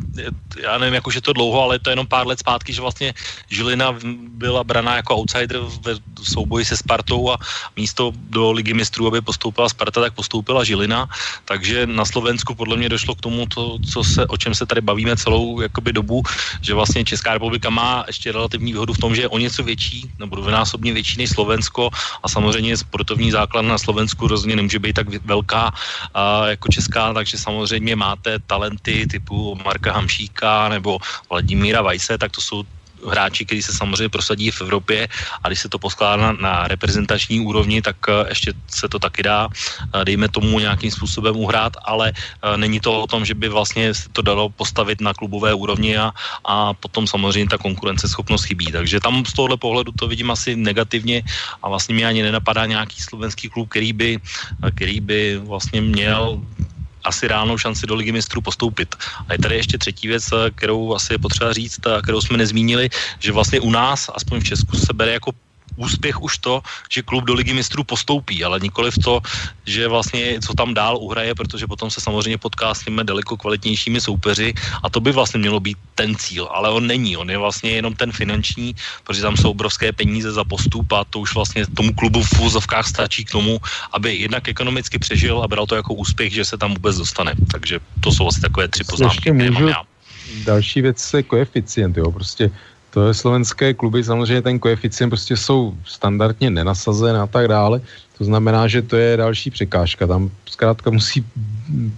já 0.63 0.79
nevím, 0.79 0.95
jak 0.95 1.07
už 1.07 1.15
je 1.15 1.21
to 1.21 1.33
dlouho, 1.33 1.63
ale 1.63 1.79
to 1.79 1.91
je 1.91 1.93
jenom 1.93 2.07
pár 2.07 2.27
let 2.27 2.39
zpátky, 2.39 2.73
že 2.73 2.81
vlastně 2.81 3.15
Žilina 3.51 3.95
byla 4.39 4.65
braná 4.65 4.97
jako 4.97 5.17
outsider 5.17 5.61
ve 5.83 5.95
souboji 6.23 6.65
se 6.65 6.77
Spartou 6.77 7.31
a 7.31 7.39
místo 7.77 8.13
do 8.15 8.53
ligy 8.53 8.75
mistrů, 8.75 9.07
aby 9.07 9.21
postoupila 9.21 9.69
Sparta, 9.69 10.01
tak 10.01 10.15
postoupila 10.15 10.65
Žilina, 10.65 11.09
takže 11.45 11.87
na 11.87 12.05
Slovensku 12.05 12.55
podle 12.55 12.77
mě 12.77 12.89
došlo 12.89 13.15
k 13.15 13.21
tomu, 13.21 13.47
to, 13.47 13.79
co 13.79 14.05
se, 14.05 14.27
o 14.27 14.37
čem 14.37 14.55
se 14.55 14.67
tady 14.67 14.81
bavíme 14.81 15.17
celou 15.17 15.61
jakoby 15.61 15.93
dobu, 15.93 16.23
že 16.61 16.75
vlastně 16.75 17.05
Česká 17.05 17.33
republika 17.33 17.71
má 17.71 18.05
ještě 18.07 18.33
relativní 18.33 18.73
výhodu 18.73 18.93
v 18.93 18.99
tom, 19.03 19.15
že 19.19 19.27
je 19.27 19.33
o 19.35 19.39
něco 19.43 19.63
větší, 19.67 20.15
nebo 20.19 20.39
dvojnásobně 20.39 20.95
větší 20.95 21.19
než 21.27 21.31
Slovensko 21.35 21.91
a 22.23 22.27
samozřejmě 22.31 22.79
sportovní 22.79 23.31
základ 23.35 23.67
na 23.67 23.79
Slovensku 23.79 24.31
rozhodně 24.31 24.57
nemůže 24.57 24.79
být 24.79 24.95
tak 24.95 25.09
velká 25.27 25.73
a, 26.15 26.47
jako 26.55 26.69
česká, 26.71 27.13
takže 27.15 27.39
samozřejmě 27.39 27.97
máte 27.97 28.39
talenty 28.47 29.07
typu 29.11 29.59
Marka 29.67 29.93
Hamšíka 29.93 30.69
nebo 30.71 30.99
Vladimíra 31.31 31.83
Vajse, 31.83 32.19
tak 32.19 32.31
to 32.33 32.41
jsou 32.41 32.63
hráči, 33.09 33.45
kteří 33.45 33.63
se 33.63 33.73
samozřejmě 33.73 34.09
prosadí 34.09 34.51
v 34.51 34.61
Evropě 34.61 35.09
a 35.43 35.49
když 35.49 35.61
se 35.61 35.69
to 35.69 35.79
poskládá 35.79 36.33
na, 36.33 36.69
reprezentační 36.69 37.41
úrovni, 37.41 37.83
tak 37.83 37.97
uh, 38.09 38.29
ještě 38.29 38.53
se 38.71 38.89
to 38.89 38.99
taky 38.99 39.23
dá, 39.23 39.47
uh, 39.49 40.05
dejme 40.05 40.29
tomu 40.29 40.59
nějakým 40.59 40.91
způsobem 40.91 41.37
uhrát, 41.37 41.77
ale 41.85 42.13
uh, 42.13 42.57
není 42.57 42.81
to 42.81 43.03
o 43.03 43.07
tom, 43.07 43.25
že 43.25 43.35
by 43.35 43.49
vlastně 43.49 43.95
se 43.95 44.09
to 44.13 44.23
dalo 44.23 44.49
postavit 44.49 45.01
na 45.01 45.15
klubové 45.15 45.55
úrovni 45.55 45.99
a, 45.99 46.13
a 46.45 46.75
potom 46.75 47.07
samozřejmě 47.07 47.49
ta 47.49 47.59
konkurenceschopnost 47.59 48.45
chybí. 48.45 48.73
Takže 48.73 49.01
tam 49.01 49.25
z 49.25 49.33
tohohle 49.33 49.57
pohledu 49.57 49.93
to 49.93 50.09
vidím 50.09 50.31
asi 50.31 50.57
negativně 50.57 51.23
a 51.63 51.69
vlastně 51.69 51.95
mi 51.95 52.05
ani 52.05 52.23
nenapadá 52.23 52.67
nějaký 52.67 53.03
slovenský 53.03 53.49
klub, 53.49 53.69
který 53.69 53.93
by, 53.93 54.19
který 54.75 55.01
by 55.01 55.39
vlastně 55.39 55.81
měl 55.81 56.41
asi 57.05 57.29
reálnou 57.29 57.59
šanci 57.59 57.87
do 57.87 57.95
ligy 57.95 58.13
mistrů 58.13 58.41
postoupit. 58.41 58.95
A 59.29 59.33
je 59.33 59.39
tady 59.39 59.55
ještě 59.57 59.79
třetí 59.79 60.09
věc, 60.09 60.25
kterou 60.55 60.95
asi 60.95 61.15
je 61.15 61.19
potřeba 61.19 61.53
říct, 61.53 61.87
a 61.87 62.03
kterou 62.03 62.21
jsme 62.21 62.39
nezmínili, 62.39 62.91
že 63.19 63.33
vlastně 63.33 63.61
u 63.61 63.71
nás, 63.71 64.11
aspoň 64.15 64.41
v 64.41 64.45
Česku, 64.45 64.77
se 64.77 64.93
bere 64.93 65.13
jako 65.13 65.33
úspěch 65.77 66.23
už 66.23 66.39
to, 66.39 66.63
že 66.91 67.03
klub 67.03 67.25
do 67.25 67.35
ligy 67.35 67.55
mistrů 67.55 67.85
postoupí, 67.85 68.45
ale 68.45 68.61
nikoli 68.61 68.91
v 68.91 68.99
to, 68.99 69.21
že 69.67 69.89
vlastně 69.89 70.41
co 70.41 70.55
tam 70.55 70.75
dál 70.75 70.99
uhraje, 70.99 71.35
protože 71.35 71.67
potom 71.67 71.91
se 71.91 72.01
samozřejmě 72.01 72.39
potká 72.39 72.75
s 72.75 72.85
těmi 72.85 73.05
daleko 73.05 73.37
kvalitnějšími 73.37 74.01
soupeři 74.01 74.55
a 74.83 74.91
to 74.91 75.01
by 75.01 75.13
vlastně 75.13 75.39
mělo 75.41 75.61
být 75.61 75.79
ten 75.95 76.17
cíl, 76.17 76.49
ale 76.53 76.71
on 76.71 76.87
není, 76.87 77.17
on 77.17 77.31
je 77.31 77.39
vlastně 77.39 77.71
jenom 77.71 77.95
ten 77.95 78.13
finanční, 78.13 78.75
protože 79.05 79.23
tam 79.23 79.37
jsou 79.37 79.51
obrovské 79.51 79.93
peníze 79.93 80.33
za 80.33 80.45
postup 80.45 80.93
a 80.93 81.05
to 81.05 81.19
už 81.21 81.35
vlastně 81.35 81.67
tomu 81.67 81.95
klubu 81.95 82.23
v 82.23 82.29
fúzovkách 82.29 82.87
stačí 82.89 83.25
k 83.25 83.31
tomu, 83.31 83.59
aby 83.93 84.15
jednak 84.15 84.49
ekonomicky 84.49 84.99
přežil 84.99 85.43
a 85.43 85.49
bral 85.49 85.67
to 85.67 85.77
jako 85.77 85.95
úspěch, 85.95 86.33
že 86.33 86.45
se 86.45 86.59
tam 86.59 86.75
vůbec 86.75 86.97
dostane. 86.97 87.35
Takže 87.51 87.81
to 88.01 88.13
jsou 88.13 88.29
asi 88.29 88.41
takové 88.41 88.69
tři 88.69 88.85
poznámky, 88.85 89.31
které 89.31 89.51
mám 89.51 89.69
já. 89.69 89.83
Další 90.45 90.81
věc 90.83 91.15
je 91.15 91.23
koeficient, 91.23 91.97
jo, 91.97 92.11
prostě 92.11 92.51
to 92.93 93.09
je 93.09 93.15
slovenské 93.15 93.75
kluby, 93.75 94.05
samozřejmě 94.05 94.43
ten 94.43 94.59
koeficient 94.59 95.11
prostě 95.11 95.37
jsou 95.37 95.73
standardně 95.85 96.51
nenasazené 96.51 97.19
a 97.19 97.27
tak 97.27 97.49
dále. 97.49 97.81
To 98.19 98.25
znamená, 98.25 98.69
že 98.69 98.83
to 98.85 98.97
je 98.97 99.17
další 99.17 99.51
překážka. 99.51 100.07
Tam 100.07 100.31
zkrátka 100.47 100.91
musí 100.91 101.25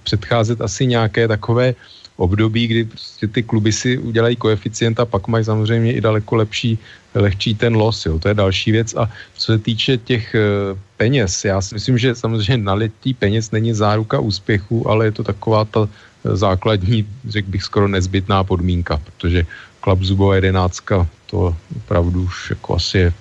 předcházet 0.05 0.61
asi 0.61 0.87
nějaké 0.87 1.29
takové 1.29 1.75
období, 2.16 2.66
kdy 2.66 2.85
prostě 2.85 3.27
ty 3.27 3.43
kluby 3.43 3.73
si 3.73 3.99
udělají 3.99 4.37
koeficient 4.37 5.01
a 5.01 5.05
pak 5.05 5.27
mají 5.27 5.45
samozřejmě 5.45 5.93
i 5.93 6.01
daleko 6.01 6.37
lepší, 6.37 6.79
lehčí 7.15 7.55
ten 7.55 7.75
los. 7.75 8.07
Jo. 8.07 8.19
To 8.19 8.29
je 8.31 8.35
další 8.35 8.73
věc. 8.73 8.95
A 8.95 9.11
co 9.35 9.47
se 9.53 9.59
týče 9.59 9.99
těch 9.99 10.35
uh, 10.35 10.79
peněz, 10.97 11.45
já 11.45 11.59
si 11.61 11.75
myslím, 11.75 11.99
že 11.99 12.15
samozřejmě 12.15 12.65
nalití 12.65 13.15
peněz 13.15 13.51
není 13.51 13.75
záruka 13.75 14.23
úspěchu, 14.23 14.87
ale 14.87 15.11
je 15.11 15.12
to 15.12 15.23
taková 15.27 15.65
ta 15.65 15.89
základní, 16.25 17.07
řekl 17.29 17.51
bych, 17.51 17.62
skoro 17.62 17.89
nezbytná 17.89 18.45
podmínka, 18.45 18.97
protože 18.97 19.47
Klapzubová 19.85 20.40
jedenáctka, 20.40 21.06
to 21.28 21.52
opravdu 21.77 22.24
už 22.24 22.51
jako 22.51 22.74
asi 22.74 22.98
je 22.98 23.12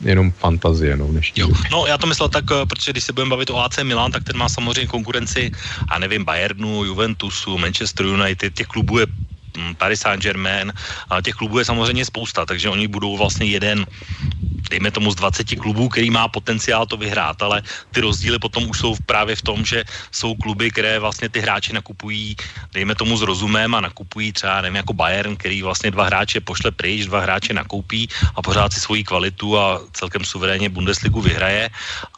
jenom 0.00 0.32
fantazie, 0.32 0.96
no, 0.96 1.12
jo. 1.36 1.48
No, 1.72 1.86
já 1.86 1.98
to 1.98 2.06
myslel 2.06 2.28
tak, 2.28 2.44
eh, 2.48 2.66
protože 2.66 2.92
když 2.92 3.04
se 3.04 3.12
budeme 3.12 3.30
bavit 3.30 3.50
o 3.50 3.60
AC 3.60 3.84
Milan, 3.84 4.12
tak 4.12 4.24
ten 4.24 4.36
má 4.36 4.48
samozřejmě 4.48 4.86
konkurenci, 4.86 5.52
a 5.88 5.98
nevím, 5.98 6.24
Bayernu, 6.24 6.84
Juventusu, 6.84 7.58
Manchester 7.58 8.06
United, 8.06 8.54
těch 8.54 8.66
klubů 8.66 8.98
je 8.98 9.06
Paris 9.78 10.00
Saint-Germain, 10.00 10.72
a 11.10 11.20
těch 11.20 11.34
klubů 11.34 11.58
je 11.58 11.64
samozřejmě 11.64 12.04
spousta, 12.04 12.46
takže 12.46 12.68
oni 12.68 12.88
budou 12.88 13.16
vlastně 13.16 13.46
jeden 13.46 13.86
dejme 14.70 14.90
tomu 14.90 15.10
z 15.10 15.18
20 15.18 15.58
klubů, 15.58 15.90
který 15.90 16.10
má 16.10 16.30
potenciál 16.30 16.86
to 16.86 16.96
vyhrát, 16.96 17.42
ale 17.42 17.62
ty 17.90 18.00
rozdíly 18.00 18.38
potom 18.38 18.70
už 18.70 18.78
jsou 18.78 18.94
právě 19.06 19.36
v 19.36 19.42
tom, 19.42 19.58
že 19.66 19.84
jsou 20.14 20.38
kluby, 20.38 20.70
které 20.70 21.02
vlastně 21.02 21.28
ty 21.28 21.42
hráči 21.42 21.74
nakupují, 21.74 22.38
dejme 22.72 22.94
tomu 22.94 23.18
s 23.18 23.26
rozumem 23.26 23.74
a 23.74 23.90
nakupují 23.90 24.32
třeba, 24.32 24.62
nevím, 24.62 24.86
jako 24.86 24.92
Bayern, 24.94 25.36
který 25.36 25.62
vlastně 25.62 25.90
dva 25.90 26.06
hráče 26.06 26.40
pošle 26.40 26.70
pryč, 26.70 27.10
dva 27.10 27.20
hráče 27.20 27.52
nakoupí 27.52 28.08
a 28.36 28.42
pořád 28.42 28.72
si 28.72 28.80
svoji 28.80 29.02
kvalitu 29.04 29.58
a 29.58 29.82
celkem 29.92 30.24
suverénně 30.24 30.70
Bundesligu 30.70 31.20
vyhraje. 31.20 31.70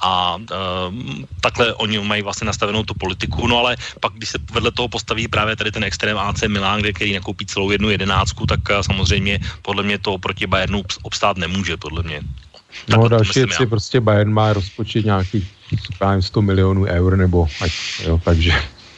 A 0.04 0.36
uh, 0.36 0.44
takhle 1.40 1.74
oni 1.80 1.98
mají 1.98 2.22
vlastně 2.22 2.44
nastavenou 2.44 2.84
tu 2.84 2.94
politiku, 2.94 3.48
no 3.48 3.64
ale 3.64 3.76
pak, 4.00 4.12
když 4.12 4.28
se 4.28 4.38
vedle 4.52 4.70
toho 4.70 4.88
postaví 4.88 5.28
právě 5.28 5.56
tady 5.56 5.72
ten 5.72 5.84
extrém 5.84 6.18
AC 6.18 6.44
Milan, 6.44 6.80
kde 6.84 6.92
který 6.92 7.12
nakoupí 7.16 7.31
celou 7.46 7.70
jednu 7.70 7.90
jedenáctku, 7.90 8.46
tak 8.46 8.60
uh, 8.70 8.80
samozřejmě 8.80 9.38
podle 9.62 9.82
mě 9.82 9.98
to 9.98 10.18
proti 10.18 10.46
Bayernu 10.46 10.82
obstát 11.02 11.36
nemůže, 11.36 11.76
podle 11.76 12.02
mě. 12.02 12.20
No 12.88 13.08
další 13.08 13.40
věc 13.40 13.60
je 13.60 13.66
prostě 13.66 14.00
Bayern 14.00 14.32
má 14.32 14.52
rozpočet 14.52 15.04
nějakých 15.04 15.44
100 16.20 16.42
milionů 16.42 16.84
eur 16.84 17.16
nebo 17.16 17.48
ať, 17.60 17.72
jo, 18.04 18.20
takže 18.24 18.52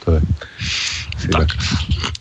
to 0.05 0.11
je 0.11 0.21
tak. 1.31 1.47
tak. 1.47 1.57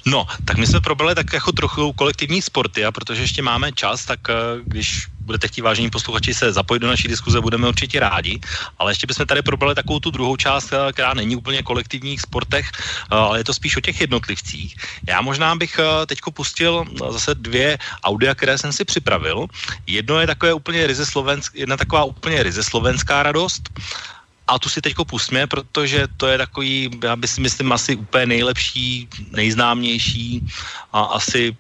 No, 0.07 0.27
tak 0.45 0.57
my 0.57 0.67
jsme 0.67 0.81
probrali 0.81 1.15
tak 1.15 1.33
jako 1.33 1.53
trochu 1.53 1.93
kolektivní 1.93 2.43
sporty 2.43 2.85
a 2.85 2.93
protože 2.93 3.23
ještě 3.23 3.43
máme 3.43 3.73
čas, 3.73 4.05
tak 4.05 4.21
eh, 4.29 4.35
když 4.65 5.09
budete 5.25 5.49
chtít 5.49 5.61
vážení 5.61 5.91
posluchači 5.91 6.35
se 6.35 6.53
zapojit 6.53 6.81
do 6.81 6.89
naší 6.89 7.09
diskuze, 7.09 7.41
budeme 7.41 7.69
určitě 7.69 8.01
rádi. 8.01 8.41
Ale 8.79 8.93
ještě 8.93 9.07
bychom 9.07 9.27
tady 9.27 9.43
probrali 9.43 9.75
takovou 9.75 10.01
tu 10.01 10.11
druhou 10.11 10.37
část, 10.37 10.73
eh, 10.73 10.93
která 10.93 11.15
není 11.15 11.37
úplně 11.37 11.63
kolektivních 11.63 12.21
sportech, 12.21 12.71
eh, 12.73 13.17
ale 13.17 13.41
je 13.41 13.45
to 13.45 13.55
spíš 13.55 13.77
o 13.77 13.85
těch 13.85 14.01
jednotlivcích. 14.01 14.77
Já 15.09 15.21
možná 15.21 15.57
bych 15.57 15.81
teď 16.07 16.19
pustil 16.35 16.85
zase 17.11 17.35
dvě 17.35 17.79
audia, 18.05 18.35
které 18.35 18.59
jsem 18.59 18.73
si 18.73 18.85
připravil. 18.85 19.47
Jedno 19.87 20.21
je 20.21 20.27
takové 20.27 20.53
úplně 20.55 20.87
ryze 20.87 21.07
slovensk, 21.07 21.55
jedna 21.55 21.77
taková 21.77 22.05
úplně 22.05 22.43
ryze 22.43 22.63
slovenská 22.63 23.23
radost 23.23 23.71
a 24.47 24.59
tu 24.59 24.69
si 24.69 24.81
teďko 24.81 25.05
pustíme, 25.05 25.47
protože 25.47 26.09
to 26.17 26.27
je 26.27 26.39
takový, 26.39 26.91
já 27.03 27.17
si 27.25 27.41
myslím, 27.41 27.73
asi 27.73 27.97
úplně 27.97 28.27
nejlepší, 28.27 29.09
nejznámější 29.33 30.47
a 30.93 31.01
asi 31.17 31.57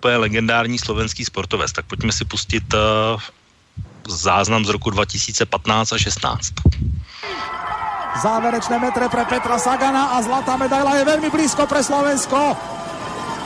úplně 0.00 0.16
legendární 0.16 0.78
slovenský 0.80 1.24
sportovec. 1.28 1.72
Tak 1.72 1.84
pojďme 1.84 2.12
si 2.12 2.24
pustit 2.24 2.64
uh, 2.72 3.20
záznam 4.08 4.64
z 4.64 4.72
roku 4.72 4.88
2015 4.88 5.92
a 5.92 5.98
16. 5.98 6.52
Záverečné 8.22 8.80
metre 8.80 9.08
pre 9.12 9.24
Petra 9.28 9.60
Sagana 9.60 10.16
a 10.16 10.24
zlatá 10.24 10.56
medaila 10.56 10.96
je 10.96 11.04
veľmi 11.04 11.28
blízko 11.30 11.68
pre 11.68 11.84
Slovensko. 11.84 12.56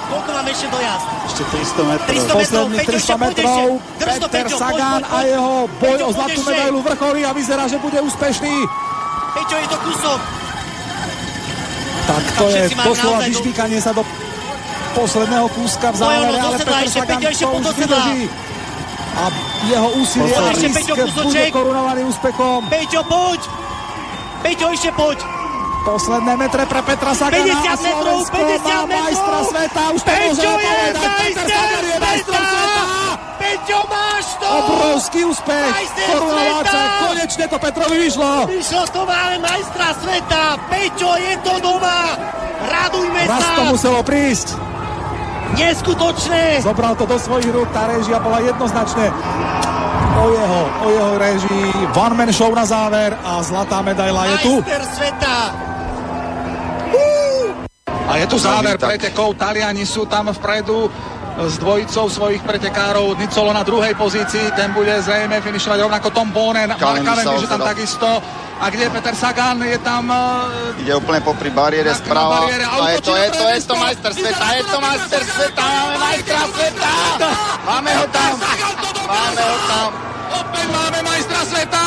Koľko 0.09 0.31
máme 0.31 0.51
ešte 0.55 0.71
dojazd? 0.71 1.07
Ešte 1.27 1.43
300 1.53 1.91
metrov. 1.91 2.15
300 2.23 2.39
Posledných 2.39 2.87
300 2.87 3.25
metrov. 3.27 3.63
Peter 3.99 4.47
Sagan 4.49 5.03
a 5.05 5.19
jeho 5.27 5.55
boj 5.83 5.99
o 6.07 6.11
zlatú 6.15 6.41
medailu 6.47 6.79
vrcholí 6.87 7.23
a 7.27 7.35
vyzerá, 7.35 7.67
že 7.67 7.83
bude 7.83 7.99
úspešný. 7.99 8.55
Peťo, 9.35 9.57
je 9.59 9.69
to 9.75 9.79
kusok. 9.91 10.21
Tak 12.05 12.25
to 12.39 12.45
je 12.47 12.63
doslova 12.79 13.19
vyšpíkanie 13.27 13.79
sa 13.83 13.91
do 13.91 14.07
posledného 14.95 15.47
kúska 15.53 15.91
v 15.91 15.97
závere, 15.99 16.39
ale 16.39 16.57
Peter 16.63 16.89
Sagan 16.89 17.21
to 17.21 17.49
už 17.59 17.67
vydrží. 17.77 18.23
A 19.15 19.25
jeho 19.71 19.89
úsilie 19.95 20.35
a 20.35 20.51
risk 20.51 20.91
bude 21.23 21.43
korunovaný 21.55 22.03
úspechom. 22.11 22.67
Peťo, 22.67 23.03
poď! 23.07 23.41
Peťo, 24.43 24.67
ešte 24.75 24.91
poď! 24.95 25.19
Posledné 25.85 26.35
metre 26.41 26.65
pre 26.65 26.81
Petra 26.81 27.13
Sagana 27.13 27.61
50 27.61 27.85
metrov, 27.85 28.19
50 28.25 28.33
metrov! 28.33 28.85
majstra 28.89 29.39
sveta, 29.53 29.83
už 29.93 30.01
to 30.01 30.09
Peťo 30.09 30.53
je 31.85 31.97
majstrom 32.01 32.43
sveta! 32.43 32.85
Peťo, 33.37 33.79
máš 33.93 34.27
to! 34.41 34.49
Obrovský 34.49 35.21
úspech! 35.29 35.71
Majster 35.77 36.07
Korunováca, 36.09 36.73
sveta! 36.73 37.01
konečne 37.05 37.45
to 37.53 37.57
Petrovi 37.61 37.97
vyšlo! 38.01 38.31
Vyšlo 38.49 38.83
to, 38.91 39.01
máme 39.05 39.37
majstra 39.45 39.89
sveta! 40.01 40.43
Peťo, 40.73 41.11
je 41.21 41.35
to 41.45 41.55
doma! 41.61 42.01
Radujme 42.65 43.21
Raz 43.29 43.43
sa! 43.45 43.53
to 43.61 43.63
muselo 43.77 44.01
prísť. 44.01 44.74
Neskutočné! 45.55 46.61
Zobral 46.61 46.99
to 46.99 47.07
do 47.07 47.19
svojich 47.19 47.51
rúk, 47.51 47.71
tá 47.71 47.87
režia 47.89 48.19
bola 48.19 48.43
jednoznačne 48.43 49.07
o 50.15 50.25
jeho, 50.31 50.61
o 50.83 50.87
jeho 50.91 51.13
režii. 51.19 51.67
One 51.95 52.15
man 52.15 52.31
show 52.33 52.51
na 52.55 52.67
záver 52.67 53.15
a 53.25 53.43
zlatá 53.43 53.83
medaila 53.83 54.27
je 54.35 54.37
tu. 54.43 54.53
Majster 54.61 54.83
sveta! 54.95 55.37
A 58.05 58.21
je 58.21 58.27
tu 58.29 58.37
záver 58.37 58.77
pretekov, 58.77 59.35
Taliani 59.35 59.89
sú 59.89 60.05
tam 60.05 60.29
vpredu 60.31 60.93
s 61.35 61.59
dvojicou 61.59 62.07
svojich 62.07 62.43
pretekárov. 62.47 63.19
Nicolo 63.19 63.51
na 63.51 63.67
druhej 63.67 63.99
pozícii, 63.99 64.55
ten 64.55 64.71
bude 64.71 64.95
zrejme 65.03 65.43
finišovať 65.43 65.79
rovnako 65.83 66.09
Tom 66.15 66.31
Bonen, 66.31 66.71
Mark 66.71 66.79
Cavendish 66.79 67.43
je 67.43 67.51
tam 67.51 67.63
takisto. 67.63 68.09
A 68.55 68.71
kde 68.71 68.87
je 68.87 68.91
Peter 68.95 69.15
Sagan, 69.19 69.59
je 69.67 69.79
tam... 69.83 70.07
Uh, 70.07 70.79
Ide 70.79 70.95
úplne 70.95 71.19
popri 71.27 71.51
bariére 71.51 71.91
správa. 71.91 72.47
A 72.47 72.95
je 72.95 73.03
to, 73.03 73.11
je 73.19 73.29
to, 73.35 73.45
je 73.51 73.61
to 73.67 73.75
majster 73.75 74.13
sveta, 74.15 74.47
je 74.55 74.63
to 74.71 74.79
majster 74.79 75.23
sveta, 75.27 75.65
máme 75.67 75.97
majstra 75.99 76.43
sveta! 76.55 76.93
Máme 77.67 77.91
ho 77.99 78.07
tam! 78.15 78.33
Máme 79.11 79.43
ho 79.43 79.59
tam! 79.67 79.89
Opäť 80.39 80.67
máme 80.71 80.99
majstra 81.03 81.41
sveta! 81.51 81.85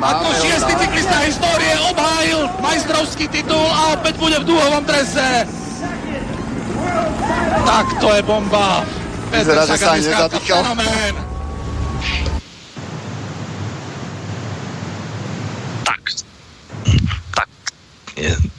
Ako 0.00 0.28
šiestý 0.44 0.72
cyklista 0.80 1.18
histórie 1.24 1.74
obhájil 1.88 2.40
majstrovský 2.60 3.24
titul 3.28 3.64
a 3.68 3.96
opäť 3.96 4.16
bude 4.20 4.36
v 4.40 4.48
dúhovom 4.48 4.84
drese. 4.84 5.44
Tak 7.66 7.86
to 8.00 8.08
je 8.14 8.22
bomba. 8.22 8.84
Vyzerá, 9.30 9.62
že 9.66 9.76
sa 9.78 9.94
ani 9.94 10.04
nezatýkal. 10.10 10.58
Fenomén. 10.66 11.14
Tak. 15.86 16.02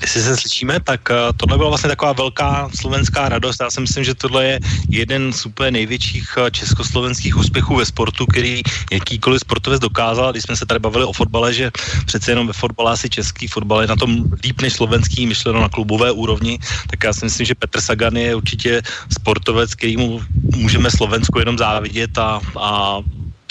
Jestli 0.01 0.21
se 0.21 0.37
slyšíme, 0.37 0.79
tak 0.79 1.09
uh, 1.09 1.15
tohle 1.37 1.57
byla 1.57 1.69
vlastně 1.69 1.89
taková 1.89 2.13
velká 2.13 2.69
slovenská 2.79 3.29
radost. 3.29 3.61
Já 3.61 3.69
si 3.71 3.81
myslím, 3.81 4.03
že 4.03 4.15
tohle 4.15 4.45
je 4.45 4.59
jeden 4.89 5.33
z 5.33 5.45
úplně 5.45 5.71
největších 5.71 6.37
uh, 6.37 6.49
československých 6.49 7.37
úspěchů 7.37 7.75
ve 7.75 7.85
sportu, 7.85 8.25
který 8.25 8.61
jakýkoliv 8.91 9.41
sportovec 9.41 9.79
dokázal. 9.79 10.31
Když 10.31 10.43
jsme 10.43 10.55
se 10.55 10.65
tady 10.65 10.79
bavili 10.79 11.05
o 11.05 11.13
fotbale, 11.13 11.53
že 11.53 11.71
přece 12.05 12.31
jenom 12.31 12.47
ve 12.47 12.53
fotbale 12.53 12.91
asi 12.91 13.09
český 13.09 13.47
fotbal 13.47 13.81
je 13.81 13.87
na 13.87 13.95
tom 13.95 14.23
líp 14.43 14.61
než 14.61 14.73
slovenský, 14.73 15.27
myšleno 15.27 15.61
na 15.61 15.69
klubové 15.69 16.11
úrovni, 16.11 16.59
tak 16.89 17.03
já 17.03 17.13
si 17.13 17.25
myslím, 17.25 17.45
že 17.45 17.55
Petr 17.55 17.81
Sagan 17.81 18.17
je 18.17 18.35
určitě 18.35 18.81
sportovec, 19.19 19.75
kterýmu 19.75 20.21
můžeme 20.55 20.91
Slovensku 20.91 21.39
jenom 21.39 21.57
závidět 21.57 22.17
a, 22.17 22.41
a 22.59 22.97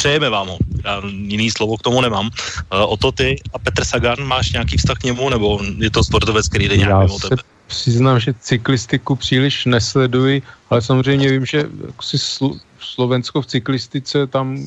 přejeme 0.01 0.29
vám 0.33 0.49
ho. 0.49 0.59
Já 0.85 1.03
jiný 1.05 1.51
slovo 1.51 1.77
k 1.77 1.83
tomu 1.83 2.01
nemám. 2.01 2.27
Uh, 2.73 2.89
o 2.89 2.97
to 2.97 3.13
ty 3.13 3.37
a 3.53 3.59
Petr 3.59 3.85
Sagan, 3.85 4.25
máš 4.25 4.53
nějaký 4.57 4.77
vztah 4.81 4.97
k 4.97 5.13
němu, 5.13 5.29
nebo 5.29 5.61
je 5.77 5.91
to 5.91 6.05
sportovec, 6.05 6.49
který 6.49 6.69
jde 6.69 6.77
nějak 6.77 7.05
mimo 7.05 7.19
tebe? 7.19 7.43
přiznám, 7.67 8.21
že 8.21 8.35
cyklistiku 8.41 9.17
příliš 9.17 9.65
nesleduji, 9.65 10.43
ale 10.71 10.83
samozřejmě 10.83 11.31
vím, 11.31 11.47
že 11.47 11.69
si 12.01 12.17
sl- 12.17 12.59
Slovensko 12.81 13.43
v 13.43 13.47
cyklistice 13.47 14.27
tam 14.27 14.59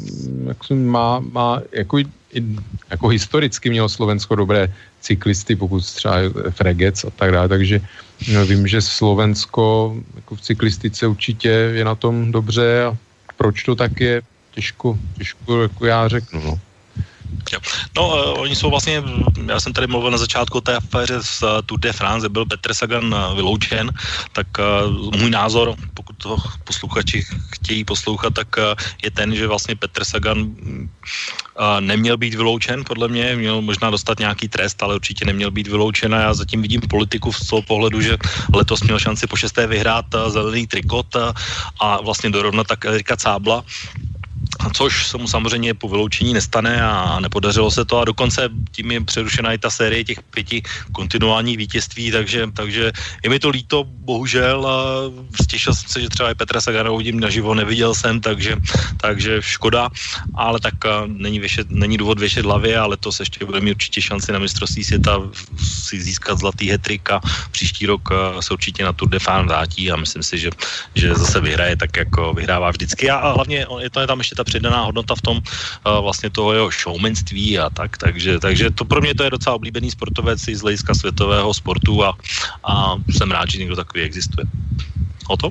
jak 0.47 0.57
má, 0.69 1.19
má 1.19 1.61
jako, 1.71 1.97
jako 2.89 3.07
historicky 3.07 3.69
mělo 3.69 3.89
Slovensko 3.89 4.35
dobré 4.35 4.69
cyklisty, 5.01 5.55
pokud 5.55 5.81
třeba 5.81 6.15
Fregec 6.49 7.03
a 7.03 7.09
tak 7.09 7.31
dále, 7.31 7.49
takže 7.49 7.81
no, 8.31 8.45
vím, 8.45 8.67
že 8.67 8.81
Slovensko 8.81 9.97
jako 10.15 10.35
v 10.35 10.41
cyklistice 10.41 11.07
určitě 11.07 11.49
je 11.49 11.83
na 11.85 11.95
tom 11.95 12.31
dobře 12.31 12.85
a 12.85 12.97
proč 13.37 13.63
to 13.63 13.75
tak 13.75 13.99
je, 13.99 14.21
těžko, 14.55 14.97
těžko 15.17 15.61
jako 15.61 15.85
já 15.85 16.07
řeknu, 16.07 16.41
no. 16.41 16.59
No, 17.95 18.07
uh, 18.07 18.41
oni 18.41 18.55
jsou 18.55 18.69
vlastně, 18.69 19.03
já 19.45 19.59
jsem 19.59 19.73
tady 19.73 19.87
mluvil 19.87 20.11
na 20.11 20.17
začátku 20.17 20.61
té 20.61 20.75
aféře 20.75 21.23
z 21.23 21.43
uh, 21.43 21.49
Tour 21.65 21.79
de 21.79 21.93
France, 21.93 22.29
byl 22.29 22.45
Petr 22.45 22.73
Sagan 22.73 23.13
uh, 23.13 23.35
vyloučen, 23.35 23.91
tak 24.31 24.47
uh, 24.59 25.15
můj 25.17 25.29
názor, 25.29 25.75
pokud 25.93 26.15
to 26.17 26.37
posluchači 26.63 27.25
chtějí 27.51 27.83
poslouchat, 27.83 28.33
tak 28.33 28.47
uh, 28.57 28.63
je 29.03 29.11
ten, 29.11 29.35
že 29.35 29.47
vlastně 29.47 29.75
Petr 29.75 30.03
Sagan 30.03 30.39
uh, 30.39 30.45
neměl 31.79 32.17
být 32.17 32.33
vyloučen, 32.33 32.83
podle 32.83 33.07
mě, 33.07 33.35
měl 33.35 33.61
možná 33.61 33.89
dostat 33.89 34.19
nějaký 34.19 34.47
trest, 34.47 34.83
ale 34.83 34.95
určitě 34.95 35.25
neměl 35.25 35.51
být 35.51 35.67
vyloučen 35.67 36.15
a 36.15 36.21
já 36.21 36.33
zatím 36.33 36.61
vidím 36.61 36.81
politiku 36.81 37.33
z 37.33 37.47
toho 37.47 37.61
pohledu, 37.61 38.01
že 38.01 38.17
letos 38.53 38.83
měl 38.83 38.99
šanci 38.99 39.27
po 39.27 39.35
šesté 39.35 39.67
vyhrát 39.67 40.05
uh, 40.13 40.29
zelený 40.29 40.67
trikot 40.67 41.15
uh, 41.15 41.31
a 41.79 42.01
vlastně 42.01 42.29
dorovnat 42.29 42.67
tak 42.67 42.85
Erika 42.85 43.17
Cábla, 43.17 43.63
což 44.73 45.07
se 45.07 45.17
mu 45.17 45.27
samozřejmě 45.27 45.73
po 45.73 45.89
vyloučení 45.89 46.33
nestane 46.33 46.81
a 46.81 47.19
nepodařilo 47.19 47.71
se 47.71 47.85
to. 47.85 47.99
A 47.99 48.05
dokonce 48.05 48.49
tím 48.71 48.91
je 48.91 49.01
přerušena 49.01 49.53
i 49.53 49.57
ta 49.57 49.69
série 49.69 50.03
těch 50.03 50.21
pěti 50.23 50.61
kontinuálních 50.91 51.57
vítězství, 51.57 52.11
takže, 52.11 52.47
takže 52.53 52.91
je 53.23 53.29
mi 53.29 53.39
to 53.39 53.49
líto, 53.49 53.83
bohužel. 53.83 54.67
A 54.67 54.77
stěšil 55.41 55.73
jsem 55.73 55.89
se, 55.89 56.01
že 56.01 56.09
třeba 56.09 56.31
i 56.31 56.35
Petra 56.35 56.61
Sagana 56.61 56.91
uvidím 56.91 57.19
naživo, 57.19 57.53
neviděl 57.53 57.93
jsem, 57.95 58.21
takže, 58.21 58.55
takže 58.97 59.41
škoda, 59.41 59.89
ale 60.35 60.59
tak 60.59 60.73
není, 61.07 61.39
věšet, 61.39 61.69
není 61.69 61.97
důvod 61.97 62.19
věšet 62.19 62.45
hlavě, 62.45 62.77
ale 62.77 62.97
to 62.97 63.11
se 63.11 63.21
ještě 63.21 63.45
bude 63.45 63.61
mít 63.61 63.71
určitě 63.71 64.01
šanci 64.01 64.31
na 64.31 64.39
mistrovství 64.39 64.83
světa 64.83 65.21
si 65.57 66.01
získat 66.01 66.39
zlatý 66.39 66.69
hetrik 66.69 67.11
a 67.11 67.21
příští 67.51 67.85
rok 67.85 68.09
se 68.39 68.53
určitě 68.53 68.83
na 68.83 68.93
Tour 68.93 69.09
de 69.09 69.19
France 69.19 69.47
vrátí 69.47 69.91
a 69.91 69.95
myslím 69.95 70.23
si, 70.23 70.37
že, 70.37 70.49
že 70.95 71.15
zase 71.15 71.39
vyhraje 71.39 71.77
tak, 71.77 71.97
jako 71.97 72.33
vyhrává 72.33 72.69
vždycky. 72.71 73.09
A, 73.09 73.15
a 73.15 73.33
hlavně 73.33 73.65
je 73.79 73.89
to 73.89 73.99
je 73.99 74.07
tam 74.07 74.19
ještě 74.19 74.35
ta 74.35 74.42
přidaná 74.43 74.83
hodnota 74.83 75.15
v 75.15 75.21
tom 75.21 75.37
uh, 75.37 76.03
vlastně 76.03 76.29
toho 76.29 76.53
jeho 76.53 76.69
showmanství 76.71 77.59
a 77.59 77.69
tak, 77.69 77.97
takže, 77.97 78.39
takže 78.39 78.71
to 78.71 78.85
pro 78.85 79.01
mě 79.01 79.15
to 79.15 79.23
je 79.23 79.29
docela 79.29 79.55
oblíbený 79.55 79.91
sportovec 79.91 80.47
i 80.47 80.55
z 80.55 80.61
hlediska 80.61 80.93
světového 80.93 81.53
sportu 81.53 82.03
a, 82.03 82.13
a 82.63 82.95
jsem 83.09 83.31
rád, 83.31 83.49
že 83.49 83.59
někdo 83.59 83.75
takový 83.75 84.03
existuje. 84.03 84.45
O 85.27 85.37
to? 85.37 85.49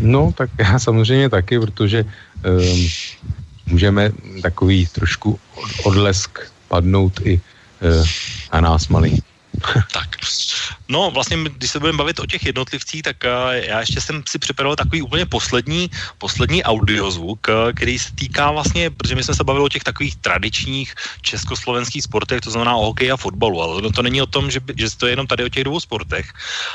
No, 0.00 0.32
tak 0.36 0.50
já 0.58 0.78
samozřejmě 0.78 1.28
taky, 1.28 1.60
protože 1.60 2.04
um, 2.04 2.88
můžeme 3.66 4.12
takový 4.42 4.86
trošku 4.86 5.40
odlesk 5.84 6.38
padnout 6.68 7.20
i 7.24 7.40
uh, 7.80 8.06
na 8.52 8.60
nás 8.60 8.88
malý. 8.88 9.22
tak. 9.92 10.16
No, 10.88 11.10
vlastně, 11.10 11.36
když 11.56 11.70
se 11.70 11.78
budeme 11.78 11.98
bavit 11.98 12.18
o 12.18 12.26
těch 12.26 12.46
jednotlivcích, 12.46 13.02
tak 13.02 13.16
uh, 13.24 13.52
já 13.52 13.80
ještě 13.80 14.00
jsem 14.00 14.22
si 14.28 14.38
připravil 14.38 14.76
takový 14.76 15.02
úplně 15.02 15.26
poslední, 15.26 15.90
poslední 16.18 16.64
audiozvuk, 16.64 17.46
uh, 17.48 17.72
který 17.72 17.98
se 17.98 18.12
týká 18.14 18.50
vlastně, 18.50 18.90
protože 18.90 19.14
my 19.14 19.22
jsme 19.22 19.34
se 19.34 19.44
bavili 19.44 19.64
o 19.64 19.68
těch 19.68 19.84
takových 19.84 20.16
tradičních 20.16 20.94
československých 21.22 22.02
sportech, 22.02 22.40
to 22.40 22.50
znamená 22.50 22.76
o 22.76 22.86
hokeji 22.86 23.10
a 23.10 23.16
fotbalu, 23.16 23.62
ale 23.62 23.92
to 23.92 24.02
není 24.02 24.22
o 24.22 24.26
tom, 24.26 24.50
že, 24.50 24.60
že 24.76 24.96
to 24.96 25.06
je 25.06 25.12
jenom 25.12 25.26
tady 25.26 25.44
o 25.44 25.48
těch 25.48 25.64
dvou 25.64 25.80
sportech, 25.80 26.32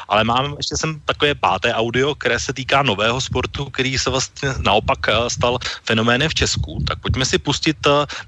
ale 0.08 0.24
mám 0.24 0.56
ještě 0.58 0.78
jsem 0.78 1.02
takové 1.06 1.36
páté 1.36 1.74
audio, 1.74 2.16
které 2.16 2.40
se 2.40 2.54
týká 2.54 2.84
nového 2.84 3.22
sportu, 3.22 3.66
který 3.66 3.98
se 3.98 4.10
vlastně 4.10 4.50
naopak 4.64 5.00
uh, 5.08 5.28
stal 5.28 5.60
fenoménem 5.84 6.30
v 6.30 6.34
Česku. 6.34 6.84
Tak 6.88 7.00
pojďme 7.00 7.26
si 7.26 7.38
pustit 7.38 7.78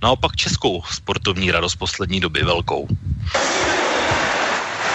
naopak 0.01 0.35
českou 0.35 0.83
sportovní 0.91 1.51
radost 1.51 1.75
poslední 1.75 2.19
doby 2.19 2.43
velkou. 2.43 2.87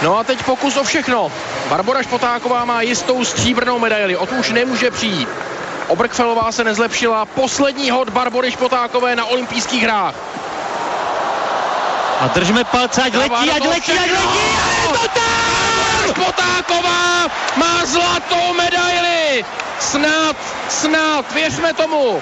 No 0.01 0.17
a 0.17 0.23
teď 0.23 0.43
pokus 0.43 0.77
o 0.77 0.83
všechno. 0.83 1.31
Barbora 1.69 2.03
Špotáková 2.03 2.65
má 2.65 2.81
jistou 2.81 3.25
stříbrnou 3.25 3.79
medaili, 3.79 4.17
o 4.17 4.25
tu 4.25 4.35
už 4.35 4.51
nemůže 4.51 4.91
přijít. 4.91 5.29
Obrkfelová 5.87 6.51
se 6.51 6.63
nezlepšila. 6.63 7.25
Poslední 7.25 7.91
hod 7.91 8.09
Barbory 8.09 8.51
Špotákové 8.51 9.15
na 9.15 9.25
olympijských 9.25 9.83
hrách. 9.83 10.15
A 12.19 12.27
držme 12.27 12.63
palce, 12.63 13.01
ať 13.01 13.13
letí, 13.13 13.51
ať 13.51 13.65
letí, 13.65 13.91
ať 13.91 14.11
letí, 14.11 14.39
a 14.63 14.81
je 14.81 14.87
to 14.87 15.07
tam! 15.07 16.09
Špotáková 16.09 17.27
má 17.55 17.85
zlatou 17.85 18.53
medaili! 18.53 19.45
Snad, 19.79 20.35
snad, 20.69 21.33
věřme 21.33 21.73
tomu. 21.73 22.21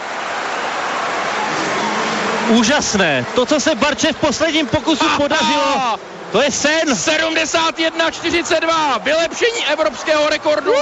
Úžasné. 2.47 3.25
To, 3.35 3.45
co 3.45 3.59
se 3.59 3.75
Barče 3.75 4.13
v 4.13 4.15
posledním 4.15 4.67
pokusu 4.67 5.05
podařilo, 5.17 5.99
to 6.31 6.41
je 6.41 6.51
sen. 6.51 6.89
71-42, 6.89 9.01
vylepšení 9.01 9.65
evropského 9.71 10.29
rekordu. 10.29 10.71
Uh! 10.71 10.77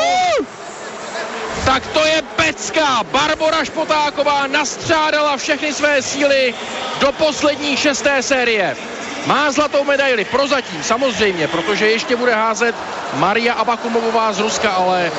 Tak 1.65 1.87
to 1.87 2.05
je 2.05 2.21
pecka. 2.35 3.03
Barbora 3.11 3.65
Špotáková 3.65 4.47
nastřádala 4.47 5.37
všechny 5.37 5.73
své 5.73 6.01
síly 6.01 6.53
do 6.99 7.11
poslední 7.11 7.77
šesté 7.77 8.23
série. 8.23 8.77
Má 9.25 9.51
zlatou 9.51 9.83
medaili, 9.83 10.25
prozatím 10.25 10.83
samozřejmě, 10.83 11.47
protože 11.47 11.89
ještě 11.89 12.15
bude 12.15 12.35
házet 12.35 12.75
Maria 13.13 13.53
Abakumovová 13.53 14.33
z 14.33 14.39
Ruska, 14.39 14.71
ale 14.71 15.11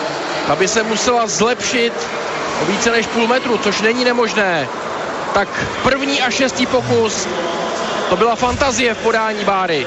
ta 0.47 0.57
by 0.57 0.69
se 0.69 0.83
musela 0.83 1.27
zlepšit 1.27 1.93
o 2.63 2.65
více 2.65 2.91
než 2.91 3.07
půl 3.07 3.27
metru, 3.27 3.59
což 3.59 3.81
není 3.81 4.05
nemožné. 4.05 4.69
Tak 5.35 5.49
první 5.83 6.23
a 6.23 6.31
šestý 6.31 6.67
pokus, 6.67 7.29
to 8.09 8.17
byla 8.17 8.37
fantazie 8.37 8.95
v 8.95 8.99
podání 8.99 9.45
Báry. 9.45 9.87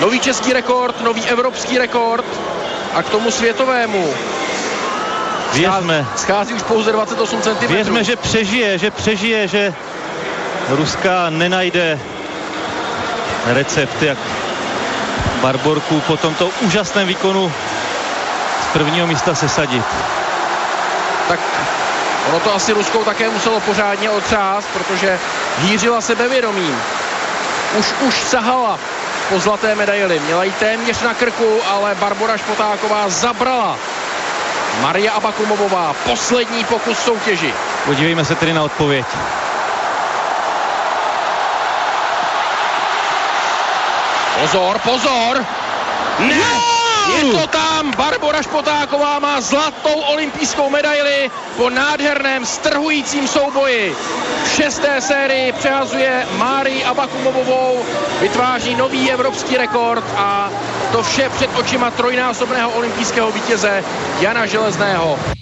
Nový 0.00 0.20
český 0.20 0.52
rekord, 0.52 1.00
nový 1.00 1.28
evropský 1.28 1.78
rekord 1.78 2.24
a 2.94 3.02
k 3.02 3.08
tomu 3.08 3.30
světovému. 3.30 4.14
Věřme. 5.52 6.06
Schází 6.16 6.54
už 6.54 6.62
pouze 6.62 6.92
28 6.92 7.42
cm. 7.42 7.66
Věřme, 7.66 8.04
že 8.04 8.16
přežije, 8.16 8.78
že 8.78 8.90
přežije, 8.90 9.48
že 9.48 9.74
Ruska 10.68 11.30
nenajde 11.30 12.00
recept, 13.46 14.02
jak 14.02 14.18
Barborku 15.42 16.00
po 16.00 16.16
tomto 16.16 16.50
úžasném 16.60 17.08
výkonu 17.08 17.52
z 18.62 18.72
prvního 18.72 19.06
místa 19.06 19.34
sesadit. 19.34 19.84
Tak 21.28 21.40
ono 22.28 22.40
to 22.40 22.54
asi 22.54 22.72
Ruskou 22.72 23.04
také 23.04 23.28
muselo 23.28 23.60
pořádně 23.60 24.10
otřást, 24.10 24.68
protože 24.72 25.18
hýřila 25.58 26.00
sebevědomím. 26.00 26.82
Už, 27.78 27.86
už 28.00 28.14
sahala 28.14 28.78
po 29.30 29.38
zlaté 29.38 29.74
medaili. 29.74 30.20
Měla 30.20 30.44
ji 30.44 30.52
téměř 30.52 31.02
na 31.02 31.14
krku, 31.14 31.60
ale 31.70 31.94
Barbora 31.94 32.36
Špotáková 32.36 33.08
zabrala. 33.08 33.78
Maria 34.80 35.12
Abakumovová, 35.12 35.94
poslední 36.04 36.64
pokus 36.64 36.98
soutěži. 36.98 37.54
Podívejme 37.84 38.24
se 38.24 38.34
tedy 38.34 38.52
na 38.52 38.62
odpověď. 38.62 39.06
Pozor, 44.40 44.78
pozor! 44.78 45.46
Ne! 46.18 46.34
No! 46.34 46.79
Je 47.08 47.32
to 47.32 47.46
tam, 47.46 47.90
Barbora 47.96 48.42
Špotáková 48.42 49.18
má 49.18 49.40
zlatou 49.40 50.00
olympijskou 50.00 50.70
medaili 50.70 51.30
po 51.56 51.70
nádherném 51.70 52.46
strhujícím 52.46 53.28
souboji. 53.28 53.96
V 54.44 54.48
šesté 54.48 55.00
sérii 55.00 55.52
přehazuje 55.52 56.26
Mári 56.36 56.84
Abakumovovou, 56.84 57.84
vytváří 58.20 58.74
nový 58.74 59.10
evropský 59.12 59.56
rekord 59.56 60.04
a 60.16 60.50
to 60.92 61.02
vše 61.02 61.28
před 61.28 61.50
očima 61.58 61.90
trojnásobného 61.90 62.70
olympijského 62.70 63.32
vítěze 63.32 63.84
Jana 64.20 64.46
Železného. 64.46 65.39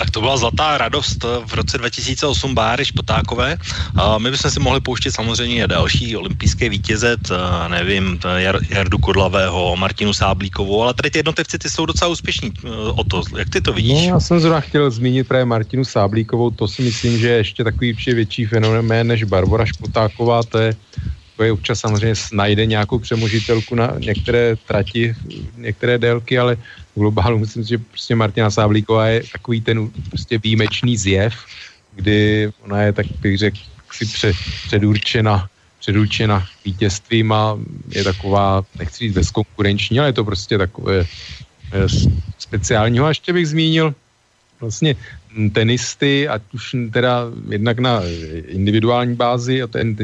Tak 0.00 0.10
to 0.10 0.20
byla 0.20 0.36
zlatá 0.36 0.78
radost 0.78 1.24
v 1.44 1.54
roce 1.54 1.78
2008 1.78 2.54
Báry 2.54 2.84
Špotákové. 2.84 3.56
A 3.96 4.18
my 4.18 4.30
bychom 4.30 4.50
si 4.50 4.60
mohli 4.60 4.80
pouštět 4.80 5.12
samozřejmě 5.12 5.68
další 5.68 6.16
olympijské 6.16 6.68
vítěze, 6.68 7.16
nevím, 7.68 8.18
Jar, 8.36 8.58
Jardu 8.68 8.98
Kodlavého, 8.98 9.76
Martinu 9.76 10.12
Sáblíkovou, 10.12 10.82
ale 10.82 10.94
tady 10.94 11.10
ty 11.10 11.18
jednotlivci 11.18 11.58
ty 11.58 11.70
jsou 11.70 11.86
docela 11.86 12.10
úspěšní 12.10 12.52
o 12.96 13.04
to. 13.04 13.22
Jak 13.38 13.48
ty 13.50 13.60
to 13.60 13.72
vidíš? 13.72 14.08
No, 14.08 14.14
já 14.14 14.20
jsem 14.20 14.40
zrovna 14.40 14.60
chtěl 14.60 14.90
zmínit 14.90 15.28
právě 15.28 15.44
Martinu 15.44 15.84
Sáblíkovou, 15.84 16.50
to 16.50 16.68
si 16.68 16.82
myslím, 16.82 17.18
že 17.18 17.28
je 17.28 17.36
ještě 17.36 17.64
takový 17.64 17.92
větší 17.92 18.46
fenomén 18.46 19.06
než 19.06 19.24
Barbara 19.24 19.66
Špotáková, 19.66 20.42
to 20.42 20.58
je 20.58 20.76
je 21.44 21.52
občas 21.52 21.80
samozřejmě 21.80 22.14
najde 22.32 22.66
nějakou 22.66 22.98
přemožitelku 22.98 23.74
na 23.74 23.94
některé 23.98 24.56
trati, 24.56 25.14
některé 25.56 25.98
délky, 25.98 26.38
ale 26.38 26.56
v 26.96 26.98
globálu 26.98 27.38
myslím 27.38 27.64
že 27.64 27.78
prostě 27.78 28.16
Martina 28.16 28.50
Sáblíková 28.50 29.06
je 29.06 29.22
takový 29.32 29.60
ten 29.60 29.90
prostě 30.08 30.38
výjimečný 30.38 30.96
zjev, 30.96 31.34
kdy 31.94 32.50
ona 32.60 32.82
je 32.82 32.92
tak 32.92 33.06
bych 33.20 33.38
řekl 33.38 33.58
si 33.92 34.06
pře, 34.06 34.32
předurčena 34.66 35.48
předurčena 35.80 36.46
vítězstvím 36.64 37.32
a 37.32 37.58
je 37.88 38.04
taková, 38.04 38.62
nechci 38.78 38.98
říct 38.98 39.14
bezkonkurenční, 39.14 39.98
ale 39.98 40.08
je 40.08 40.12
to 40.12 40.24
prostě 40.24 40.58
takové 40.58 41.06
speciálního. 42.38 43.06
A 43.06 43.08
ještě 43.08 43.32
bych 43.32 43.48
zmínil 43.48 43.94
vlastně 44.60 44.96
tenisty, 45.52 46.28
ať 46.28 46.42
už 46.52 46.76
teda 46.92 47.32
jednak 47.48 47.78
na 47.78 48.02
individuální 48.48 49.14
bázi 49.14 49.62
a 49.62 49.66
ten 49.66 49.96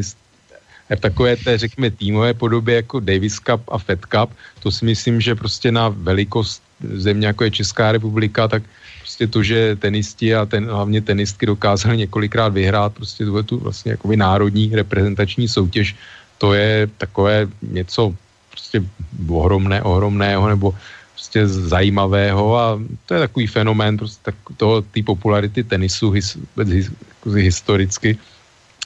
v 0.94 1.00
takové 1.00 1.36
té, 1.36 1.58
řekněme, 1.58 1.90
týmové 1.90 2.34
podobě 2.34 2.76
jako 2.76 3.00
Davis 3.00 3.38
Cup 3.38 3.62
a 3.68 3.78
Fed 3.78 4.06
Cup, 4.06 4.30
to 4.62 4.70
si 4.70 4.84
myslím, 4.84 5.20
že 5.20 5.34
prostě 5.34 5.72
na 5.72 5.88
velikost 5.88 6.62
země, 6.80 7.26
jako 7.26 7.44
je 7.44 7.50
Česká 7.50 7.92
republika, 7.92 8.48
tak 8.48 8.62
prostě 9.00 9.26
to, 9.26 9.42
že 9.42 9.76
tenisti 9.76 10.34
a 10.34 10.46
ten, 10.46 10.66
hlavně 10.70 11.00
tenistky 11.00 11.46
dokázali 11.46 11.96
několikrát 11.96 12.48
vyhrát 12.48 12.94
prostě 12.94 13.24
tu, 13.24 13.42
tu 13.42 13.58
vlastně 13.58 13.90
jakoby 13.90 14.16
národní 14.16 14.70
reprezentační 14.74 15.48
soutěž, 15.48 15.96
to 16.38 16.54
je 16.54 16.86
takové 16.98 17.48
něco 17.62 18.14
prostě 18.50 18.82
ohromné, 19.28 19.82
ohromného 19.82 20.48
nebo 20.48 20.74
prostě 21.12 21.48
zajímavého 21.48 22.58
a 22.58 22.78
to 23.06 23.14
je 23.14 23.20
takový 23.20 23.46
fenomén 23.46 23.96
prostě 23.96 24.20
tak, 24.22 24.34
toho, 24.56 24.82
té 24.82 25.02
popularity 25.02 25.64
tenisu 25.64 26.10
his, 26.10 26.38
his, 26.64 26.90
historicky 27.34 28.18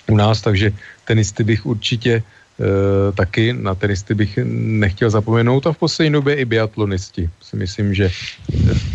u 0.07 0.17
nás, 0.17 0.41
takže 0.41 0.73
tenisty 1.11 1.45
bych 1.45 1.67
určitě 1.67 2.13
e, 2.23 2.23
taky, 3.13 3.53
na 3.53 3.75
tenisty 3.75 4.15
bych 4.15 4.39
nechtěl 4.79 5.11
zapomenout 5.11 5.67
a 5.67 5.73
v 5.73 5.79
poslední 5.79 6.13
době 6.13 6.35
i 6.35 6.45
biatlonisti. 6.45 7.31
Si 7.43 7.57
myslím, 7.57 7.95
že 7.95 8.11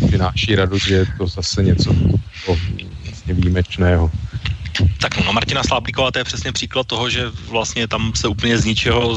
přináší 0.06 0.56
radost, 0.56 0.88
že 0.88 0.94
je 0.94 1.06
to 1.18 1.26
zase 1.26 1.62
něco 1.62 1.92
vlastně 3.04 3.34
výjimečného. 3.36 4.10
Tak 5.00 5.20
no, 5.24 5.32
Martina 5.32 5.60
Sláblíková 5.64 6.10
to 6.10 6.18
je 6.18 6.24
přesně 6.24 6.52
příklad 6.52 6.86
toho, 6.86 7.10
že 7.10 7.28
vlastně 7.52 7.88
tam 7.88 8.12
se 8.16 8.28
úplně 8.28 8.58
z 8.58 8.64
ničeho 8.64 9.12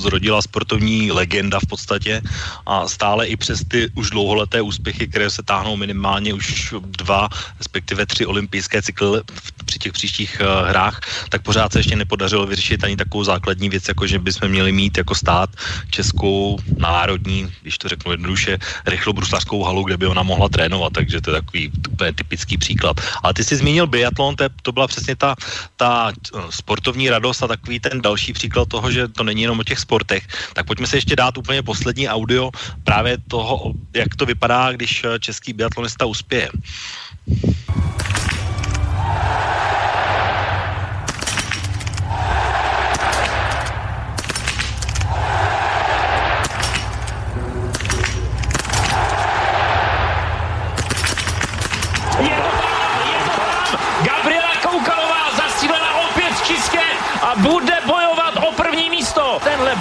zrodila 0.00 0.42
sportovní 0.42 1.12
legenda 1.12 1.60
v 1.60 1.66
podstatě 1.66 2.22
a 2.66 2.88
stále 2.88 3.26
i 3.26 3.36
přes 3.36 3.62
ty 3.68 3.90
už 3.94 4.10
dlouholeté 4.10 4.62
úspěchy, 4.62 5.08
které 5.08 5.30
se 5.30 5.42
táhnou 5.42 5.76
minimálně 5.76 6.34
už 6.34 6.74
dva, 6.80 7.28
respektive 7.58 8.06
tři 8.06 8.26
olympijské 8.26 8.82
cykly 8.82 9.20
při 9.64 9.78
těch 9.78 9.92
příštích 9.92 10.40
uh, 10.40 10.68
hrách, 10.68 11.00
tak 11.28 11.42
pořád 11.42 11.72
se 11.72 11.78
ještě 11.78 11.96
nepodařilo 11.96 12.46
vyřešit 12.46 12.84
ani 12.84 12.96
takovou 12.96 13.24
základní 13.24 13.68
věc, 13.68 13.88
jako 13.88 14.06
že 14.06 14.18
bychom 14.18 14.48
měli 14.48 14.72
mít 14.72 14.98
jako 14.98 15.14
stát 15.14 15.50
českou 15.90 16.58
národní, 16.78 17.52
když 17.62 17.78
to 17.78 17.88
řeknu 17.88 18.12
jednoduše, 18.12 18.58
rychlobruslařskou 18.86 19.62
halu, 19.62 19.84
kde 19.84 19.96
by 19.96 20.06
ona 20.06 20.22
mohla 20.22 20.48
trénovat, 20.48 20.92
takže 20.92 21.20
to 21.20 21.30
je 21.30 21.40
takový 21.40 21.62
úplně 21.90 22.12
typický 22.12 22.56
příklad. 22.58 23.00
Ale 23.22 23.34
ty 23.34 23.44
jsi 23.44 23.56
zmínil 23.56 23.86
biatlon, 23.86 24.36
to, 24.36 24.44
to 24.62 24.72
byla 24.72 24.86
přesně 24.86 25.16
ta, 25.16 25.34
ta 25.76 26.12
eh, 26.12 26.38
sportovní 26.50 27.10
radost 27.10 27.42
a 27.42 27.48
takový 27.48 27.80
ten 27.80 28.00
další 28.00 28.32
příklad 28.32 28.68
toho, 28.68 28.90
že 28.90 29.08
to 29.08 29.22
není 29.22 29.42
jenom 29.42 29.60
o 29.60 29.64
těch 29.64 29.78
sportech. 29.90 30.22
Tak 30.54 30.66
pojďme 30.66 30.86
se 30.86 30.96
ještě 31.02 31.16
dát 31.18 31.34
úplně 31.34 31.66
poslední 31.66 32.06
audio 32.06 32.54
právě 32.86 33.18
toho, 33.26 33.74
jak 33.90 34.14
to 34.14 34.22
vypadá, 34.22 34.70
když 34.72 35.02
český 35.18 35.52
biatlonista 35.52 36.06
uspěje. 36.06 36.48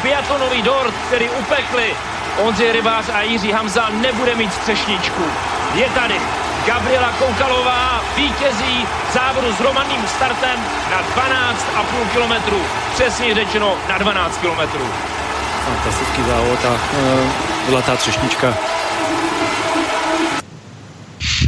Biatlonový 0.03 0.61
dort, 0.61 0.93
který 1.07 1.29
upekli 1.29 1.95
Ondřej 2.43 2.71
Rybář 2.71 3.09
a 3.13 3.21
Jiří 3.21 3.51
Hamza, 3.51 3.89
nebude 3.89 4.35
mít 4.35 4.53
střešničku. 4.53 5.23
Je 5.73 5.89
tady 5.89 6.15
Gabriela 6.65 7.11
Koukalová 7.11 8.01
vítězí 8.15 8.87
závodu 9.13 9.53
s 9.53 9.59
romanným 9.59 10.07
startem 10.07 10.59
na 10.91 11.01
12,5 11.01 12.09
kilometrů. 12.11 12.61
Přesně 12.93 13.35
řečeno 13.35 13.75
na 13.89 13.97
12 13.97 14.37
kilometrů. 14.37 14.87
Fantastický 15.65 16.23
závod 16.23 16.65
a 16.65 16.69
uh, 16.69 16.79
zlatá 17.69 17.95
třešnička 17.95 18.53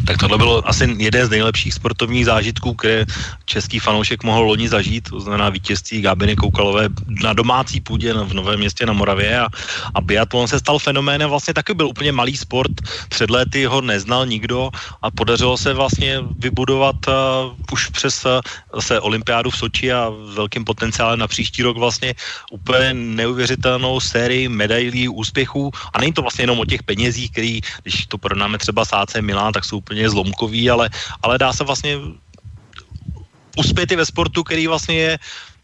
tak 0.05 0.17
tohle 0.17 0.37
bylo 0.37 0.67
asi 0.67 0.95
jeden 0.97 1.27
z 1.27 1.29
nejlepších 1.29 1.73
sportovních 1.73 2.25
zážitků, 2.25 2.73
které 2.73 3.05
český 3.45 3.79
fanoušek 3.79 4.23
mohl 4.23 4.41
loni 4.41 4.69
zažít, 4.69 5.09
to 5.09 5.19
znamená 5.19 5.49
vítězství 5.49 6.01
Gábiny 6.01 6.35
Koukalové 6.35 6.89
na 7.23 7.33
domácí 7.33 7.81
půdě 7.81 8.13
v 8.13 8.33
Novém 8.33 8.59
městě 8.59 8.85
na 8.85 8.93
Moravě. 8.93 9.39
A, 9.39 9.47
a 9.93 10.01
biatlon 10.01 10.47
se 10.47 10.59
stal 10.59 10.79
fenoménem, 10.79 11.29
vlastně 11.29 11.53
taky 11.53 11.73
byl 11.73 11.87
úplně 11.87 12.11
malý 12.11 12.37
sport, 12.37 12.71
před 13.09 13.29
lety 13.29 13.65
ho 13.65 13.81
neznal 13.81 14.25
nikdo 14.25 14.69
a 15.01 15.11
podařilo 15.11 15.57
se 15.57 15.73
vlastně 15.73 16.19
vybudovat 16.39 16.95
uh, 17.07 17.13
už 17.71 17.87
přes 17.87 18.25
uh, 18.25 18.41
se 18.79 18.99
olympiádu 18.99 19.49
v 19.49 19.57
Soči 19.57 19.93
a 19.93 20.09
velkým 20.33 20.65
potenciálem 20.65 21.19
na 21.19 21.27
příští 21.27 21.63
rok 21.63 21.77
vlastně 21.77 22.13
úplně 22.51 22.93
neuvěřitelnou 22.93 23.99
sérii 23.99 24.49
medailí, 24.49 25.07
úspěchů. 25.09 25.71
A 25.93 25.99
není 25.99 26.13
to 26.13 26.21
vlastně 26.21 26.43
jenom 26.43 26.59
o 26.59 26.65
těch 26.65 26.83
penězích, 26.83 27.31
který, 27.31 27.61
když 27.83 28.05
to 28.05 28.17
porovnáme 28.17 28.57
třeba 28.57 28.85
s 28.85 28.93
AC 28.93 29.15
Milan, 29.21 29.53
tak 29.53 29.65
jsou 29.65 29.80
úplně 29.81 30.09
zlomkový, 30.09 30.69
ale, 30.69 30.89
ale 31.21 31.37
dá 31.37 31.53
se 31.53 31.63
vlastně 31.63 31.97
uspět 33.57 33.91
i 33.91 33.95
ve 33.95 34.05
sportu, 34.05 34.43
který 34.43 34.67
vlastně 34.67 34.95
je 34.95 35.11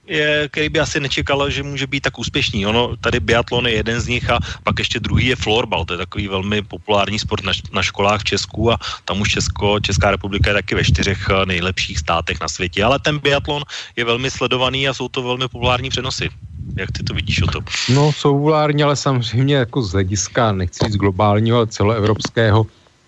je, 0.07 0.47
který 0.51 0.69
by 0.69 0.79
asi 0.79 0.99
nečekal, 0.99 1.49
že 1.49 1.63
může 1.63 1.87
být 1.87 2.07
tak 2.07 2.19
úspěšný. 2.19 2.65
Ono, 2.65 2.95
tady 2.97 3.19
biatlon 3.19 3.67
je 3.67 3.73
jeden 3.73 4.01
z 4.01 4.07
nich 4.07 4.29
a 4.29 4.39
pak 4.63 4.79
ještě 4.79 4.99
druhý 4.99 5.25
je 5.25 5.35
florbal, 5.35 5.85
to 5.85 5.93
je 5.93 5.97
takový 5.97 6.27
velmi 6.27 6.61
populární 6.61 7.19
sport 7.19 7.43
na, 7.43 7.51
na 7.71 7.83
školách 7.83 8.21
v 8.21 8.39
Česku 8.39 8.71
a 8.71 8.79
tam 9.05 9.21
už 9.21 9.29
Česko, 9.29 9.79
Česká 9.79 10.11
republika 10.11 10.49
je 10.49 10.63
taky 10.63 10.75
ve 10.75 10.83
čtyřech 10.83 11.19
eh, 11.29 11.45
nejlepších 11.45 11.99
státech 11.99 12.39
na 12.41 12.47
světě, 12.47 12.83
ale 12.83 12.99
ten 12.99 13.19
biatlon 13.19 13.63
je 13.95 14.05
velmi 14.05 14.31
sledovaný 14.31 14.87
a 14.87 14.93
jsou 14.93 15.07
to 15.07 15.23
velmi 15.23 15.47
populární 15.51 15.89
přenosy. 15.89 16.29
Jak 16.77 16.91
ty 16.91 17.03
to 17.03 17.13
vidíš 17.13 17.41
o 17.41 17.47
to? 17.47 17.59
No, 17.89 18.11
jsou 18.11 18.33
populární, 18.33 18.83
ale 18.83 18.95
samozřejmě 18.95 19.55
jako 19.55 19.81
z 19.81 19.91
hlediska, 19.91 20.51
nechci 20.51 20.85
říct 20.85 20.95
globálního, 20.95 21.57
ale 21.57 21.67
celoevropského, 21.67 22.65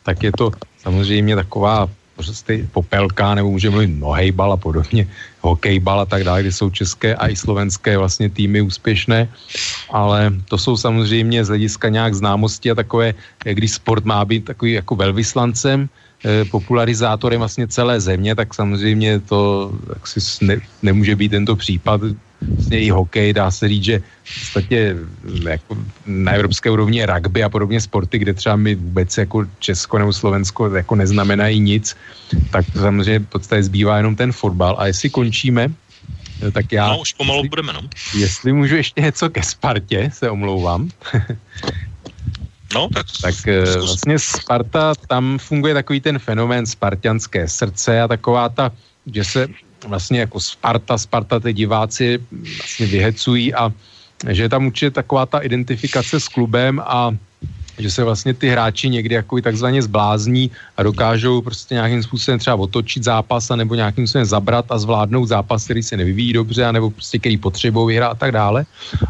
tak 0.09 0.23
je 0.25 0.33
to 0.33 0.49
samozřejmě 0.81 1.35
taková 1.37 1.85
prostě 2.17 2.65
popelka, 2.73 3.37
nebo 3.37 3.53
můžeme 3.53 3.71
mluvit 3.71 3.93
nohejbal 4.01 4.51
a 4.53 4.57
podobně, 4.57 5.05
hokejbal 5.45 6.01
a 6.01 6.05
tak 6.09 6.25
dále, 6.25 6.41
kde 6.41 6.51
jsou 6.51 6.69
české 6.73 7.15
a 7.15 7.29
i 7.29 7.35
slovenské 7.37 7.93
vlastně 7.95 8.27
týmy 8.29 8.65
úspěšné, 8.65 9.29
ale 9.93 10.33
to 10.49 10.57
jsou 10.57 10.73
samozřejmě 10.73 11.45
z 11.45 11.47
hlediska 11.53 11.87
nějak 11.93 12.17
známosti 12.17 12.73
a 12.73 12.75
takové, 12.75 13.13
když 13.45 13.71
sport 13.77 14.03
má 14.03 14.25
být 14.25 14.49
takový 14.49 14.81
jako 14.81 14.95
velvyslancem, 14.97 15.87
popularizátorem 16.51 17.39
vlastně 17.39 17.67
celé 17.67 18.01
země, 18.01 18.35
tak 18.35 18.53
samozřejmě 18.53 19.19
to 19.19 19.71
tak 19.87 20.07
si 20.07 20.45
ne, 20.45 20.57
nemůže 20.81 21.15
být 21.15 21.29
tento 21.29 21.55
případ, 21.55 22.01
vlastně 22.41 22.79
i 22.79 22.89
hokej, 22.89 23.33
dá 23.33 23.51
se 23.51 23.67
říct, 23.67 23.83
že 23.83 24.01
v 24.23 24.39
podstatě 24.39 24.95
jako 25.49 25.77
na 26.05 26.31
evropské 26.31 26.69
úrovni 26.69 26.97
je 26.97 27.05
rugby 27.05 27.43
a 27.43 27.49
podobně 27.49 27.81
sporty, 27.81 28.19
kde 28.19 28.33
třeba 28.33 28.55
my 28.55 28.75
vůbec 28.75 29.17
jako 29.17 29.45
Česko 29.59 29.97
nebo 29.97 30.13
Slovensko 30.13 30.75
jako 30.75 30.95
neznamenají 30.95 31.59
nic, 31.59 31.95
tak 32.51 32.65
samozřejmě 32.73 33.19
v 33.19 33.25
podstatě 33.25 33.63
zbývá 33.63 33.97
jenom 33.97 34.15
ten 34.15 34.31
fotbal. 34.31 34.75
A 34.79 34.87
jestli 34.87 35.09
končíme, 35.09 35.67
tak 36.51 36.71
já... 36.71 36.87
No, 36.87 36.99
už 36.99 37.13
pomalu 37.13 37.39
jestli, 37.39 37.49
budeme, 37.49 37.73
no. 37.73 37.81
Jestli 38.17 38.53
můžu 38.53 38.75
ještě 38.75 39.01
něco 39.01 39.29
ke 39.29 39.43
Spartě, 39.43 40.09
se 40.13 40.29
omlouvám. 40.29 40.89
No, 42.75 42.89
tak, 42.93 43.05
tak 43.21 43.47
eh, 43.47 43.77
vlastně 43.77 44.19
Sparta, 44.19 44.93
tam 45.07 45.37
funguje 45.37 45.73
takový 45.73 46.01
ten 46.01 46.19
fenomén 46.19 46.65
spartianské 46.65 47.47
srdce 47.47 48.01
a 48.01 48.07
taková 48.07 48.49
ta, 48.49 48.71
že 49.05 49.23
se 49.23 49.47
vlastně 49.87 50.19
jako 50.19 50.39
Sparta, 50.39 50.97
Sparta 50.97 51.39
ty 51.39 51.53
diváci 51.53 52.19
vlastně 52.31 52.85
vyhecují 52.85 53.53
a 53.53 53.73
že 54.29 54.43
je 54.43 54.49
tam 54.49 54.65
určitě 54.65 54.91
taková 54.91 55.25
ta 55.25 55.39
identifikace 55.39 56.19
s 56.19 56.27
klubem 56.27 56.81
a 56.85 57.15
že 57.79 57.91
se 57.91 58.03
vlastně 58.03 58.33
ty 58.33 58.49
hráči 58.49 58.89
někdy 58.89 59.15
jako 59.15 59.41
takzvaně 59.41 59.81
zblázní 59.81 60.51
a 60.77 60.83
dokážou 60.83 61.41
prostě 61.41 61.75
nějakým 61.75 62.03
způsobem 62.03 62.39
třeba 62.39 62.55
otočit 62.55 63.03
zápas 63.03 63.51
a 63.51 63.55
nebo 63.55 63.75
nějakým 63.75 64.07
způsobem 64.07 64.25
zabrat 64.25 64.65
a 64.69 64.77
zvládnout 64.77 65.25
zápas, 65.25 65.63
který 65.63 65.83
se 65.83 65.97
nevyvíjí 65.97 66.33
dobře, 66.33 66.65
a 66.65 66.71
nebo 66.71 66.89
prostě 66.89 67.19
který 67.19 67.37
potřebují 67.37 67.87
vyhrát 67.95 68.11
a 68.11 68.15
tak 68.15 68.31
dále. 68.31 68.65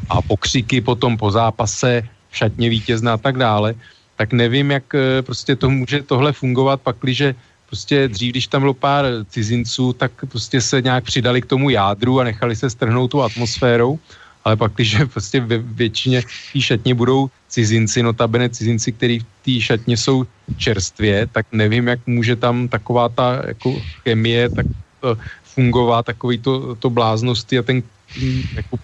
A 0.10 0.22
pokřiky 0.22 0.81
potom 0.81 1.18
po 1.18 1.31
zápase, 1.31 2.03
šatně 2.31 2.69
vítězná 2.69 3.14
a 3.14 3.18
tak 3.18 3.38
dále, 3.38 3.76
tak 4.15 4.34
nevím, 4.34 4.72
jak 4.72 4.95
eh, 4.95 5.22
prostě 5.22 5.56
to 5.56 5.69
může 5.69 6.03
tohle 6.03 6.34
fungovat, 6.34 6.81
pakliže 6.81 7.35
prostě 7.69 8.07
dřív, 8.07 8.31
když 8.31 8.47
tam 8.47 8.61
bylo 8.61 8.73
pár 8.73 9.06
cizinců, 9.30 9.93
tak 9.93 10.11
prostě 10.27 10.61
se 10.61 10.81
nějak 10.81 11.03
přidali 11.03 11.41
k 11.41 11.45
tomu 11.45 11.69
jádru 11.69 12.19
a 12.19 12.23
nechali 12.23 12.56
se 12.56 12.69
strhnout 12.69 13.11
tou 13.11 13.22
atmosférou, 13.22 13.99
ale 14.45 14.56
pak, 14.56 14.73
když 14.76 14.97
prostě 15.14 15.39
ve 15.39 15.57
většině 15.57 16.22
té 16.53 16.61
šatně 16.61 16.93
budou 16.93 17.30
cizinci, 17.47 18.03
notabene 18.03 18.49
cizinci, 18.49 18.91
kteří 18.91 19.19
v 19.19 19.26
té 19.45 19.61
šatně 19.61 19.97
jsou 19.97 20.26
čerstvě, 20.57 21.27
tak 21.31 21.45
nevím, 21.51 21.88
jak 21.88 21.99
může 22.07 22.35
tam 22.35 22.68
taková 22.68 23.10
ta 23.10 23.41
jako 23.47 23.81
chemie 24.03 24.49
tak 24.49 24.65
uh, 24.65 25.15
fungovat, 25.43 26.06
takový 26.06 26.38
to, 26.38 26.76
to 26.76 26.89
bláznosti 26.89 27.60
a 27.60 27.64
ten 27.64 27.84
mm, 28.22 28.41
jako 28.53 28.77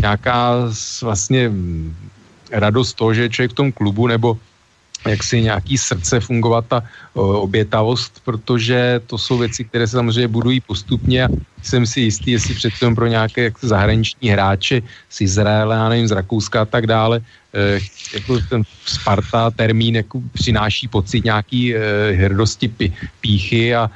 nějaká 0.00 0.68
vlastně 1.02 1.48
mm, 1.48 2.03
radost 2.54 2.94
toho, 2.94 3.14
že 3.14 3.22
je 3.22 3.30
člověk 3.30 3.50
v 3.50 3.60
tom 3.60 3.72
klubu, 3.72 4.06
nebo 4.06 4.38
jak 5.08 5.22
si 5.22 5.42
nějaký 5.42 5.78
srdce 5.78 6.20
fungovat 6.20 6.64
ta 6.68 6.82
obětavost, 7.14 8.22
protože 8.24 9.00
to 9.06 9.18
jsou 9.18 9.38
věci, 9.38 9.64
které 9.64 9.86
se 9.86 10.00
samozřejmě 10.00 10.28
budují 10.28 10.60
postupně 10.60 11.24
a 11.24 11.28
jsem 11.62 11.86
si 11.86 12.00
jistý, 12.00 12.30
jestli 12.30 12.54
předtím 12.54 12.94
pro 12.94 13.06
nějaké 13.06 13.44
jak 13.44 13.64
zahraniční 13.64 14.28
hráče 14.28 14.82
z 15.08 15.20
Izraele, 15.20 15.76
já 15.76 15.88
nevím, 15.88 16.08
z 16.08 16.16
Rakouska 16.16 16.62
a 16.62 16.64
tak 16.64 16.86
dále, 16.86 17.20
eh, 17.54 17.80
jako 18.14 18.40
ten 18.48 18.62
Sparta 18.86 19.50
termín 19.50 19.96
jako 19.96 20.20
přináší 20.32 20.88
pocit 20.88 21.24
nějaký 21.24 21.76
eh, 21.76 21.80
hrdosti 22.12 22.72
píchy 23.20 23.74
a 23.74 23.90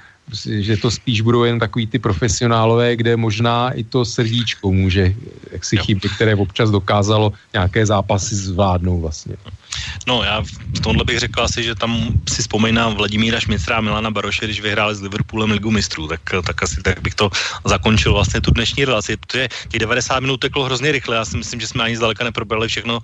že 0.60 0.76
to 0.76 0.90
spíš 0.90 1.20
budou 1.20 1.44
jen 1.44 1.58
takový 1.58 1.86
ty 1.86 1.98
profesionálové, 1.98 2.96
kde 2.96 3.16
možná 3.16 3.70
i 3.70 3.84
to 3.84 4.04
srdíčko 4.04 4.72
může 4.72 5.14
jak 5.52 5.64
si 5.64 5.76
chybět, 5.76 6.12
které 6.14 6.36
občas 6.36 6.70
dokázalo 6.70 7.32
nějaké 7.52 7.86
zápasy 7.86 8.36
zvládnout 8.36 9.00
vlastně. 9.00 9.36
No 10.06 10.22
já 10.22 10.42
v 10.76 10.80
tomhle 10.80 11.04
bych 11.04 11.18
řekl 11.18 11.42
asi, 11.42 11.62
že 11.62 11.74
tam 11.74 12.08
si 12.28 12.42
vzpomínám 12.42 12.94
Vladimíra 12.94 13.40
Šmicra 13.40 13.76
a 13.76 13.80
Milana 13.80 14.10
Baroše, 14.10 14.44
když 14.44 14.60
vyhráli 14.60 14.94
s 14.94 15.02
Liverpoolem 15.02 15.50
Ligu 15.50 15.70
mistrů, 15.70 16.08
tak, 16.08 16.20
tak 16.46 16.62
asi 16.62 16.82
tak 16.82 17.02
bych 17.02 17.14
to 17.14 17.30
zakončil 17.64 18.12
vlastně 18.12 18.40
tu 18.40 18.50
dnešní 18.50 18.84
relaci, 18.84 19.16
protože 19.16 19.48
těch 19.68 19.80
90 19.80 20.20
minut 20.20 20.36
teklo 20.36 20.64
hrozně 20.64 20.92
rychle, 20.92 21.16
já 21.16 21.24
si 21.24 21.36
myslím, 21.36 21.60
že 21.60 21.66
jsme 21.66 21.84
ani 21.84 21.96
zdaleka 21.96 22.24
neprobrali 22.24 22.68
všechno 22.68 23.00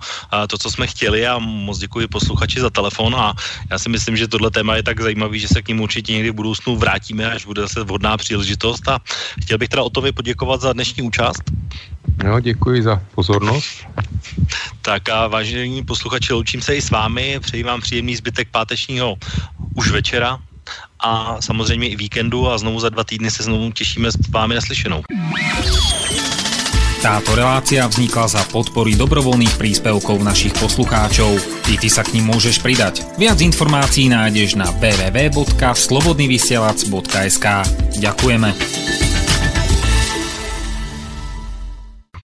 to, 0.47 0.57
co 0.57 0.71
jsme 0.71 0.87
chtěli 0.87 1.27
a 1.27 1.39
moc 1.39 1.77
děkuji 1.77 2.07
posluchači 2.07 2.59
za 2.59 2.69
telefon. 2.69 3.15
A 3.15 3.33
já 3.71 3.79
si 3.79 3.89
myslím, 3.89 4.17
že 4.17 4.27
tohle 4.27 4.51
téma 4.51 4.75
je 4.75 4.83
tak 4.83 5.01
zajímavý, 5.01 5.39
že 5.39 5.47
se 5.47 5.61
k 5.61 5.67
ním 5.67 5.81
určitě 5.81 6.13
někdy 6.13 6.29
v 6.31 6.33
budoucnu 6.33 6.75
vrátíme, 6.75 7.31
až 7.31 7.45
bude 7.45 7.61
zase 7.61 7.83
vhodná 7.83 8.17
příležitost. 8.17 8.87
A 8.87 8.99
chtěl 9.41 9.57
bych 9.57 9.69
teda 9.69 9.83
Otovi 9.83 10.11
poděkovat 10.11 10.61
za 10.61 10.73
dnešní 10.73 11.03
účast. 11.03 11.43
No, 12.23 12.39
děkuji 12.39 12.83
za 12.83 13.01
pozornost. 13.15 13.85
Tak 14.81 15.09
a 15.09 15.27
vážení 15.27 15.83
posluchači, 15.83 16.33
loučím 16.33 16.61
se 16.61 16.75
i 16.75 16.81
s 16.81 16.89
vámi, 16.89 17.39
přeji 17.39 17.63
vám 17.63 17.81
příjemný 17.81 18.15
zbytek 18.15 18.47
pátečního 18.51 19.15
už 19.75 19.91
večera 19.91 20.39
a 20.99 21.41
samozřejmě 21.41 21.89
i 21.89 21.95
víkendu 21.95 22.49
a 22.49 22.57
znovu 22.57 22.79
za 22.79 22.89
dva 22.89 23.03
týdny 23.03 23.31
se 23.31 23.43
znovu 23.43 23.71
těšíme 23.71 24.11
s 24.11 24.15
vámi 24.29 24.55
naslyšenou. 24.55 25.03
Táto 27.05 27.37
relácia 27.37 27.85
vznikla 27.85 28.25
za 28.25 28.41
podpory 28.49 28.97
dobrovoľných 28.97 29.61
príspevkov 29.61 30.25
našich 30.25 30.57
poslucháčov. 30.57 31.37
I 31.69 31.77
ty 31.77 31.85
sa 31.85 32.01
k 32.01 32.17
ním 32.17 32.33
môžeš 32.33 32.65
pridať. 32.65 33.05
Viac 33.21 33.37
informácií 33.45 34.09
nájdeš 34.09 34.57
na 34.57 34.73
www.slobodnyvysielac.sk 34.81 37.45
Ďakujeme. 38.01 39.04